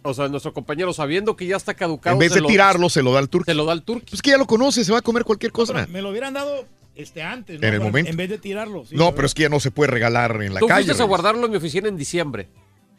[0.02, 3.02] o sea, nuestro compañero, sabiendo que ya está caducado, En vez de lo- tirarlo, se
[3.02, 3.44] lo da al turco.
[3.44, 4.06] se lo da al turco.
[4.08, 5.86] Pues que ya lo conoce, se va a comer cualquier cosa.
[5.86, 6.64] Me lo hubieran dado
[6.96, 7.66] este antes, ¿no?
[7.68, 8.10] En el momento.
[8.10, 8.86] En vez de tirarlo.
[8.86, 10.84] sí, no, pero es que ya no se puede regalar en la Tú calle.
[10.86, 12.48] fuiste a guardarlo en mi oficina en diciembre.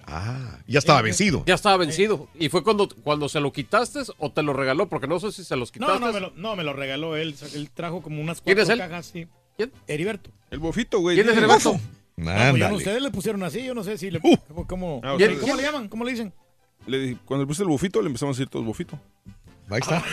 [0.08, 1.44] Ah, ya estaba vencido.
[1.46, 2.28] Ya estaba vencido.
[2.40, 4.88] ¿Y fue cuando, cuando se lo quitaste o te lo regaló?
[4.90, 6.00] Porque no sé si se los quitaste.
[6.00, 7.36] No, no me, lo, no, me lo regaló él.
[7.54, 8.88] Él trajo como unas ¿Quién cuatro es él?
[8.90, 9.28] cajas, sí.
[9.58, 9.72] ¿Quién?
[9.88, 10.30] Heriberto.
[10.50, 11.16] El bofito, güey.
[11.16, 11.38] ¿Quién es.
[11.38, 11.80] Heriberto?
[12.18, 14.20] No, pues yo no- ustedes le pusieron así, yo no sé si le...
[14.22, 14.36] Uh.
[14.48, 15.40] ¿Cómo, cómo, Ah, ¿Quién- ok.
[15.42, 15.88] ¿Cómo le llaman?
[15.88, 16.34] ¿Cómo le dicen?
[16.86, 19.00] Le cuando le puse el bofito, le empezamos a decir todos bofito.
[19.70, 20.04] Ahí está.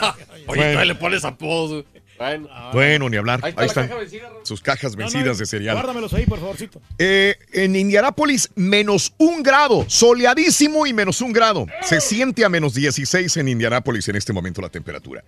[0.48, 0.84] Oye, Bueno.
[0.84, 1.84] le pones apodos.
[2.18, 2.48] Bueno.
[2.72, 3.40] Bueno, ni hablar.
[3.42, 3.88] Ahí está están.
[3.88, 4.00] caja.
[4.42, 5.74] Sus cajas vencidas no, de cereal.
[5.76, 6.80] Guárdamelos ahí, por favorcito.
[6.98, 11.66] Eh, en Indianápolis, menos un grado, soleadísimo y menos un grado.
[11.82, 15.24] Se siente a menos 16 en Indianápolis en este momento la temperatura.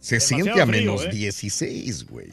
[0.00, 1.10] Se Demasiado siente a frío, menos ¿eh?
[1.10, 2.28] 16, güey.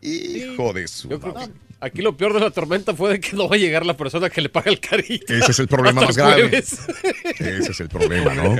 [0.00, 1.08] Hijo de su.
[1.08, 1.34] Yo creo
[1.82, 4.30] aquí lo peor de la tormenta fue de que no va a llegar la persona
[4.30, 5.34] que le paga el carita.
[5.34, 6.42] Ese es el problema más grave.
[6.48, 6.78] jueves.
[7.38, 8.56] Ese es el problema, ¿no?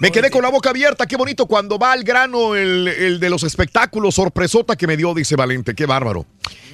[0.00, 1.06] Me quedé con la boca abierta.
[1.06, 4.16] Qué bonito cuando va al grano el, el de los espectáculos.
[4.16, 5.74] Sorpresota que me dio, dice Valente.
[5.74, 6.26] Qué bárbaro.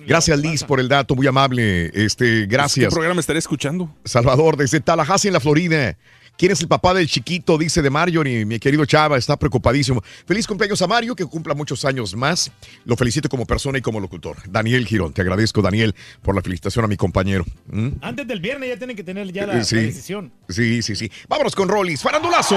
[0.07, 1.15] Gracias, Liz, por el dato.
[1.15, 1.91] Muy amable.
[1.93, 2.93] Este, ¿Qué gracias.
[2.93, 3.95] programa estaré escuchando?
[4.05, 5.97] Salvador, desde Tallahassee, en la Florida.
[6.39, 7.57] ¿Quién es el papá del chiquito?
[7.57, 10.03] Dice de Marjorie, mi querido Chava, está preocupadísimo.
[10.27, 12.51] Feliz cumpleaños a Mario, que cumpla muchos años más.
[12.85, 14.37] Lo felicito como persona y como locutor.
[14.49, 17.45] Daniel Girón, te agradezco, Daniel, por la felicitación a mi compañero.
[17.69, 17.89] ¿Mm?
[18.03, 19.77] Antes del viernes ya tienen que tener ya la, Eh, sí.
[19.77, 20.33] la decisión.
[20.49, 21.11] Sí, sí, sí.
[21.29, 22.03] Vámonos con Rollis.
[22.03, 22.57] ¡Farandulazo!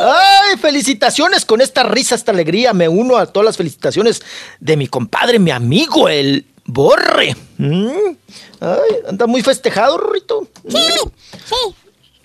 [0.00, 2.72] Ay, felicitaciones con esta risa, esta alegría.
[2.72, 4.22] Me uno a todas las felicitaciones
[4.60, 7.36] de mi compadre, mi amigo, el Borre.
[7.58, 8.16] Mm.
[8.60, 10.48] Ay, anda muy festejado, Rito.
[10.68, 10.78] Sí,
[11.44, 11.74] sí.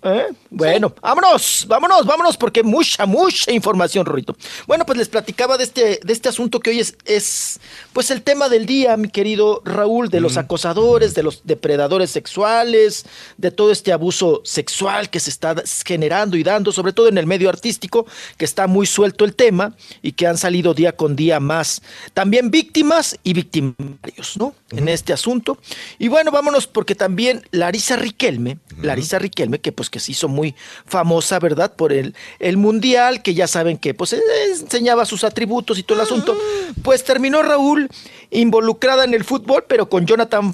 [0.03, 0.27] ¿Eh?
[0.57, 4.35] Bueno, vámonos, vámonos, vámonos, porque mucha, mucha información, Rorito.
[4.65, 7.59] Bueno, pues les platicaba de este, de este asunto que hoy es, es,
[7.93, 13.05] pues el tema del día, mi querido Raúl, de los acosadores, de los depredadores sexuales,
[13.37, 15.53] de todo este abuso sexual que se está
[15.85, 19.75] generando y dando, sobre todo en el medio artístico, que está muy suelto el tema
[20.01, 21.83] y que han salido día con día más
[22.15, 24.55] también víctimas y victimarios, ¿no?
[24.71, 25.59] En este asunto.
[25.99, 30.46] Y bueno, vámonos porque también Larisa Riquelme, Larisa Riquelme, que pues que se hizo muy
[30.85, 31.73] famosa, ¿verdad?
[31.75, 35.99] Por el, el mundial, que ya saben que pues eh, enseñaba sus atributos y todo
[35.99, 36.37] el asunto,
[36.83, 37.89] pues terminó Raúl
[38.31, 40.53] involucrada en el fútbol, pero con Jonathan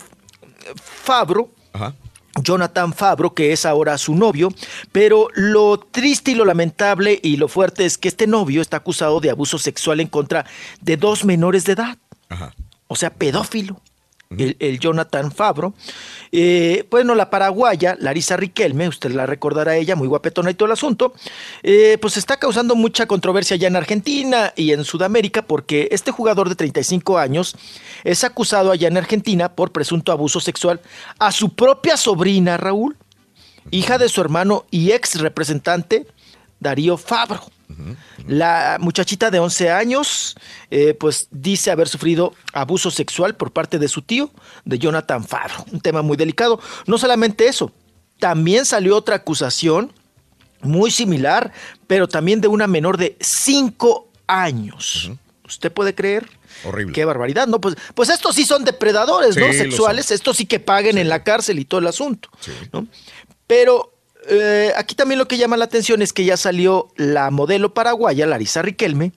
[0.76, 1.50] Fabro,
[2.42, 4.50] Jonathan Fabro, que es ahora su novio,
[4.92, 9.20] pero lo triste y lo lamentable y lo fuerte es que este novio está acusado
[9.20, 10.46] de abuso sexual en contra
[10.82, 11.98] de dos menores de edad.
[12.88, 13.80] O sea, pedófilo.
[14.38, 15.74] El, el Jonathan Fabro.
[16.36, 20.66] Eh, bueno, la paraguaya, Larisa Riquelme, usted la recordará a ella, muy guapetona y todo
[20.66, 21.14] el asunto,
[21.62, 26.50] eh, pues está causando mucha controversia ya en Argentina y en Sudamérica porque este jugador
[26.50, 27.56] de 35 años
[28.04, 30.82] es acusado allá en Argentina por presunto abuso sexual
[31.20, 32.98] a su propia sobrina, Raúl,
[33.70, 36.08] hija de su hermano y ex representante,
[36.60, 37.53] Darío Fabro.
[38.28, 40.36] La muchachita de 11 años,
[40.70, 44.32] eh, pues dice haber sufrido abuso sexual por parte de su tío,
[44.66, 45.66] de Jonathan Fabro.
[45.72, 46.60] Un tema muy delicado.
[46.86, 47.72] No solamente eso,
[48.20, 49.92] también salió otra acusación
[50.62, 51.52] muy similar,
[51.88, 55.12] pero también de una menor de 5 años.
[55.46, 56.30] ¿Usted puede creer?
[56.64, 56.94] Horrible.
[56.94, 57.60] Qué barbaridad, ¿no?
[57.60, 59.52] Pues, pues estos sí son depredadores, Sí, ¿no?
[59.52, 62.30] Sexuales, estos sí que paguen en la cárcel y todo el asunto.
[62.72, 62.88] ¿no?
[63.46, 63.93] Pero
[64.28, 68.26] eh, aquí también lo que llama la atención es que ya salió la modelo paraguaya,
[68.26, 69.14] Larisa Riquelme,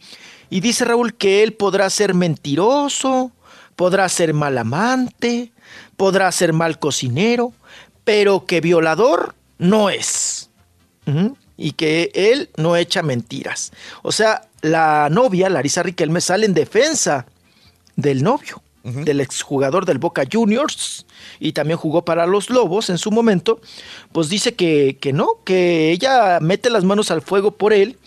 [0.50, 3.32] y dice Raúl que él podrá ser mentiroso,
[3.74, 5.52] podrá ser mal amante,
[5.96, 7.52] podrá ser mal cocinero,
[8.04, 10.50] pero que violador no es.
[11.56, 13.72] Y que él no echa mentiras.
[14.02, 17.26] O sea, la novia, Larisa Riquelme, sale en defensa
[17.94, 21.06] del novio, del exjugador del Boca Juniors,
[21.40, 23.60] y también jugó para los Lobos en su momento,
[24.12, 27.98] pues dice que, que no, que ella mete las manos al fuego por él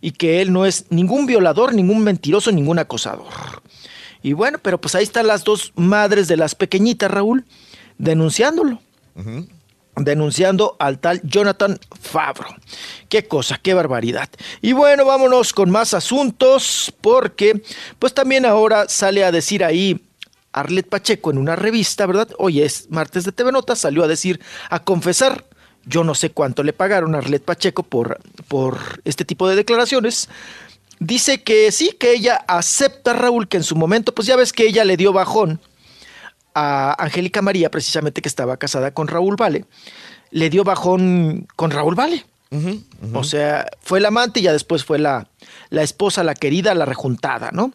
[0.00, 3.62] y que él no es ningún violador, ningún mentiroso, ningún acosador.
[4.22, 7.44] Y bueno, pero pues ahí están las dos madres de las pequeñitas, Raúl,
[7.98, 8.80] denunciándolo
[10.04, 12.48] denunciando al tal Jonathan Fabro.
[13.08, 14.28] Qué cosa, qué barbaridad.
[14.62, 17.62] Y bueno, vámonos con más asuntos porque
[17.98, 20.00] pues también ahora sale a decir ahí
[20.60, 22.28] Arlet Pacheco en una revista, ¿verdad?
[22.38, 25.44] Hoy es martes de TV Notas, salió a decir, a confesar,
[25.84, 30.28] yo no sé cuánto le pagaron a Arlet Pacheco por, por este tipo de declaraciones.
[31.00, 34.66] Dice que sí, que ella acepta, Raúl, que en su momento, pues ya ves que
[34.66, 35.60] ella le dio bajón
[36.54, 39.64] a Angélica María, precisamente que estaba casada con Raúl Vale,
[40.30, 42.26] le dio bajón con Raúl Vale.
[43.12, 45.28] O sea, fue la amante y ya después fue la,
[45.68, 47.72] la esposa, la querida, la rejuntada, ¿no?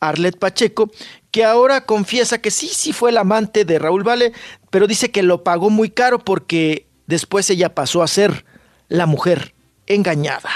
[0.00, 0.90] Arlet Pacheco,
[1.30, 4.32] que ahora confiesa que sí, sí fue la amante de Raúl Vale,
[4.70, 8.44] pero dice que lo pagó muy caro porque después ella pasó a ser
[8.88, 9.54] la mujer
[9.86, 10.50] engañada.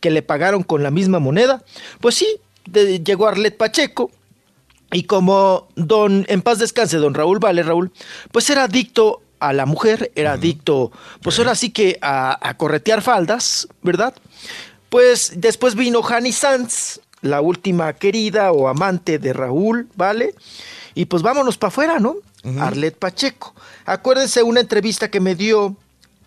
[0.00, 1.62] Que le pagaron con la misma moneda.
[2.00, 2.26] Pues sí,
[2.66, 4.10] de- llegó Arlet Pacheco,
[4.90, 7.92] y como don, en paz descanse, don Raúl Vale, Raúl,
[8.30, 10.92] pues era adicto a la mujer, era adicto,
[11.22, 14.14] pues ahora sí que a, a corretear faldas, ¿verdad?
[14.90, 20.34] Pues después vino Hani Sanz, la última querida o amante de Raúl, ¿vale?
[20.94, 22.16] Y pues vámonos para afuera, ¿no?
[22.60, 23.54] Arlet Pacheco.
[23.86, 25.76] Acuérdense una entrevista que me dio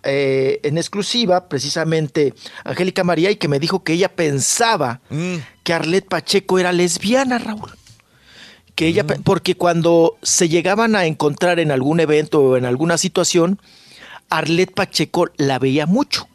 [0.03, 2.33] eh, en exclusiva, precisamente
[2.63, 5.01] Angélica María, y que me dijo que ella pensaba
[5.63, 7.71] que Arlet Pacheco era lesbiana, Raúl
[8.75, 12.97] que ella, pe- porque cuando se llegaban a encontrar en algún evento o en alguna
[12.97, 13.57] situación,
[14.29, 16.27] Arlet Pacheco la veía mucho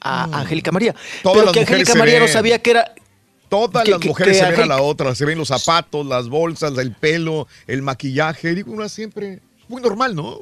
[0.00, 0.94] a Angélica María.
[1.24, 2.94] Todas pero que Angélica María no sabía que era.
[3.50, 6.92] Todas las mujeres se ven a la otra, se ven los zapatos, las bolsas, el
[6.92, 8.54] pelo, el maquillaje.
[8.54, 9.40] Digo, una siempre.
[9.68, 10.40] Muy normal, ¿no?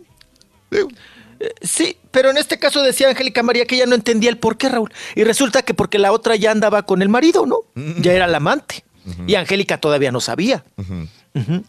[1.62, 4.68] Sí, pero en este caso decía Angélica María que ella no entendía el por qué,
[4.68, 4.92] Raúl.
[5.14, 7.60] Y resulta que porque la otra ya andaba con el marido, ¿no?
[8.00, 8.84] Ya era la amante.
[9.26, 10.64] Y Angélica todavía no sabía.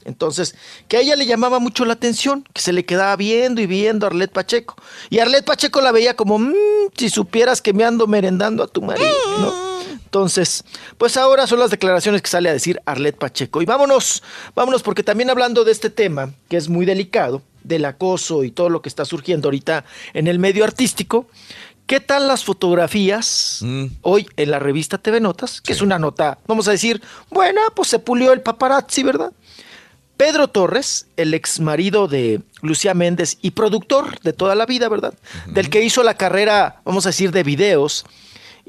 [0.06, 0.56] Entonces,
[0.88, 4.06] que a ella le llamaba mucho la atención, que se le quedaba viendo y viendo
[4.06, 4.76] a Arlet Pacheco.
[5.10, 6.54] Y Arlet Pacheco la veía como, "Mm,
[6.98, 9.08] si supieras que me ando merendando a tu marido,
[9.40, 9.69] ¿no?
[10.10, 10.64] Entonces,
[10.98, 13.62] pues ahora son las declaraciones que sale a decir Arlet Pacheco.
[13.62, 14.24] Y vámonos,
[14.56, 18.70] vámonos, porque también hablando de este tema, que es muy delicado, del acoso y todo
[18.70, 21.28] lo que está surgiendo ahorita en el medio artístico,
[21.86, 23.64] ¿qué tal las fotografías
[24.02, 25.62] hoy en la revista TV Notas?
[25.62, 29.32] Que es una nota, vamos a decir, buena, pues se pulió el paparazzi, ¿verdad?
[30.18, 35.14] Pedro Torres, el ex marido de Lucía Méndez y productor de toda la vida, ¿verdad?
[35.46, 38.06] Del que hizo la carrera, vamos a decir, de videos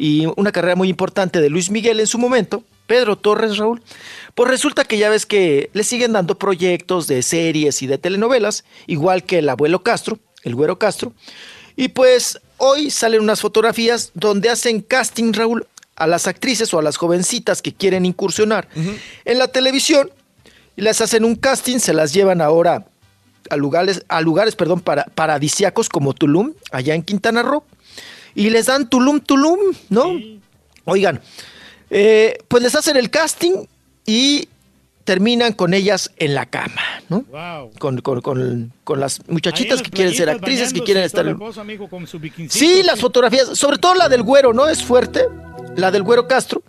[0.01, 3.83] y una carrera muy importante de Luis Miguel en su momento, Pedro Torres, Raúl,
[4.35, 8.65] pues resulta que ya ves que le siguen dando proyectos de series y de telenovelas,
[8.87, 11.12] igual que el abuelo Castro, el güero Castro,
[11.77, 16.83] y pues hoy salen unas fotografías donde hacen casting, Raúl, a las actrices o a
[16.83, 18.69] las jovencitas que quieren incursionar
[19.27, 20.11] en la televisión
[20.77, 22.87] y les hacen un casting, se las llevan ahora
[23.51, 27.65] a lugares, a lugares perdón, para, paradisiacos como Tulum, allá en Quintana Roo,
[28.34, 30.12] y les dan Tulum, Tulum, ¿no?
[30.84, 31.20] Oigan,
[31.91, 33.67] eh, pues les hacen el casting
[34.07, 34.49] y
[35.05, 37.25] terminan con ellas en la cama, ¿no?
[37.78, 41.25] Con, con- con- con las muchachitas que quieren ser actrices, que quieren estar...
[42.59, 44.68] Sí, las fotografías, sobre todo la del güero, ¿no?
[44.68, 45.26] Es fuerte,
[45.76, 46.62] la del güero Castro,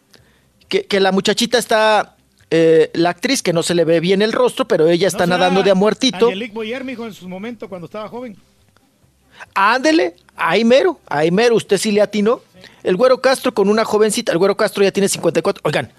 [0.69, 2.15] que, que la muchachita está,
[2.49, 5.61] eh, la actriz que no se le ve bien el rostro, pero ella está nadando
[5.61, 6.25] de a muertito.
[6.27, 8.35] Angelique Boyer, mijo, en su momento cuando estaba joven.
[9.53, 12.41] Ándele, ahí mero, ahí mero, usted sí le atinó.
[12.83, 15.61] El güero Castro con una jovencita, el güero Castro ya tiene 54.
[15.63, 15.91] Oigan,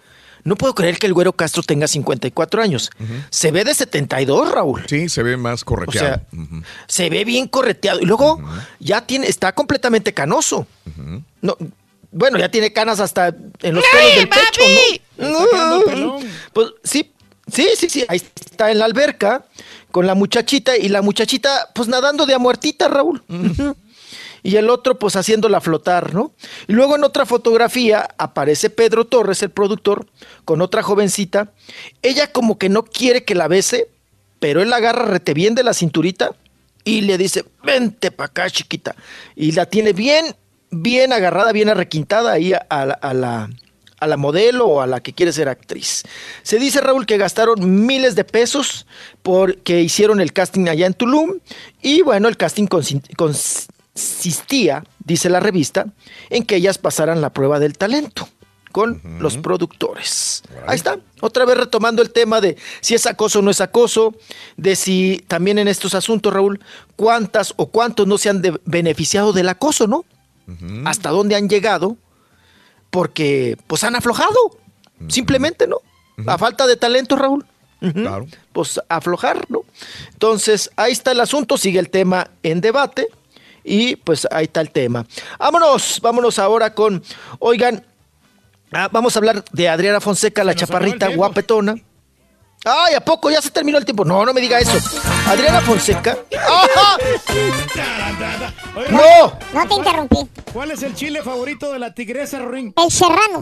[0.45, 2.91] no puedo creer que el güero Castro tenga 54 años.
[3.31, 4.85] Se ve de 72, Raúl.
[4.89, 6.23] Sí, se ve más correteado.
[6.33, 8.01] O sea, Se ve bien correteado.
[8.01, 8.41] Y luego
[8.81, 10.67] ya tiene, está completamente canoso.
[11.41, 11.57] No,
[12.11, 14.61] bueno, ya tiene canas hasta en los pelos del pecho,
[15.97, 16.19] ¿no?
[16.53, 17.13] Pues sí,
[17.53, 18.05] sí, sí, sí.
[18.09, 19.45] Ahí está en la alberca
[19.91, 23.23] con la muchachita y la muchachita, pues nadando de a muertita, Raúl.
[24.45, 26.33] Y el otro, pues haciéndola flotar, ¿no?
[26.67, 30.09] Y luego en otra fotografía aparece Pedro Torres, el productor,
[30.45, 31.53] con otra jovencita.
[32.03, 33.87] Ella como que no quiere que la bese,
[34.41, 36.33] pero él la agarra rete bien de la cinturita
[36.83, 38.97] y le dice, vente para acá, chiquita.
[39.37, 40.35] Y la tiene bien,
[40.73, 43.49] bien agarrada, bien arrequintada ahí a, a la, a la-
[44.03, 46.03] a la modelo o a la que quiere ser actriz.
[46.43, 48.87] Se dice, Raúl, que gastaron miles de pesos
[49.23, 51.39] porque hicieron el casting allá en Tulum.
[51.81, 55.87] Y bueno, el casting consi- consistía, dice la revista,
[56.31, 58.29] en que ellas pasaran la prueba del talento
[58.73, 60.43] con los productores.
[60.67, 64.15] Ahí está, otra vez retomando el tema de si es acoso o no es acoso,
[64.57, 66.59] de si también en estos asuntos, Raúl,
[66.97, 70.05] cuántas o cuántos no se han de- beneficiado del acoso, ¿no?
[70.87, 71.97] Hasta dónde han llegado,
[72.93, 74.37] porque pues han aflojado,
[75.09, 75.79] simplemente, ¿no?
[76.27, 77.45] A falta de talento, Raúl.
[77.81, 78.29] Ujú.
[78.53, 79.65] Pues aflojar, ¿no?
[80.13, 83.09] Entonces, ahí está el asunto, sigue el tema en debate
[83.65, 85.07] y pues ahí está el tema.
[85.39, 87.03] Vámonos, vámonos ahora con,
[87.39, 87.85] oigan,
[88.73, 91.77] ah, vamos a hablar de Adriana Fonseca, la chaparrita guapetona.
[92.65, 94.05] Ay, ¿a poco ya se terminó el tiempo?
[94.05, 94.79] No, no me diga eso.
[95.27, 96.17] Adriana Fonseca.
[96.39, 96.97] ¡Ajá!
[98.91, 99.39] ¡No!
[99.53, 100.17] No te interrumpí.
[100.53, 102.73] ¿Cuál es el chile favorito de la tigresa Ring?
[102.77, 103.41] El serrano.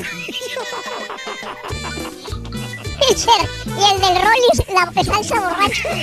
[3.10, 5.88] El ser- y el del Rollis, la salsa borracha.
[5.90, 6.00] Hoy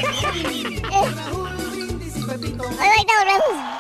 [2.79, 3.77] ahorita volvemos.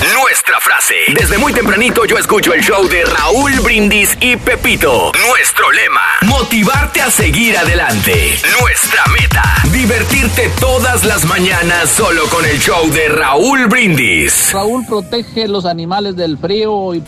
[0.00, 0.94] Nuestra frase.
[1.12, 5.10] Desde muy tempranito yo escucho el show de Raúl Brindis y Pepito.
[5.28, 6.00] Nuestro lema.
[6.22, 8.38] Motivarte a seguir adelante.
[8.60, 9.42] Nuestra meta.
[9.72, 14.52] Divertirte todas las mañanas solo con el show de Raúl Brindis.
[14.52, 17.06] Raúl protege los animales del frío y No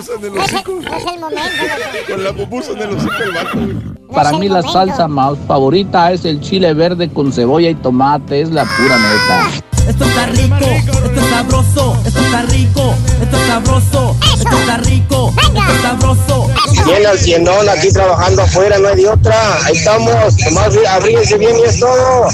[0.00, 1.40] es, el, no es el momento.
[1.68, 2.12] loco.
[2.14, 4.14] Con la pupusa en el hocico del vato, güey.
[4.14, 8.50] para mí la salsa más favorita es el chile verde con cebolla y tomate, es
[8.50, 9.66] la pura neta.
[9.86, 15.32] Esto está rico, esto está sabroso, esto está rico, esto es sabroso, esto está rico,
[15.40, 16.50] esto es sabroso.
[16.84, 19.64] Bien al cienón aquí trabajando afuera, no hay de otra.
[19.64, 22.28] Ahí estamos, nomás abríguense bien y es todo.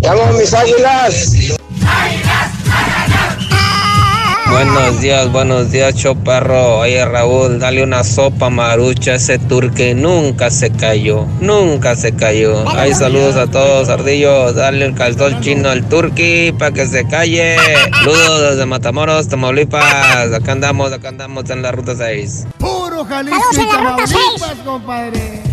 [0.00, 1.32] Llamo mis águilas.
[4.50, 6.80] Buenos días, buenos días, choparro.
[6.80, 9.94] Oye, Raúl, dale una sopa marucha a ese turque.
[9.94, 12.64] Nunca se cayó, nunca se cayó.
[12.68, 14.56] Ay, saludos a todos, ardillos.
[14.56, 17.56] Dale el calzón chino al turqui para que se calle.
[17.92, 20.32] Saludos desde Matamoros, Tamaulipas.
[20.34, 22.46] Acá andamos, acá andamos en la ruta 6.
[22.58, 25.49] Puro Jalisco y Tamaulipas, compadre.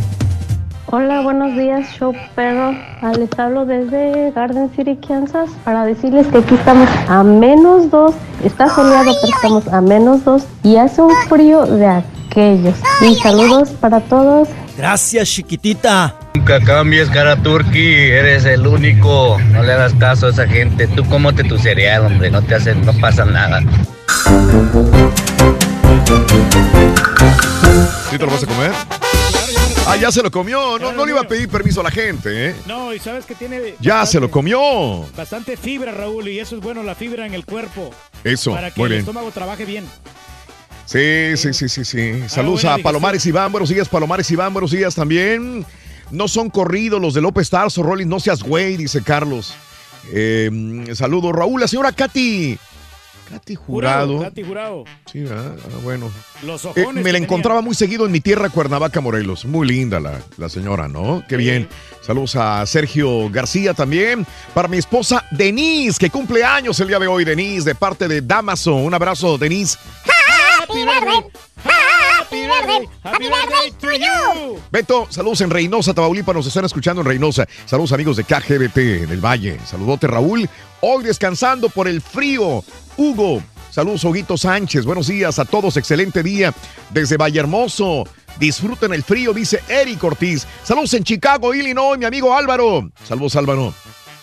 [0.90, 2.74] Hola, buenos días, show perro.
[3.02, 8.16] Ah, Les hablo desde Garden City, Kansas, para decirles que aquí estamos a menos dos.
[8.42, 12.76] Está soleado, pero estamos a menos dos y hace un frío de aquellos.
[13.02, 16.16] Y saludos para todos Gracias, chiquitita.
[16.36, 19.38] Nunca cambies, cara turqui, eres el único.
[19.52, 20.88] No le hagas caso a esa gente.
[20.88, 23.60] Tú cómote tu cereal, hombre, no te hacen, no pasa nada.
[28.10, 29.17] ¿Sí te lo vas a comer?
[29.90, 30.78] Ah, ya se lo comió.
[30.80, 32.56] No, no le iba a pedir permiso a la gente, ¿eh?
[32.66, 33.76] No, y sabes que tiene.
[33.80, 35.06] Ya se lo comió.
[35.16, 37.90] Bastante fibra, Raúl, y eso es bueno, la fibra en el cuerpo.
[38.24, 39.00] Eso, Para que muy el bien.
[39.02, 39.86] estómago trabaje bien.
[40.86, 42.24] Sí, sí, sí, sí, sí.
[42.28, 43.26] Saludos buena a Palomares.
[43.26, 45.66] Iván, buenos días, Palomares Iván, buenos días también.
[46.12, 49.54] No son corridos los de López Tarso, Rollins, no seas güey, dice Carlos.
[50.14, 50.50] Eh,
[50.94, 52.58] saludos, Raúl, la señora Katy.
[53.30, 54.22] Katy Jurado.
[54.22, 54.84] Katy Jurado.
[55.12, 56.10] Sí, ah, ah, bueno.
[56.44, 59.46] Los Eh, me la encontraba muy seguido en mi tierra, Cuernavaca, Morelos.
[59.46, 61.24] Muy linda la, la señora, ¿no?
[61.28, 61.68] Qué bien.
[62.02, 64.26] Saludos a Sergio García también.
[64.54, 68.22] Para mi esposa Denise, que cumple años el día de hoy, Denise, de parte de
[68.22, 68.76] Damaso.
[68.76, 69.78] Un abrazo, Denise.
[70.68, 71.32] Happy birthday.
[71.64, 72.90] Happy birthday.
[73.04, 74.60] Happy birthday to you.
[74.70, 77.48] Beto, saludos en Reynosa, Tamaulipas, nos están escuchando en Reynosa.
[77.66, 79.58] Saludos amigos de KGBT en el Valle.
[79.66, 80.50] Saludote Raúl,
[80.82, 82.64] hoy descansando por el frío.
[82.98, 86.54] Hugo, saludos Huguito Sánchez, buenos días a todos, excelente día
[86.90, 88.04] desde Valle Hermoso.
[88.38, 90.46] Disfruten el frío, dice Eric Ortiz.
[90.64, 92.90] Saludos en Chicago, Illinois, mi amigo Álvaro.
[93.06, 93.74] Saludos Álvaro.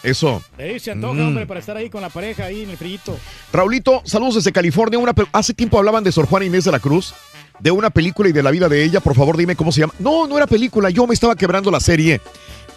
[0.05, 0.45] Eso.
[0.59, 1.27] Eh, se antoja, Mm.
[1.29, 3.19] hombre, para estar ahí con la pareja ahí en el frillito.
[3.53, 4.99] Raulito, saludos desde California.
[4.99, 7.15] Una Hace tiempo hablaban de Sor Juana Inés de la Cruz,
[7.59, 9.01] de una película y de la vida de ella.
[9.01, 9.95] Por favor, dime cómo se llama.
[9.99, 10.91] No, no era película.
[10.91, 12.21] Yo me estaba quebrando la serie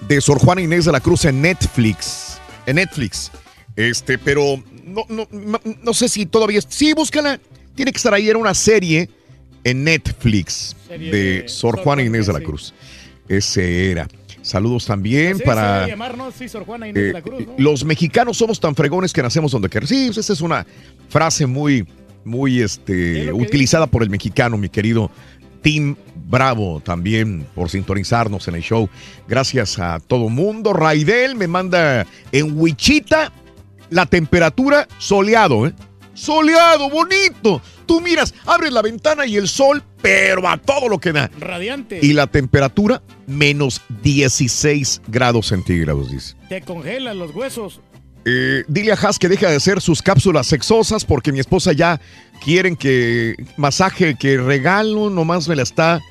[0.08, 2.40] de Sor Juana Inés de la Cruz en Netflix.
[2.66, 3.30] En Netflix.
[3.76, 5.28] Este, pero no, no,
[5.84, 6.62] no, sé si todavía.
[6.68, 7.40] Sí, búscala.
[7.76, 8.30] Tiene que estar ahí.
[8.30, 9.10] Era una serie
[9.64, 12.46] en Netflix Serie de de Sor Juana Inés de la sí.
[12.46, 12.74] Cruz.
[13.28, 14.08] Ese era.
[14.48, 15.88] Saludos también Sí, para.
[15.88, 16.32] llamar, ¿no?
[16.32, 17.54] Sí, Sor Juana Inés de Eh, la Cruz, ¿no?
[17.58, 19.90] Los mexicanos somos tan fregones que nacemos donde queremos.
[19.90, 20.66] Sí, esa es una
[21.10, 21.86] frase muy,
[22.24, 25.12] muy este, utilizada por el mexicano, mi querido
[25.62, 25.96] Tim
[26.30, 28.90] Bravo, también por sintonizarnos en el show.
[29.28, 30.72] Gracias a todo mundo.
[30.74, 33.32] Raidel me manda en Wichita
[33.90, 35.74] la temperatura soleado, ¿eh?
[36.18, 37.62] Soleado, bonito.
[37.86, 41.30] Tú miras, abres la ventana y el sol, pero a todo lo que da.
[41.40, 42.00] Radiante.
[42.02, 46.36] Y la temperatura, menos 16 grados centígrados, dice.
[46.50, 47.82] Te congelan los huesos.
[48.26, 52.02] Eh, dile a Haas que deje de hacer sus cápsulas sexosas porque mi esposa ya
[52.44, 56.02] quieren que masaje que regalo, nomás me la está.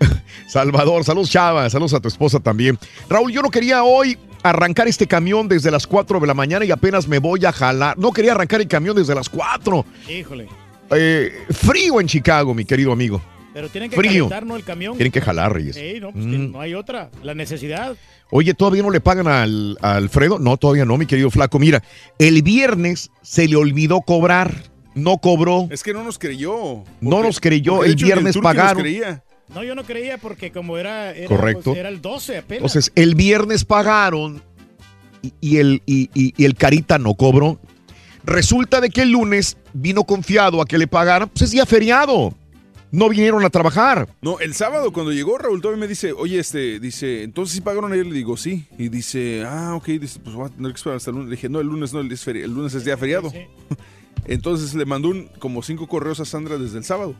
[0.48, 2.76] Salvador, saludos Chava, saludos a tu esposa también.
[3.08, 6.70] Raúl, yo no quería hoy arrancar este camión desde las 4 de la mañana y
[6.70, 7.98] apenas me voy a jalar.
[7.98, 9.84] No quería arrancar el camión desde las 4.
[10.08, 10.46] Híjole.
[10.90, 13.20] Eh, frío en Chicago, mi querido amigo.
[13.54, 14.28] Pero tienen que Frío.
[14.28, 14.56] calentar, ¿no?
[14.56, 14.96] El camión.
[14.96, 15.76] Tienen que jalar, Reyes.
[16.00, 16.52] No, pues Mm.
[16.52, 17.10] no hay otra.
[17.22, 17.96] La necesidad.
[18.30, 20.38] Oye, ¿todavía no le pagan al, a Alfredo?
[20.40, 21.58] No, todavía no, mi querido Flaco.
[21.60, 21.82] Mira,
[22.18, 24.52] el viernes se le olvidó cobrar.
[24.96, 25.68] No cobró.
[25.70, 26.82] Es que no nos creyó.
[27.00, 27.82] No nos creyó.
[27.84, 28.82] El viernes Turqui nos pagaron.
[28.82, 29.22] creía.
[29.52, 31.62] No, yo no creía porque como era, era, Correcto.
[31.64, 32.58] pues, era el 12 apenas.
[32.74, 34.42] Entonces, el viernes pagaron
[35.22, 37.60] y, y el, y, y- y el Carita no cobró.
[38.24, 41.28] Resulta de que el lunes vino confiado a que le pagaran.
[41.28, 42.34] Pues es día feriado.
[42.90, 44.08] No vinieron a trabajar.
[44.22, 47.92] No, el sábado cuando llegó Raúl todavía me dice, oye, este, dice, entonces sí pagaron
[47.92, 48.66] ayer, le digo, sí.
[48.78, 51.28] Y dice, ah, ok, dice, pues voy a tener que esperar hasta el lunes.
[51.30, 53.32] Le dije, no, el lunes no, el, es feri- el lunes es día feriado.
[54.26, 57.14] Entonces le mandó un, como cinco correos a Sandra desde el sábado.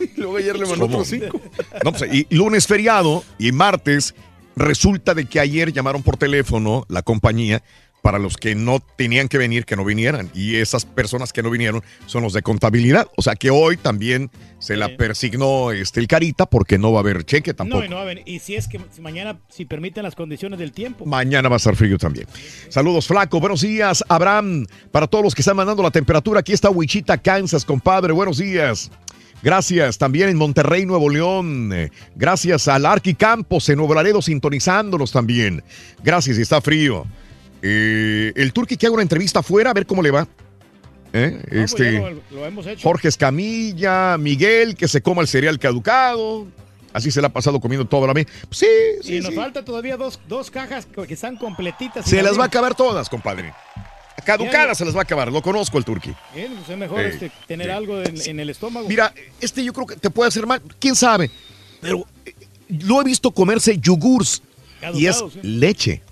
[0.00, 0.98] Y luego ayer le mandó ¿Cómo?
[0.98, 1.40] otros cinco.
[1.84, 4.14] No, pues, y lunes feriado y martes
[4.56, 7.62] resulta de que ayer llamaron por teléfono la compañía
[8.02, 10.30] para los que no tenían que venir, que no vinieran.
[10.34, 13.08] Y esas personas que no vinieron son los de contabilidad.
[13.16, 17.02] O sea que hoy también se la persignó este, el Carita porque no va a
[17.02, 17.80] haber cheque tampoco.
[17.80, 18.24] No, y no va a venir.
[18.26, 21.04] Y si es que si mañana, si permiten las condiciones del tiempo.
[21.06, 22.26] Mañana va a estar frío también.
[22.68, 23.40] Saludos, Flaco.
[23.40, 24.66] Buenos días, Abraham.
[24.90, 28.12] Para todos los que están mandando la temperatura, aquí está Wichita, Kansas, compadre.
[28.12, 28.90] Buenos días.
[29.42, 29.98] Gracias.
[29.98, 31.72] También en Monterrey, Nuevo León.
[32.14, 35.62] Gracias al Arqui Campos en Nuevo Laredo sintonizándonos también.
[36.02, 37.06] Gracias, y está frío.
[37.62, 40.26] Eh, el Turqui que haga una entrevista afuera, a ver cómo le va.
[41.12, 41.32] ¿Eh?
[41.32, 42.82] No, pues este, lo, lo hemos hecho.
[42.82, 46.46] Jorge Escamilla, Miguel, que se coma el cereal caducado.
[46.92, 48.26] Así se la ha pasado comiendo toda la vez.
[48.50, 48.66] Sí,
[49.02, 49.36] sí, y nos sí.
[49.36, 52.04] falta todavía dos, dos cajas que están completitas.
[52.04, 53.52] Se las va a acabar todas, compadre.
[54.20, 55.30] Caducadas Ya, se las va a acabar.
[55.32, 56.14] Lo conozco el turqui.
[56.34, 58.88] Bien, pues es mejor este, tener algo en, en el estómago.
[58.88, 60.60] Mira, este yo creo que te puede hacer mal.
[60.78, 61.30] ¿Quién sabe?
[61.80, 62.34] Pero eh,
[62.68, 64.42] lo he visto comerse yogurts
[64.94, 65.40] y es ¿eh?
[65.42, 66.02] leche.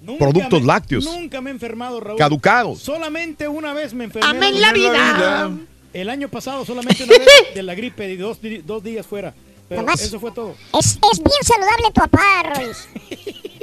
[0.00, 1.04] Nunca productos me- lácteos.
[1.04, 2.18] Nunca me he enfermado, Raúl.
[2.18, 2.80] Caducados.
[2.80, 4.28] Solamente una vez me enfermé.
[4.28, 5.50] Amén la vida.
[5.92, 9.34] El año pasado, solamente una vez de la gripe, y dos, dos días fuera.
[9.68, 10.54] Pero eso fue todo.
[10.78, 12.88] Es, es bien saludable tu papá, Rolis.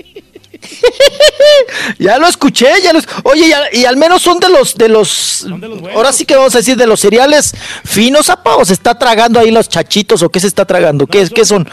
[2.00, 4.76] Ya lo escuché, ya lo es- Oye, y, al- y al menos son de los
[4.76, 5.46] de los
[5.94, 7.54] ahora sí que vamos a decir de los cereales
[7.84, 11.08] finos, apa, o se está tragando ahí los chachitos o qué se está tragando?
[11.08, 11.68] ¿Qué, ¿qué son?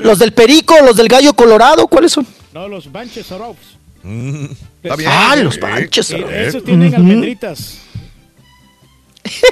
[0.00, 2.26] Los del perico, los del gallo colorado, ¿cuáles son?
[2.52, 3.58] No, los banches Swarovs.
[4.02, 4.46] Mm.
[5.06, 5.58] Ah, los.
[5.60, 6.32] Banches Sí, Swarovs.
[6.34, 7.78] esos tienen almendritas.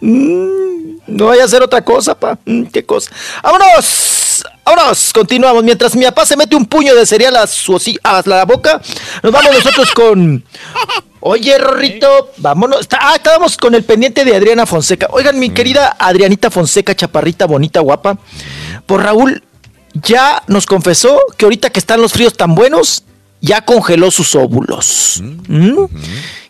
[0.00, 2.38] Mm, no vaya a ser otra cosa, pa.
[2.44, 3.10] Mm, qué cosa.
[3.42, 4.44] ¡Vámonos!
[4.68, 5.12] ¡Vámonos!
[5.14, 5.64] Continuamos.
[5.64, 8.80] Mientras mi papá se mete un puño de cereal a, su a la boca,
[9.22, 10.44] nos vamos nosotros con.
[11.20, 12.86] Oye, Rorrito, vámonos.
[13.00, 15.08] Ah, estábamos con el pendiente de Adriana Fonseca.
[15.10, 18.18] Oigan, mi querida Adrianita Fonseca, chaparrita, bonita, guapa.
[18.84, 19.42] Por Raúl,
[19.94, 23.04] ya nos confesó que ahorita que están los fríos tan buenos,
[23.40, 25.22] ya congeló sus óvulos.
[25.48, 25.84] ¿Mm?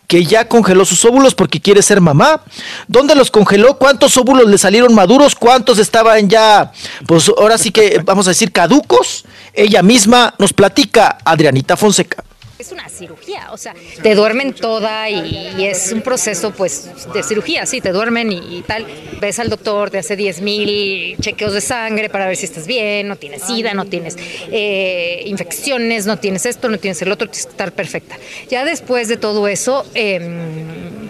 [0.09, 2.41] Que ya congeló sus óvulos porque quiere ser mamá.
[2.87, 3.77] ¿Dónde los congeló?
[3.77, 5.35] ¿Cuántos óvulos le salieron maduros?
[5.35, 6.71] ¿Cuántos estaban ya,
[7.05, 9.23] pues ahora sí que vamos a decir caducos?
[9.53, 12.23] Ella misma nos platica, Adrianita Fonseca.
[12.59, 13.73] Es una cirugía, o sea,
[14.03, 18.85] te duermen toda y, es un proceso pues de cirugía, sí, te duermen y, tal.
[19.21, 23.07] Ves al doctor, te hace 10 mil chequeos de sangre para ver si estás bien,
[23.07, 24.17] no tienes sida, no tienes
[24.51, 28.17] eh, infecciones, no tienes esto, no tienes el otro, tienes que estar perfecta.
[28.49, 31.09] Ya después de todo eso, em,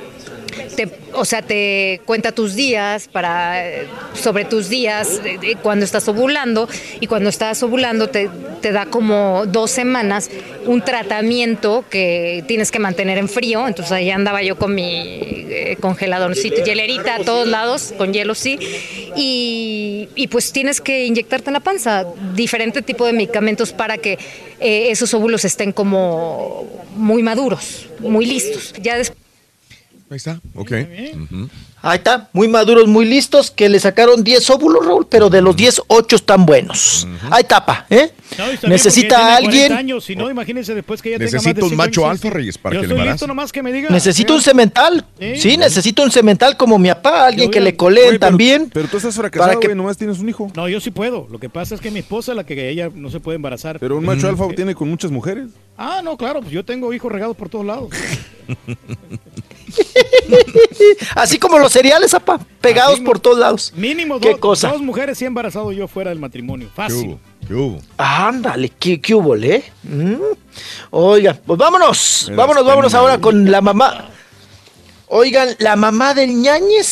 [0.75, 3.61] te, o sea, te cuenta tus días para
[4.13, 5.21] sobre tus días
[5.61, 6.67] cuando estás ovulando
[6.99, 8.29] y cuando estás ovulando te,
[8.61, 10.29] te da como dos semanas
[10.65, 13.67] un tratamiento que tienes que mantener en frío.
[13.67, 18.59] Entonces ahí andaba yo con mi eh, congeladorcito, hielerita a todos lados, con hielo sí.
[19.15, 22.05] Y, y pues tienes que inyectarte en la panza
[22.35, 24.13] diferente tipo de medicamentos para que
[24.59, 28.73] eh, esos óvulos estén como muy maduros, muy listos.
[28.81, 29.28] Ya después
[30.11, 30.71] Ahí está, ok.
[31.81, 35.55] Ahí está, muy maduros, muy listos, que le sacaron 10 óvulos, Raúl, pero de los
[35.55, 37.07] 10, 8 están buenos.
[37.29, 38.11] Ahí tapa, ¿eh?
[38.37, 39.73] No, Necesita porque a tiene 40 alguien.
[39.73, 42.09] años, si no, imagínense después que ella tenga más de un macho 55.
[42.09, 43.89] alfa, Reyes, para Yo que le nomás que me diga.
[43.91, 45.05] Necesito un cemental.
[45.19, 45.35] Sí.
[45.37, 48.69] Sí, necesito un cemental como mi papá, alguien que le coleen también.
[48.73, 50.51] Pero tú estás Para fracasado, que- nomás tienes un hijo.
[50.55, 51.27] No, yo sí puedo.
[51.29, 53.79] Lo que pasa es que mi esposa, la que ella no se puede embarazar.
[53.79, 54.29] Pero un macho Mm.
[54.31, 55.49] alfa tiene con muchas mujeres.
[55.77, 57.89] Ah, no, claro, pues yo tengo hijos regados por todos lados.
[61.15, 63.73] Así como los cereales, apa, pegados Así, por todos lados.
[63.75, 64.69] Mínimo ¿Qué dos, cosa?
[64.69, 66.69] dos mujeres he embarazado yo fuera del matrimonio.
[66.75, 67.17] Fácil.
[67.47, 67.79] ¿Qué hubo?
[67.97, 69.63] Ándale, qué, qué hubo, ¿eh?
[69.83, 70.15] Mm.
[70.91, 74.09] Oigan, pues vámonos, Me vámonos, vámonos ahora con la mamá.
[75.07, 76.85] Oigan, la mamá del Ñañez,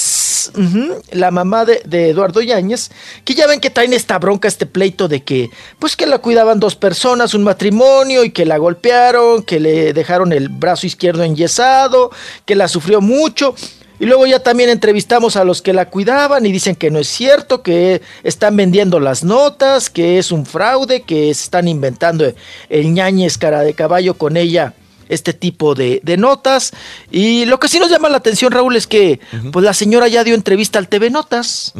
[1.11, 2.89] la mamá de, Eduardo Ñañez,
[3.23, 6.59] que ya ven que traen esta bronca, este pleito de que, pues que la cuidaban
[6.59, 12.11] dos personas, un matrimonio, y que la golpearon, que le dejaron el brazo izquierdo enyesado,
[12.45, 13.55] que la sufrió mucho.
[13.99, 17.07] Y luego ya también entrevistamos a los que la cuidaban y dicen que no es
[17.07, 22.31] cierto, que están vendiendo las notas, que es un fraude, que están inventando
[22.69, 24.75] el ñañez cara de caballo con ella
[25.09, 26.71] este tipo de, de notas.
[27.11, 29.19] Y lo que sí nos llama la atención, Raúl, es que
[29.51, 31.73] pues la señora ya dio entrevista al TV Notas.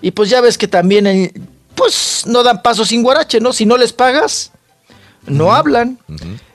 [0.00, 1.32] Y pues ya ves que también eh,
[1.74, 3.52] pues no dan paso sin guarache, ¿no?
[3.52, 4.50] Si no les pagas,
[5.26, 5.98] no hablan.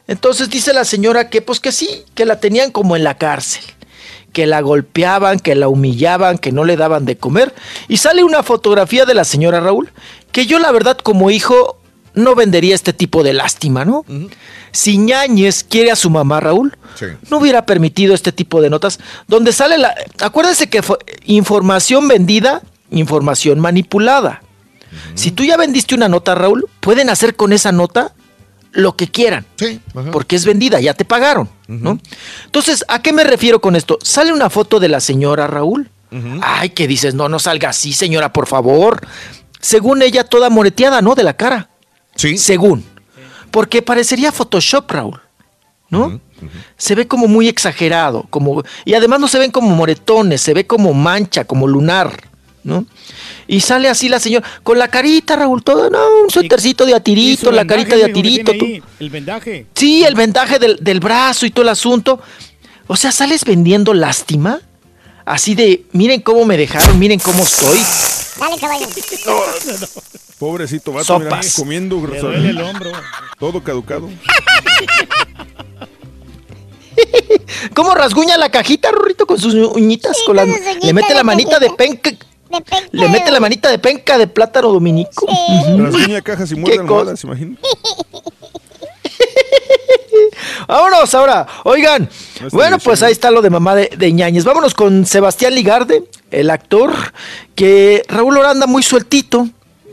[0.07, 3.63] Entonces dice la señora que pues que sí, que la tenían como en la cárcel,
[4.33, 7.53] que la golpeaban, que la humillaban, que no le daban de comer.
[7.87, 9.91] Y sale una fotografía de la señora Raúl,
[10.31, 11.77] que yo la verdad como hijo
[12.17, 14.05] no vendería este tipo de lástima, ¿no?
[14.71, 16.77] Si Ñañez quiere a su mamá Raúl,
[17.29, 19.95] no hubiera permitido este tipo de notas donde sale la...
[20.19, 24.41] Acuérdense que fue información vendida, información manipulada.
[25.15, 28.13] Si tú ya vendiste una nota, Raúl, pueden hacer con esa nota
[28.71, 29.45] lo que quieran.
[30.11, 31.99] Porque es vendida, ya te pagaron, ¿no?
[32.45, 33.99] Entonces, ¿a qué me refiero con esto?
[34.01, 35.89] Sale una foto de la señora Raúl.
[36.41, 39.05] Ay, que dices, no, no salga así, señora, por favor.
[39.59, 41.15] Según ella, toda moreteada, ¿no?
[41.15, 41.69] De la cara.
[42.17, 42.37] Sí.
[42.37, 42.83] Según.
[43.51, 45.21] Porque parecería Photoshop, Raúl.
[45.89, 46.19] ¿No?
[46.77, 50.67] Se ve como muy exagerado, como y además no se ven como moretones, se ve
[50.67, 52.29] como mancha, como lunar,
[52.63, 52.85] ¿no?
[53.47, 57.51] Y sale así la señora con la carita, Raúl, todo, no, un suétercito de atirito,
[57.51, 58.51] la vendaje, carita de atirito.
[58.51, 59.65] ahí, El vendaje.
[59.73, 62.19] Sí, el vendaje del, del brazo y todo el asunto.
[62.87, 64.59] O sea, sales vendiendo lástima.
[65.25, 67.79] Así de, miren cómo me dejaron, miren cómo estoy.
[68.39, 68.87] Dale, caballo.
[70.39, 71.53] Pobrecito vato, mira, Sopas.
[71.55, 72.91] comiendo Le duele el hombro.
[73.39, 74.07] todo caducado.
[77.73, 80.17] ¿Cómo rasguña la cajita, Rorrito, con sus uñitas?
[80.25, 82.11] con las- con sus le mete la de manita de penca.
[82.91, 85.25] Le mete la manita de penca de plátano dominico.
[85.25, 85.77] Ujú.
[85.83, 87.61] Rasguña cajas y muerde Qué almohadas, imagínate.
[90.67, 91.45] Vámonos ahora.
[91.63, 92.09] Oigan,
[92.51, 94.43] bueno, pues ahí está lo de mamá de, de Ñañez.
[94.43, 96.93] Vámonos con Sebastián Ligarde, el actor,
[97.55, 99.47] que Raúl ahora anda muy sueltito.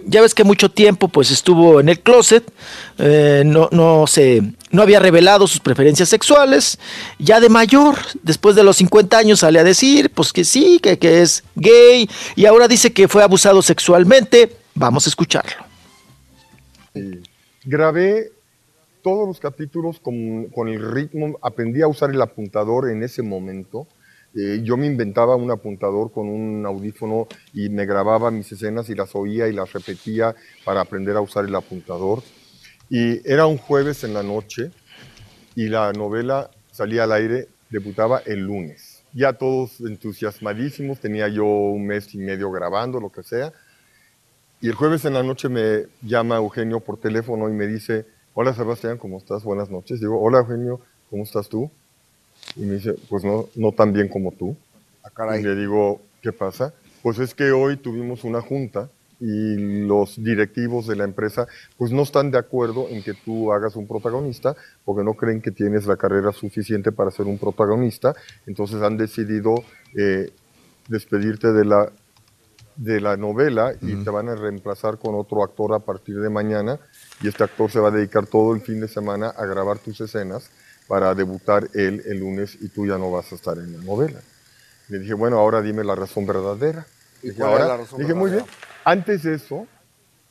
[0.07, 2.51] Ya ves que mucho tiempo pues estuvo en el closet,
[2.99, 6.79] eh, no, no, se, no había revelado sus preferencias sexuales.
[7.19, 10.99] Ya de mayor, después de los 50 años, sale a decir pues que sí, que,
[10.99, 14.57] que es gay y ahora dice que fue abusado sexualmente.
[14.75, 15.65] Vamos a escucharlo.
[17.65, 18.33] Grabé
[19.03, 23.87] todos los capítulos con, con el ritmo, aprendí a usar el apuntador en ese momento.
[24.37, 28.95] Eh, yo me inventaba un apuntador con un audífono y me grababa mis escenas y
[28.97, 32.23] las oía y las repetía para aprender a usar el apuntador.
[32.91, 34.73] Y era un jueves en la noche
[35.55, 39.05] y la novela salía al aire, debutaba el lunes.
[39.13, 43.53] Ya todos entusiasmadísimos, tenía yo un mes y medio grabando, lo que sea.
[44.61, 48.53] Y el jueves en la noche me llama Eugenio por teléfono y me dice, hola
[48.53, 49.45] Sebastián, ¿cómo estás?
[49.45, 50.01] Buenas noches.
[50.01, 51.71] Digo, hola Eugenio, ¿cómo estás tú?
[52.57, 54.57] Y me dice, pues no, no tan bien como tú.
[55.39, 56.73] Y le digo, ¿qué pasa?
[57.03, 58.89] Pues es que hoy tuvimos una junta
[59.21, 61.47] y los directivos de la empresa
[61.79, 65.51] pues no están de acuerdo en que tú hagas un protagonista porque no creen que
[65.51, 68.15] tienes la carrera suficiente para ser un protagonista.
[68.47, 69.55] Entonces han decidido
[69.97, 70.31] eh,
[70.89, 71.93] despedirte de la,
[72.77, 76.79] de la novela y te van a reemplazar con otro actor a partir de mañana
[77.23, 80.01] y este actor se va a dedicar todo el fin de semana a grabar tus
[80.01, 80.51] escenas
[80.89, 84.21] para debutar él el lunes y tú ya no vas a estar en la novela.
[84.89, 86.87] Le dije, bueno, ahora dime la razón verdadera.
[87.23, 88.45] ¿Y Dije, cuál es ahora, la razón dije, muy bien.
[88.45, 88.69] verdadera?
[88.85, 89.67] Antes de eso,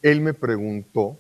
[0.02, 1.18] él me preguntó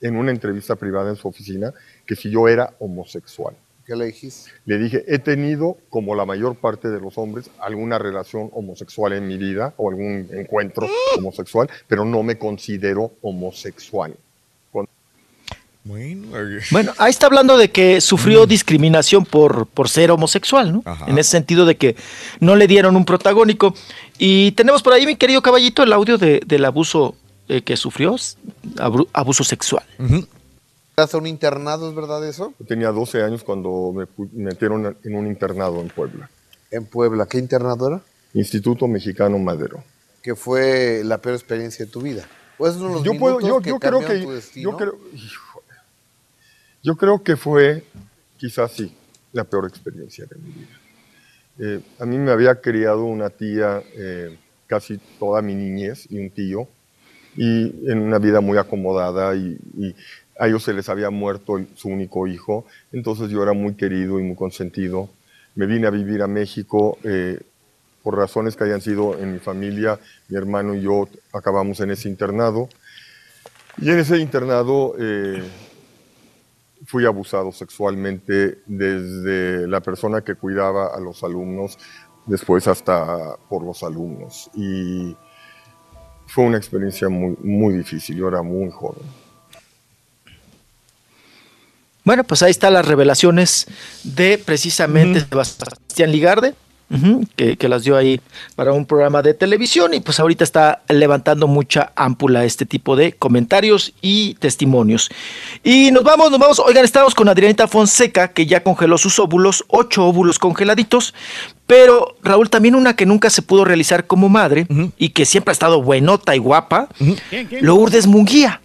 [0.00, 1.72] en una entrevista privada en su oficina
[2.06, 3.54] que si yo era homosexual.
[3.86, 4.50] ¿Qué le dijiste?
[4.66, 9.26] Le dije, he tenido, como la mayor parte de los hombres, alguna relación homosexual en
[9.26, 10.86] mi vida o algún encuentro
[11.18, 14.16] homosexual, pero no me considero homosexual.
[15.82, 16.28] Bueno,
[16.70, 20.82] Bueno, ahí está hablando de que sufrió discriminación por, por ser homosexual, ¿no?
[21.08, 21.96] En ese sentido de que
[22.38, 23.74] no le dieron un protagónico.
[24.18, 27.14] Y tenemos por ahí, mi querido caballito, el audio de- del abuso
[27.48, 28.14] eh, que sufrió,
[28.76, 29.82] abru- abuso sexual.
[30.96, 32.52] ¿Hace un internado, es verdad eso?
[32.60, 36.28] Yo tenía 12 años cuando me metieron en un internado en Puebla.
[36.70, 38.00] En Puebla, ¿qué internado era?
[38.34, 39.82] Instituto Mexicano Madero.
[40.22, 42.28] Que fue la peor experiencia de tu vida.
[42.58, 44.98] Pues uno de los yo puedo, yo, que yo creo que yo creo.
[46.82, 47.84] Yo creo que fue
[48.36, 48.94] quizás sí
[49.32, 50.80] la peor experiencia de mi vida.
[51.58, 54.36] Eh, a mí me había criado una tía eh,
[54.66, 56.68] casi toda mi niñez y un tío
[57.36, 59.94] y en una vida muy acomodada y, y
[60.40, 64.22] a ellos se les había muerto su único hijo, entonces yo era muy querido y
[64.22, 65.10] muy consentido.
[65.54, 67.38] Me vine a vivir a México eh,
[68.02, 72.08] por razones que hayan sido en mi familia, mi hermano y yo acabamos en ese
[72.08, 72.70] internado.
[73.76, 75.42] Y en ese internado eh,
[76.86, 81.78] fui abusado sexualmente desde la persona que cuidaba a los alumnos,
[82.26, 84.50] después hasta por los alumnos.
[84.54, 85.16] Y
[86.26, 89.02] fue una experiencia muy, muy difícil, yo era muy joven.
[92.04, 93.66] Bueno, pues ahí están las revelaciones
[94.04, 96.54] de precisamente Sebastián Ligarde,
[97.36, 98.20] que, que las dio ahí
[98.56, 103.12] para un programa de televisión y pues ahorita está levantando mucha ámpula este tipo de
[103.12, 105.10] comentarios y testimonios.
[105.62, 109.64] Y nos vamos, nos vamos, oigan, estamos con Adrianita Fonseca, que ya congeló sus óvulos,
[109.68, 111.14] ocho óvulos congeladitos,
[111.66, 114.66] pero Raúl, también una que nunca se pudo realizar como madre
[114.98, 116.88] y que siempre ha estado buenota y guapa,
[117.60, 118.60] Lourdes Munguía.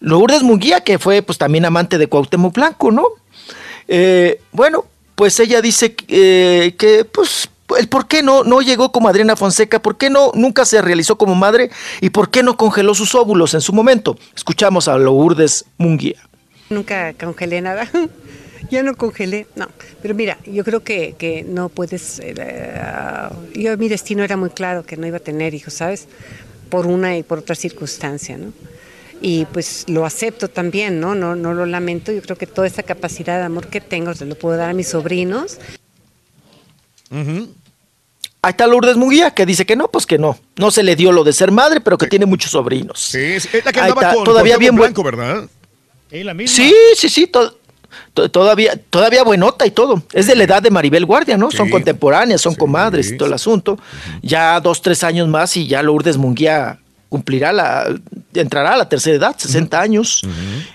[0.00, 3.06] Lourdes Munguía, que fue pues también amante de Cuauhtémoc Blanco, ¿no?
[3.86, 4.86] Eh, bueno,
[5.16, 9.82] pues ella dice eh, que pues el por qué no, no llegó como Adriana Fonseca,
[9.82, 11.70] por qué no nunca se realizó como madre
[12.00, 14.16] y por qué no congeló sus óvulos en su momento.
[14.36, 16.22] Escuchamos a Lourdes Munguía.
[16.70, 17.90] Nunca congelé nada.
[18.70, 19.68] Ya no congelé, no.
[20.02, 22.18] Pero mira, yo creo que, que no puedes.
[22.20, 22.80] eh,
[23.54, 26.08] yo, mi destino era muy claro que no iba a tener hijos, ¿sabes?
[26.68, 28.52] Por una y por otra circunstancia, ¿no?
[29.22, 31.14] Y pues lo acepto también, ¿no?
[31.14, 32.12] No, no lo lamento.
[32.12, 34.74] Yo creo que toda esa capacidad de amor que tengo se lo puedo dar a
[34.74, 35.58] mis sobrinos.
[37.10, 40.38] Ahí está Lourdes Munguía, que dice que no, pues que no.
[40.56, 43.00] No se le dio lo de ser madre, pero que tiene muchos sobrinos.
[43.00, 45.48] Sí, es la que andaba con todavía bien Blanco, ¿verdad?
[46.46, 47.26] Sí, sí, sí.
[47.26, 47.58] to-
[48.14, 50.02] to- todavía, todavía buenota y todo.
[50.12, 51.50] Es de la edad de Maribel Guardia, ¿no?
[51.50, 51.72] Son Sí.
[51.72, 53.78] contemporáneas, son comadres y todo el asunto.
[54.22, 56.78] Ya dos, tres años más y ya Lourdes Munguía
[57.08, 57.86] cumplirá la,
[58.34, 60.22] entrará a la tercera edad, 60 años.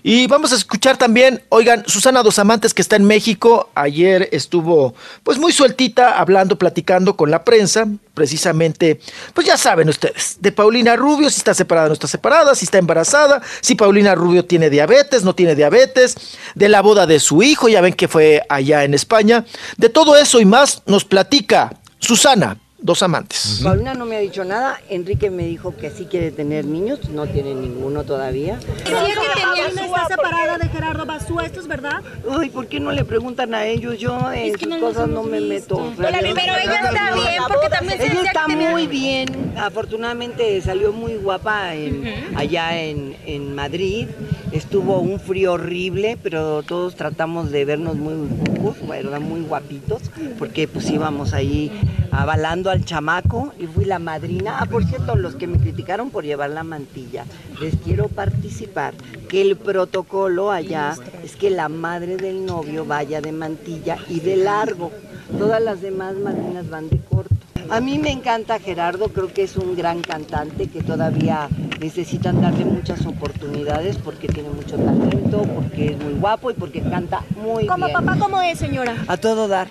[0.01, 4.95] Y vamos a escuchar también, oigan, Susana Dos Amantes que está en México, ayer estuvo
[5.24, 9.00] pues muy sueltita hablando, platicando con la prensa, precisamente,
[9.34, 12.66] pues ya saben ustedes, de Paulina Rubio, si está separada o no está separada, si
[12.66, 16.16] está embarazada, si Paulina Rubio tiene diabetes, no tiene diabetes,
[16.56, 19.45] de la boda de su hijo, ya ven que fue allá en España,
[19.77, 23.61] de todo eso y más nos platica Susana dos amantes.
[23.64, 24.80] Paulina no me ha dicho nada.
[24.90, 27.10] Enrique me dijo que sí quiere tener niños.
[27.10, 28.60] No tiene ninguno todavía.
[28.84, 32.01] Paulina está separada de Gerardo Basúa, ¿esto es verdad?
[32.26, 33.98] Uy, ¿por qué no le preguntan a ellos?
[34.00, 35.77] Yo en Es que sus no cosas no me visto.
[35.80, 35.93] meto.
[35.98, 39.53] Pero ella está bien, porque también se Ella está que muy bien.
[39.58, 42.03] Afortunadamente salió muy guapa en-
[42.35, 44.08] allá en, en Madrid.
[44.51, 48.16] Estuvo un frío horrible, pero todos tratamos de vernos muy
[48.60, 49.19] guapos, ¿verdad?
[49.22, 50.01] Muy guapitos,
[50.40, 51.72] porque pues íbamos ahí
[52.11, 54.57] avalando al chamaco y fui la madrina.
[54.59, 57.25] Ah, por cierto, los que me criticaron por llevar la mantilla,
[57.59, 58.93] les quiero participar
[59.30, 64.35] que el protocolo allá es que la madre del novio vaya de mantilla y de
[64.38, 64.91] largo.
[65.38, 67.35] Todas las demás madrinas van de corto.
[67.69, 71.48] A mí me encanta Gerardo, creo que es un gran cantante que todavía
[71.80, 77.22] necesitan darle muchas oportunidades porque tiene mucho talento, porque es muy guapo y porque canta
[77.41, 77.98] muy Como bien.
[77.98, 78.98] papá, ¿cómo es, señora?
[79.07, 79.69] A todo dar.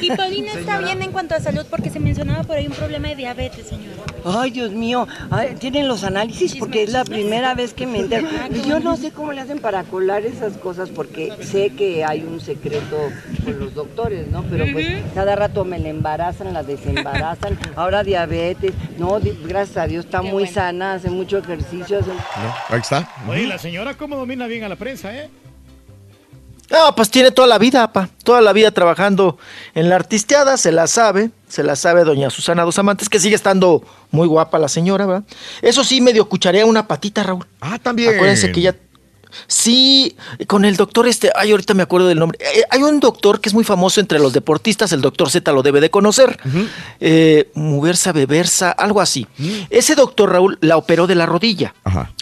[0.00, 3.08] Y Paulina está bien en cuanto a salud porque se mencionaba por ahí un problema
[3.08, 3.92] de diabetes, señora.
[4.24, 8.28] Ay, Dios mío, Ay, tienen los análisis porque es la primera vez que me entero.
[8.54, 12.20] Y yo no sé cómo le hacen para colar esas cosas porque sé que hay
[12.22, 12.96] un secreto
[13.44, 14.42] con los doctores, ¿no?
[14.44, 17.58] Pero pues cada rato me la embarazan, la desembarazan.
[17.76, 18.72] Ahora diabetes.
[18.98, 21.98] No, gracias a Dios está muy sana, hace mucho ejercicio.
[21.98, 23.08] hace- No, ahí está.
[23.28, 25.28] Oye, la señora cómo domina bien a la prensa, ¿eh?
[26.72, 29.36] No, pues tiene toda la vida, pa, toda la vida trabajando
[29.74, 33.34] en la artisteada, se la sabe, se la sabe doña Susana Dos Amantes, que sigue
[33.34, 35.24] estando muy guapa la señora, ¿verdad?
[35.60, 37.46] Eso sí, medio cucharea una patita, Raúl.
[37.60, 38.14] Ah, también.
[38.14, 38.74] Acuérdense que ya...
[39.46, 42.38] Sí, con el doctor este, ay, ahorita me acuerdo del nombre.
[42.40, 45.62] Eh, hay un doctor que es muy famoso entre los deportistas, el doctor Z lo
[45.62, 46.38] debe de conocer.
[47.00, 49.26] Eh, Muversa, Bebersa, algo así.
[49.70, 51.74] Ese doctor Raúl la operó de la rodilla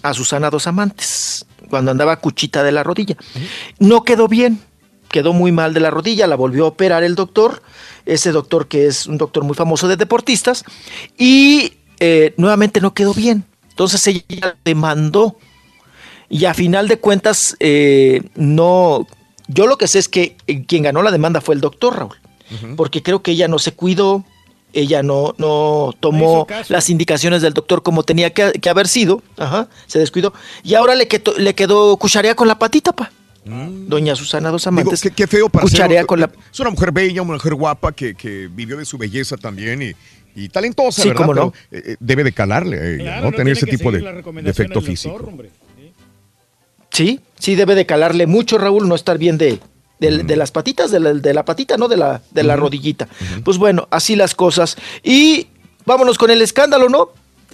[0.02, 3.16] a Susana Dos Amantes, cuando andaba cuchita de la rodilla.
[3.78, 4.60] No quedó bien,
[5.08, 7.62] quedó muy mal de la rodilla, la volvió a operar el doctor,
[8.06, 10.64] ese doctor que es un doctor muy famoso de deportistas,
[11.18, 13.44] y eh, nuevamente no quedó bien.
[13.68, 15.36] Entonces ella demandó
[16.30, 19.06] y a final de cuentas eh, no...
[19.48, 22.16] Yo lo que sé es que eh, quien ganó la demanda fue el doctor Raúl,
[22.76, 24.24] porque creo que ella no se cuidó,
[24.72, 29.68] ella no, no tomó las indicaciones del doctor como tenía que, que haber sido, ajá,
[29.88, 33.10] se descuidó, y ahora le quedó, le quedó cucharea con la patita, pa.
[33.44, 35.00] Doña Susana Dos Digo, Amantes.
[35.00, 36.30] qué, qué feo para ser- con la...
[36.52, 39.92] Es una mujer bella, una mujer guapa que, que vivió de su belleza también y,
[40.36, 41.22] y talentosa, Sí, ¿verdad?
[41.22, 41.52] cómo no.
[41.70, 43.30] Pero, eh, eh, debe de calarle a ella, Claro, ¿no?
[43.32, 45.14] no Tener ese tipo de defecto físico.
[45.18, 45.48] doctor,
[47.04, 49.58] Sí, sí debe de calarle mucho, Raúl, no estar bien de,
[50.00, 51.88] de, de las patitas, de la, de la patita, ¿no?
[51.88, 53.08] De la, de la rodillita.
[53.44, 54.76] Pues bueno, así las cosas.
[55.02, 55.46] Y
[55.86, 57.08] vámonos con el escándalo, ¿no?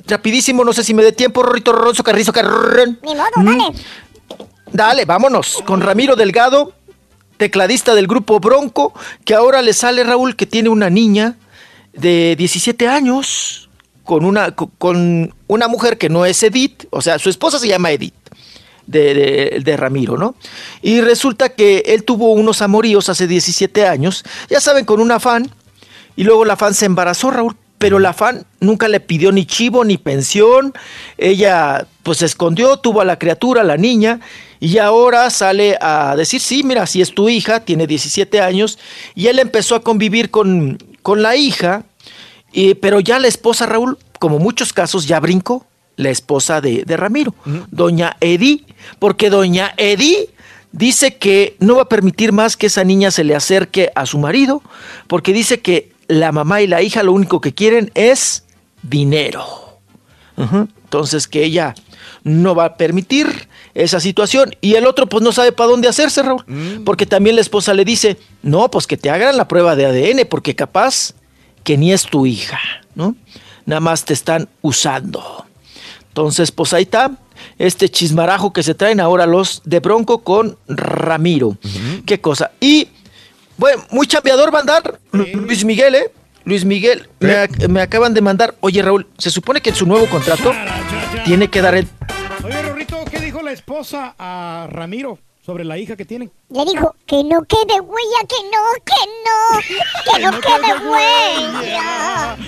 [0.08, 2.98] Rapidísimo, no sé si me dé tiempo, Rorrito Ronzo, Carrizo, Carrón.
[3.02, 3.78] Ni modo, dale.
[4.72, 6.72] Dale, vámonos con Ramiro Delgado,
[7.36, 8.92] tecladista del grupo Bronco,
[9.24, 11.36] que ahora le sale Raúl que tiene una niña
[11.92, 13.68] de 17 años
[14.02, 17.68] con una, co- con una mujer que no es Edith, o sea, su esposa se
[17.68, 18.12] llama Edith.
[18.86, 20.36] De, de- de Ramiro, ¿no?
[20.80, 25.50] Y resulta que él tuvo unos amoríos hace 17 años, ya saben, con una fan,
[26.14, 29.84] y luego la fan se embarazó, Raúl, pero la fan nunca le pidió ni chivo
[29.84, 30.72] ni pensión.
[31.18, 34.20] Ella pues se escondió, tuvo a la criatura, a la niña,
[34.60, 38.78] y ahora sale a decir, sí, mira, si es tu hija, tiene 17 años,
[39.14, 41.82] y él empezó a convivir con, con la hija,
[42.52, 45.66] y- pero ya la esposa Raúl, como muchos casos, ya brincó,
[45.98, 47.34] la esposa de, de Ramiro,
[47.70, 48.65] doña Edi,
[48.98, 50.28] porque doña Edi
[50.72, 54.18] dice que no va a permitir más que esa niña se le acerque a su
[54.18, 54.62] marido,
[55.06, 58.44] porque dice que la mamá y la hija lo único que quieren es
[58.82, 59.44] dinero.
[60.36, 61.74] Entonces que ella
[62.22, 64.54] no va a permitir esa situación.
[64.60, 66.44] Y el otro pues no sabe para dónde hacerse, Raúl.
[66.84, 70.26] Porque también la esposa le dice, no, pues que te hagan la prueba de ADN,
[70.28, 71.14] porque capaz
[71.64, 72.60] que ni es tu hija,
[72.94, 73.16] ¿no?
[73.64, 75.46] Nada más te están usando.
[76.08, 77.10] Entonces, pues ahí está
[77.58, 81.56] este chismarajo que se traen ahora los de Bronco con Ramiro.
[82.04, 82.50] Qué cosa.
[82.60, 82.88] Y,
[83.56, 86.10] bueno, muy chambeador va a andar Lu- Luis Miguel, ¿eh?
[86.44, 89.84] Luis Miguel, me, ac- me acaban de mandar, oye Raúl, se supone que en su
[89.84, 90.52] nuevo contrato
[91.24, 91.88] tiene que dar el...
[92.44, 96.32] Oye, Rorrito, ¿qué dijo la esposa a Ramiro sobre la hija que tienen?
[96.50, 99.38] Le dijo que no quede huella, que no, que no,
[100.04, 102.36] que no quede huella.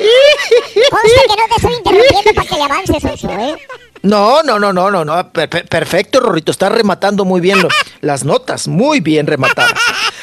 [0.00, 3.56] Que no te estoy interrumpiendo para que le avances, Ocho, ¿eh?
[4.02, 5.32] No, no, no, no, no, no.
[5.32, 6.50] per- per- perfecto, Rorrito.
[6.52, 7.68] Está rematando muy bien lo-
[8.00, 8.66] las notas.
[8.66, 9.72] Muy bien rematadas.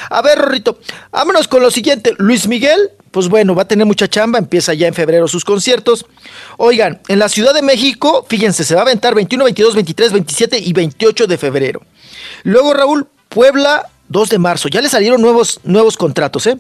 [0.10, 0.80] A ver, Rorrito,
[1.12, 2.14] vámonos con lo siguiente.
[2.18, 4.38] Luis Miguel, pues bueno, va a tener mucha chamba.
[4.38, 6.06] Empieza ya en febrero sus conciertos.
[6.58, 10.60] Oigan, en la Ciudad de México, fíjense, se va a aventar 21, 22, 23, 27
[10.60, 11.82] y 28 de febrero.
[12.44, 14.68] Luego, Raúl, Puebla, 2 de marzo.
[14.68, 16.60] Ya le salieron nuevos, nuevos contratos, ¿eh?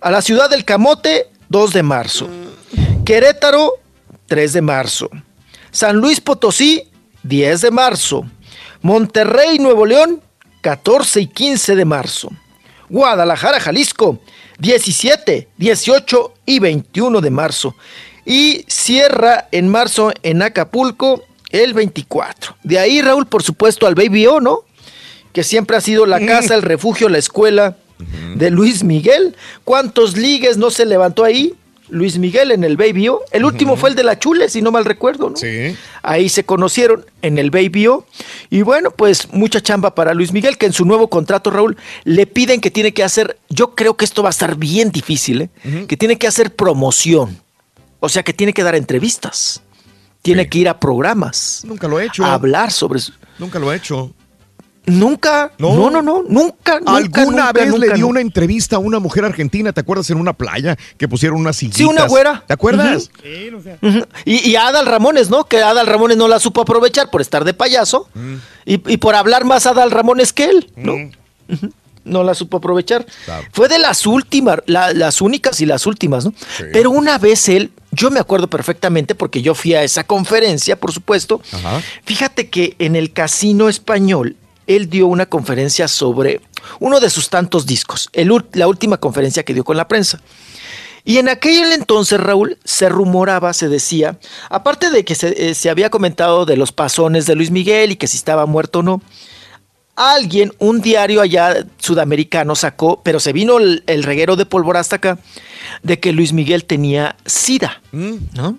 [0.00, 2.28] A la ciudad del Camote, 2 de marzo.
[3.04, 3.72] Querétaro,
[4.28, 5.10] 3 de marzo.
[5.72, 6.84] San Luis Potosí,
[7.24, 8.24] 10 de marzo.
[8.80, 10.22] Monterrey, Nuevo León,
[10.60, 12.30] 14 y 15 de marzo.
[12.88, 14.20] Guadalajara, Jalisco,
[14.60, 17.74] 17, 18 y 21 de marzo.
[18.24, 22.56] Y cierra en marzo en Acapulco el 24.
[22.62, 24.60] De ahí, Raúl, por supuesto, al Baby O, ¿no?
[25.32, 27.76] Que siempre ha sido la casa, el refugio, la escuela
[28.34, 29.36] de Luis Miguel.
[29.64, 31.54] ¿Cuántos ligues no se levantó ahí?
[31.90, 33.22] Luis Miguel en el Baby O.
[33.30, 35.36] El último fue el de la Chule, si no mal recuerdo, ¿no?
[35.36, 35.76] Sí.
[36.02, 38.06] Ahí se conocieron en el Baby O.
[38.48, 42.26] Y bueno, pues mucha chamba para Luis Miguel, que en su nuevo contrato, Raúl, le
[42.26, 45.86] piden que tiene que hacer, yo creo que esto va a estar bien difícil, ¿eh?
[45.86, 47.40] que tiene que hacer promoción.
[48.00, 49.62] O sea, que tiene que dar entrevistas.
[50.22, 51.62] Tiene que ir a programas.
[51.64, 52.24] Nunca lo he hecho.
[52.24, 53.00] A hablar sobre.
[53.38, 54.12] Nunca lo he hecho.
[54.86, 58.06] Nunca, no, no, no, nunca, nunca, ¿Alguna nunca, vez le dio nunca.
[58.06, 59.72] una entrevista a una mujer argentina?
[59.72, 61.78] ¿Te acuerdas en una playa que pusieron unas sillitas?
[61.78, 62.42] Sí, una güera.
[62.46, 63.10] ¿Te acuerdas?
[63.82, 64.06] Ujú.
[64.24, 65.44] y, y a Adal Ramones, ¿no?
[65.44, 68.34] Que Adal Ramones no la supo aprovechar por estar de payaso Mm.
[68.64, 70.94] y, y por hablar más Adal Ramones que él, ¿no?
[70.94, 71.72] Ujú.
[72.02, 73.04] No la supo aprovechar.
[73.52, 76.32] Fue de las últimas, la- las únicas y las últimas, ¿no?
[76.72, 80.92] Pero una vez él, yo me acuerdo perfectamente porque yo fui a esa conferencia, por
[80.92, 81.42] supuesto.
[82.04, 84.36] Fíjate que en el Casino Español,
[84.76, 86.40] él dio una conferencia sobre
[86.78, 90.20] uno de sus tantos discos, el la última conferencia que dio con la prensa.
[91.04, 94.18] Y en aquel entonces, Raúl, se rumoraba, se decía,
[94.48, 97.96] aparte de que se, eh, se había comentado de los pasones de Luis Miguel y
[97.96, 99.02] que si estaba muerto o no,
[99.96, 104.96] alguien, un diario allá sudamericano sacó, pero se vino el, el reguero de pólvora hasta
[104.96, 105.18] acá,
[105.82, 108.58] de que Luis Miguel tenía sida, ¿no?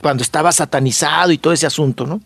[0.00, 2.20] Cuando estaba satanizado y todo ese asunto, ¿no?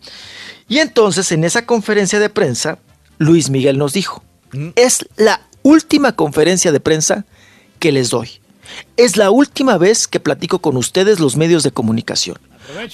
[0.67, 2.79] Y entonces en esa conferencia de prensa,
[3.23, 4.23] Luis Miguel nos dijo,
[4.75, 7.25] es la última conferencia de prensa
[7.79, 8.29] que les doy.
[8.97, 12.37] Es la última vez que platico con ustedes los medios de comunicación.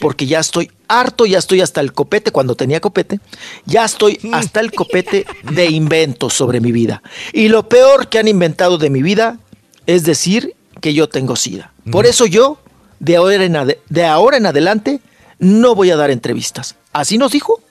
[0.01, 3.19] Porque ya estoy harto, ya estoy hasta el copete, cuando tenía copete,
[3.65, 7.03] ya estoy hasta el copete de inventos sobre mi vida.
[7.33, 9.37] Y lo peor que han inventado de mi vida
[9.85, 11.71] es decir que yo tengo sida.
[11.91, 12.59] Por eso yo,
[12.99, 15.01] de ahora en, de ahora en adelante,
[15.37, 16.75] no voy a dar entrevistas.
[16.91, 17.61] Así nos dijo.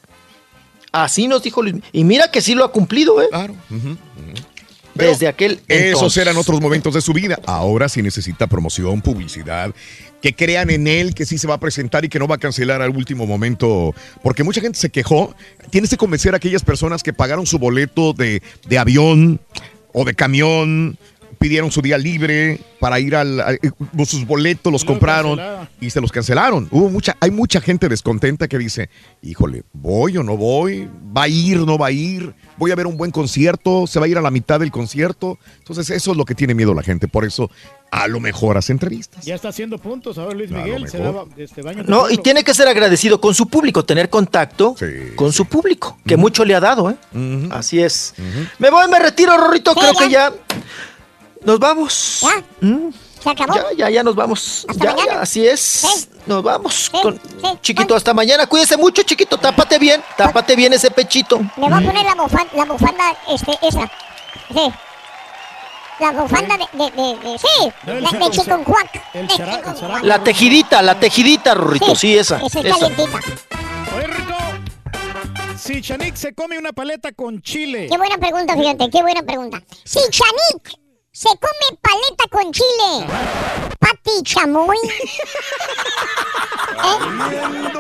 [0.93, 1.77] Así nos dijo Luis.
[1.93, 3.29] Y mira que sí lo ha cumplido, ¿eh?
[3.31, 3.55] Claro.
[4.95, 7.39] Desde aquel Esos eran otros momentos de su vida.
[7.47, 9.73] Ahora sí necesita promoción, publicidad,
[10.21, 12.39] que crean en él, que sí se va a presentar y que no va a
[12.39, 13.95] cancelar al último momento.
[14.23, 15.35] Porque mucha gente se quejó.
[15.71, 19.41] Tienes que convencer a aquellas personas que pagaron su boleto de, de avión
[19.93, 20.99] o de camión,
[21.39, 23.59] pidieron su día libre para ir al, a- eh,
[24.07, 25.69] sus boletos los compraron cancelaron.
[25.81, 26.69] y se los cancelaron.
[26.71, 28.91] Hubo mucha, hay mucha gente descontenta que dice,
[29.23, 30.89] híjole, ¿voy o no voy?
[31.17, 32.35] ¿Va a ir, no va a ir?
[32.57, 33.87] ¿Voy a ver un buen concierto?
[33.87, 35.39] ¿Se va a ir a la mitad del concierto?
[35.59, 37.07] Entonces eso es lo que tiene miedo la gente.
[37.09, 37.51] Por eso
[37.91, 39.25] a lo mejor hace entrevistas.
[39.25, 40.89] Ya está haciendo puntos ahora Luis Miguel.
[40.89, 41.15] Se mejor.
[41.15, 44.75] daba este baño No, y tiene que ser agradecido con su público, tener contacto
[45.17, 46.97] con su público, que mucho le ha dado, ¿eh?
[47.51, 48.15] Así es.
[48.59, 50.33] Me voy, me retiro, Rorrito, creo que ya
[51.45, 52.21] nos vamos.
[52.23, 52.45] ¿Ya?
[53.23, 53.55] ¿Se acabó?
[53.55, 54.67] Ya, ya, ya nos vamos.
[54.77, 56.09] Ya, ya, así es.
[56.27, 56.91] Nos vamos.
[56.91, 57.21] con-
[57.61, 58.47] Chiquito, hasta mañana.
[58.47, 59.39] Cuídese mucho, chiquito.
[59.39, 60.03] Tápate bien.
[60.17, 61.39] Tápate bien ese pechito.
[61.57, 63.91] Me voy a poner la bufanda, la bufanda, este, esa.
[64.53, 64.73] Sí.
[66.01, 70.05] La bufanda de, de, de, de- sí, el de, chara- de chikunguac.
[70.05, 71.97] La tejidita, la tejidita, Rorrito.
[71.97, 72.37] Sí, esa.
[72.37, 73.19] Esa es calientita.
[73.97, 74.35] Oye, Rito,
[75.59, 77.89] si Chanik se come una paleta con chile.
[77.91, 79.61] Qué buena pregunta, fíjate, qué buena pregunta.
[79.83, 80.79] Si Chanik
[81.19, 83.05] se come paleta con chile,
[83.81, 84.79] Pati Chamoy.
[84.79, 84.91] ¿Eh?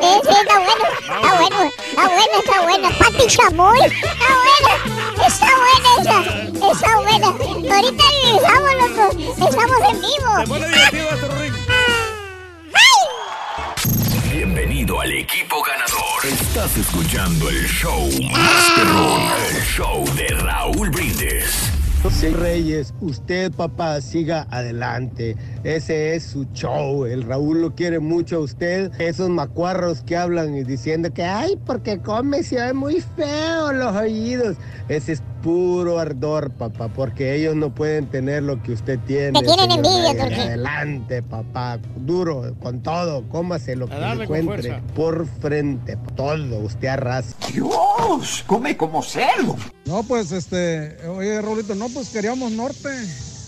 [0.02, 2.88] Eh, sí, está bueno, está bueno, está bueno, está bueno.
[2.98, 4.72] Pati Chamoy, está buena,
[5.24, 6.18] está buena esa,
[6.72, 7.28] está buena.
[7.28, 9.04] Ahorita regresamos, loco,
[9.46, 10.32] estamos en vivo.
[14.32, 16.24] Bienvenido al equipo ganador.
[16.24, 18.02] Estás escuchando el show
[18.32, 21.77] más perrón, el show de Raúl Brindis.
[22.18, 25.36] Sí, Reyes, usted papá siga adelante.
[25.62, 27.04] Ese es su show.
[27.04, 28.90] El Raúl lo quiere mucho a usted.
[29.00, 33.94] Esos macuarros que hablan y diciendo que ay, porque come se ve muy feo los
[33.94, 34.56] oídos.
[34.88, 39.38] Ese es puro ardor, papá, porque ellos no pueden tener lo que usted tiene.
[39.38, 40.16] Te tienen envidia.
[40.16, 40.42] Turquía.
[40.44, 41.78] Adelante, papá.
[41.96, 43.28] Duro, con todo.
[43.28, 44.82] Cómase lo que encuentre.
[44.94, 46.58] Por frente, todo.
[46.60, 47.36] Usted arrasa.
[47.52, 49.56] Dios, come como cerdo.
[49.84, 52.90] No, pues este, oye, Rolito, no, pues queríamos norte.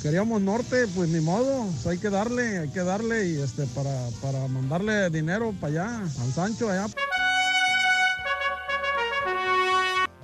[0.03, 3.91] Queríamos norte, pues ni modo, pues, hay que darle, hay que darle y este para,
[4.23, 6.87] para mandarle dinero para allá, al Sancho allá.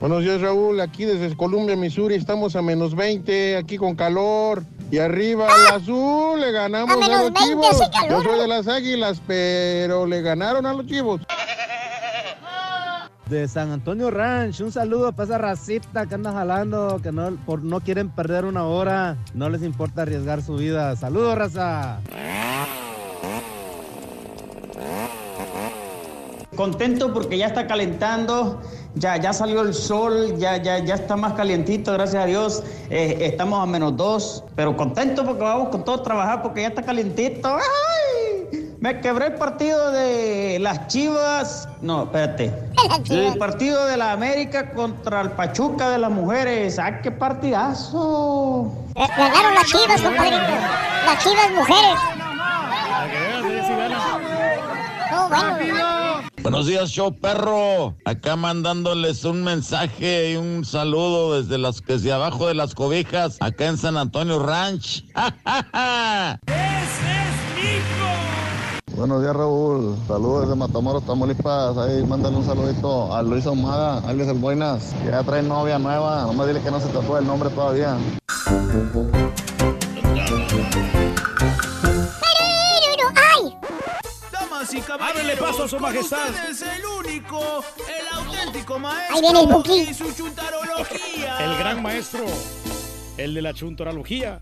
[0.01, 0.81] Buenos días, Raúl.
[0.81, 4.63] Aquí desde Columbia, Missouri, estamos a menos 20, aquí con calor.
[4.91, 7.81] Y arriba al azul, le ganamos A los 20 chivos.
[7.93, 8.09] calor.
[8.11, 11.21] Yo soy de las águilas, pero le ganaron a los chivos.
[13.29, 17.61] De San Antonio Ranch, un saludo para esa racita que anda jalando, que no, por,
[17.65, 20.95] no quieren perder una hora, no les importa arriesgar su vida.
[20.95, 21.99] Saludos, raza.
[26.55, 28.63] Contento porque ya está calentando,
[28.95, 32.63] ya, ya salió el sol, ya, ya, ya está más calientito, gracias a Dios.
[32.91, 36.69] Eh, estamos a menos dos, pero contento porque vamos con todo a trabajar porque ya
[36.69, 37.57] está calientito.
[38.79, 41.69] Me quebré el partido de las Chivas.
[41.83, 42.66] No, espérate.
[43.11, 46.79] El partido de la América contra el Pachuca de las mujeres.
[46.79, 48.71] ¡Ah, qué partidazo!
[48.95, 50.37] Eh, Ganaron las chivas, compadrito.
[51.07, 51.99] Las chivas mujeres.
[55.13, 56.21] Oh, bueno.
[56.43, 57.95] Buenos días, show perro.
[58.05, 63.67] Acá mandándoles un mensaje y un saludo desde las desde abajo de las cobijas, acá
[63.67, 65.05] en San Antonio Ranch.
[68.97, 69.95] Buenos días, Raúl.
[70.09, 71.77] Saludos desde Matamoros, Tamaulipas.
[71.77, 76.23] Ahí, mándale un saludito a Luis Ahumada, alias el Buenas, que ya trae novia nueva.
[76.23, 77.99] Nomás dile que no se tatúa el nombre todavía.
[83.17, 83.57] ¡Ay!
[84.33, 86.31] Damas y caballeros, Ábrele paso a su majestad.
[86.31, 87.41] ustedes el único,
[87.89, 89.73] el auténtico maestro Ahí viene el Buki.
[89.91, 91.45] y su chuntarología.
[91.45, 92.25] El gran maestro.
[93.17, 94.41] El de la chuntarología.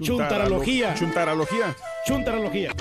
[0.00, 0.94] Chuntarología.
[0.94, 1.76] Chuntarología.
[2.06, 2.72] Chuntarología.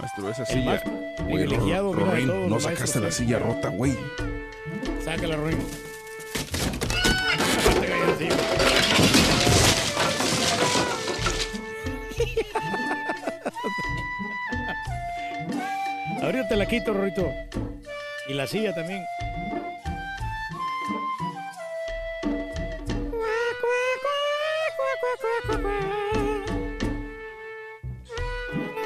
[0.00, 0.82] Maestro, esa silla.
[1.28, 3.96] Güey, Rorín, no sacaste la silla rota, güey.
[5.04, 5.58] Sácala, Rorín.
[16.32, 17.30] Ahorita te la quito, Rorito.
[18.26, 19.04] Y la silla también.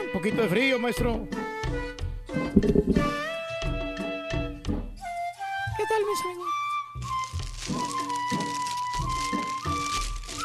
[0.03, 1.29] Un poquito de frío, maestro.
[5.77, 6.47] ¿Qué tal, mi sueño?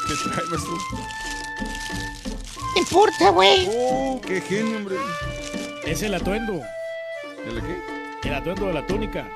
[0.06, 0.78] ¿Qué trae, maestro?
[2.74, 3.68] ¿Qué importa, güey?
[3.76, 4.94] Oh, qué genio, hombre.
[5.84, 6.62] Es el atuendo.
[7.46, 8.28] ¿El qué?
[8.28, 9.28] El atuendo de la túnica.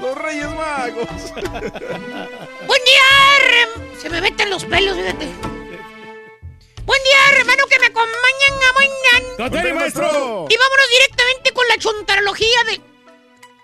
[0.00, 1.32] Los Reyes Magos.
[2.66, 5.63] Buen día, Se me meten los pelos, fíjate.
[6.84, 9.36] Buen día, hermano, que me acompañan a mañana.
[9.38, 10.46] ¡Contele, maestro!
[10.50, 12.80] Y vámonos directamente con la chuntarología de...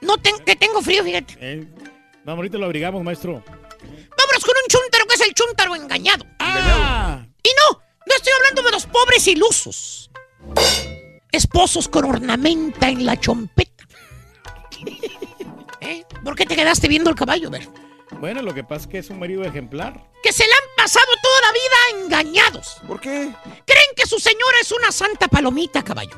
[0.02, 1.36] No ten- que tengo frío, fíjate.
[1.40, 1.66] Eh,
[2.24, 3.42] Vamos, ahorita lo abrigamos, maestro.
[3.44, 6.24] Vámonos con un chuntaro que es el chuntaro engañado.
[6.39, 7.24] Ah.
[7.42, 10.10] Y no, no estoy hablando de los pobres ilusos.
[11.32, 13.84] Esposos con ornamenta en la chompeta.
[15.81, 16.05] ¿Eh?
[16.24, 17.68] ¿Por qué te quedaste viendo el caballo, ver?
[18.12, 20.05] Bueno, lo que pasa es que es un marido ejemplar.
[20.23, 22.76] Que se le han pasado toda la vida engañados.
[22.86, 23.31] ¿Por qué?
[23.67, 26.17] Creen que su señora es una santa palomita, caballo.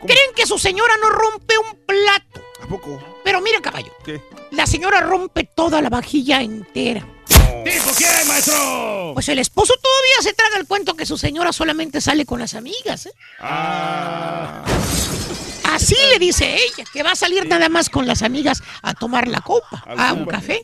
[0.00, 2.42] Creen que su señora no rompe un plato.
[2.62, 2.98] ¿A poco?
[3.22, 4.22] Pero mira, caballo, ¿Qué?
[4.52, 7.06] la señora rompe toda la vajilla entera.
[7.28, 9.10] ¿Tipo quién, maestro?
[9.12, 12.54] Pues el esposo todavía se traga el cuento que su señora solamente sale con las
[12.54, 13.04] amigas.
[13.04, 13.12] ¿eh?
[13.38, 14.64] Ah.
[15.64, 19.28] Así le dice ella, que va a salir nada más con las amigas a tomar
[19.28, 20.62] la copa, a un café.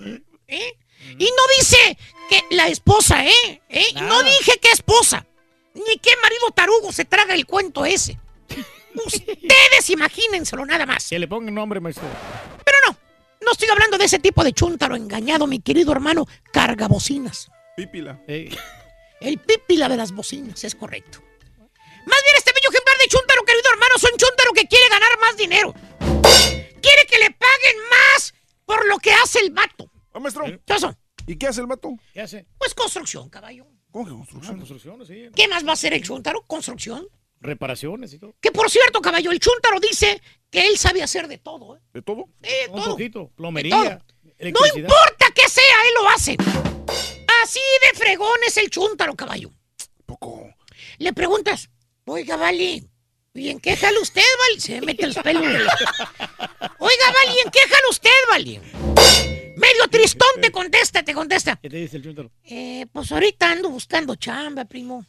[0.48, 0.78] ¿eh?
[1.18, 3.62] Y no dice que la esposa, ¿eh?
[3.68, 3.86] ¿Eh?
[3.94, 5.26] No dije que esposa,
[5.74, 8.18] ni qué marido tarugo se traga el cuento ese.
[8.94, 11.08] Ustedes imagínenselo nada más.
[11.08, 12.04] Que le ponga nombre, maestro.
[12.64, 12.98] Pero no,
[13.42, 17.50] no estoy hablando de ese tipo de chúntaro engañado, mi querido hermano, carga bocinas.
[17.76, 18.20] Pípila.
[18.26, 21.20] El pípila de las bocinas, es correcto.
[22.06, 25.18] Más bien este bello ejemplar de chúntaro, querido hermano, es un chúntaro que quiere ganar
[25.20, 25.74] más dinero.
[26.80, 29.90] Quiere que le paguen más por lo que hace el mato.
[30.16, 30.44] Ah, maestro.
[30.46, 30.96] ¿Qué pasó?
[31.26, 31.90] ¿Y qué hace el mato?
[32.14, 32.46] ¿Qué hace?
[32.56, 33.66] Pues construcción, caballo.
[33.90, 34.56] ¿Cómo que construcción?
[34.56, 35.28] Construcciones, sí.
[35.34, 36.42] ¿Qué más va a hacer el chúntaro?
[36.46, 37.06] Construcción.
[37.40, 38.34] Reparaciones y todo.
[38.40, 41.76] Que por cierto, caballo, el chúntaro dice que él sabe hacer de todo.
[41.76, 41.80] ¿eh?
[41.92, 42.30] ¿De todo?
[42.40, 42.90] De Un todo.
[42.92, 43.20] poquito.
[43.24, 43.98] De Plomería.
[43.98, 44.00] todo.
[44.40, 46.36] No importa que sea, él lo hace.
[47.42, 47.60] Así
[47.92, 49.50] de fregón es el chúntaro, caballo.
[50.06, 50.48] Poco.
[50.96, 51.68] Le preguntas,
[52.06, 52.88] oiga, Vali,
[53.34, 54.60] ¿y en qué jala usted, Vali?
[54.60, 55.42] Se me mete los pelos.
[56.78, 58.60] Oiga, Vali, ¿en qué jala usted, Vali?
[59.76, 61.56] Medio tristón te contesta, te contesta.
[61.60, 62.30] ¿Qué te dice el chúntaro?
[62.44, 65.04] Eh, pues ahorita ando buscando chamba, primo.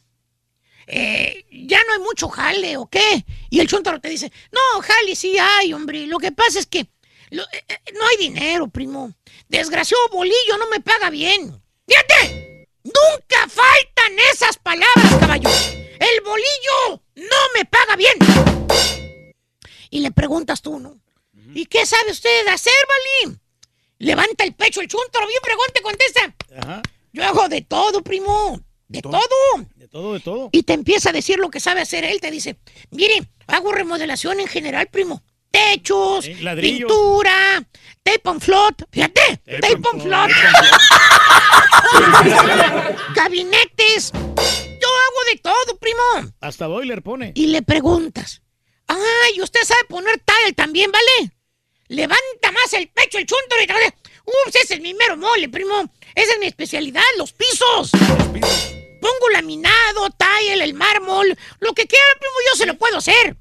[0.86, 3.24] Eh, ya no hay mucho jale, ¿o qué?
[3.50, 6.06] Y el chuntaro te dice, no, jale sí hay, hombre.
[6.06, 6.88] Lo que pasa es que
[7.30, 9.12] lo- eh, eh, no hay dinero, primo.
[9.48, 11.62] Desgraciado bolillo no me paga bien.
[11.86, 15.48] Fíjate, nunca faltan esas palabras, caballo.
[15.50, 18.14] El bolillo no me paga bien.
[19.90, 21.00] Y le preguntas tú, ¿no?
[21.54, 22.74] ¿Y qué sabe usted hacer,
[23.22, 23.40] Balín?
[23.98, 26.34] Levanta el pecho el chuntaro, bien pregunte, contesta.
[26.60, 26.82] Ajá.
[27.12, 28.60] Yo hago de todo, primo.
[28.86, 29.20] De todo.
[29.74, 30.48] De todo, de todo.
[30.52, 32.20] Y te empieza a decir lo que sabe hacer él.
[32.20, 32.58] Te dice,
[32.90, 35.22] mire, hago remodelación en general, primo.
[35.50, 37.66] Techos, pintura,
[38.02, 38.82] tape and float.
[38.90, 40.30] Fíjate, tape, and float.
[43.14, 44.12] Gabinetes.
[44.12, 46.32] Yo hago de todo, primo.
[46.40, 47.32] Hasta boiler pone.
[47.34, 48.42] Y le preguntas,
[48.86, 51.32] ay, usted sabe poner tile también, ¿vale?
[51.88, 55.90] Levanta más el pecho el chuntaro y te ups, ese es mi mero mole, primo.
[56.14, 57.90] Esa es mi especialidad, los pisos.
[59.00, 63.36] Pongo laminado, tile, el mármol, lo que quiera, primo, yo se lo puedo hacer.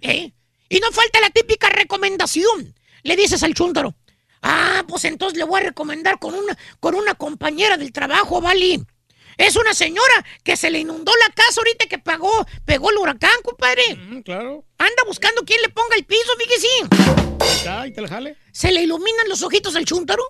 [0.00, 0.32] ¿Eh?
[0.68, 2.74] Y no falta la típica recomendación.
[3.02, 3.94] Le dices al chúntaro,
[4.42, 8.80] ah, pues entonces le voy a recomendar con una, con una compañera del trabajo, ¿vale?
[9.38, 12.30] Es una señora que se le inundó la casa ahorita que pagó,
[12.64, 13.82] pegó el huracán, compadre.
[14.24, 14.64] claro.
[14.78, 16.68] Anda buscando quién le ponga el piso, fíjese.
[17.62, 18.36] Acá, y te la jale.
[18.52, 20.22] Se le iluminan los ojitos al chúntaro,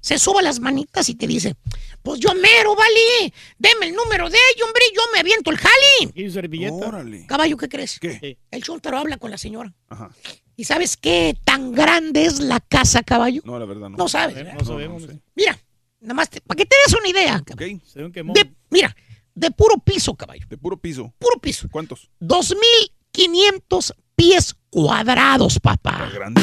[0.00, 1.54] se suba las manitas y te dice,
[2.02, 6.10] pues yo mero, vale, deme el número de ella, hombre, yo me aviento el jali.
[6.14, 6.74] Y servilleta.
[6.74, 7.26] Órale.
[7.26, 7.98] Caballo, ¿qué crees?
[8.00, 8.38] ¿Qué?
[8.50, 9.72] El chúntaro habla con la señora.
[9.88, 10.10] Ajá.
[10.56, 13.42] ¿Y sabes qué tan grande es la casa, caballo?
[13.44, 13.96] No, la verdad no.
[13.96, 14.36] No sabes.
[14.36, 14.64] No ¿verdad?
[14.64, 15.02] sabemos.
[15.34, 15.58] Mira,
[16.00, 17.42] nada más para que te des una idea.
[17.44, 17.76] caballo.
[17.76, 17.82] Ok.
[17.86, 18.34] Se ve un quemón.
[18.34, 18.94] De, mira,
[19.34, 20.46] de puro piso, caballo.
[20.48, 21.12] De puro piso.
[21.18, 21.68] Puro piso.
[21.70, 22.10] ¿Cuántos?
[22.20, 26.04] 2.500 pies cuadrados, papá.
[26.06, 26.42] Está grande.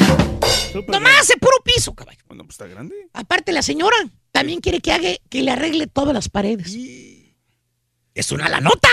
[0.88, 2.19] Nomás de puro piso, caballo.
[2.27, 2.95] Bueno, pues está grande.
[3.14, 3.95] Aparte, la señora
[4.32, 6.76] también quiere que, haga, que le arregle todas las paredes.
[8.14, 8.90] Es una la nota.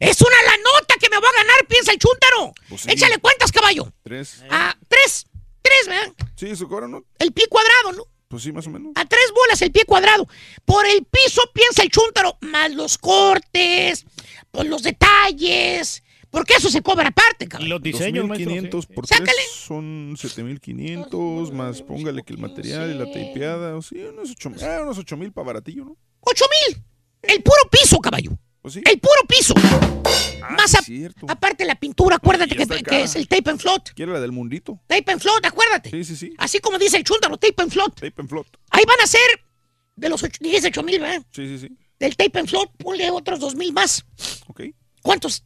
[0.00, 2.52] Es una la nota que me voy a ganar, piensa el chúntaro.
[2.68, 2.90] Pues sí.
[2.90, 3.92] Échale cuentas, caballo.
[4.02, 4.42] Tres.
[4.50, 5.26] A tres.
[5.62, 6.12] Tres, ¿verdad?
[6.36, 7.04] Sí, eso cobra, ¿no?
[7.18, 8.04] El pie cuadrado, ¿no?
[8.34, 8.90] Pues sí, más o menos.
[8.96, 10.26] A tres bolas el pie cuadrado.
[10.64, 14.04] Por el piso piensa el chúntaro, más los cortes,
[14.50, 16.02] por los detalles.
[16.32, 17.68] Porque eso se cobra aparte, Y cabrón.
[17.68, 18.26] los diseños.
[18.26, 18.92] 2.500 sí.
[18.92, 19.26] por Sácale.
[19.26, 24.50] tres son 7.500, más póngale que el material y la tapeada, o sí, unos 8
[24.62, 25.96] ah, unos 8.000 para baratillo, ¿no?
[26.18, 26.82] ¡Ocho mil!
[27.22, 28.36] El puro piso, caballo.
[28.64, 28.80] Pues sí.
[28.90, 29.52] El puro piso.
[30.42, 30.80] Ah, Más a-
[31.28, 33.90] aparte la pintura, acuérdate Ya que, es el tape and float.
[33.94, 34.80] ¿Quiere la del mundito?
[34.86, 35.90] Tape and float, acuérdate.
[35.90, 36.34] Sí, sí, sí.
[36.38, 37.94] Así como dice el chúntaro, tape and float.
[38.00, 38.46] Tape and float.
[38.70, 39.20] Ahí van a ser
[39.96, 41.22] de los ocho- 18 mil, ¿verdad?
[41.30, 41.76] Sí, sí, sí.
[41.98, 44.02] Del tape and float, ponle otros dos mil más.
[44.46, 44.62] Ok.
[45.02, 45.44] ¿Cuántos?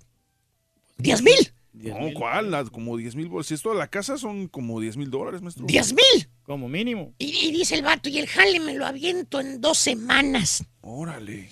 [0.99, 1.53] ¿10 mil?
[1.81, 2.51] No, ¿cuál?
[2.51, 3.47] La- como 10 mil bolas.
[3.47, 5.67] Si es toda la casa, son como 10 mil dólares, maestro.
[5.67, 6.29] ¿10 mil?
[6.43, 7.15] Como mínimo.
[7.19, 10.65] Y, y dice el vato, y el jale me lo aviento en dos semanas.
[10.81, 11.49] Órale.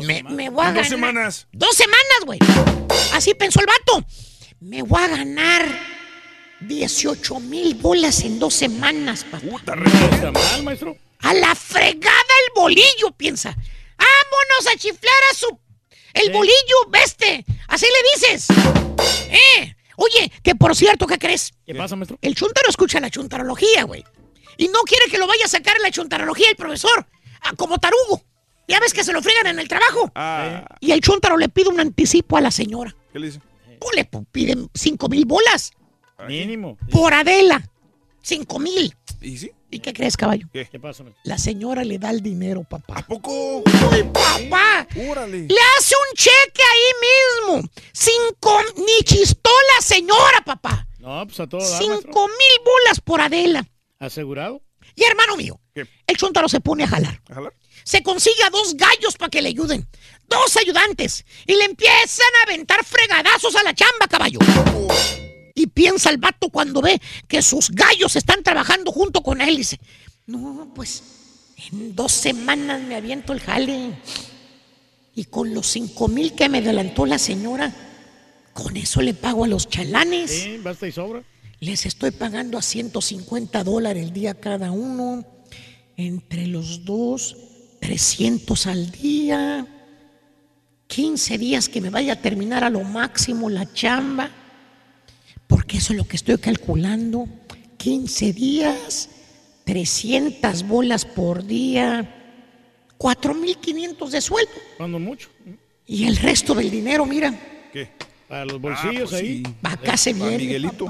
[0.00, 1.48] Me, me voy a En dos semanas.
[1.52, 2.38] Dos semanas, güey.
[3.12, 4.06] Así pensó el vato.
[4.60, 5.62] Me voy a ganar
[6.60, 9.46] 18 mil bolas en dos semanas, papá.
[9.46, 9.74] Puta,
[10.12, 10.96] está mal, maestro.
[11.20, 13.50] A la fregada el bolillo, piensa.
[13.50, 15.58] Vámonos a chiflar a su...
[16.14, 16.30] El Sí.
[16.32, 17.44] bolillo, veste.
[17.68, 18.46] Así le dices.
[19.28, 19.74] Eh.
[19.96, 21.52] Oye, que por cierto, ¿qué crees?
[21.66, 22.18] ¿Qué pasa, maestro?
[22.22, 24.04] El chuntaro escucha la chuntarología, güey.
[24.56, 27.06] Y no quiere que lo vaya a sacar en la chuntarología el profesor.
[27.42, 28.22] ah, como tarugo.
[28.68, 30.10] Ya ves que se lo fregan en el trabajo.
[30.14, 32.94] Ah, Y el chuntaro le pide un anticipo a la señora.
[33.12, 33.40] ¿qué le dice?
[33.80, 35.72] Pues le piden cinco mil bolas.
[36.26, 36.76] Mínimo.
[36.90, 37.62] Por Adela.
[38.22, 38.94] Cinco mil.
[39.20, 39.50] ¿Y sí?
[39.70, 40.46] ¿Y qué crees, caballo?
[40.52, 41.20] ¿Qué pasa, maestro?
[41.24, 42.94] La señora le da el dinero, papá.
[42.98, 43.58] ¿A poco?
[43.58, 44.86] ¡Uy, papá!
[45.08, 45.40] Órale.
[45.46, 47.70] Le hace un cheque ahí mismo.
[47.92, 50.86] Cinco, ni chistó la señora, papá.
[50.98, 52.00] No, pues a todo dar, maestro.
[52.02, 53.66] Cinco mil bolas por Adela.
[53.98, 54.62] ¿Asegurado?
[54.94, 55.86] Y hermano mío, ¿Qué?
[56.06, 57.20] el chuntaro se pone a jalar.
[57.30, 57.54] ¿A jalar?
[57.84, 59.86] Se consigue a dos gallos para que le ayuden.
[60.28, 61.24] Dos ayudantes.
[61.46, 64.38] Y le empiezan a aventar fregadazos a la chamba, caballo.
[65.58, 69.56] Y piensa el vato cuando ve que sus gallos están trabajando junto con él.
[69.56, 69.80] Dice,
[70.26, 71.02] no, pues
[71.72, 73.98] en dos semanas me aviento el jale.
[75.16, 77.74] Y con los cinco mil que me adelantó la señora,
[78.52, 80.30] con eso le pago a los chalanes.
[80.30, 81.24] Sí, basta y sobra.
[81.58, 85.26] Les estoy pagando a 150 dólares el día cada uno.
[85.96, 87.36] Entre los dos,
[87.80, 89.66] 300 al día.
[90.86, 94.30] 15 días que me vaya a terminar a lo máximo la chamba.
[95.48, 97.26] Porque eso es lo que estoy calculando.
[97.78, 99.08] 15 días,
[99.64, 102.14] 300 bolas por día,
[102.98, 104.52] 4.500 de sueldo.
[104.76, 105.28] Cuando mucho.
[105.86, 107.34] Y el resto del dinero, mira,
[107.72, 107.90] ¿Qué?
[108.28, 109.42] Para los bolsillos pues ahí.
[109.44, 109.54] sí.
[109.62, 110.44] acá se Para viene.
[110.44, 110.88] Miguelito.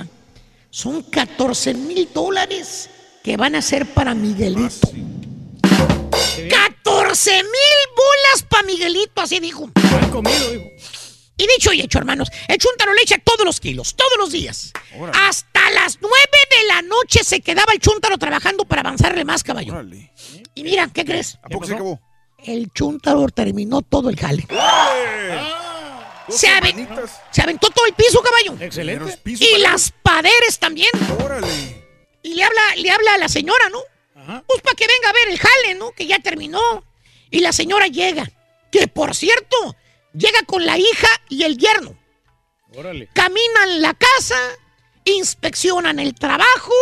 [0.71, 2.91] Son 14 mil dólares
[3.23, 4.89] que van a ser para Miguelito.
[4.93, 6.49] Ah, sí.
[6.49, 7.43] 14 mil
[7.97, 9.71] bolas pa' Miguelito, así dijo.
[9.75, 10.65] Han comido, dijo.
[11.39, 14.73] Y dicho y hecho, hermanos, el chúntaro le echa todos los kilos, todos los días.
[15.15, 16.15] Hasta las 9
[16.61, 19.73] de la noche se quedaba el chúntaro trabajando para avanzarle más, caballo.
[20.55, 21.39] Y mira, ¿qué crees?
[21.43, 22.01] ¿A poco se acabó?
[22.45, 24.47] El chúntaro terminó todo el jale.
[26.29, 26.89] Se, aven-
[27.31, 28.63] se aventó todo el piso, caballo.
[28.63, 29.19] Excelente.
[29.25, 30.91] Y las paderes también.
[32.23, 33.81] Y le habla, le habla a la señora, ¿no?
[34.47, 35.93] Pues para que venga a ver el jale, ¿no?
[35.93, 36.61] Que ya terminó.
[37.31, 38.31] Y la señora llega.
[38.71, 39.75] Que por cierto,
[40.13, 41.97] llega con la hija y el yerno.
[42.75, 43.09] Órale.
[43.15, 44.37] Caminan la casa,
[45.05, 46.73] inspeccionan el trabajo.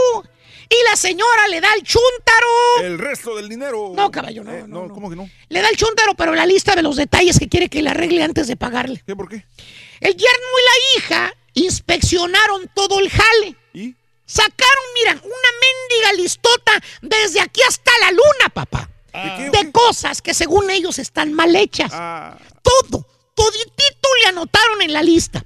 [0.68, 2.80] Y la señora le da el chúntaro.
[2.82, 3.92] El resto del dinero.
[3.94, 5.30] No, caballo, no, Eh, no, ¿cómo que no?
[5.48, 8.24] Le da el chúntaro, pero la lista de los detalles que quiere que le arregle
[8.24, 9.00] antes de pagarle.
[9.06, 9.14] ¿Qué?
[9.14, 9.46] ¿Por qué?
[10.00, 13.56] El yerno y la hija inspeccionaron todo el jale.
[13.74, 13.94] ¿Y?
[14.24, 18.90] Sacaron, mira, una mendiga listota desde aquí hasta la luna, papá.
[19.52, 21.90] De cosas que según ellos están mal hechas.
[22.60, 25.44] Todo, toditito le anotaron en la lista.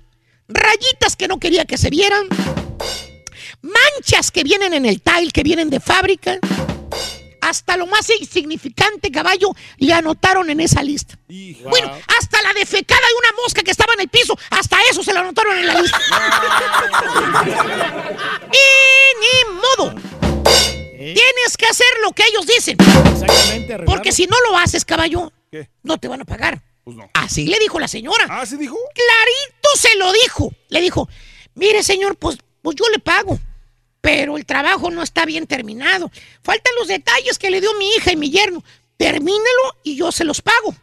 [0.48, 2.26] Rayitas que no quería que se vieran.
[3.60, 6.38] Manchas que vienen en el tile, que vienen de fábrica.
[7.42, 11.18] Hasta lo más insignificante, caballo, le anotaron en esa lista.
[11.68, 15.12] Bueno, hasta la defecada de una mosca que estaba en el piso, hasta eso se
[15.12, 15.98] lo anotaron en la lista.
[18.52, 19.94] y ni modo.
[20.96, 22.76] Tienes que hacer lo que ellos dicen.
[22.78, 23.78] Exactamente.
[23.86, 25.68] Porque si no lo haces, caballo, ¿Qué?
[25.82, 26.60] no te van a pagar.
[26.90, 27.08] Pues no.
[27.14, 28.26] Así le dijo la señora.
[28.28, 28.76] ¿Ah, sí dijo?
[28.92, 30.52] Clarito se lo dijo.
[30.70, 31.08] Le dijo,
[31.54, 33.38] mire señor, pues, pues yo le pago.
[34.00, 36.10] Pero el trabajo no está bien terminado.
[36.42, 38.64] Faltan los detalles que le dio mi hija y mi yerno.
[38.96, 40.74] Termínelo y yo se los pago.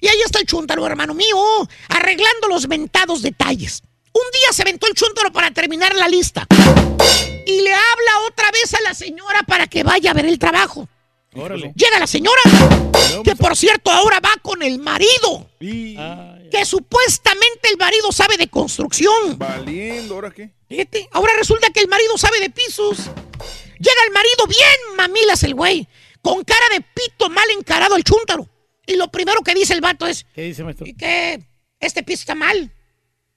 [0.00, 1.36] Y ahí está el chúntaro, hermano mío,
[1.90, 3.82] arreglando los mentados detalles.
[4.14, 6.46] Un día se aventó el chúntaro para terminar la lista.
[7.44, 10.88] Y le habla otra vez a la señora para que vaya a ver el trabajo.
[11.34, 11.72] Órale.
[11.76, 12.40] Llega la señora,
[13.24, 15.50] que por cierto ahora va con el marido.
[15.58, 19.38] Que supuestamente el marido sabe de construcción.
[19.38, 20.50] Valiendo, ¿ahora qué?
[20.68, 22.98] Fíjate, ahora resulta que el marido sabe de pisos.
[23.78, 25.86] Llega el marido bien mamilas el güey,
[26.20, 28.48] con cara de pito mal encarado el chúntaro.
[28.86, 30.86] Y lo primero que dice el vato es, ¿Qué dice, maestro?
[30.86, 31.40] ¿y qué?
[31.78, 32.72] Este piso está mal.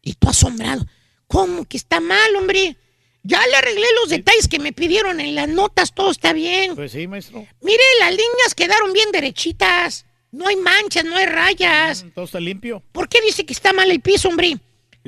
[0.02, 0.86] Y tú asombrado,
[1.28, 2.76] ¿cómo que está mal, hombre?
[3.24, 6.75] Ya le arreglé los detalles que me pidieron en las notas, todo está bien.
[6.75, 7.45] Pues sí, maestro.
[7.61, 10.06] Mire, las líneas quedaron bien derechitas.
[10.32, 12.06] No hay manchas, no hay rayas.
[12.16, 12.82] Todo está limpio.
[12.91, 14.58] ¿Por qué dice que está mal el piso, hombre?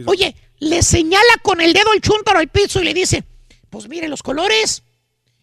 [0.05, 3.23] Oye, le señala con el dedo el chúntaro al piso y le dice,
[3.69, 4.83] pues mire los colores.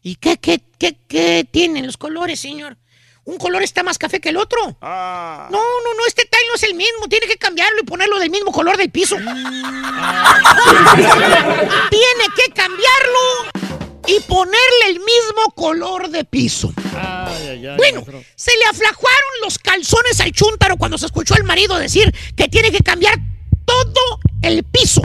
[0.03, 2.77] ¿Y qué, qué, qué, qué tienen los colores, señor?
[3.31, 4.77] Un color está más café que el otro.
[4.83, 5.47] Ah.
[5.53, 7.07] No, no, no, este tile no es el mismo.
[7.09, 9.17] Tiene que cambiarlo y ponerlo del mismo color del piso.
[9.19, 9.35] Tiene
[12.35, 13.21] que cambiarlo
[14.09, 16.73] y ponerle el mismo color de piso.
[16.97, 17.77] Ay, ay, ay.
[17.77, 22.49] Bueno, se le aflajaron los calzones al chúntaro cuando se escuchó al marido decir que
[22.49, 23.17] tiene que cambiar
[23.65, 25.03] todo el piso.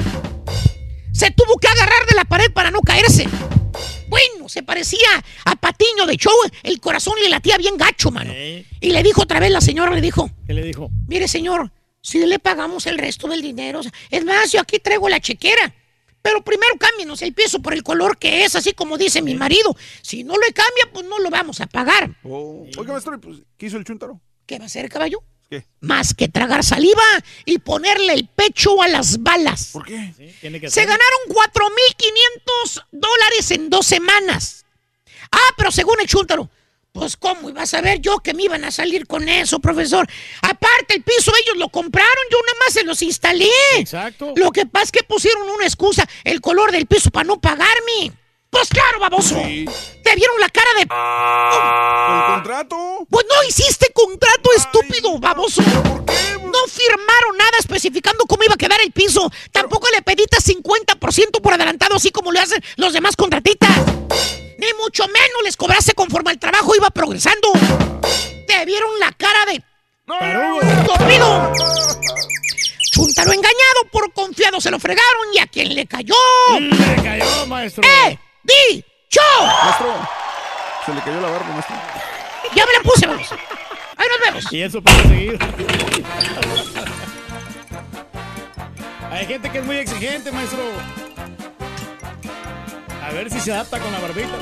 [1.15, 3.25] Se tuvo que agarrar de la pared para no caerse.
[4.09, 5.07] Bueno, se parecía
[5.45, 6.33] a Patiño de Show.
[6.61, 8.33] El corazón le latía bien gacho, mano.
[8.33, 10.89] Y le dijo otra vez la señora, le dijo, ¿Qué le dijo?
[11.07, 11.71] mire señor,
[12.01, 13.79] si le pagamos el resto del dinero.
[14.11, 15.73] Es más, yo aquí traigo la chequera.
[16.21, 19.73] Pero primero cámbienos el piso por el color que es, así como dice mi marido.
[20.01, 22.13] Si no le cambia, pues no lo vamos a pagar.
[22.23, 22.65] Oh.
[22.77, 24.19] Oiga, maestro, pues, ¿qué hizo el chúntaro?
[24.45, 25.23] ¿Qué va a hacer, caballo?
[25.61, 25.65] ¿Qué?
[25.81, 27.03] Más que tragar saliva
[27.45, 29.69] y ponerle el pecho a las balas.
[29.73, 30.13] ¿Por qué?
[30.41, 30.87] Tiene que Se hacer.
[30.89, 34.65] ganaron 4.500 dólares en dos semanas.
[35.31, 36.49] Ah, pero según el chúntaro,
[36.91, 40.07] pues cómo iba a saber yo que me iban a salir con eso, profesor.
[40.41, 43.49] Aparte, el piso ellos lo compraron, yo nada más se los instalé.
[43.77, 44.33] Exacto.
[44.35, 48.13] Lo que pasa es que pusieron una excusa, el color del piso para no pagarme.
[48.55, 49.35] Pues claro, baboso.
[49.43, 49.65] Sí.
[50.01, 50.83] Te vieron la cara de...
[50.83, 53.05] ¿El contrato?
[53.09, 55.61] Pues no hiciste contrato, estúpido, baboso.
[55.61, 56.37] ¿Por qué?
[56.41, 59.29] No firmaron nada especificando cómo iba a quedar el piso.
[59.51, 63.69] Tampoco le pediste 50% por adelantado, así como lo hacen los demás contratistas.
[64.57, 67.51] Ni mucho menos les cobraste conforme el trabajo iba progresando.
[68.47, 69.61] Te vieron la cara de
[70.87, 71.51] dormido.
[72.93, 76.15] Chúntaro engañado por confiado se lo fregaron y a quien le cayó.
[76.57, 77.83] Le cayó, maestro.
[77.83, 78.17] ¡Eh!
[78.45, 78.85] ¡Di!
[79.09, 79.21] ¡Cho!
[79.63, 80.07] Maestro,
[80.85, 81.75] se le cayó la barba, maestro.
[82.55, 83.31] Ya me la puse, vamos.
[83.97, 84.53] Ahí nos vemos.
[84.53, 85.39] Y eso para seguir.
[89.11, 90.59] Hay gente que es muy exigente, maestro.
[93.03, 94.29] A ver si se adapta con la barbita.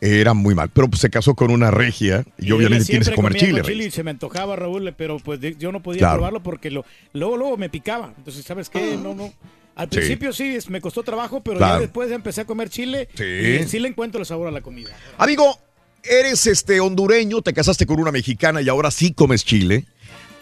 [0.00, 0.70] era muy mal.
[0.70, 4.02] Pero pues, se casó con una regia y, obviamente tienes que comer chile, y se
[4.02, 6.14] me antojaba, Raúl, pero pues yo no podía Claro.
[6.16, 8.12] probarlo porque lo, luego, luego me picaba.
[8.16, 8.96] Entonces, ¿sabes qué?
[8.96, 9.32] No, no.
[9.76, 11.74] Al principio sí, me costó trabajo, pero Claro.
[11.76, 13.24] ya después empecé a comer chile Sí.
[13.24, 14.90] y sí le encuentro el sabor a la comida.
[15.16, 15.58] Amigo,
[16.02, 19.86] eres este hondureño, te casaste con una mexicana y ahora sí comes chile.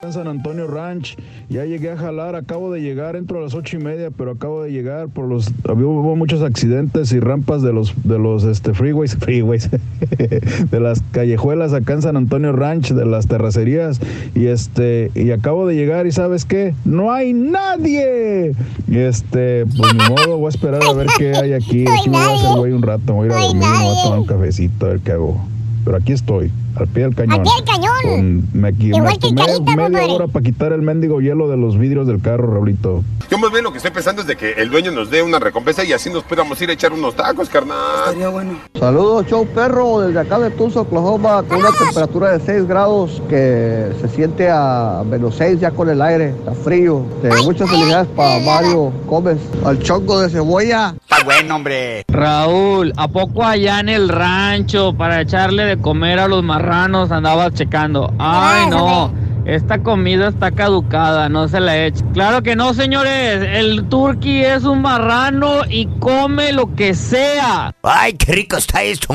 [0.02, 1.14] En San Antonio Ranch,
[1.50, 4.62] ya llegué a jalar, acabo de llegar, entro a las ocho y media, pero acabo
[4.62, 8.72] de llegar por los, había, hubo muchos accidentes y rampas de los, de los este,
[8.72, 14.00] freeways, freeways, de las callejuelas acá en San Antonio Ranch, de las terracerías,
[14.34, 16.74] y este, y acabo de llegar y ¿sabes qué?
[16.86, 18.54] ¡No hay nadie!
[18.88, 22.16] Y este, pues ni modo, voy a esperar a ver qué hay aquí, aquí me
[22.16, 24.02] voy a hacer güey un rato, me voy a ir a dormir, me voy a
[24.02, 25.38] tomar un cafecito, a ver qué hago.
[25.84, 27.32] Pero aquí estoy, al pie del cañón.
[27.34, 27.90] Al pie del cañón.
[28.02, 30.12] Con- me, Igual me que tomé Carita, media compadre.
[30.12, 33.02] hora para quitar el mendigo hielo de los vidrios del carro, Raulito.
[33.30, 35.38] Yo más bien lo que estoy pensando es de que el dueño nos dé una
[35.38, 37.76] recompensa y así nos podamos ir a echar unos tacos, carnal.
[38.06, 38.52] Estaría bueno.
[38.78, 43.88] Saludos, show perro, desde acá de Tulsa, Oklahoma, con una temperatura de 6 grados que
[44.00, 47.04] se siente a menos 6 ya con el aire, está frío.
[47.22, 50.94] De muchas felicidades para Mario Gómez, al chonco de cebolla.
[51.00, 52.04] Está bueno, hombre.
[52.08, 57.54] Raúl, ¿a poco allá en el rancho para echarle de comer a los marranos andabas
[57.54, 58.12] checando?
[58.18, 59.10] Ay, no.
[59.46, 62.04] Esta comida está caducada, no se la eche.
[62.12, 63.42] Claro que no, señores.
[63.42, 67.74] El turqui es un marrano y come lo que sea.
[67.82, 69.14] Ay, qué rico está esto.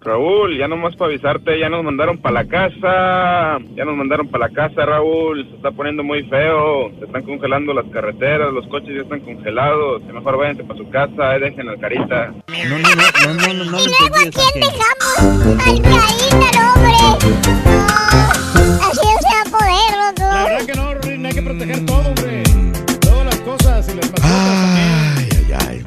[0.00, 4.48] Raúl, ya nomás para avisarte, ya nos mandaron para la casa, ya nos mandaron para
[4.48, 8.94] la casa, Raúl, se está poniendo muy feo, se están congelando las carreteras, los coches
[8.94, 12.34] ya están congelados, que mejor váyanse para su casa, ahí dejen al carita.
[12.48, 15.46] No, no, no, no, no, no, no, ¿Y luego a quién dejamos?
[15.46, 17.32] Al Caíta, hombre.
[18.54, 20.22] No, así no se va a poder, loco.
[20.32, 22.42] La verdad que no, Rorín, hay que proteger todo, hombre.
[23.00, 24.92] Todas las cosas y las mascotas también.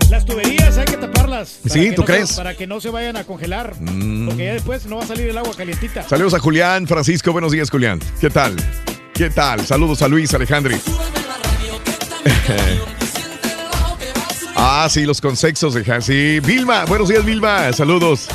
[0.10, 1.60] Las tuberías hay que taparlas.
[1.66, 2.30] Sí, que ¿tú no crees?
[2.30, 3.74] Se, para que no se vayan a congelar.
[3.80, 4.28] Mm.
[4.28, 6.08] Porque ya después no va a salir el agua calientita.
[6.08, 8.00] Saludos a Julián, Francisco, buenos días, Julián.
[8.22, 8.56] ¿Qué tal?
[9.14, 9.66] ¿Qué tal?
[9.66, 10.78] Saludos a Luis, Alejandri.
[14.56, 17.72] ah, sí, los consexos de Sí, Vilma, buenos días, Vilma.
[17.74, 18.28] Saludos.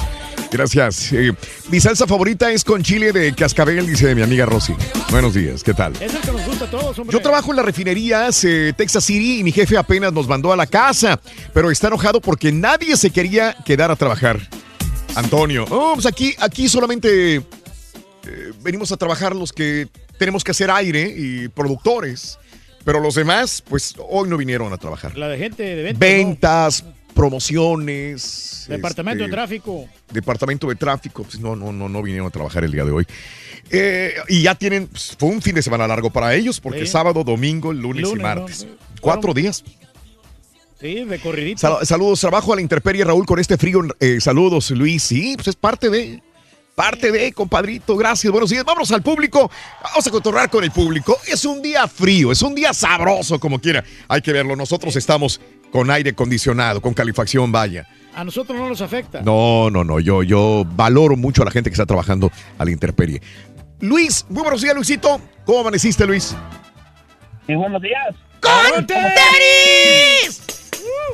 [0.50, 1.12] Gracias.
[1.12, 1.32] Eh,
[1.70, 4.74] mi salsa favorita es con chile de cascabel, dice mi amiga Rosy.
[5.10, 5.92] Buenos días, ¿qué tal?
[6.00, 7.12] Es el que nos gusta a todos, hombre.
[7.12, 10.56] Yo trabajo en las refinerías eh, Texas City y mi jefe apenas nos mandó a
[10.56, 11.20] la casa,
[11.52, 14.40] pero está enojado porque nadie se quería quedar a trabajar.
[15.14, 19.88] Antonio, oh, pues aquí, aquí solamente eh, venimos a trabajar los que
[20.18, 22.38] tenemos que hacer aire y productores,
[22.84, 25.16] pero los demás, pues hoy no vinieron a trabajar.
[25.16, 26.00] La de gente de ventas.
[26.00, 28.66] Ventas, promociones.
[28.68, 29.88] Departamento este, de tráfico.
[30.12, 33.06] Departamento de tráfico, pues no, no, no, no vinieron a trabajar el día de hoy.
[33.70, 36.86] Eh, y ya tienen, pues, fue un fin de semana largo para ellos, porque Sí.
[36.88, 38.64] sábado, domingo, lunes, y martes.
[38.64, 38.72] ¿no?
[39.00, 39.64] Cuatro días.
[40.80, 41.60] Sí, de corridito.
[41.60, 43.82] Sal- saludos, trabajo a la intemperie, Raúl, con este frío.
[44.00, 45.02] eh, saludos, Luis.
[45.02, 46.22] Sí, pues es parte de.
[46.80, 48.32] Parte de, compadrito, gracias.
[48.32, 48.64] Buenos días.
[48.64, 49.50] Vámonos al público.
[49.82, 51.14] Vamos a cotorrar con el público.
[51.30, 53.84] Es un día frío, es un día sabroso, como quiera.
[54.08, 54.56] Hay que verlo.
[54.56, 57.86] Nosotros estamos con aire acondicionado, con calefacción, vaya.
[58.14, 59.20] A nosotros no nos afecta.
[59.20, 60.00] No, no, no.
[60.00, 63.20] Yo, yo valoro mucho a la gente que está trabajando a la intemperie.
[63.80, 65.20] Luis, muy buenos días, Luisito.
[65.44, 66.34] ¿Cómo amaneciste, Luis?
[67.46, 68.14] Sí, buenos días.
[68.40, 70.42] ¡Con tenis!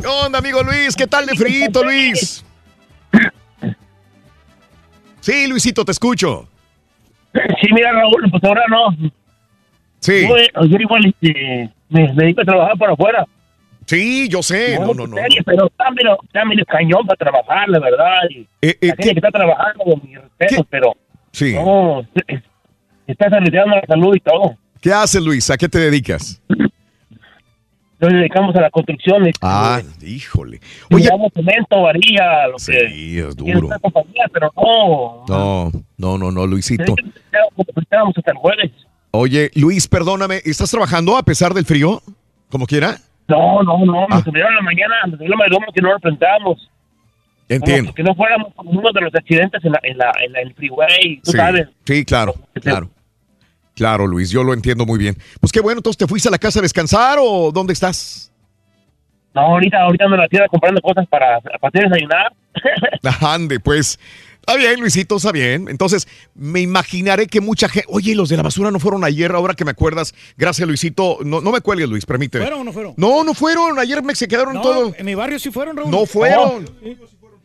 [0.01, 0.95] ¿Qué onda, amigo Luis?
[0.95, 2.45] ¿Qué tal de frito, Luis?
[5.27, 6.47] Sí, Luisito, te escucho.
[7.35, 8.97] Sí, mira, Raúl, pues ahora no.
[9.99, 10.25] Sí.
[10.29, 13.27] Yo, eh, yo igual este, me, me dedico a trabajar para afuera.
[13.87, 14.79] Sí, yo sé.
[14.79, 15.17] No, no, no.
[15.17, 18.19] serio, Pero está, mira, está medio cañón para trabajar, la verdad.
[18.31, 20.95] Y Eh, la gente que está trabajando, mi respeto, pero
[21.33, 21.55] Sí.
[21.55, 22.43] no, es-
[23.09, 24.57] está arriesgando la salud y todo.
[24.81, 25.51] ¿Qué haces, Luis?
[25.51, 26.41] ¿A qué te dedicas?
[27.99, 29.27] Nos dedicamos a la construcción.
[29.27, 30.61] este, Ah, híjole.
[30.93, 33.69] Oye, cemento, varilla, lo que Sí, es tiene duro.
[33.69, 36.95] esta compañía, pero no, No, no, no, no, Luisito.
[37.81, 38.71] estábamos hasta el jueves.
[39.13, 42.03] Oye, Luis, perdóname, ¿estás trabajando a pesar del frío?
[42.51, 42.99] Como quiera.
[43.29, 44.17] No, no, no, Ah.
[44.17, 46.71] nos subieron en la mañana, nos dieron la que no lo enfrentamos.
[47.49, 47.95] Entiendo.
[47.95, 50.53] Que no fuéramos como uno de los accidentes en, la, en, la, en la- el
[50.55, 51.69] freeway, tú Sí, sabes.
[51.85, 52.91] sí, claro, claro.
[53.77, 55.17] Claro, Luis, yo lo entiendo muy bien.
[55.39, 58.33] Pues qué bueno, entonces, ¿te fuiste a la casa a descansar o dónde estás?
[59.35, 62.33] No, ahorita, ahorita ando en la tienda comprando cosas para, para hacer desayunar.
[63.21, 64.01] Ande, pues.
[64.41, 65.67] Está bien, Luisito, está bien.
[65.69, 66.07] Entonces,
[66.37, 67.89] me imaginaré que mucha gente.
[67.91, 70.15] Oye, los de la basura no fueron ayer, ahora que me acuerdas.
[70.39, 71.19] Gracias, Luisito.
[71.25, 72.45] No, no me cuelgues, Luis, permíteme.
[72.45, 72.95] ¿Fueron o no fueron?
[72.97, 73.77] No, no fueron.
[73.81, 74.95] Ayer me se quedaron No, todo.
[74.97, 75.91] en mi barrio sí fueron, Raúl.
[75.91, 76.65] No fueron.
[76.81, 76.97] Sí.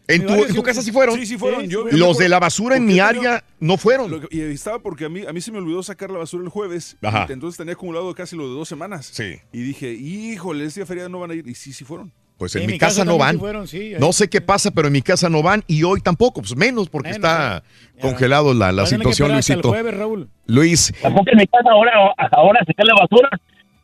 [0.07, 1.15] En tu, barrio en tu sí- casa sí fueron.
[1.19, 1.67] Sí, sí fueron.
[1.69, 4.11] Yo Los de la basura en mi área no fueron.
[4.11, 6.49] Lo y estaba porque a mí, a mí se me olvidó sacar la basura el
[6.49, 6.97] jueves.
[7.01, 7.25] Ajá.
[7.30, 9.09] Y Entonces tenía acumulado casi lo de dos semanas.
[9.13, 9.35] Sí.
[9.53, 11.47] Y dije, híjole, ese día feriado no van a ir.
[11.47, 12.11] Y sí, sí fueron.
[12.38, 13.35] Pues en En mi mi casa, casa no van.
[13.35, 16.01] sí fueron, sí, no sé qué pasa, pero en mi casa no van y hoy
[16.01, 17.63] tampoco, pues menos porque Menos, está
[18.01, 19.69] congelado la, la que situación, el Luisito.
[19.69, 20.27] jueves, Raúl.
[20.47, 21.91] Luis, Tampoco en mi casa ahora,
[22.31, 23.30] ahora sacar la basura.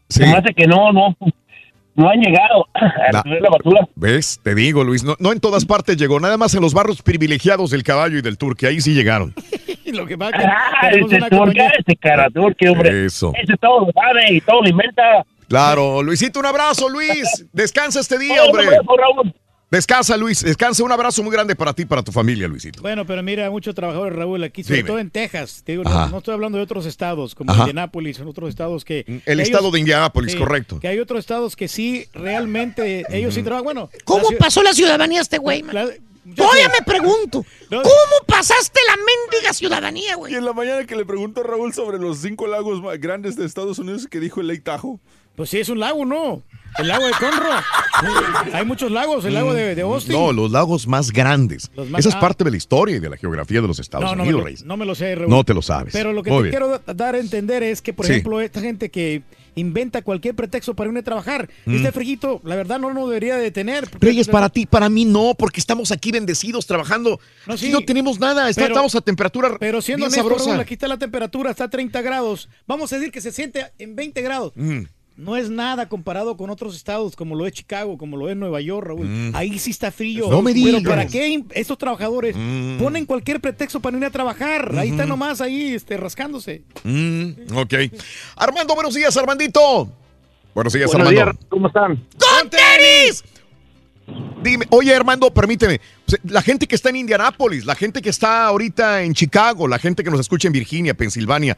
[0.09, 1.15] Se me hace que no, no,
[1.97, 3.87] no han llegado a Na- recoger la basura.
[3.95, 4.39] ¿ves?
[4.41, 7.71] Te digo, Luis, no, no en todas partes llegó, nada más en los barrios privilegiados
[7.71, 9.33] del caballo y del turque, ahí sí llegaron.
[9.87, 13.05] Lo que pasa es que Ah, ese turque, compañía- ese cara turque, hombre.
[13.05, 13.33] Eso.
[13.41, 15.25] Ese todo lo sabe y todo lo inventa.
[15.49, 17.45] Claro, Luisito, un abrazo, Luis.
[17.53, 18.65] Descansa este día, hombre.
[19.69, 20.41] Descansa, Luis.
[20.43, 20.81] Descansa.
[20.83, 22.81] Un abrazo muy grande para ti y para tu familia, Luisito.
[22.81, 24.87] Bueno, pero mira, muchos trabajadores, Raúl, aquí, sobre Dime.
[24.87, 25.61] todo en Texas.
[25.65, 27.63] Te digo, no, estoy hablando de otros estados, como Ajá.
[27.63, 29.03] Indianápolis, en otros estados que...
[29.25, 30.79] El que estado de Indianápolis, correcto.
[30.79, 33.65] Que hay otros estados que sí, realmente, ellos sí trabajan.
[33.65, 35.75] Bueno, ¿Cómo la pasó la ciudadanía este güey, man?
[35.75, 35.89] la-
[36.35, 37.81] Todavía me pregunto, No.
[37.81, 40.33] ¿cómo pasaste la mendiga ciudadanía, güey?
[40.33, 43.37] Y en la mañana que le preguntó a Raúl sobre los cinco lagos más grandes
[43.37, 44.99] de Estados Unidos que dijo el Lake Tahoe.
[45.37, 46.41] Pues sí, es un lago, ¿no?
[46.77, 48.53] El lago de Conroe.
[48.53, 50.13] Hay muchos lagos, el lago de, de Austin.
[50.13, 51.71] Mm, No, los lagos más grandes.
[51.75, 52.19] Más- Esa es ah.
[52.19, 54.45] parte de la historia y de la geografía de los Estados no, no, Unidos, me
[54.45, 54.61] Reyes.
[54.61, 55.29] lo, no me lo sé, Raúl.
[55.29, 55.91] No te lo sabes.
[55.93, 56.51] Pero lo que Muy te bien.
[56.51, 58.11] quiero da- dar a entender es que, por Sí.
[58.13, 59.23] ejemplo, esta gente que
[59.55, 61.77] inventa cualquier pretexto para irme a trabajar, Mm.
[61.77, 63.89] este frillito, la verdad, no lo debería de tener.
[63.89, 67.19] porque- Reyes, para ti, para mí no, porque estamos aquí bendecidos trabajando.
[67.47, 67.71] No, Aquí sí.
[67.71, 70.49] no tenemos nada, está- Pero- estamos a temperatura Pero siendo bien honesto, sabrosa.
[70.51, 72.49] Raúl, aquí está la temperatura, está a 30 grados.
[72.67, 74.53] Vamos a decir que se siente en 20 grados.
[74.55, 74.83] Mm.
[75.17, 78.61] No es nada comparado con otros estados como lo es Chicago, como lo es Nueva
[78.61, 79.07] York, Raúl.
[79.07, 79.35] Mm.
[79.35, 80.29] Ahí sí está frío.
[80.29, 80.87] No me Pero.
[80.87, 82.77] ¿para qué estos trabajadores Mm.
[82.77, 84.75] ponen cualquier pretexto para ir a trabajar?
[84.77, 85.09] Ahí está Ujú.
[85.09, 86.61] nomás ahí este, rascándose.
[86.83, 87.73] Mm, ok.
[88.35, 89.91] Armando, buenos días, Armandito.
[90.53, 91.31] Buenos días, Buenos Armando.
[91.33, 91.95] días, ¿Cómo están?
[91.95, 93.23] ¡Con tenis!
[94.43, 95.81] Dime, oye, Armando, permíteme.
[96.25, 100.03] La gente que está en Indianápolis, la gente que está ahorita en Chicago, la gente
[100.03, 101.57] que nos escucha en Virginia, Pensilvania,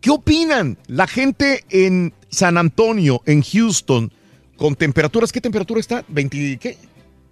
[0.00, 0.78] ¿qué opinan?
[0.88, 4.10] La gente en San Antonio, en Houston,
[4.56, 6.04] con temperaturas, ¿qué temperatura está?
[6.08, 6.76] ¿20 qué?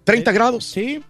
[0.05, 0.63] ¿30 grados?
[0.65, 1.01] Sí,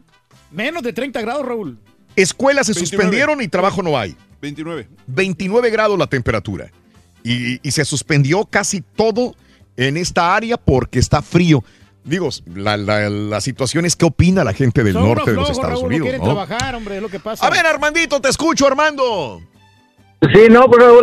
[0.49, 1.77] menos de 30 grados, Raúl.
[2.15, 2.89] Escuelas se 29.
[3.03, 4.15] suspendieron y trabajo no hay.
[4.41, 4.87] 29.
[5.07, 6.71] 29 grados la temperatura.
[7.23, 9.35] Y, y se suspendió casi todo
[9.77, 11.63] en esta área porque está frío.
[12.03, 15.51] Digo, la, la- la situación es qué opina la gente del Son norte de los
[15.51, 15.99] Estados Raúl, Unidos.
[15.99, 16.25] No quieren ¿no?
[16.45, 17.45] trabajar, hombre, es lo que pasa.
[17.45, 19.41] A ver, Armandito, te escucho, Armando.
[20.21, 20.99] Sí, no, pero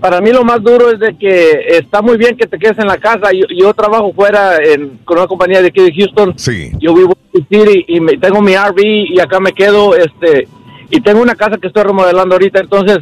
[0.00, 2.86] para mí lo más duro es de que está muy bien que te quedes en
[2.86, 3.30] la casa.
[3.32, 6.34] Yo, yo trabajo fuera en, con una compañía de aquí de Houston.
[6.36, 6.70] Sí.
[6.78, 10.46] Yo vivo en City y me, tengo mi RV y acá me quedo, este,
[10.90, 12.60] y tengo una casa que estoy remodelando ahorita.
[12.60, 12.98] Entonces,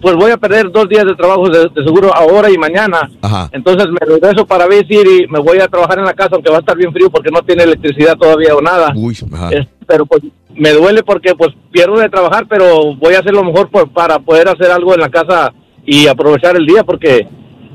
[0.00, 3.10] pues voy a perder dos días de trabajo de, de seguro ahora y mañana.
[3.20, 3.50] Ajá.
[3.52, 6.56] Entonces me regreso para Bay City, me voy a trabajar en la casa, aunque va
[6.56, 8.92] a estar bien frío porque no tiene electricidad todavía o nada.
[8.96, 9.50] Uy, ajá.
[9.50, 10.22] Es- pero pues
[10.56, 14.18] me duele porque pues pierdo de trabajar, pero voy a hacer lo mejor por- para
[14.18, 15.52] poder hacer algo en la casa
[15.86, 17.26] y aprovechar el día porque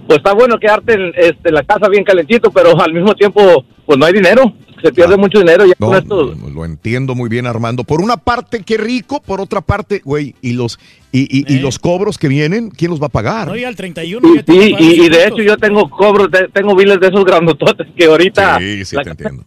[0.07, 3.97] pues está bueno quedarte en este, la casa bien calentito, pero al mismo tiempo pues
[3.99, 4.53] no hay dinero.
[4.81, 6.33] se pierde mucho dinero ya No, con esto.
[6.53, 7.83] lo entiendo muy bien, Armando.
[7.83, 10.79] Por una parte, qué rico, por otra parte, güey, y los
[11.11, 13.49] y, y- y los cobros que vienen, ¿quién los va a pagar?
[13.49, 15.89] No, y al 31 Sí, ya te sí, pagas y, y de hecho yo tengo
[15.89, 19.43] cobros, de- tengo biles de esos grandototes que ahorita Sí, sí, te entiendo.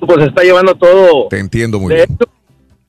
[0.00, 1.28] pues está llevando todo.
[1.28, 2.08] Te entiendo muy De bien.
[2.12, 2.30] hecho,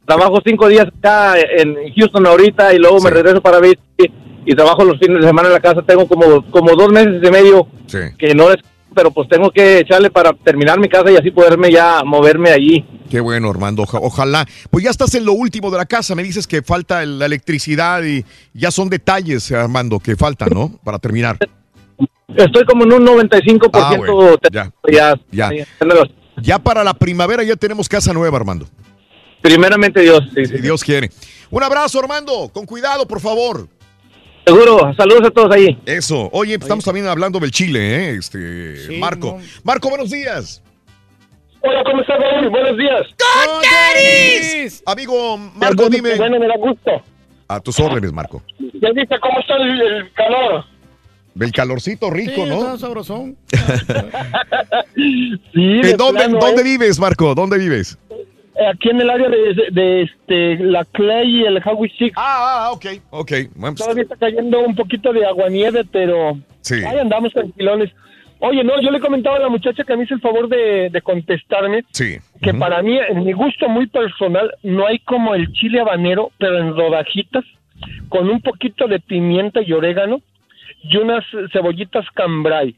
[0.08, 3.77] trabajo cinco días acá en Houston ahorita y luego me regreso para Beach
[4.45, 5.82] y trabajo los fines de semana en la casa.
[5.86, 7.98] Tengo como, como dos meses y medio Sí.
[8.18, 8.58] que no es,
[8.95, 12.86] pero pues tengo que echarle para terminar mi casa y así poderme ya moverme allí.
[13.11, 13.84] Qué bueno, Armando.
[13.84, 14.45] Oja- ojalá.
[14.72, 16.16] Pues ya estás en lo último de la casa.
[16.16, 20.72] Me dices que falta la electricidad y ya son detalles, Armando, que faltan, ¿no?
[20.84, 21.38] Para terminar.
[22.36, 24.38] Estoy como en un 95% Ah, bueno.
[24.52, 25.14] Ya.
[25.32, 25.52] ya.
[26.42, 28.68] Ya para la primavera ya tenemos casa nueva, Armando.
[29.41, 30.22] Primeramente Dios.
[30.35, 31.09] sí, Si Dios quiere.
[31.49, 32.49] Un abrazo, Armando.
[32.53, 33.67] Con cuidado, por favor.
[34.45, 34.93] Seguro.
[34.95, 35.77] Saludos a todos ahí.
[35.85, 36.30] Eso.
[36.32, 37.80] Oye, estamos también hablando del Chile,
[38.11, 38.16] ¿eh?
[38.17, 39.40] Este, Marco.
[39.64, 40.61] Marco, buenos días.
[41.61, 42.49] Hola, ¿cómo estás, Raúl?
[42.49, 43.01] Buenos días.
[44.85, 46.16] Amigo Marco, dime.
[46.16, 46.91] Bueno, me da gusto.
[47.49, 48.41] A tus órdenes, Marco.
[48.59, 50.66] Ya viste cómo está el, el calor.
[51.33, 52.56] Del calorcito rico, Sí, ¿no?
[52.59, 53.38] está sabrosón.
[54.95, 56.64] Sí, ¿En de dónde, plano, dónde ¿eh?
[56.64, 57.35] vives, Marco?
[57.35, 57.98] ¿Dónde vives?
[58.69, 62.14] Aquí en el área de, de, de, este, la Clay y el Howie Six.
[62.18, 62.86] Ah, ah, ok.
[63.11, 63.32] Ok.
[63.60, 66.76] Pues, Todavía está cayendo un poquito de aguanieve, pero Sí.
[66.84, 67.92] ahí andamos tranquilones.
[68.40, 71.02] Oye, no, yo le comentaba a la muchacha que me hizo el favor de, de
[71.02, 72.18] contestarme Sí.
[72.42, 76.58] que para mí, en mi gusto muy personal, no hay como el chile habanero, pero
[76.60, 77.44] en rodajitas,
[78.10, 80.22] con un poquito de pimienta y orégano
[80.84, 82.76] y unas cebollitas cambray.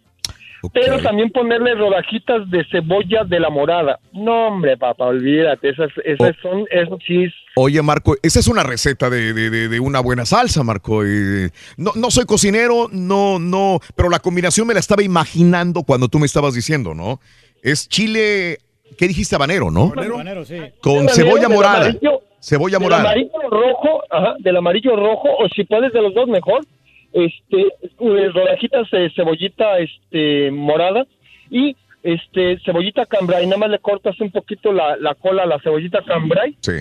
[0.73, 3.99] Pero también ponerle rodajitas de cebolla de la morada.
[4.13, 9.09] No, hombre, papá, olvídate, esas, esas son, eso sí Oye, Marco, esa es una receta
[9.09, 11.03] de, de- de- de una buena salsa, Marco.
[11.05, 16.07] Eh, no, no soy cocinero, no, no, pero la combinación me la estaba imaginando cuando
[16.07, 17.19] tú me estabas diciendo, ¿no?
[17.61, 18.59] Es chile,
[18.97, 19.35] ¿qué dijiste?
[19.35, 19.91] Habanero, ¿no?
[19.95, 20.57] Habanero, sí.
[20.81, 21.77] Con Del cebolla del morada.
[21.89, 23.01] amarillo- Cebolla del morada.
[23.03, 26.61] amarillo rojo, ajá, del amarillo rojo, o si puedes de los dos mejor,
[27.13, 31.05] este, eh, rodajitas de cebollita, este, morada
[31.49, 35.59] y este cebollita cambray, nada más le cortas un poquito la, la cola a la
[35.59, 36.71] cebollita cambray Sí.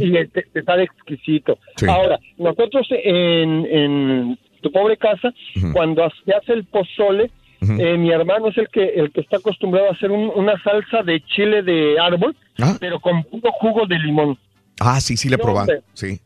[0.00, 1.58] y te, te sale exquisito.
[1.76, 1.86] Sí.
[1.88, 5.32] Ahora, nosotros en, en tu pobre casa,
[5.72, 9.88] cuando se hace el pozole, eh, mi hermano es el que el que está acostumbrado
[9.88, 12.36] a hacer un- una salsa de chile de árbol,
[12.78, 14.38] pero con puro jugo de limón.
[14.80, 15.80] Ah, sí, sí, le hombre.
[15.94, 16.20] Sí.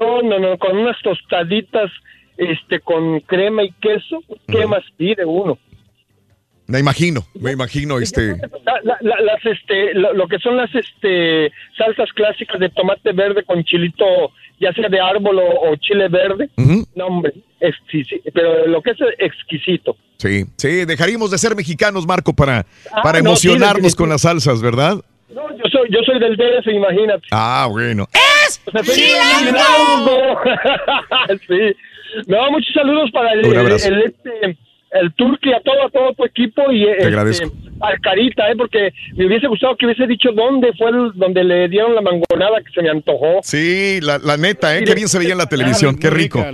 [0.00, 1.90] No, no, no, con unas tostaditas
[2.36, 5.58] este con crema y queso, ¿qué más pide uno?
[6.66, 8.28] Me imagino, me imagino, este.
[8.64, 13.12] La- la- la- las este lo, lo que son las este salsas clásicas de tomate
[13.12, 14.04] verde con chilito
[14.58, 16.86] ya sea de árbol o, o chile verde Ujú.
[16.94, 21.54] no hombre es, sí, sí, pero lo que es exquisito Sí, sí, dejaríamos de ser
[21.56, 24.96] mexicanos, Marco, para, Ah, para no, sí, emocionarnos con las salsas, ¿verdad?
[25.34, 28.08] no yo soy yo soy del DF imagínate Ah, bueno.
[28.46, 28.62] ¡Es
[28.94, 30.40] chilango!
[31.46, 31.76] sí
[32.26, 33.88] no muchos saludos para el, Un el, abrazo.
[33.88, 34.58] el, este
[35.00, 37.52] el Turqui, a todo, a todo tu equipo y este, agradezco.
[37.80, 38.54] al Carita, ¿eh?
[38.56, 42.58] porque me hubiese gustado que hubiese dicho dónde fue el- donde le dieron la mangonada
[42.64, 43.40] que se me antojó.
[43.42, 44.84] Sí, la, la neta, ¿eh?
[44.84, 46.44] Qué bien se veía en la televisión, qué rico.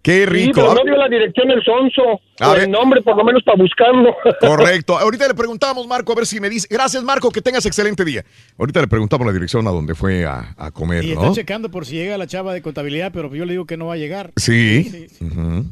[0.00, 0.52] Qué Sí, rico.
[0.54, 2.62] pero Ah, no dio la dirección el sonso, A ver.
[2.62, 4.14] el nombre por lo menos para buscarlo.
[4.40, 4.96] Correcto.
[4.98, 6.68] Ahorita le preguntamos, Marco, a ver si me dice.
[6.70, 8.24] Gracias, Marco, que tengas excelente día.
[8.58, 11.22] Ahorita le preguntamos la dirección a donde fue a, a comer, Y ¿no?
[11.22, 13.86] está checando por si llega la chava de contabilidad, pero yo le digo que no
[13.86, 14.30] va a llegar.
[14.36, 15.08] Sí.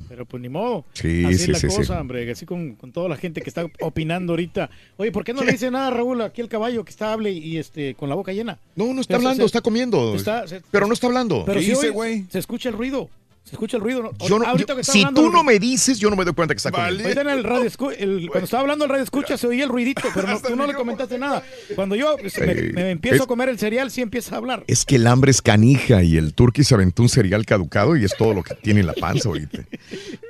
[0.08, 0.84] Pero pues ni modo.
[0.92, 1.76] Sí, así sí, es la sí, sí.
[1.76, 2.15] cosa, hombre.
[2.30, 4.70] Así con, con toda la gente que está opinando ahorita.
[4.96, 7.58] Oye, ¿por qué no le dice nada, Raúl, aquí el caballo que está hable y
[7.58, 8.58] este con la boca llena?
[8.74, 10.14] No, no está hablando, se- está comiendo.
[10.14, 11.44] está- se- pero no está hablando.
[11.44, 12.24] Pero ¿Qué sí dice, güey?
[12.30, 13.08] Se escucha el ruido.
[13.48, 14.02] Se escucha el ruido.
[14.02, 14.12] ¿no?
[14.28, 16.24] Yo no- Ahorita yo- que está si hablando, tú no me dices, yo no me
[16.24, 17.04] doy cuenta que está comiendo.
[17.04, 19.70] Ahorita en el radio escu- el- cuando estaba hablando el radio escucha se oía el
[19.70, 21.44] ruidito, pero no- tú no le comentaste nada.
[21.76, 24.64] Cuando yo me, Eh, me empiezo es- a comer el cereal, sí empieza a hablar.
[24.66, 28.04] Es que el hambre es canija y el turqui se aventó un cereal caducado y
[28.04, 29.60] es todo lo que tiene en la panza ahorita.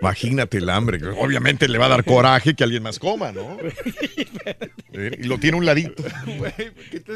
[0.03, 1.01] Imagínate el hambre.
[1.19, 3.57] Obviamente le va a dar coraje que alguien más coma, ¿no?
[4.93, 6.03] Eh, Y lo tiene a un ladito.
[6.91, 7.13] ¿Qué te,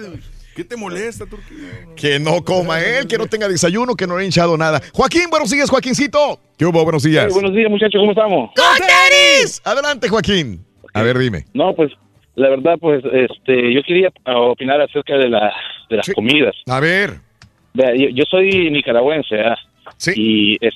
[0.54, 1.86] qué te molesta, Turquía?
[1.96, 4.80] Que no coma él, que no tenga desayuno, que no le haya hinchado nada.
[4.92, 6.40] Joaquín, buenos días, Joaquincito.
[6.56, 6.82] ¿Qué hubo?
[6.82, 7.26] Buenos días.
[7.26, 8.50] Sí, buenos días, muchachos, ¿cómo estamos?
[9.64, 10.64] Adelante, Joaquín.
[10.94, 11.44] A ver, dime.
[11.54, 11.92] No, pues
[12.34, 15.52] la verdad, pues este, yo quería opinar acerca de, la,
[15.88, 16.54] de las comidas.
[16.66, 17.18] A ver.
[17.74, 19.56] Vea, yo, yo soy nicaragüense ¿ah?
[20.14, 20.74] y es,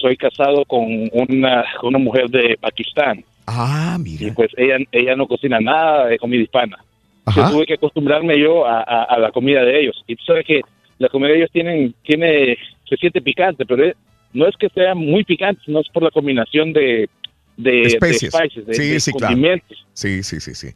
[0.00, 3.24] soy casado con una, con una mujer de Pakistán.
[3.46, 4.26] Ah, mira.
[4.26, 6.78] Y pues ella, ella no cocina nada de comida hispana.
[7.36, 10.02] Yo tuve que acostumbrarme yo a, a- a la comida de ellos.
[10.06, 10.60] Y tú sabes que
[10.98, 13.96] la comida de ellos tienen, tiene, se siente picante, pero es-
[14.32, 17.08] no es que sea muy picante, sino es por la combinación de,
[17.56, 18.32] de, de Especies.
[18.32, 19.34] spices, de, sí, de sí, claro.
[19.34, 19.86] condimentos.
[19.92, 20.68] Sí, sí, sí, sí.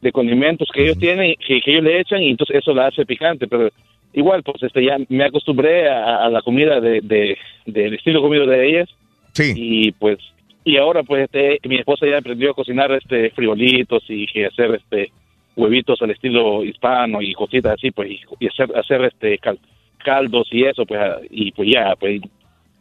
[0.00, 3.04] de condimentos que ellos tienen, que, que ellos le echan, y entonces eso la hace
[3.04, 3.68] picante, pero
[4.14, 8.46] igual, pues este ya me acostumbré a, a la comida de, de- del estilo comido
[8.46, 8.88] de ellas.
[9.34, 9.52] Sí.
[9.54, 10.18] Y pues,
[10.64, 15.12] y ahora pues este, mi esposa ya aprendió a cocinar este frijolitos y hacer este
[15.56, 19.58] huevitos al estilo hispano y cositas así, pues, y, hacer, hacer este cal-
[20.04, 22.20] caldos y eso, pues, y pues ya, pues,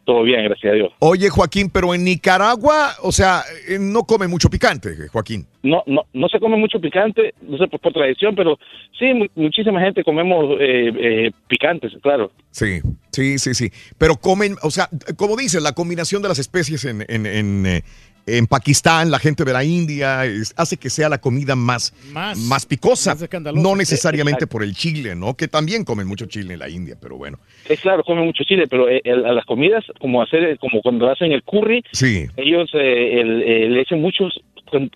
[0.05, 0.91] todo bien, gracias a Dios.
[0.99, 5.45] Oye, Joaquín, pero en Nicaragua, o sea, eh, no come mucho picante, Joaquín.
[5.61, 8.57] no, no, no se come mucho picante, no sé por, por tradición, pero
[8.97, 12.31] sí, mu- muchísima gente comemos eh, eh, picantes, claro.
[12.49, 12.79] Sí,
[13.11, 13.69] sí, sí, sí.
[13.99, 17.83] Pero comen, o sea, como dices, la combinación de las especies en, en, en, eh,
[18.25, 22.37] en Pakistán, la gente de la India, es- hace que sea la comida más, Más.
[22.37, 23.15] más picosa.
[23.15, 25.35] Más no necesariamente por el chile, ¿no?
[25.35, 27.39] Que también comen mucho chile en la India, pero bueno.
[27.67, 31.09] Es claro, comen mucho chile, pero eh, el- a las comidas, como hacer, como cuando
[31.09, 32.27] hacen el curry, Sí.
[32.37, 34.39] ellos eh, el- eh, le echan muchos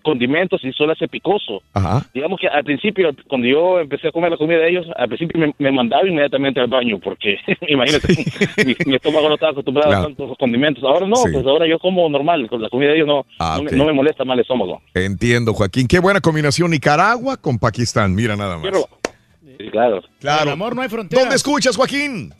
[0.02, 1.62] condimentos y solo hace picoso.
[1.72, 2.06] Ajá.
[2.14, 5.40] Digamos que al principio, cuando yo empecé a comer la comida de ellos, al principio
[5.40, 7.36] me, me mandaba inmediatamente al baño, porque
[7.68, 8.08] imagínate,
[8.64, 10.02] mi, mi estómago no estaba acostumbrado Claro.
[10.04, 10.82] a tantos condimentos.
[10.84, 11.30] Ahora no, Sí.
[11.32, 13.76] pues ahora yo como normal, con la comida de ellos no, Ah, no, me- ok.
[13.76, 14.82] no me molesta mal el estómago.
[14.94, 15.86] Entiendo, Joaquín.
[15.88, 18.14] Qué buena combinación Nicaragua con Pakistán.
[18.14, 18.62] Mira nada más.
[18.64, 18.88] Pero,
[19.70, 20.02] claro.
[20.20, 20.42] Claro.
[20.44, 21.24] El amor no hay fronteras.
[21.24, 22.32] ¿Dónde escuchas, Joaquín?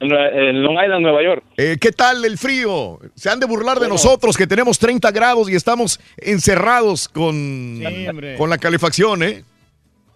[0.00, 1.44] En Long Island, Nueva York.
[1.56, 2.98] Eh, ¿Qué tal el frío?
[3.14, 3.94] Se han de burlar de Bueno.
[3.94, 9.44] nosotros que tenemos 30 grados y estamos encerrados con, Sí, con la calefacción, ¿eh?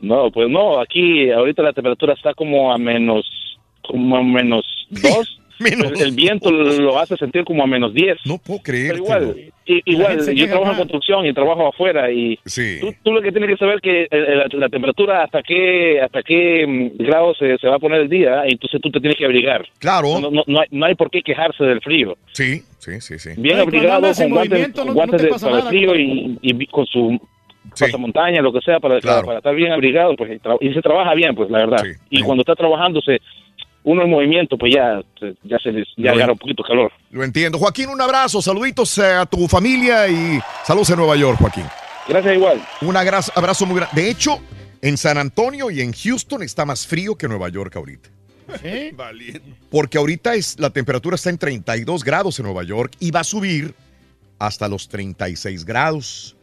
[0.01, 3.25] No, pues no, aquí ahorita la temperatura está como a menos,
[3.83, 5.41] como a menos dos.
[5.71, 5.93] Menos.
[5.93, 8.19] El, el viento lo hace sentir como a menos diez.
[8.27, 8.97] No puedo Pero creer.
[8.97, 9.37] igual,
[9.67, 12.79] La igual, se yo trabajo en construcción y trabajo afuera y Sí.
[12.81, 16.01] tú, tú lo que tienes que saber que eh, eh, la, la temperatura hasta qué
[16.01, 19.17] hasta qué mm, grados se, se va a poner el día, entonces tú te tienes
[19.19, 19.65] que abrigar.
[19.79, 20.21] Claro.
[20.21, 22.17] No, no, no hay, no hay por qué quejarse del frío.
[22.33, 23.31] Sí, sí, sí, sí.
[23.39, 26.87] Bien abrigado, con guantes, con guantes te de- pasa para el frío y, y con
[26.87, 27.19] su
[27.75, 27.85] Sí.
[27.87, 29.27] pasamontaña, lo que sea, para, Claro.
[29.27, 31.79] para estar bien abrigado, pues y, se trabaja bien, pues la verdad.
[31.83, 31.91] Sí.
[32.11, 32.23] Y Sí.
[32.23, 33.19] cuando está trabajando, se,
[33.87, 36.93] uno en movimiento, pues ya, se- ya se les, ya Lo- agarra un poquito calor.
[37.11, 37.57] Lo entiendo.
[37.59, 38.43] Joaquín, un abrazo.
[38.43, 41.65] Saluditos eh, a tu familia y saludos en Nueva York, Joaquín.
[42.09, 42.61] Gracias igual.
[42.83, 44.03] Un abrazo muy grande.
[44.03, 44.41] De hecho,
[44.83, 48.09] en San Antonio y en Houston está más frío que Nueva York ahorita.
[48.63, 48.91] ¿Sí?
[49.71, 53.25] Porque ahorita es, la temperatura está en 32 grados en Nueva York y va a
[53.25, 53.75] subir
[54.39, 56.36] hasta los 36 grados.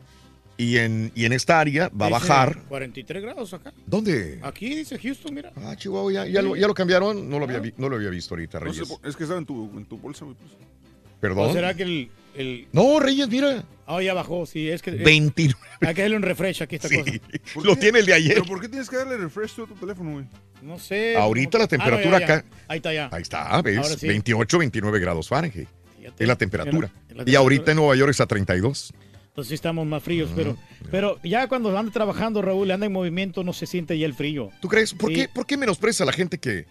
[0.56, 2.60] Y en, y en esta área va a bajar.
[2.70, 3.74] 43 grados acá.
[3.88, 4.40] ¿Dónde?
[4.44, 5.52] Aquí dice Houston, mira.
[5.56, 7.28] Ah, Chihuahua, ya, ya lo, ya lo cambiaron.
[7.30, 8.88] No lo había, no lo había visto ahorita, No Reyes.
[8.88, 10.38] sé por- es que estaba en tu, en tu bolsa, güey.
[10.38, 10.52] pues.
[11.20, 11.50] Perdón.
[11.50, 12.68] ¿O será que el, el...
[12.72, 13.64] No, Reyes, mira.
[13.88, 14.92] Ah, ya bajó, sí, es que...
[14.92, 15.58] es- 29.
[15.82, 16.98] Hay que darle un refresh aquí esta Sí.
[16.98, 17.12] cosa.
[17.56, 17.82] ¿Por Lo qué?
[17.82, 18.34] tiene el de ayer.
[18.36, 20.26] ¿Pero por qué tienes que darle refresh tú a tu teléfono, güey?
[20.62, 21.18] No sé.
[21.18, 22.34] Ahorita la temperatura Ah, no, ya, ya.
[22.36, 23.10] acá- Ahí está ya.
[23.12, 23.98] Ahí está, ¿ves?
[24.00, 24.08] Sí.
[24.08, 25.68] 28, 29 grados Fahrenheit.
[26.20, 26.92] Es la temperatura.
[27.16, 27.72] La Y ahorita temperatura.
[27.72, 28.94] en Nueva York está 32.
[29.34, 30.56] Entonces sí estamos más fríos, pero,
[30.92, 34.52] pero ya cuando anda trabajando, Raúl, anda en movimiento, no se siente ya el frío.
[34.62, 34.94] ¿Tú crees?
[34.94, 35.16] ¿Por, Sí.
[35.16, 36.68] qué, ¿Por qué menosprecia a la gente que,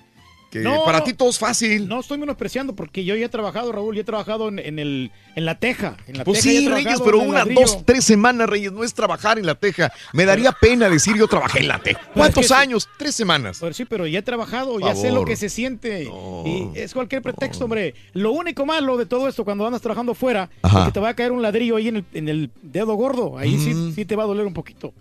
[0.52, 1.88] que No, para ti todo es fácil?
[1.88, 5.10] No estoy menospreciando porque yo ya he trabajado, Raúl, ya he trabajado en, en el,
[5.34, 5.96] en la teja.
[6.06, 7.60] En la Pues teja sí, Reyes, pero ladrillo.
[7.62, 9.90] dos, tres semanas, Reyes, no es trabajar en la teja.
[10.12, 12.00] Me daría pena decir yo trabajé en la teja.
[12.14, 12.60] ¿Cuántos es que sí.
[12.60, 12.88] años?
[12.98, 13.56] Tres semanas.
[13.60, 16.04] Pues sí, pero ya he trabajado, ya sé lo que se siente.
[16.44, 17.94] Y es cualquier pretexto, hombre.
[18.12, 20.80] Lo único malo de todo esto cuando andas trabajando fuera Ajá.
[20.80, 23.38] es que te va a caer un ladrillo ahí en el, en el dedo gordo.
[23.38, 23.94] Ahí sí, Mm.
[23.94, 24.92] sí te va a doler un poquito.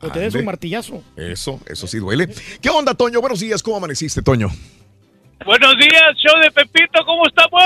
[0.00, 1.02] O te des un martillazo.
[1.16, 2.28] Eso, eso sí duele.
[2.60, 3.20] ¿Qué onda, Toño?
[3.20, 4.48] Buenos días, ¿cómo amaneciste, Toño?
[5.44, 7.62] Buenos días, show de Pepito, ¿cómo estamos?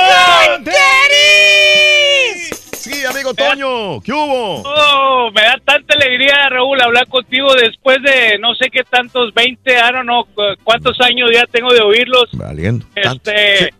[2.73, 4.62] Sí, amigo Toño, ¿qué hubo?
[4.65, 9.70] Oh, me da tanta alegría, Raúl, hablar contigo después de no sé qué tantos, 20,
[9.73, 12.28] I don't know cu- cuántos años ya tengo de oírlos.
[12.32, 12.84] Valiendo.
[12.97, 13.73] Este,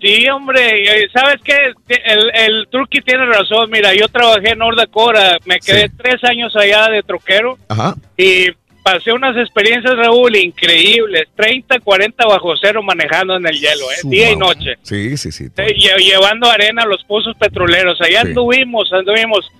[0.00, 1.72] sí, hombre, y, ¿sabes qué?
[1.88, 6.54] El, el Turkey tiene razón, mira, yo trabajé en North Dakota, me quedé tres años
[6.56, 7.94] allá de troquero Ajá.
[8.16, 8.46] y
[8.82, 13.96] pasé unas experiencias, Raúl, increíbles, 30, 40 bajo cero manejando en el hielo, ¿eh?
[14.04, 14.74] Día y noche.
[14.82, 15.44] Sí, sí, sí.
[15.56, 18.00] Eh, lle- llevando arena a los pozos petroleros.
[18.00, 18.28] Allá Sí.
[18.28, 19.50] anduvimos, anduvimos.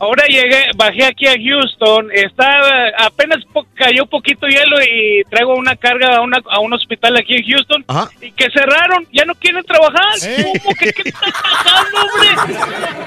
[0.00, 5.74] Ahora llegué, bajé aquí a Houston, está apenas po- cayó poquito hielo y traigo una
[5.76, 8.10] carga a, una, a un hospital aquí en Houston Ajá.
[8.20, 10.12] y que cerraron, ya no quieren trabajar.
[10.18, 10.28] Sí.
[10.62, 12.56] ¿Cómo que qué está pasando, hombre?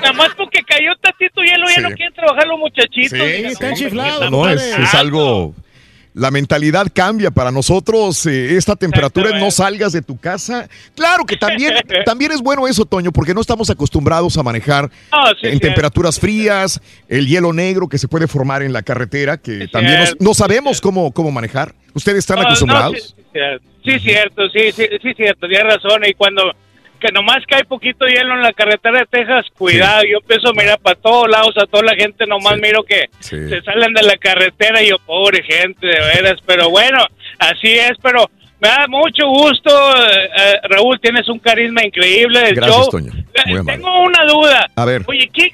[0.02, 1.82] Nada más porque cayó tantito hielo ya Sí.
[1.82, 3.20] no quieren trabajar los muchachitos.
[3.20, 5.54] Sí, están chiflados, ¿qué está No, es, es algo.
[6.16, 8.26] La mentalidad cambia para nosotros.
[8.26, 9.56] eh, esta temperatura no Exactamente.
[9.56, 10.68] salgas de tu casa.
[10.96, 11.74] Claro que también,
[12.06, 15.60] también es bueno eso, Toño, porque no estamos acostumbrados a manejar No, sí, en cierto.
[15.68, 20.00] temperaturas frías, el hielo negro que se puede formar en la carretera, que Sí, también
[20.20, 21.76] no, no sabemos cómo, cómo manejar.
[21.94, 22.96] ¿Ustedes están No, no, acostumbrados?
[22.98, 23.68] sí, sí, cierto.
[23.84, 26.02] sí, cierto, sí, sí, sí, cierto, tienes razón.
[26.08, 26.44] Y cuando
[27.06, 30.54] que nomás que hay poquito hielo en la carretera de Texas, cuidado, yo empiezo a
[30.54, 33.50] mirar para todos lados, a toda la gente, nomás miro que Sí.
[33.50, 36.98] se salen de la carretera y yo, pobre gente, de veras, pero bueno,
[37.40, 42.56] así es, pero me da mucho gusto, eh, eh, Raúl, tienes un carisma increíble del
[42.56, 42.90] Gracias, show.
[42.90, 43.12] Toño.
[43.12, 43.62] Eh.
[43.66, 44.66] Tengo una duda.
[44.76, 45.04] A ver.
[45.08, 45.50] Oye, ¿qué,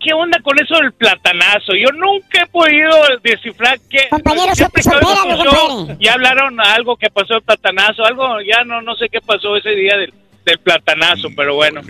[0.00, 1.74] ¿qué onda con eso del platanazo?
[1.74, 2.90] Yo nunca he podido
[3.22, 4.08] descifrar qué...
[4.08, 5.96] Compañero, compadre.
[6.00, 9.70] ya hablaron algo que pasó el platanazo, algo, ya no, no sé qué pasó ese
[9.70, 10.12] día del,
[10.46, 11.82] del platanazo, pero bueno.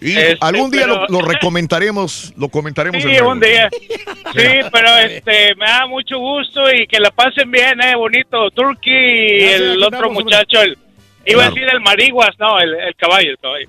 [0.00, 3.02] Y Este, algún día pero- lo, lo recomentaremos, lo comentaremos.
[3.02, 3.68] Sí, en un día.
[3.70, 8.50] Sí, pero este, me da mucho gusto y que la pasen bien, eh, bonito.
[8.52, 10.78] Turkey y el otro muchacho, el,
[11.26, 13.68] iba a decir el mariguas, no, el, el caballo, el caballo.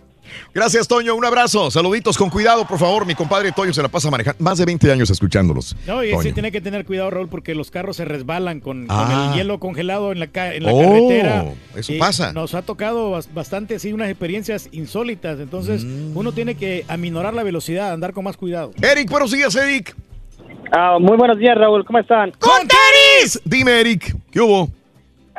[0.54, 1.16] Gracias, Toño.
[1.16, 1.70] Un abrazo.
[1.72, 3.06] Saluditos con cuidado, por favor.
[3.06, 4.44] Mi compadre Toño se la pasa manejando.
[4.44, 5.76] Más de 20 años escuchándolos.
[5.88, 6.22] No, y Toño.
[6.24, 9.30] sí tiene que tener cuidado, Raúl, porque los carros se resbalan con, con Ah.
[9.34, 11.46] el hielo congelado en la, ca- en la Oh, carretera.
[11.76, 12.34] eso Y pasa.
[12.34, 15.40] Nos ha tocado bas- bastante, sí, unas experiencias insólitas.
[15.40, 16.16] Entonces, Mm.
[16.18, 18.72] uno tiene que aminorar la velocidad, andar con más cuidado.
[18.82, 19.96] Eric, buenos días, Eric.
[20.72, 21.84] Ah, muy buenos días, Raúl.
[21.86, 22.32] ¿Cómo están?
[22.40, 23.40] ¡Con tenis!
[23.44, 24.70] Dime, Eric, ¿qué hubo?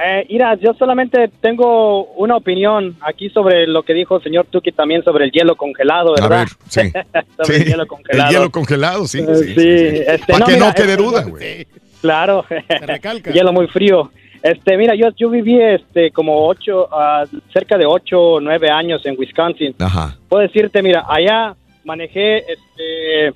[0.03, 4.73] Eh, mira, yo solamente tengo una opinión aquí sobre lo que dijo el señor Tuki
[4.73, 6.39] también sobre el hielo congelado, A ¿verdad?
[6.39, 6.81] ver, sí.
[7.37, 8.29] sobre Sí, el hielo congelado.
[8.31, 9.19] El hielo congelado, sí.
[9.21, 11.67] Eh, sí, sí, este, Para no, que mira, no quede este, duda, yo- güey.
[12.01, 12.45] Claro.
[13.35, 14.11] hielo muy frío.
[14.43, 19.05] Este, mira, yo, yo viví este, como ocho, ah, cerca de ocho o nueve años
[19.05, 19.75] en Wisconsin.
[19.79, 20.17] Ajá.
[20.31, 21.55] Puedo decirte, mira, allá
[21.85, 23.35] manejé este,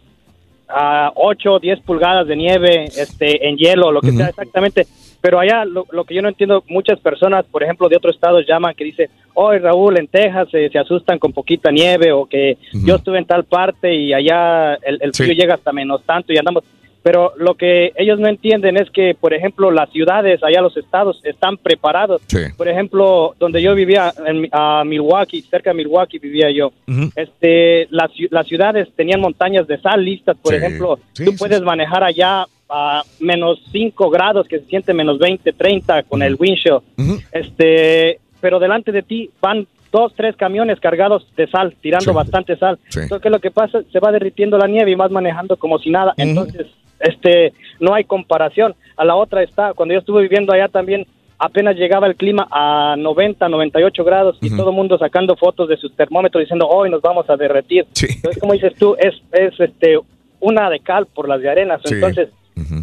[0.69, 4.87] a 8 o 10 pulgadas de nieve este, en hielo, lo que sea exactamente.
[5.25, 8.45] Pero allá lo, lo que yo no entiendo, muchas personas, por ejemplo, de otros estados
[8.47, 12.59] llaman que dicen, oh, Raúl, en Texas eh, se asustan con poquita nieve o que
[12.75, 15.41] yo estuve en tal parte y allá el, el frío Sí.
[15.41, 16.63] llega hasta menos tanto y andamos...
[17.03, 21.21] Pero lo que ellos no entienden es que, por ejemplo, las ciudades, allá los estados,
[21.25, 22.23] están preparados.
[22.57, 26.73] Por ejemplo, donde yo vivía, en a Milwaukee, cerca de Milwaukee vivía yo,
[27.15, 30.59] este, las, las ciudades tenían montañas de sal listas, por Sí.
[30.59, 32.47] ejemplo, tú puedes manejar allá
[32.77, 36.83] a menos 5 grados, que se siente menos 20, 30 con el windshield,
[37.31, 42.81] este, pero delante de ti van dos, tres camiones cargados de sal, tirando bastante sal.
[42.89, 42.99] Sí.
[43.01, 43.83] Entonces, ¿qué es lo que pasa?
[43.93, 46.15] Se va derritiendo la nieve y vas manejando como si nada.
[46.17, 46.67] Entonces,
[46.99, 48.75] este, no hay comparación.
[48.97, 51.07] A la otra está, cuando yo estuve viviendo allá también,
[51.39, 55.77] apenas llegaba el clima a 90, 98 grados y todo el mundo sacando fotos de
[55.77, 57.87] sus termómetros diciendo, hoy nos vamos a derretir.
[58.03, 59.97] Entonces, como dices tú, es, es este,
[60.41, 61.81] una de cal por las de arenas.
[61.85, 61.95] Sí.
[61.95, 62.31] Entonces,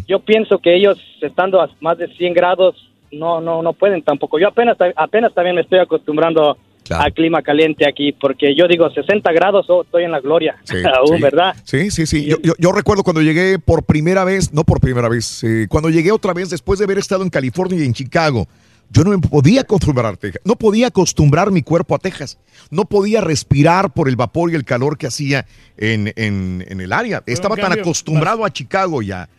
[0.06, 2.74] yo pienso que ellos, estando a más de 100 grados,
[3.10, 4.38] no, no, no pueden tampoco.
[4.38, 6.56] Yo apenas, apenas también me estoy acostumbrando
[6.90, 10.76] al clima caliente aquí, porque yo digo 60 grados, oh, estoy en la gloria, Sí,
[10.98, 11.22] aún, sí.
[11.22, 11.54] ¿verdad?
[11.64, 12.24] Sí, sí, sí.
[12.26, 15.88] Yo, yo- yo recuerdo cuando llegué por primera vez, no por primera vez, eh, cuando
[15.90, 18.46] llegué otra vez después de haber estado en California y en Chicago,
[18.90, 22.38] yo no me podía acostumbrar a Texas, no podía acostumbrar mi cuerpo a Texas,
[22.70, 25.46] no podía respirar por el vapor y el calor que hacía
[25.78, 27.22] en, en- en el área.
[27.26, 29.30] Estaba tan cambio, acostumbrado a Chicago ya,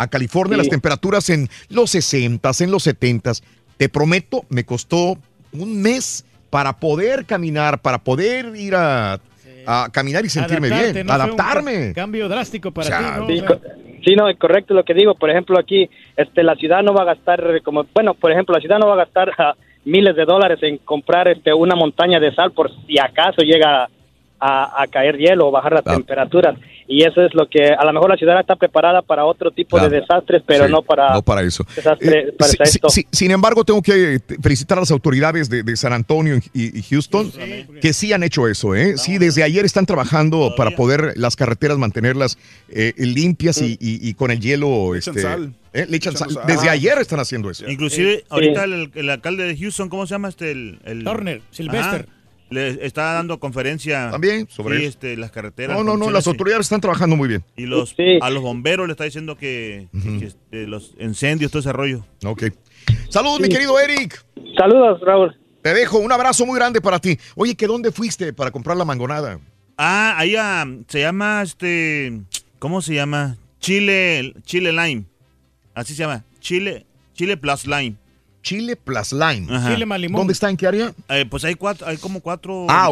[0.00, 0.58] a California, Sí.
[0.62, 3.42] las temperaturas en los 60s, en los 70s.
[3.76, 5.16] Te prometo, me costó
[5.52, 9.20] un mes para poder caminar, para poder ir a,
[9.66, 11.12] a caminar y sentirme Adaptarte, bien, ¿no?
[11.14, 11.88] Fue un adaptarme.
[11.88, 13.48] ca- cambio drástico para O sea, ti, ¿no?
[14.04, 15.14] Sí, co- no, es correcto lo que digo.
[15.14, 18.60] Por ejemplo, aquí este, la ciudad no va a gastar, como, bueno, por ejemplo, la
[18.60, 19.30] ciudad no va a gastar
[19.84, 23.88] miles de dólares en comprar este, una montaña de sal por si acaso llega
[24.42, 26.56] a, a caer hielo o bajar las temperaturas.
[26.92, 29.76] Y eso es lo que, a lo mejor la ciudad está preparada para otro tipo
[29.76, 29.88] Claro.
[29.90, 31.62] de desastres, pero Sí, no para, no para eso.
[31.76, 32.88] desastre- Eh, para sí, esto.
[32.90, 36.40] sí, sí, sin embargo, tengo que eh, felicitar a las autoridades de, de San Antonio
[36.52, 37.30] y, y Houston
[37.80, 38.74] que sí han hecho eso.
[38.74, 38.98] ¿eh?
[38.98, 42.36] Sí, desde ayer están trabajando para poder las carreteras mantenerlas
[42.68, 44.96] eh, limpias y, y- y con el hielo.
[44.96, 45.54] echan este, sal.
[45.72, 46.28] eh, le echan sal.
[46.48, 46.72] Desde Ah.
[46.72, 47.70] ayer están haciendo eso.
[47.70, 50.50] Inclusive, ahorita el, el alcalde de Houston, ¿cómo se llama este?
[50.50, 52.06] El, el- Turner, Sylvester.
[52.08, 52.19] Ajá,
[52.50, 54.10] le está dando conferencia.
[54.10, 55.76] También sobre sí, este, las carreteras.
[55.76, 57.44] No, no, no, las autoridades están trabajando muy bien.
[57.56, 61.72] Y los, a los bomberos le está diciendo que, que, este, los incendios, todo ese
[61.72, 62.04] rollo.
[62.24, 62.44] Ok.
[63.08, 64.24] Saludos, mi querido Eric.
[64.56, 65.36] Saludos, Raúl.
[65.62, 67.18] Te dejo un abrazo muy grande para ti.
[67.36, 69.38] Oye, ¿que dónde fuiste para comprar la mangonada?
[69.76, 72.20] Ah, ahí ah, se llama este.
[72.58, 73.36] ¿Cómo se llama?
[73.60, 75.04] Chile, Chile Lime.
[75.74, 76.24] Así se llama.
[76.40, 77.96] Chile, Chile Plus Lime.
[78.42, 79.46] Chile Plus Lime.
[79.50, 79.72] Ajá.
[79.74, 80.20] Chile más limón.
[80.20, 80.48] ¿Dónde está?
[80.50, 80.94] ¿En qué área?
[81.08, 82.90] Eh, pues hay cuatro, hay como cuatro Ah,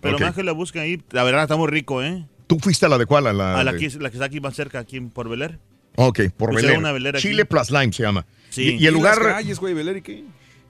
[0.00, 2.24] pero más que la busquen ahí, la verdad está muy rico, ¿eh?
[2.46, 3.26] ¿Tú fuiste a la de cuál?
[3.28, 5.28] A la, A la, de- que, la que está aquí más cerca, aquí en por
[5.28, 5.58] Beler.
[5.96, 7.18] Ok, por una aquí.
[7.18, 8.26] Chile Plus Lime se llama.
[8.50, 8.76] Sí.
[8.78, 9.18] Y, y el lugar...
[9.58, 10.24] güey, Beler y qué?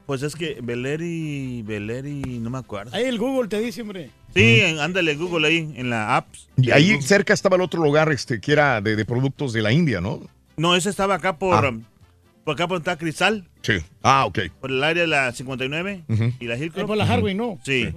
[0.06, 2.94] Pues es que Beleri, Beleri, no me acuerdo.
[2.94, 4.10] Ahí el Google te dice, hombre.
[4.34, 6.48] Sí, en- ándale, Google ahí, en la apps.
[6.56, 9.72] Y ahí cerca estaba el otro lugar este, que era de, de productos de la
[9.72, 10.20] India, ¿no?
[10.56, 11.72] No, ese estaba acá por, Ah.
[12.50, 13.74] Por acá por está Cristal, Sí.
[14.02, 14.38] Ah, ok.
[14.60, 16.32] por el área de la 59 Ujú.
[16.40, 16.78] y la Hillcrest.
[16.78, 17.58] Ahí por la Hardway, ¿no?
[17.64, 17.88] Sí.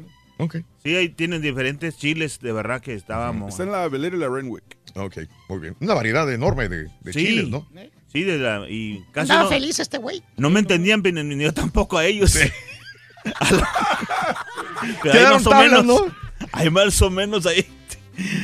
[0.83, 3.49] Sí, ahí tienen diferentes chiles, de verdad que estábamos.
[3.51, 4.64] Está en la velera y la Renwick.
[4.95, 5.75] Ok, muy bien.
[5.80, 7.25] Una variedad enorme de, de Sí.
[7.25, 7.65] chiles, ¿no?
[8.11, 10.22] Sí, de la, y casi Andaba no, feliz este güey.
[10.38, 12.33] no me entendían, pero ni yo tampoco a ellos.
[12.33, 12.51] Pero
[13.40, 16.01] hay Quedaron más o menos.
[16.51, 17.65] Hay más o menos ahí.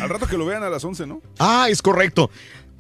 [0.01, 1.21] Al rato que lo vean a las 11, ¿no?
[1.38, 2.31] Ah, es correcto.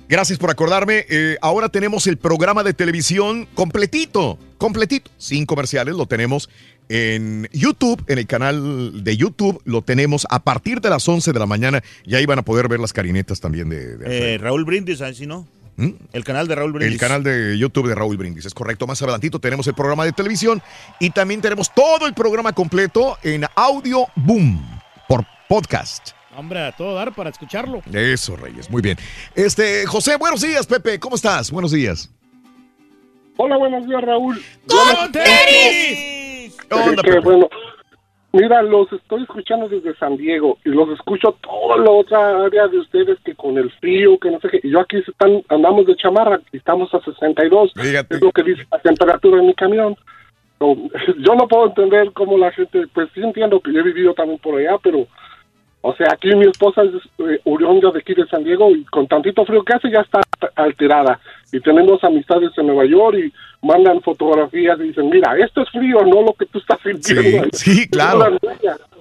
[0.09, 1.05] Gracias por acordarme.
[1.07, 5.95] Eh, ahora tenemos el programa de televisión completito, completito, sin comerciales.
[5.95, 6.49] Lo tenemos
[6.89, 9.61] en YouTube, en el canal de YouTube.
[9.65, 11.83] Lo tenemos a partir de las 11 de la mañana.
[12.05, 13.97] Y ahí van a poder ver las carinetas también de...
[13.97, 15.47] de Eh, Raúl Brindis, así no.
[15.77, 15.91] ¿Mm?
[16.11, 16.93] El canal de Raúl Brindis.
[16.95, 18.87] El canal de YouTube de Raúl Brindis, es correcto.
[18.87, 20.59] Más adelantito tenemos el programa de televisión
[20.99, 24.59] y también tenemos todo el programa completo en Audio Boom
[25.07, 26.18] por podcast.
[26.35, 27.81] Hombre, a todo dar para escucharlo.
[27.91, 28.97] Eso, Reyes, muy bien.
[29.35, 31.51] Este, José, buenos días, Pepe, ¿cómo estás?
[31.51, 32.13] Buenos días.
[33.37, 34.39] Hola, buenos días, Raúl.
[34.67, 36.57] ¡Con tenis!
[36.69, 37.19] ¿Qué onda, Pepe?
[37.21, 37.49] bueno,
[38.33, 42.79] mira, los estoy escuchando desde San Diego y los escucho toda la otra área de
[42.79, 44.59] ustedes que con el frío, que no sé qué.
[44.63, 47.71] Y yo aquí están, andamos de chamarra y estamos a 62.
[47.75, 49.95] Es lo que dice la temperatura en mi camión.
[50.59, 54.39] Yo no puedo entender cómo la gente, pues sí entiendo que yo he vivido también
[54.39, 55.07] por allá, pero,
[55.81, 59.07] o sea, aquí mi esposa es eh, oriunda de aquí de San Diego y con
[59.07, 60.19] tantito frío que hace ya está
[60.55, 61.19] alterada.
[61.53, 65.97] Y tenemos amistades en Nueva York y mandan fotografías y dicen, mira, esto es frío,
[66.05, 67.47] no lo que tú estás sintiendo.
[67.51, 68.37] Sí, sí, claro.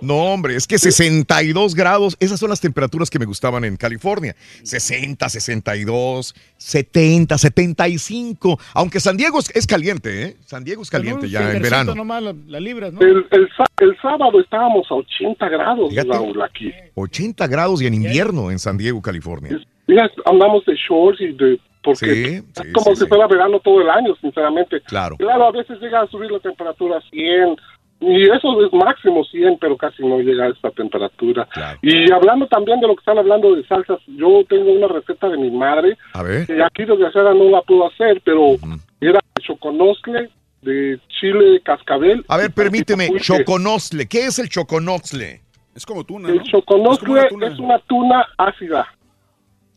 [0.01, 4.35] No, hombre, es que 62 grados, esas son las temperaturas que me gustaban en California.
[4.63, 8.59] 60, 62, 70, 75.
[8.75, 10.37] Aunque San Diego es, es caliente, ¿eh?
[10.45, 11.95] San Diego es caliente ya en verano.
[11.95, 13.01] nomás la- las libras, ¿no?
[13.01, 13.49] El, el,
[13.81, 16.73] el sábado estábamos a 80 grados, Raúl, aquí.
[16.95, 19.59] 80 grados y en invierno en San Diego, California.
[19.87, 21.59] Mira, andamos de shorts y de...
[21.89, 24.81] Porque Sí, es como si fuera verano todo el año, sinceramente.
[24.83, 25.17] Claro.
[25.17, 27.57] Claro, a veces llega a subir la temperatura a 100
[28.01, 31.49] y eso es máximo 100, pero casi no llega a esta temperatura.
[31.83, 35.37] Y hablando también de lo que están hablando de salsas, yo tengo una receta de
[35.37, 36.47] mi madre A ver.
[36.47, 38.57] que aquí desgraciada no la puedo hacer, pero
[39.01, 40.31] era choconoscle
[40.63, 42.25] de chile cascabel.
[42.29, 43.23] A ver, permíteme, Pulque.
[43.25, 44.07] choconostle.
[44.07, 45.41] ¿Qué es el choconostle?
[45.75, 48.87] Es como tuna, El choconoscle es, una tuna ácida.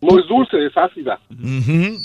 [0.02, 1.20] No es dulce, es ácida.
[1.32, 1.98] Ujú.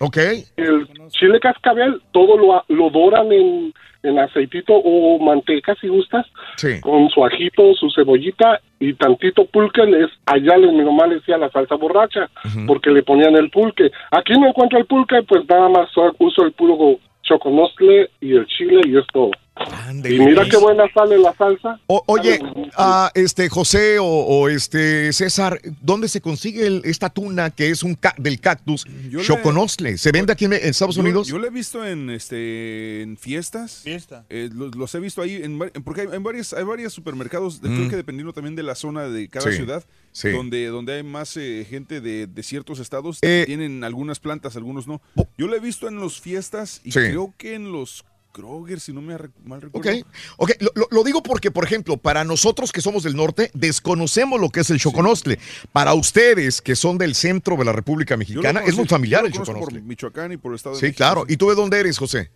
[0.00, 0.16] Ok.
[0.56, 3.72] El chile cascabel, todo lo, lo doran en,
[4.02, 6.80] en aceitito o manteca, si gustas, Sí.
[6.80, 9.84] con su ajito, su cebollita y tantito pulque.
[9.86, 12.28] Les, allá les, mi mamá le decía la salsa borracha,
[12.66, 13.90] porque le ponían el pulque.
[14.10, 15.88] Aquí no encuentro el pulque, pues nada más
[16.18, 19.30] uso el puro choconostle y el chile y es todo.
[20.04, 21.80] Y mira qué buena sale la salsa.
[21.86, 22.40] O- oye,
[22.76, 27.82] ah, este José o, o este César, ¿dónde se consigue el- esta tuna que es
[27.82, 29.96] un ca- del cactus Yo le- choconostle?
[29.98, 31.28] ¿Se vende aquí en, en Estados Yo- Unidos?
[31.28, 33.82] Yo, lo he visto en este en fiestas.
[33.84, 34.24] Fiesta.
[34.28, 37.68] Eh, los, los he visto ahí en, porque hay, en varios hay varios supermercados, de-
[37.68, 37.76] Mm.
[37.76, 40.30] creo que dependiendo también de la zona de cada Sí, ciudad, sí.
[40.30, 44.86] donde donde hay más eh, gente de, de ciertos estados Eh, tienen algunas plantas, algunos
[44.88, 45.00] no.
[45.38, 46.98] Yo lo he visto en los fiestas y Sí.
[46.98, 49.90] creo que en los Kroger, si no me mal recuerdo.
[49.90, 50.06] Ok,
[50.38, 54.40] ok, lo, lo- lo digo porque, por ejemplo, para nosotros que somos del norte, desconocemos
[54.40, 55.38] lo que es el choconostle.
[55.72, 59.28] Para ustedes que son del centro de la República Mexicana, es muy familiar yo lo
[59.28, 59.78] el choconostle.
[59.78, 60.96] por Michoacán y por el estado de Sí, México.
[60.98, 61.24] claro.
[61.28, 62.30] ¿Y tú de dónde eres, José?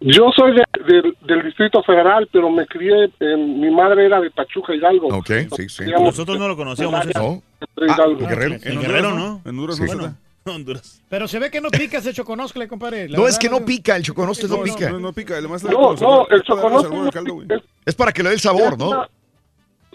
[0.00, 4.30] Yo soy de- del- del Distrito Federal, pero me crié, en, mi madre era de
[4.30, 5.08] Pachuca Hidalgo.
[5.16, 5.84] Ok, sí, sí.
[5.86, 7.04] Nosotros no lo conocíamos.
[7.14, 7.42] No.
[7.76, 8.24] Hidalgo.
[8.24, 8.54] Ah, Guerrero.
[8.62, 9.40] En Guerrero, ¿no?
[9.44, 9.82] En Honduras Sí.
[9.82, 10.16] no Bueno.
[10.54, 11.02] Honduras.
[11.08, 13.08] Pero se ve que no pica ese choconoscle, compadre.
[13.08, 14.90] La No, es que no pica, el choconostle no No, pica.
[14.90, 17.62] No, no pica, además No, no, el chocolate.
[17.86, 18.90] Es para que le dé el sabor, ¿no?
[18.90, 19.08] una-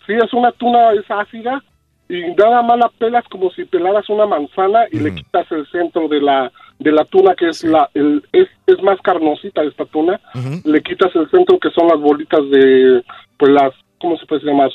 [0.05, 1.61] sí, es una tuna, es ácida
[2.09, 6.07] y nada más la pelas como si pelaras una manzana y le quitas el centro
[6.07, 10.19] de la de la tuna que es la el, es, es más carnosita esta tuna.
[10.63, 13.03] Le quitas el centro que son las bolitas de
[13.37, 14.69] pues las ¿cómo se puede llamar?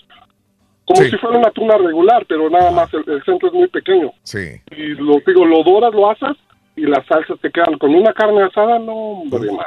[0.92, 1.10] Como Sí.
[1.10, 4.12] si fuera una tuna regular, pero nada más el, el centro es muy pequeño.
[4.22, 4.60] Sí.
[4.76, 6.36] Y lo digo, lo doras, lo asas
[6.76, 9.66] y las salsas te quedan con una carne asada, no, hombre, más.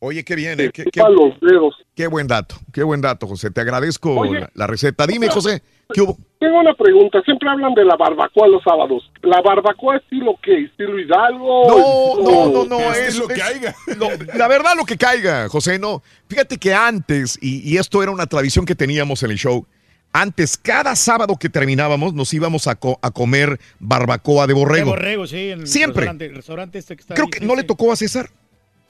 [0.00, 0.70] Oye, qué bien, ¿eh?
[0.72, 1.74] qué, qué- los dedos.
[1.94, 3.50] qué buen dato, qué buen dato, José.
[3.50, 4.40] Te agradezco Oye.
[4.40, 5.06] la, la receta.
[5.06, 5.62] Dime, José,
[5.94, 6.18] ¿qué hubo?
[6.38, 7.22] Tengo una pregunta.
[7.24, 9.10] Siempre hablan de la barbacoa los sábados.
[9.22, 10.64] ¿La barbacoa estilo qué?
[10.64, 11.64] ¿Estilo Hidalgo?
[11.68, 13.74] No, no, no, no, es es lo que caiga.
[14.34, 16.02] la verdad, lo que caiga, José, no.
[16.28, 19.64] Fíjate que antes, y, y esto era una tradición que teníamos en el show,
[20.14, 24.90] antes, cada sábado que terminábamos, nos íbamos a, co- a comer barbacoa de De borrego.
[24.90, 25.50] borrego, sí.
[25.50, 26.02] En el Siempre.
[26.06, 27.56] restaurante- el restaurante este que está Creo ahí, que sí, no sí.
[27.58, 28.30] le tocó a César.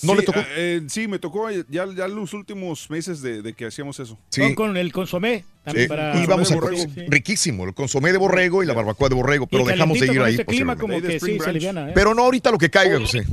[0.02, 0.40] ¿No sí, le tocó?
[0.40, 4.18] ah, eh, sí, me tocó ya, ya los últimos meses de, de que hacíamos eso.
[4.28, 4.42] Sí.
[4.42, 5.44] Con, con el consomé.
[5.64, 6.22] También Sí, para...
[6.22, 6.82] íbamos a borrego.
[6.82, 7.04] Sí.
[7.08, 10.22] riquísimo, el consomé de borrego y la barbacoa de borrego, pero dejamos de ir con
[10.26, 10.32] ahí.
[10.32, 11.08] este clima posiblemente.
[11.08, 11.92] como que sí, se aliviana, ¿eh?
[11.94, 13.24] Pero no ahorita lo que caiga, José.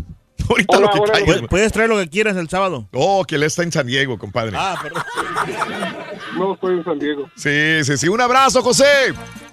[0.52, 1.34] Ahorita Hola, lo que hola, caiga.
[1.40, 1.48] hola.
[1.48, 2.88] Puedes traer lo que quieras el sábado.
[2.94, 4.56] Oh, que él está en San Diego, compadre.
[4.60, 5.04] Ah, perdón.
[6.38, 7.30] No, estoy en San Diego.
[7.36, 8.08] Sí, sí, sí.
[8.08, 8.86] Un abrazo, José.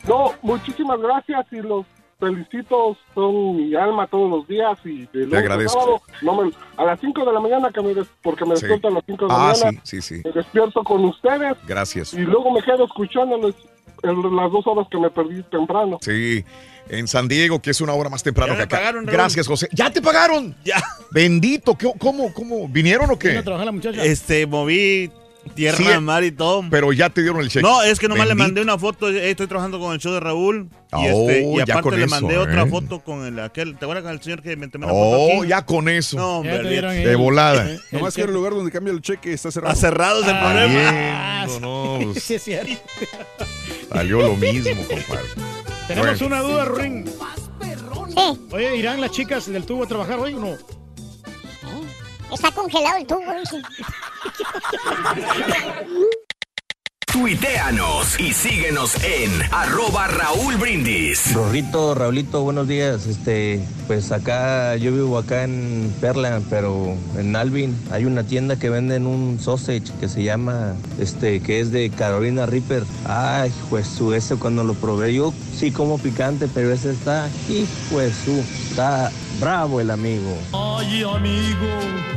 [0.07, 1.85] No, muchísimas gracias y los
[2.21, 2.97] felicito.
[3.15, 5.73] Son mi alma todos los días y de lunes a agradezco.
[5.81, 8.63] sábado, no me- a las 5 de la mañana, que me des- porque me Sí.
[8.63, 10.23] despierto a las 5 de la Ah, mañana, sí, sí, sí.
[10.25, 12.15] me despierto con ustedes Gracias.
[12.15, 13.55] y luego me quedo escuchándoles
[14.03, 15.99] en las dos horas que me perdí temprano.
[16.01, 16.45] Sí,
[16.89, 18.77] en San Diego, que es una hora más temprano Ya que acá.
[18.79, 19.05] pagaron.
[19.07, 19.69] Gracias, José.
[19.73, 20.55] ¿Ya te pagaron?
[20.65, 20.83] Ya.
[21.11, 21.77] Bendito.
[21.77, 22.69] ¿qué- ¿Cómo, cómo?
[22.69, 23.41] ¿Vinieron o qué?
[23.43, 24.03] trabajar la muchacha?
[24.05, 25.11] Este, moví
[25.55, 26.63] tierra, Sí, mar y todo.
[26.71, 27.63] Pero ya te dieron el cheque.
[27.63, 28.45] No, es que nomás le Bendito.
[28.49, 29.09] mandé una foto.
[29.09, 30.69] eh, Estoy trabajando con el show de Raúl.
[30.93, 32.67] Y, Oh, este, y aparte le eso, mandé otra ¿eh?
[32.67, 33.77] foto con el aquel.
[33.79, 35.49] ¿Te acuerdas con el señor que me tomé una foto Oh, aquí?
[35.49, 36.17] ya con eso.
[36.19, 37.67] No, hombre, Ya te dieron De volada.
[37.93, 39.73] Nomás que el lugar donde cambia el cheque está cerrado.
[39.75, 41.47] Está cerrado ese problema.
[41.61, 42.73] no, pues, Sí, es cierto.
[43.99, 45.27] Salió lo mismo, compadre.
[45.89, 46.27] Tenemos Bueno.
[46.27, 47.05] una duda, Ruin.
[48.53, 50.57] Oye, ¿irán las chicas del tubo a trabajar hoy o no?
[52.33, 53.61] Está congelado el tubo, dice.
[57.19, 61.35] Tuiteanos y síguenos en arroba Raúl Brindis.
[61.35, 63.07] Rorrito, Raulito, buenos días.
[63.07, 68.71] Este, pues acá, yo vivo acá en Perla, pero en Alvin hay una tienda que
[68.71, 72.85] venden un sausage que se llama, este, que es de Carolina Reaper.
[73.05, 77.67] Ay, pues su, ese cuando lo probé, yo sí como picante, pero ese está, y
[77.91, 80.39] pues su, está bravo el amigo.
[80.53, 81.67] Ay, amigo,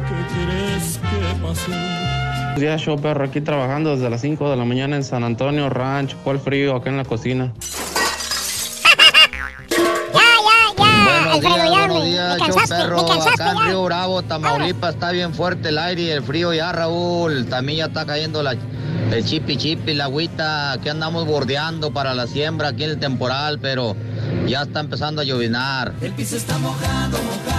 [0.08, 1.72] ¿qué crees que pasó?
[2.52, 5.70] Buenos días, show perro, aquí trabajando desde las 5 de la mañana en San Antonio
[5.70, 6.18] Ranch.
[6.22, 7.54] ¿Cuál frío acá en la cocina?
[10.94, 13.02] Ya, Alfredo, ya, buenos días, me show cansaste, perro.
[13.04, 13.64] me cansaste Acá en ya.
[13.68, 17.46] Río Bravo, Tamaulipas, está bien fuerte el aire y el frío ya, Raúl.
[17.46, 18.58] También ya está cayendo la,
[19.12, 20.74] el chipi chipi, la agüita.
[20.74, 23.96] Aquí andamos bordeando para la siembra aquí en el temporal, pero
[24.46, 25.94] ya está empezando a llovinar.
[26.02, 27.51] El piso está mojado, mojado,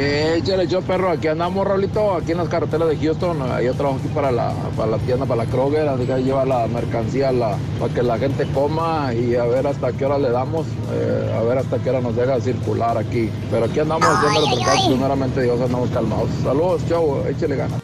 [0.00, 3.38] échale, show perro, aquí andamos, Raulito, aquí en las carreteras de Houston.
[3.62, 6.66] Yo trabajo aquí para la, para la tienda, para la Kroger, así que lleva la
[6.68, 10.66] mercancía la, para que la gente coma y a ver hasta qué hora le damos,
[10.92, 13.30] eh, a ver hasta qué hora nos deja circular aquí.
[13.50, 16.30] Pero aquí andamos haciendo el mercado, primeramente Dios, andamos calmados.
[16.42, 17.82] Saludos, show, échale ganas.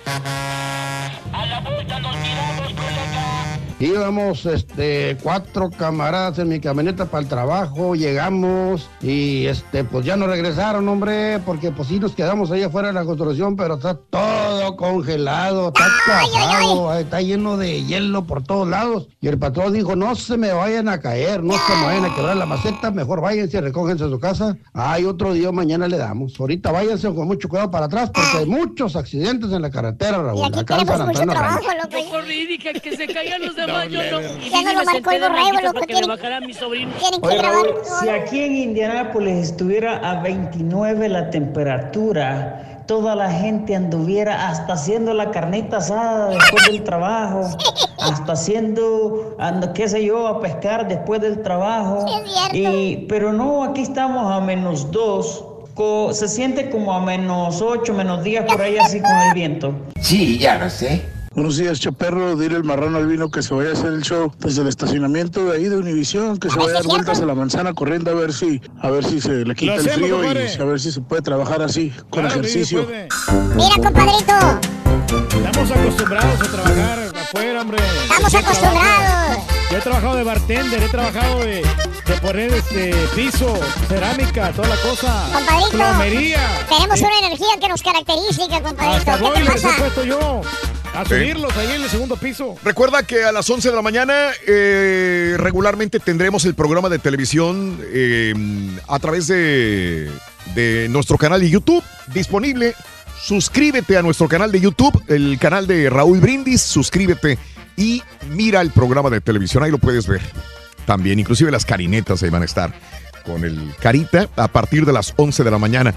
[3.81, 10.17] Íbamos este, cuatro camaradas en mi camioneta para el trabajo, llegamos y este, pues ya
[10.17, 13.95] no regresaron, hombre, porque pues sí nos quedamos ahí afuera de la construcción, pero está
[13.95, 19.09] todo congelado, está cuajado, está lleno de hielo por todos lados.
[19.21, 22.15] Y el patrón dijo, no se me vayan a caer, no se me vayan a
[22.15, 24.57] quebrar la maceta, mejor váyanse, recógense a su casa.
[24.73, 26.39] Ay, otro día mañana le damos.
[26.39, 30.53] Ahorita váyanse con mucho cuidado para atrás porque hay muchos accidentes en la carretera, Raúl.
[32.31, 34.21] Y dije que se caigan los demás, yo no.
[34.21, 35.93] Y Ya no dije, lo me marcó senté el de borrego, manguito loco, para que
[35.93, 36.93] tiene- me bajara mi sobrino.
[36.99, 37.63] Tienen que Oye, grabar.
[37.65, 44.75] Raúl, si aquí en Indianápolis estuviera a 29 la temperatura, toda la gente anduviera hasta
[44.75, 47.41] haciendo la carnita asada después del trabajo,
[47.99, 52.05] hasta haciendo, ando, qué sé yo, a pescar después del trabajo.
[52.53, 55.45] Y, pero no, aquí estamos a menos dos.
[55.75, 59.73] co- se siente como a menos ocho, menos diez por ahí así con el viento.
[60.01, 61.03] Sí, ya lo sé.
[61.35, 62.37] Buenos días, Chaperro.
[62.37, 65.45] Dile al marrano al vino que se vaya a hacer el show desde el estacionamiento
[65.47, 68.15] de ahí de Univisión, que se vaya a dar vueltas a la manzana corriendo a
[68.15, 70.53] ver si, a ver si se le quita Lo el hacemos, frío compadre.
[70.57, 72.85] y a ver si se puede trabajar así, con Claro, sí, ejercicio.
[72.85, 73.09] puede.
[73.57, 74.35] Mira, compadrito.
[75.45, 77.79] Estamos acostumbrados a trabajar afuera, hombre.
[78.03, 79.45] Estamos Yo he trabajado- acostumbrados.
[79.71, 81.55] Yo he trabajado de bartender, he trabajado de,
[82.07, 83.55] de poner este piso,
[83.89, 85.29] cerámica, toda la cosa.
[85.33, 85.71] Compadrito.
[85.73, 86.39] Plomería.
[86.69, 88.83] Tenemos una energía que nos caracteriza, compadrito.
[88.85, 89.77] Hasta ¿Qué te boilers he pasa?
[89.79, 90.41] puesto yo.
[90.95, 92.57] A subirlos ahí en el segundo piso.
[92.63, 97.81] Recuerda que a las 11 de la mañana eh, regularmente tendremos el programa de televisión
[97.93, 98.33] eh,
[98.87, 100.09] a través de,
[100.55, 101.83] de nuestro canal de YouTube
[102.13, 102.75] disponible.
[103.21, 107.39] Suscríbete a nuestro canal de YouTube, el canal de Raúl Brindis, suscríbete
[107.77, 110.21] y mira el programa de televisión, ahí lo puedes ver.
[110.87, 112.73] También, inclusive las carinetas ahí van a estar
[113.25, 115.95] con el Carita a partir de las 11 de la mañana.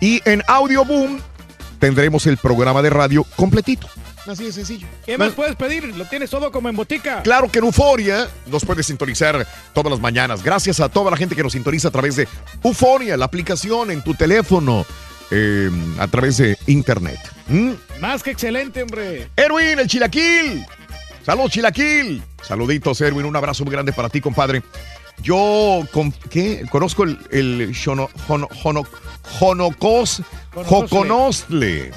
[0.00, 1.20] Y en Audio Boom
[1.80, 3.88] tendremos el programa de radio completito.
[4.28, 4.86] Así de sencillo.
[5.06, 5.84] ¿Qué más puedes pedir?
[5.96, 7.22] Lo tienes todo como en botica.
[7.22, 10.42] Claro que en Euforia nos puedes sintonizar todas las mañanas.
[10.42, 12.28] Gracias a toda la gente que nos sintoniza a través de
[12.62, 14.84] Euforia, la aplicación en tu teléfono,
[15.30, 17.18] eh, a través de internet.
[17.48, 17.72] ¿Mm?
[18.00, 19.28] Más que excelente, hombre.
[19.36, 20.64] Erwin, el Chilaquil.
[21.24, 22.22] Saludos, Chilaquil.
[22.42, 23.24] Saluditos, Erwin.
[23.26, 24.62] Un abrazo muy grande para ti, compadre.
[25.22, 26.64] Yo con, ¿qué?
[26.70, 28.86] conozco el, el shono- jono- jono-
[29.38, 30.22] Jonocos.
[30.54, 31.92] Joconostle.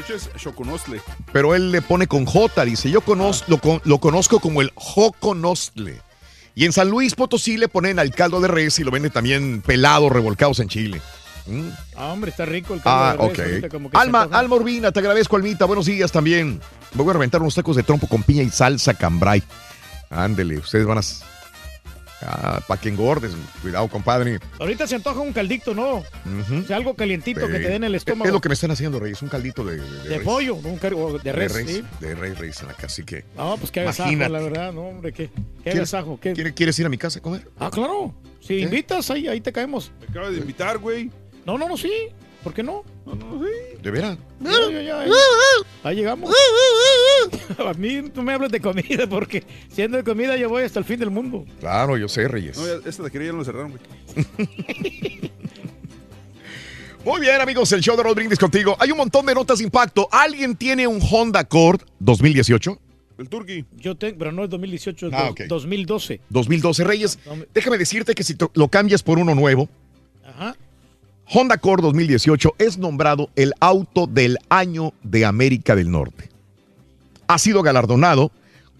[0.00, 1.00] De hecho es Choconostle.
[1.32, 4.72] Pero él le pone con J, dice, yo conozco, lo, con- lo conozco como el
[4.74, 6.00] Joconostle.
[6.54, 9.60] Y en San Luis Potosí le ponen al caldo de res y lo venden también
[9.60, 11.02] pelado, revolcados en chile.
[11.46, 11.68] Mm.
[11.96, 13.44] Ah, hombre, está rico el Ah, caldo de res, ok.
[13.46, 14.28] ahorita como que se Alma.
[14.32, 15.66] Alma Urbina, te agradezco, Almita.
[15.66, 16.60] Buenos días también.
[16.94, 19.42] Me voy a reventar unos tacos de trompo con piña y salsa cambray.
[20.08, 21.02] Ándele, ustedes van a...
[22.22, 23.32] Ah, para que engordes.
[23.62, 24.38] Cuidado, compadre.
[24.58, 25.96] Ahorita se antoja un caldito, ¿no?
[25.96, 26.04] O
[26.66, 28.26] sea, algo calientito que te den el estómago.
[28.26, 29.22] Es lo que me están haciendo, Reyes.
[29.22, 29.76] Un caldito de...
[29.76, 30.24] De, De res.
[30.24, 30.78] pollo, un
[31.22, 31.82] de res, sí.
[32.00, 32.86] De res, Reyes, en la casa.
[32.86, 33.24] Así que...
[33.36, 34.32] No, pues qué agasajo, Imagínate.
[34.32, 36.18] la verdad, no, hombre, qué, qué ¿Quieres- agasajo.
[36.20, 37.48] qué- ¿Quieres, ¿Quieres ir a mi casa a comer?
[37.58, 38.14] Ah, claro.
[38.40, 39.90] Si invitas, ahí, ahí te caemos.
[40.00, 41.10] Me acaba de invitar, güey.
[41.46, 41.90] No, no, no, sí.
[42.42, 42.84] ¿Por qué no?
[43.04, 43.50] No, no, sí.
[43.82, 44.16] ¿De veras?
[44.40, 45.00] Ya, ya, ya,
[45.82, 46.32] ahí, llegamos.
[47.58, 50.84] A mí tú me hablas de comida porque siendo de comida yo voy hasta el
[50.86, 51.44] fin del mundo.
[51.60, 52.56] Claro, yo sé, Reyes.
[52.56, 53.82] No, esta taquería ya lo cerraron, güey.
[57.04, 58.76] Muy bien, amigos, el show de Brindis contigo.
[58.78, 60.06] Hay un montón de notas de impacto.
[60.12, 62.78] ¿Alguien tiene un Honda Accord 2018?
[63.18, 63.64] El Turkey.
[63.76, 65.40] Yo tengo, pero no es 2018, es Ah, dos- ok.
[65.46, 66.20] 2012.
[66.28, 67.18] 2012, Reyes.
[67.54, 69.68] Déjame decirte que si lo cambias por uno nuevo,
[70.26, 70.56] Ajá.
[71.32, 76.28] Honda Accord 2018 es nombrado el auto del año de América del Norte.
[77.28, 78.32] Ha sido galardonado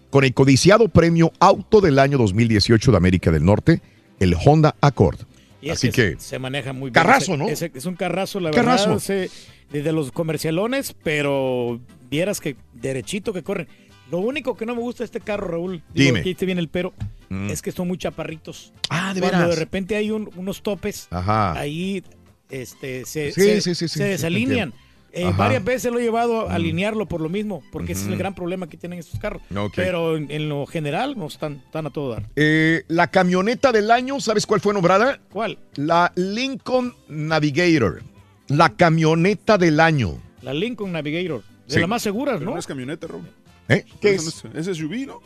[0.09, 3.81] con el codiciado premio Auto del año 2018 de América del Norte,
[4.19, 5.19] el Honda Accord.
[5.61, 6.93] Y Así que, se maneja muy bien.
[6.93, 7.47] Carrazo, ¿no?
[7.47, 8.89] es un carrazo, la Carrazo.
[8.89, 8.97] verdad.
[8.97, 9.29] ese-
[9.71, 13.69] desde los comercialones, pero vieras que derechito que corren.
[14.11, 16.19] Lo único que no me gusta de este carro, Raúl, digo, Dime.
[16.19, 16.91] aquí te viene el pero,
[17.29, 17.49] Mm.
[17.51, 18.73] es que son muy chaparritos.
[18.89, 19.49] Ah, ¿de Cuando veras?
[19.55, 21.53] de repente hay un- unos topes, Ajá.
[21.57, 22.03] ahí
[22.51, 24.73] este, se, Sí, se- sí, sí, sí, se sí, desalinean.
[25.13, 26.55] Eh, varias veces lo he llevado a Mm.
[26.55, 29.41] alinearlo por lo mismo, porque ese es el gran problema que tienen estos carros.
[29.75, 32.23] Pero en, en lo general no están, están a todo dar.
[32.37, 35.19] Eh, la camioneta del año, ¿sabes cuál fue nombrada?
[35.33, 35.57] ¿Cuál?
[35.75, 38.03] La Lincoln Navigator.
[38.47, 40.17] La camioneta del año.
[40.41, 41.79] La Lincoln Navigator, de Sí.
[41.81, 42.51] las más seguras, ¿no?
[42.51, 43.21] no es camioneta, Rob.
[43.67, 43.83] ¿Eh?
[43.99, 44.43] ¿Qué es?
[44.55, 45.19] Es SUV, ¿no?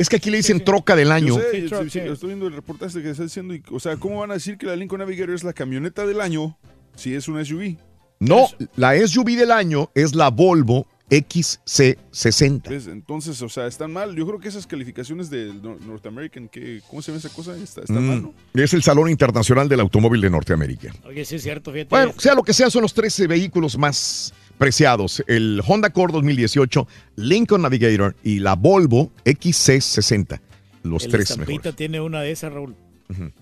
[0.00, 1.36] Es que aquí le dicen troca del año.
[1.36, 2.08] Yo sé, Sí, yo truck, estoy, sí.
[2.08, 3.54] estoy viendo el reportaje que está diciendo.
[3.54, 6.20] y- O sea, ¿cómo van a decir que la Lincoln Navigator es la camioneta del
[6.20, 6.56] año
[6.96, 7.76] si es una SUV?
[8.18, 12.68] No, la SUV del año es la Volvo XC60.
[12.68, 12.86] ¿Ves?
[12.86, 14.14] Entonces, o sea, están mal.
[14.14, 17.56] Yo creo que esas calificaciones del Nor- North American, que, ¿cómo se llama esa cosa?
[17.56, 18.34] Está, está mal, ¿no?
[18.54, 20.94] Mm, Es el Salón Internacional del Automóvil de Norteamérica.
[21.06, 21.88] Oye, sí es cierto, fíjate.
[21.90, 25.24] Bueno, sea lo que sea, son los 13 vehículos más preciados.
[25.26, 30.38] El Honda Accord 2018, Lincoln Navigator y la Volvo XC60.
[30.82, 31.74] Los el tres mejores.
[31.74, 32.76] tiene una de esas, Raúl.
[33.08, 33.32] Ujú.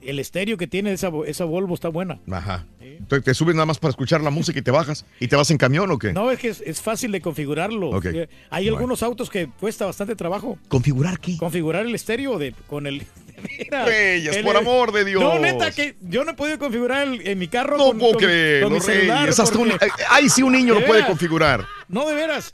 [0.00, 2.18] El estéreo que tiene esa, esa Volvo está buena.
[2.30, 2.66] Ajá.
[2.80, 5.04] Entonces te subes nada más para escuchar la música y te bajas.
[5.20, 6.12] ¿Y te vas en camión o qué?
[6.12, 7.90] No, es que es, es fácil de configurarlo.
[7.90, 8.04] Ok.
[8.06, 8.76] Eh, Hay Bueno.
[8.78, 10.58] algunos autos que cuesta bastante trabajo.
[10.68, 11.36] ¿Configurar qué?
[11.36, 13.02] Configurar el estéreo de, con el...
[13.58, 15.20] Mira, Reyes, el- por amor de Dios.
[15.22, 18.12] No, neta, que yo no he podido configurar el- en mi carro No con, puedo
[18.12, 19.28] con- creer, con mi celular.
[19.28, 19.52] Reyes.
[19.52, 19.72] Un,
[20.10, 21.66] ay, sí, un niño lo puede configurar.
[21.88, 22.52] No, de veras.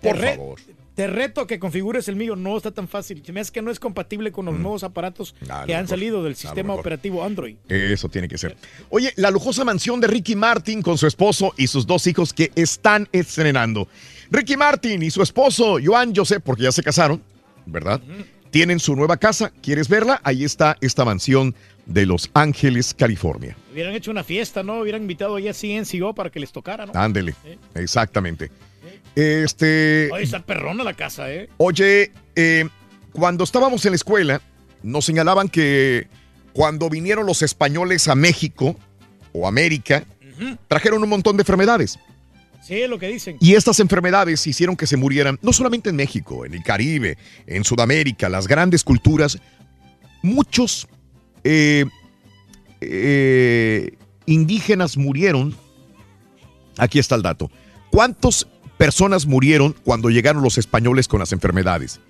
[0.00, 0.58] Por re- favor.
[1.00, 2.36] Te reto a que configures el mío.
[2.36, 3.22] No está tan fácil.
[3.24, 5.44] Se me hace que no es compatible con los nuevos aparatos Mm.
[5.50, 5.88] Ah, que han mejor.
[5.88, 7.56] salido del A lo sistema operativo Android.
[7.70, 8.54] Eso tiene que ser.
[8.90, 12.52] Oye, la lujosa mansión de Ricky Martin con su esposo y sus dos hijos que
[12.54, 13.88] están estrenando.
[14.30, 17.22] Ricky Martin y su esposo, Joan Joseph, porque ya se casaron,
[17.64, 18.00] ¿verdad?
[18.50, 19.52] Tienen su nueva casa.
[19.62, 20.20] ¿Quieres verla?
[20.22, 21.54] Ahí está esta mansión
[21.86, 23.56] de Los Ángeles, California.
[23.72, 24.80] Hubieran hecho una fiesta, ¿no?
[24.80, 26.92] Hubieran invitado ahí a CNCO para que les tocara, ¿no?
[26.94, 27.34] Ándele.
[27.74, 28.50] Exactamente.
[29.14, 30.08] Este.
[30.12, 31.48] Oye, está perrona la casa, ¿eh?
[31.58, 32.68] Oye, eh,
[33.12, 34.40] cuando estábamos en la escuela,
[34.82, 36.08] nos señalaban que
[36.52, 38.76] cuando vinieron los españoles a México
[39.32, 40.04] o América,
[40.68, 41.98] trajeron un montón de enfermedades.
[42.62, 43.36] Sí, es lo que dicen.
[43.40, 47.64] Y estas enfermedades hicieron que se murieran, no solamente en México, en el Caribe, en
[47.64, 49.38] Sudamérica, las grandes culturas,
[50.22, 50.86] muchos
[51.42, 51.84] eh,
[52.80, 53.92] eh,
[54.26, 55.56] indígenas murieron.
[56.76, 57.50] Aquí está el dato.
[57.90, 58.46] ¿Cuántas
[58.80, 62.00] personas murieron cuando llegaron los españoles con las enfermedades?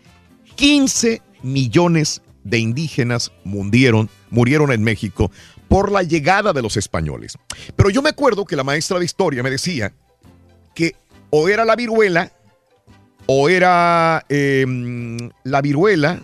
[0.55, 5.33] 15 millones de indígenas murieron, murieron en México
[5.67, 7.37] por la llegada de los españoles.
[7.75, 9.93] Pero yo me acuerdo que la maestra de historia me decía
[10.73, 10.95] que
[11.31, 12.31] o era la viruela,
[13.27, 14.65] o era eh,
[15.43, 16.23] la viruela,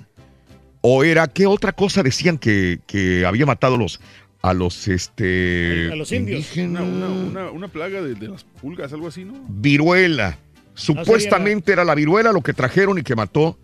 [0.80, 3.98] o era, ¿qué otra cosa decían que, que había matado los,
[4.42, 6.40] a los, este, A los indios.
[6.40, 6.82] indígenas?
[6.82, 9.34] Una, una- una- una plaga de, de las pulgas, algo así, ¿no?
[9.48, 10.38] Viruela.
[10.74, 13.58] Supuestamente era la viruela lo que trajeron y que mató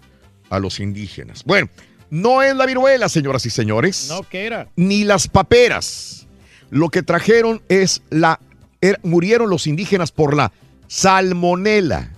[0.51, 1.45] a los indígenas.
[1.45, 1.69] Bueno,
[2.11, 4.07] no es la viruela, señoras y señores.
[4.09, 4.69] No, ¿qué era?
[4.77, 6.27] Ni las paperas.
[6.71, 8.41] Lo que trajeron es la...
[8.81, 10.53] er- murieron los indígenas por la
[10.89, 12.11] salmonela.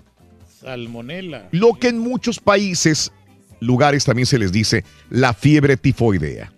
[0.61, 1.49] Salmonela.
[1.51, 3.13] Lo que en muchos países,
[3.61, 6.53] lugares también se les dice la fiebre tifoidea.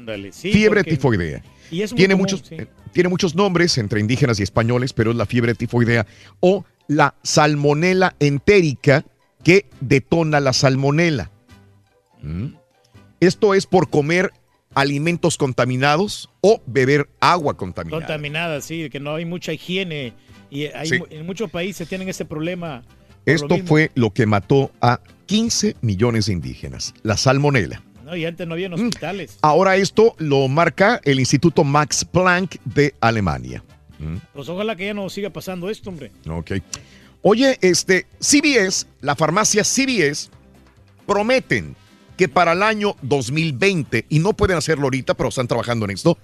[0.00, 0.52] Ándale, sí.
[0.52, 1.42] fiebre porque- tifoidea.
[1.70, 2.56] Y es muy tiene, común, muchos, sí.
[2.56, 6.04] eh, tiene muchos nombres entre indígenas y españoles, pero es la fiebre tifoidea
[6.40, 9.04] o la salmonela entérica
[9.44, 11.30] que detona la salmonela.
[12.22, 12.46] ¿Mm?
[13.20, 14.32] Esto es por comer
[14.74, 18.00] alimentos contaminados o beber agua contaminada.
[18.02, 20.12] Contaminada, sí, que no hay mucha higiene.
[20.50, 20.98] Y hay, Sí.
[20.98, 22.82] mu- en muchos países tienen ese problema.
[23.26, 27.82] lo Esto fue lo que mató a 15 millones de indígenas, la salmonela.
[28.10, 28.74] No, y antes no había Mm.
[28.74, 29.38] hospitales.
[29.40, 33.62] Ahora esto lo marca el Instituto Max Planck de Alemania.
[34.00, 34.16] ¿Mm?
[34.32, 36.10] Pues ojalá que ya no siga pasando esto, hombre.
[36.28, 36.52] Ok.
[37.22, 40.28] Oye, este, CBS, la farmacia CBS,
[41.06, 41.76] prometen
[42.16, 46.18] que para el año 2020, y no pueden hacerlo ahorita, pero están trabajando en esto,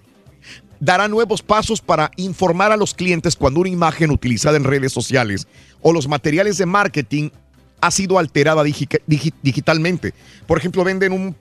[0.81, 5.47] dará nuevos pasos para informar a los clientes cuando una imagen utilizada en redes sociales
[5.83, 7.31] o los materiales de marketing
[7.81, 10.15] ha sido alterada digi- digi- digitalmente.
[10.47, 11.37] Por ejemplo, venden un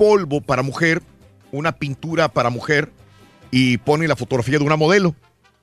[0.00, 1.02] polvo para mujer,
[1.52, 2.90] una pintura para mujer
[3.50, 5.14] y ponen la fotografía de una modelo.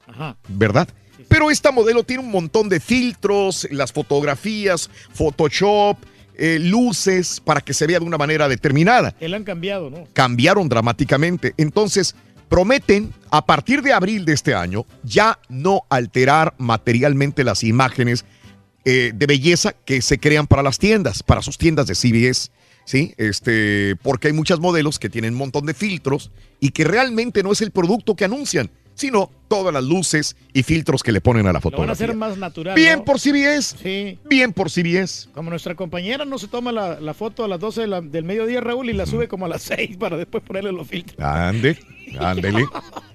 [0.06, 0.38] Ajá.
[0.48, 0.88] ¿verdad?
[1.28, 5.98] Pero esta modelo tiene un montón de filtros, las fotografías, Photoshop,
[6.36, 9.12] eh, luces, para que se vea de una manera determinada.
[9.12, 10.08] Que le han cambiado, ¿no?
[10.14, 11.56] Cambiaron dramáticamente.
[11.58, 12.16] Entonces,
[12.48, 18.24] prometen a partir de abril de este año ya no alterar materialmente las imágenes
[18.86, 22.52] eh, de belleza que se crean para las tiendas, para sus tiendas de CVS.
[22.88, 23.14] ¿Sí?
[23.18, 27.52] Este, porque hay muchas modelos que tienen un montón de filtros y que realmente no
[27.52, 31.52] es el producto que anuncian, sino todas las luces y filtros que le ponen a
[31.52, 31.92] la Lo van a fotografía.
[32.06, 32.76] hacer más natural.
[32.76, 33.04] Bien ¿no?
[33.04, 33.76] por CBS.
[33.84, 34.18] Sí.
[34.30, 35.28] Bien por CBS.
[35.34, 38.24] Como nuestra compañera no se toma la, la foto a las 12 de la- del
[38.24, 41.20] mediodía, Raúl, y la sube como a las 6 para después ponerle los filtros.
[41.20, 41.78] Ande,
[42.18, 42.66] ándele.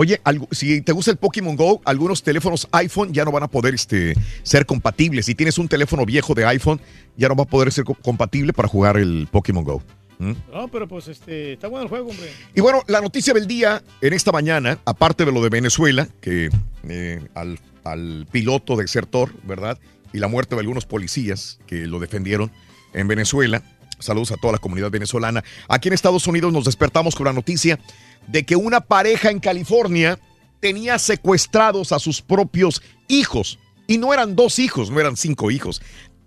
[0.00, 3.48] Oye, algo- si te gusta el Pokémon Go, algunos teléfonos iPhone ya no van a
[3.48, 5.26] poder este, ser compatibles.
[5.26, 6.80] Si tienes un teléfono viejo de iPhone,
[7.16, 9.82] ya no va a poder ser co- compatible para jugar el Pokémon Go.
[10.20, 10.32] ¿Mm?
[10.52, 12.30] No, pero pues este, está bueno el juego, hombre.
[12.54, 16.48] Y bueno, la noticia del día en esta mañana, aparte de lo de Venezuela, que
[16.88, 19.80] eh, al, al piloto desertor, ¿verdad?
[20.12, 22.52] Y la muerte de algunos policías que lo defendieron
[22.94, 23.64] en Venezuela.
[24.00, 25.42] Saludos a toda la comunidad venezolana.
[25.68, 27.80] Aquí en Estados Unidos nos despertamos con la noticia
[28.28, 30.18] de que una pareja en California
[30.60, 33.58] tenía secuestrados a sus propios hijos.
[33.86, 35.80] Y no eran dos hijos, no eran cinco hijos.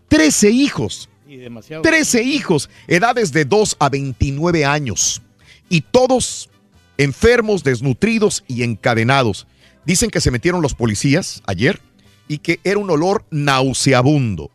[0.07, 1.09] Trece hijos.
[1.27, 1.83] Y demasiado.
[1.83, 5.21] 13 hijos, edades de 2 a 29 años.
[5.69, 6.49] Y todos
[6.97, 9.47] enfermos, desnutridos y encadenados.
[9.85, 11.79] Dicen que se metieron los policías ayer
[12.27, 14.51] y que era un olor nauseabundo.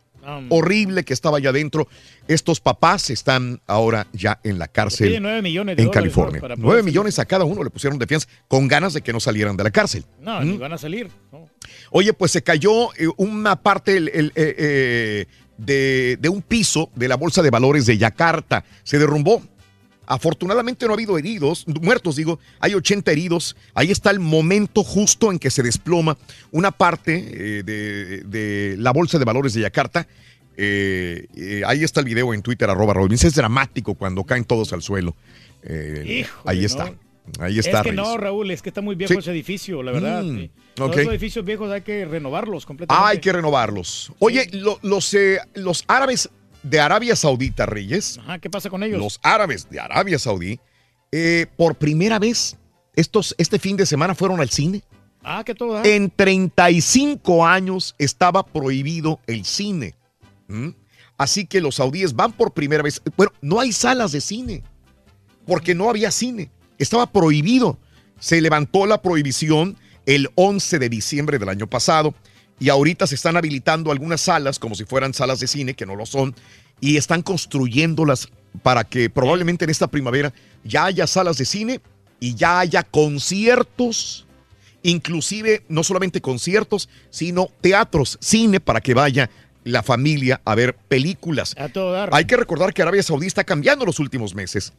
[0.49, 1.87] Horrible que estaba allá adentro.
[2.27, 6.41] Estos papás están ahora ya en la cárcel Piden 9 millones de en California.
[6.41, 6.85] para poder 9 salir.
[6.91, 9.63] millones a cada uno le pusieron de fianza con ganas de que no salieran de
[9.63, 10.03] la cárcel.
[10.19, 10.45] No, ¿Mm?
[10.51, 11.09] ni van a salir.
[11.31, 11.47] no.
[11.91, 15.25] Oye, pues se cayó eh, una parte el- el, eh, eh,
[15.57, 18.63] de, de un piso de la Bolsa de Valores de Yakarta.
[18.83, 19.41] Se derrumbó.
[20.07, 23.55] Afortunadamente no ha habido heridos, muertos digo, hay 80 heridos.
[23.73, 26.17] Ahí está el momento justo en que se desploma
[26.51, 27.15] una parte
[27.59, 30.07] eh, de, de la Bolsa de Valores de Yakarta.
[30.55, 33.27] Eh, eh, ahí está el video en Twitter, arroba Vince.
[33.27, 35.15] Es dramático cuando caen todos al suelo.
[35.63, 36.65] Híjole, ahí no.
[36.65, 36.93] está.
[37.39, 37.79] Ahí está.
[37.79, 37.95] es que Reyes.
[37.95, 39.19] no, Raúl, es que está muy viejo Sí.
[39.19, 40.23] ese edificio, la verdad.
[40.23, 40.51] Mm, sí.
[40.77, 43.05] Los edificios viejos hay que renovarlos completamente.
[43.05, 44.13] Ah, hay que renovarlos.
[44.19, 46.29] Oye, lo- los, eh, los árabes
[46.63, 48.17] de Arabia Saudita, Reyes.
[48.19, 48.99] Ajá, ¿qué pasa con ellos?
[48.99, 50.59] Los árabes de Arabia Saudí,
[51.11, 52.57] eh, por primera vez,
[52.95, 54.83] estos, este fin de semana fueron al cine.
[55.23, 55.83] Ah, que todo.
[55.83, 59.95] En 35 años estaba prohibido el cine.
[60.47, 60.69] ¿Mm?
[61.17, 63.01] Así que los saudíes van por primera vez.
[63.15, 64.63] Bueno, no hay salas de cine,
[65.45, 66.49] porque no había cine.
[66.77, 67.77] Estaba prohibido.
[68.19, 72.13] Se levantó la prohibición el 11 de diciembre del año pasado
[72.59, 75.95] y ahorita se están habilitando algunas salas como si fueran salas de cine, que no
[75.95, 76.35] lo son,
[76.79, 78.29] y están construyéndolas
[78.63, 81.81] para que probablemente en esta primavera ya haya salas de cine
[82.19, 84.27] y ya haya conciertos
[84.83, 89.29] inclusive no solamente conciertos, sino teatros, cine para que vaya
[89.63, 91.55] la familia a ver películas.
[91.57, 92.09] A todo dar.
[92.13, 94.73] Hay que recordar que Arabia Saudí está cambiando los últimos meses.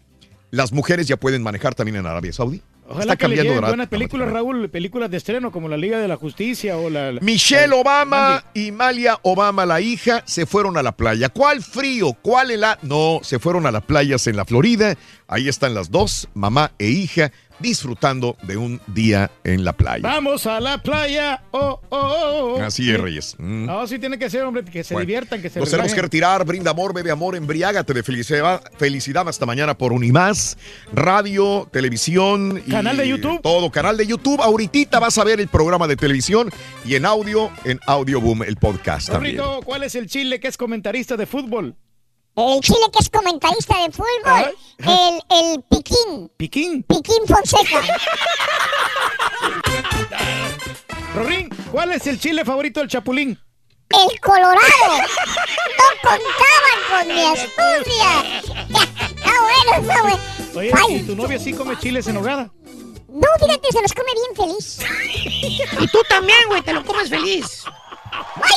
[0.50, 2.62] Las mujeres ya pueden manejar también en Arabia Saudí.
[2.90, 6.08] Ojalá está que le cambiando buenas películas, Raúl, películas de estreno como la Liga de
[6.08, 7.12] la Justicia o la...
[7.12, 11.28] la- Michelle Obama y Malia Obama, la hija, se fueron a la playa.
[11.28, 12.14] ¿Cuál frío?
[12.14, 12.78] ¿Cuál helado?
[12.82, 14.96] No, se fueron a las playas en la Florida.
[15.26, 17.30] Ahí están las dos, mamá e hija,
[17.60, 20.02] disfrutando de un día en la playa.
[20.02, 21.42] Vamos a la playa.
[21.50, 22.62] Oh, oh, oh, oh.
[22.62, 23.34] Así es, Reyes.
[23.38, 23.66] Mm.
[23.66, 26.02] No, sí tiene que ser, hombre, que se Bueno, diviertan, que se Nos tenemos que
[26.02, 26.44] retirar.
[26.44, 28.62] Brinda amor, bebe amor, embriágate de felicidad.
[28.76, 30.56] Felicidad hasta mañana por Unimás,
[30.92, 32.62] radio, televisión.
[32.66, 33.40] y Canal de YouTube.
[33.42, 34.40] Todo, canal de YouTube.
[34.40, 36.50] Ahorita vas a ver el programa de televisión
[36.84, 39.38] y en audio, en Audio Boom, el podcast también.
[39.38, 41.74] Rorrito, ¿cuál es el chile que es comentarista de fútbol?
[42.38, 44.54] El chile que es comentarista de fútbol.
[44.78, 46.30] El, el Piquín.
[46.36, 46.84] ¿Piquín?
[46.84, 47.82] Piquín Fonseca.
[51.16, 53.36] Rorín, ¿cuál es el chile favorito del chapulín?
[53.90, 54.60] El Colorado.
[54.60, 58.22] No contaban con mi astucia.
[58.68, 60.20] Está bueno, está bueno.
[60.54, 60.94] Oye, Ay.
[60.96, 62.52] ¿y tu novia sí come chiles en hogada?
[63.08, 64.78] No, fíjate, se los come bien feliz.
[65.80, 67.64] Y tú también, güey, te lo comes feliz.
[68.12, 68.56] ¡Ay,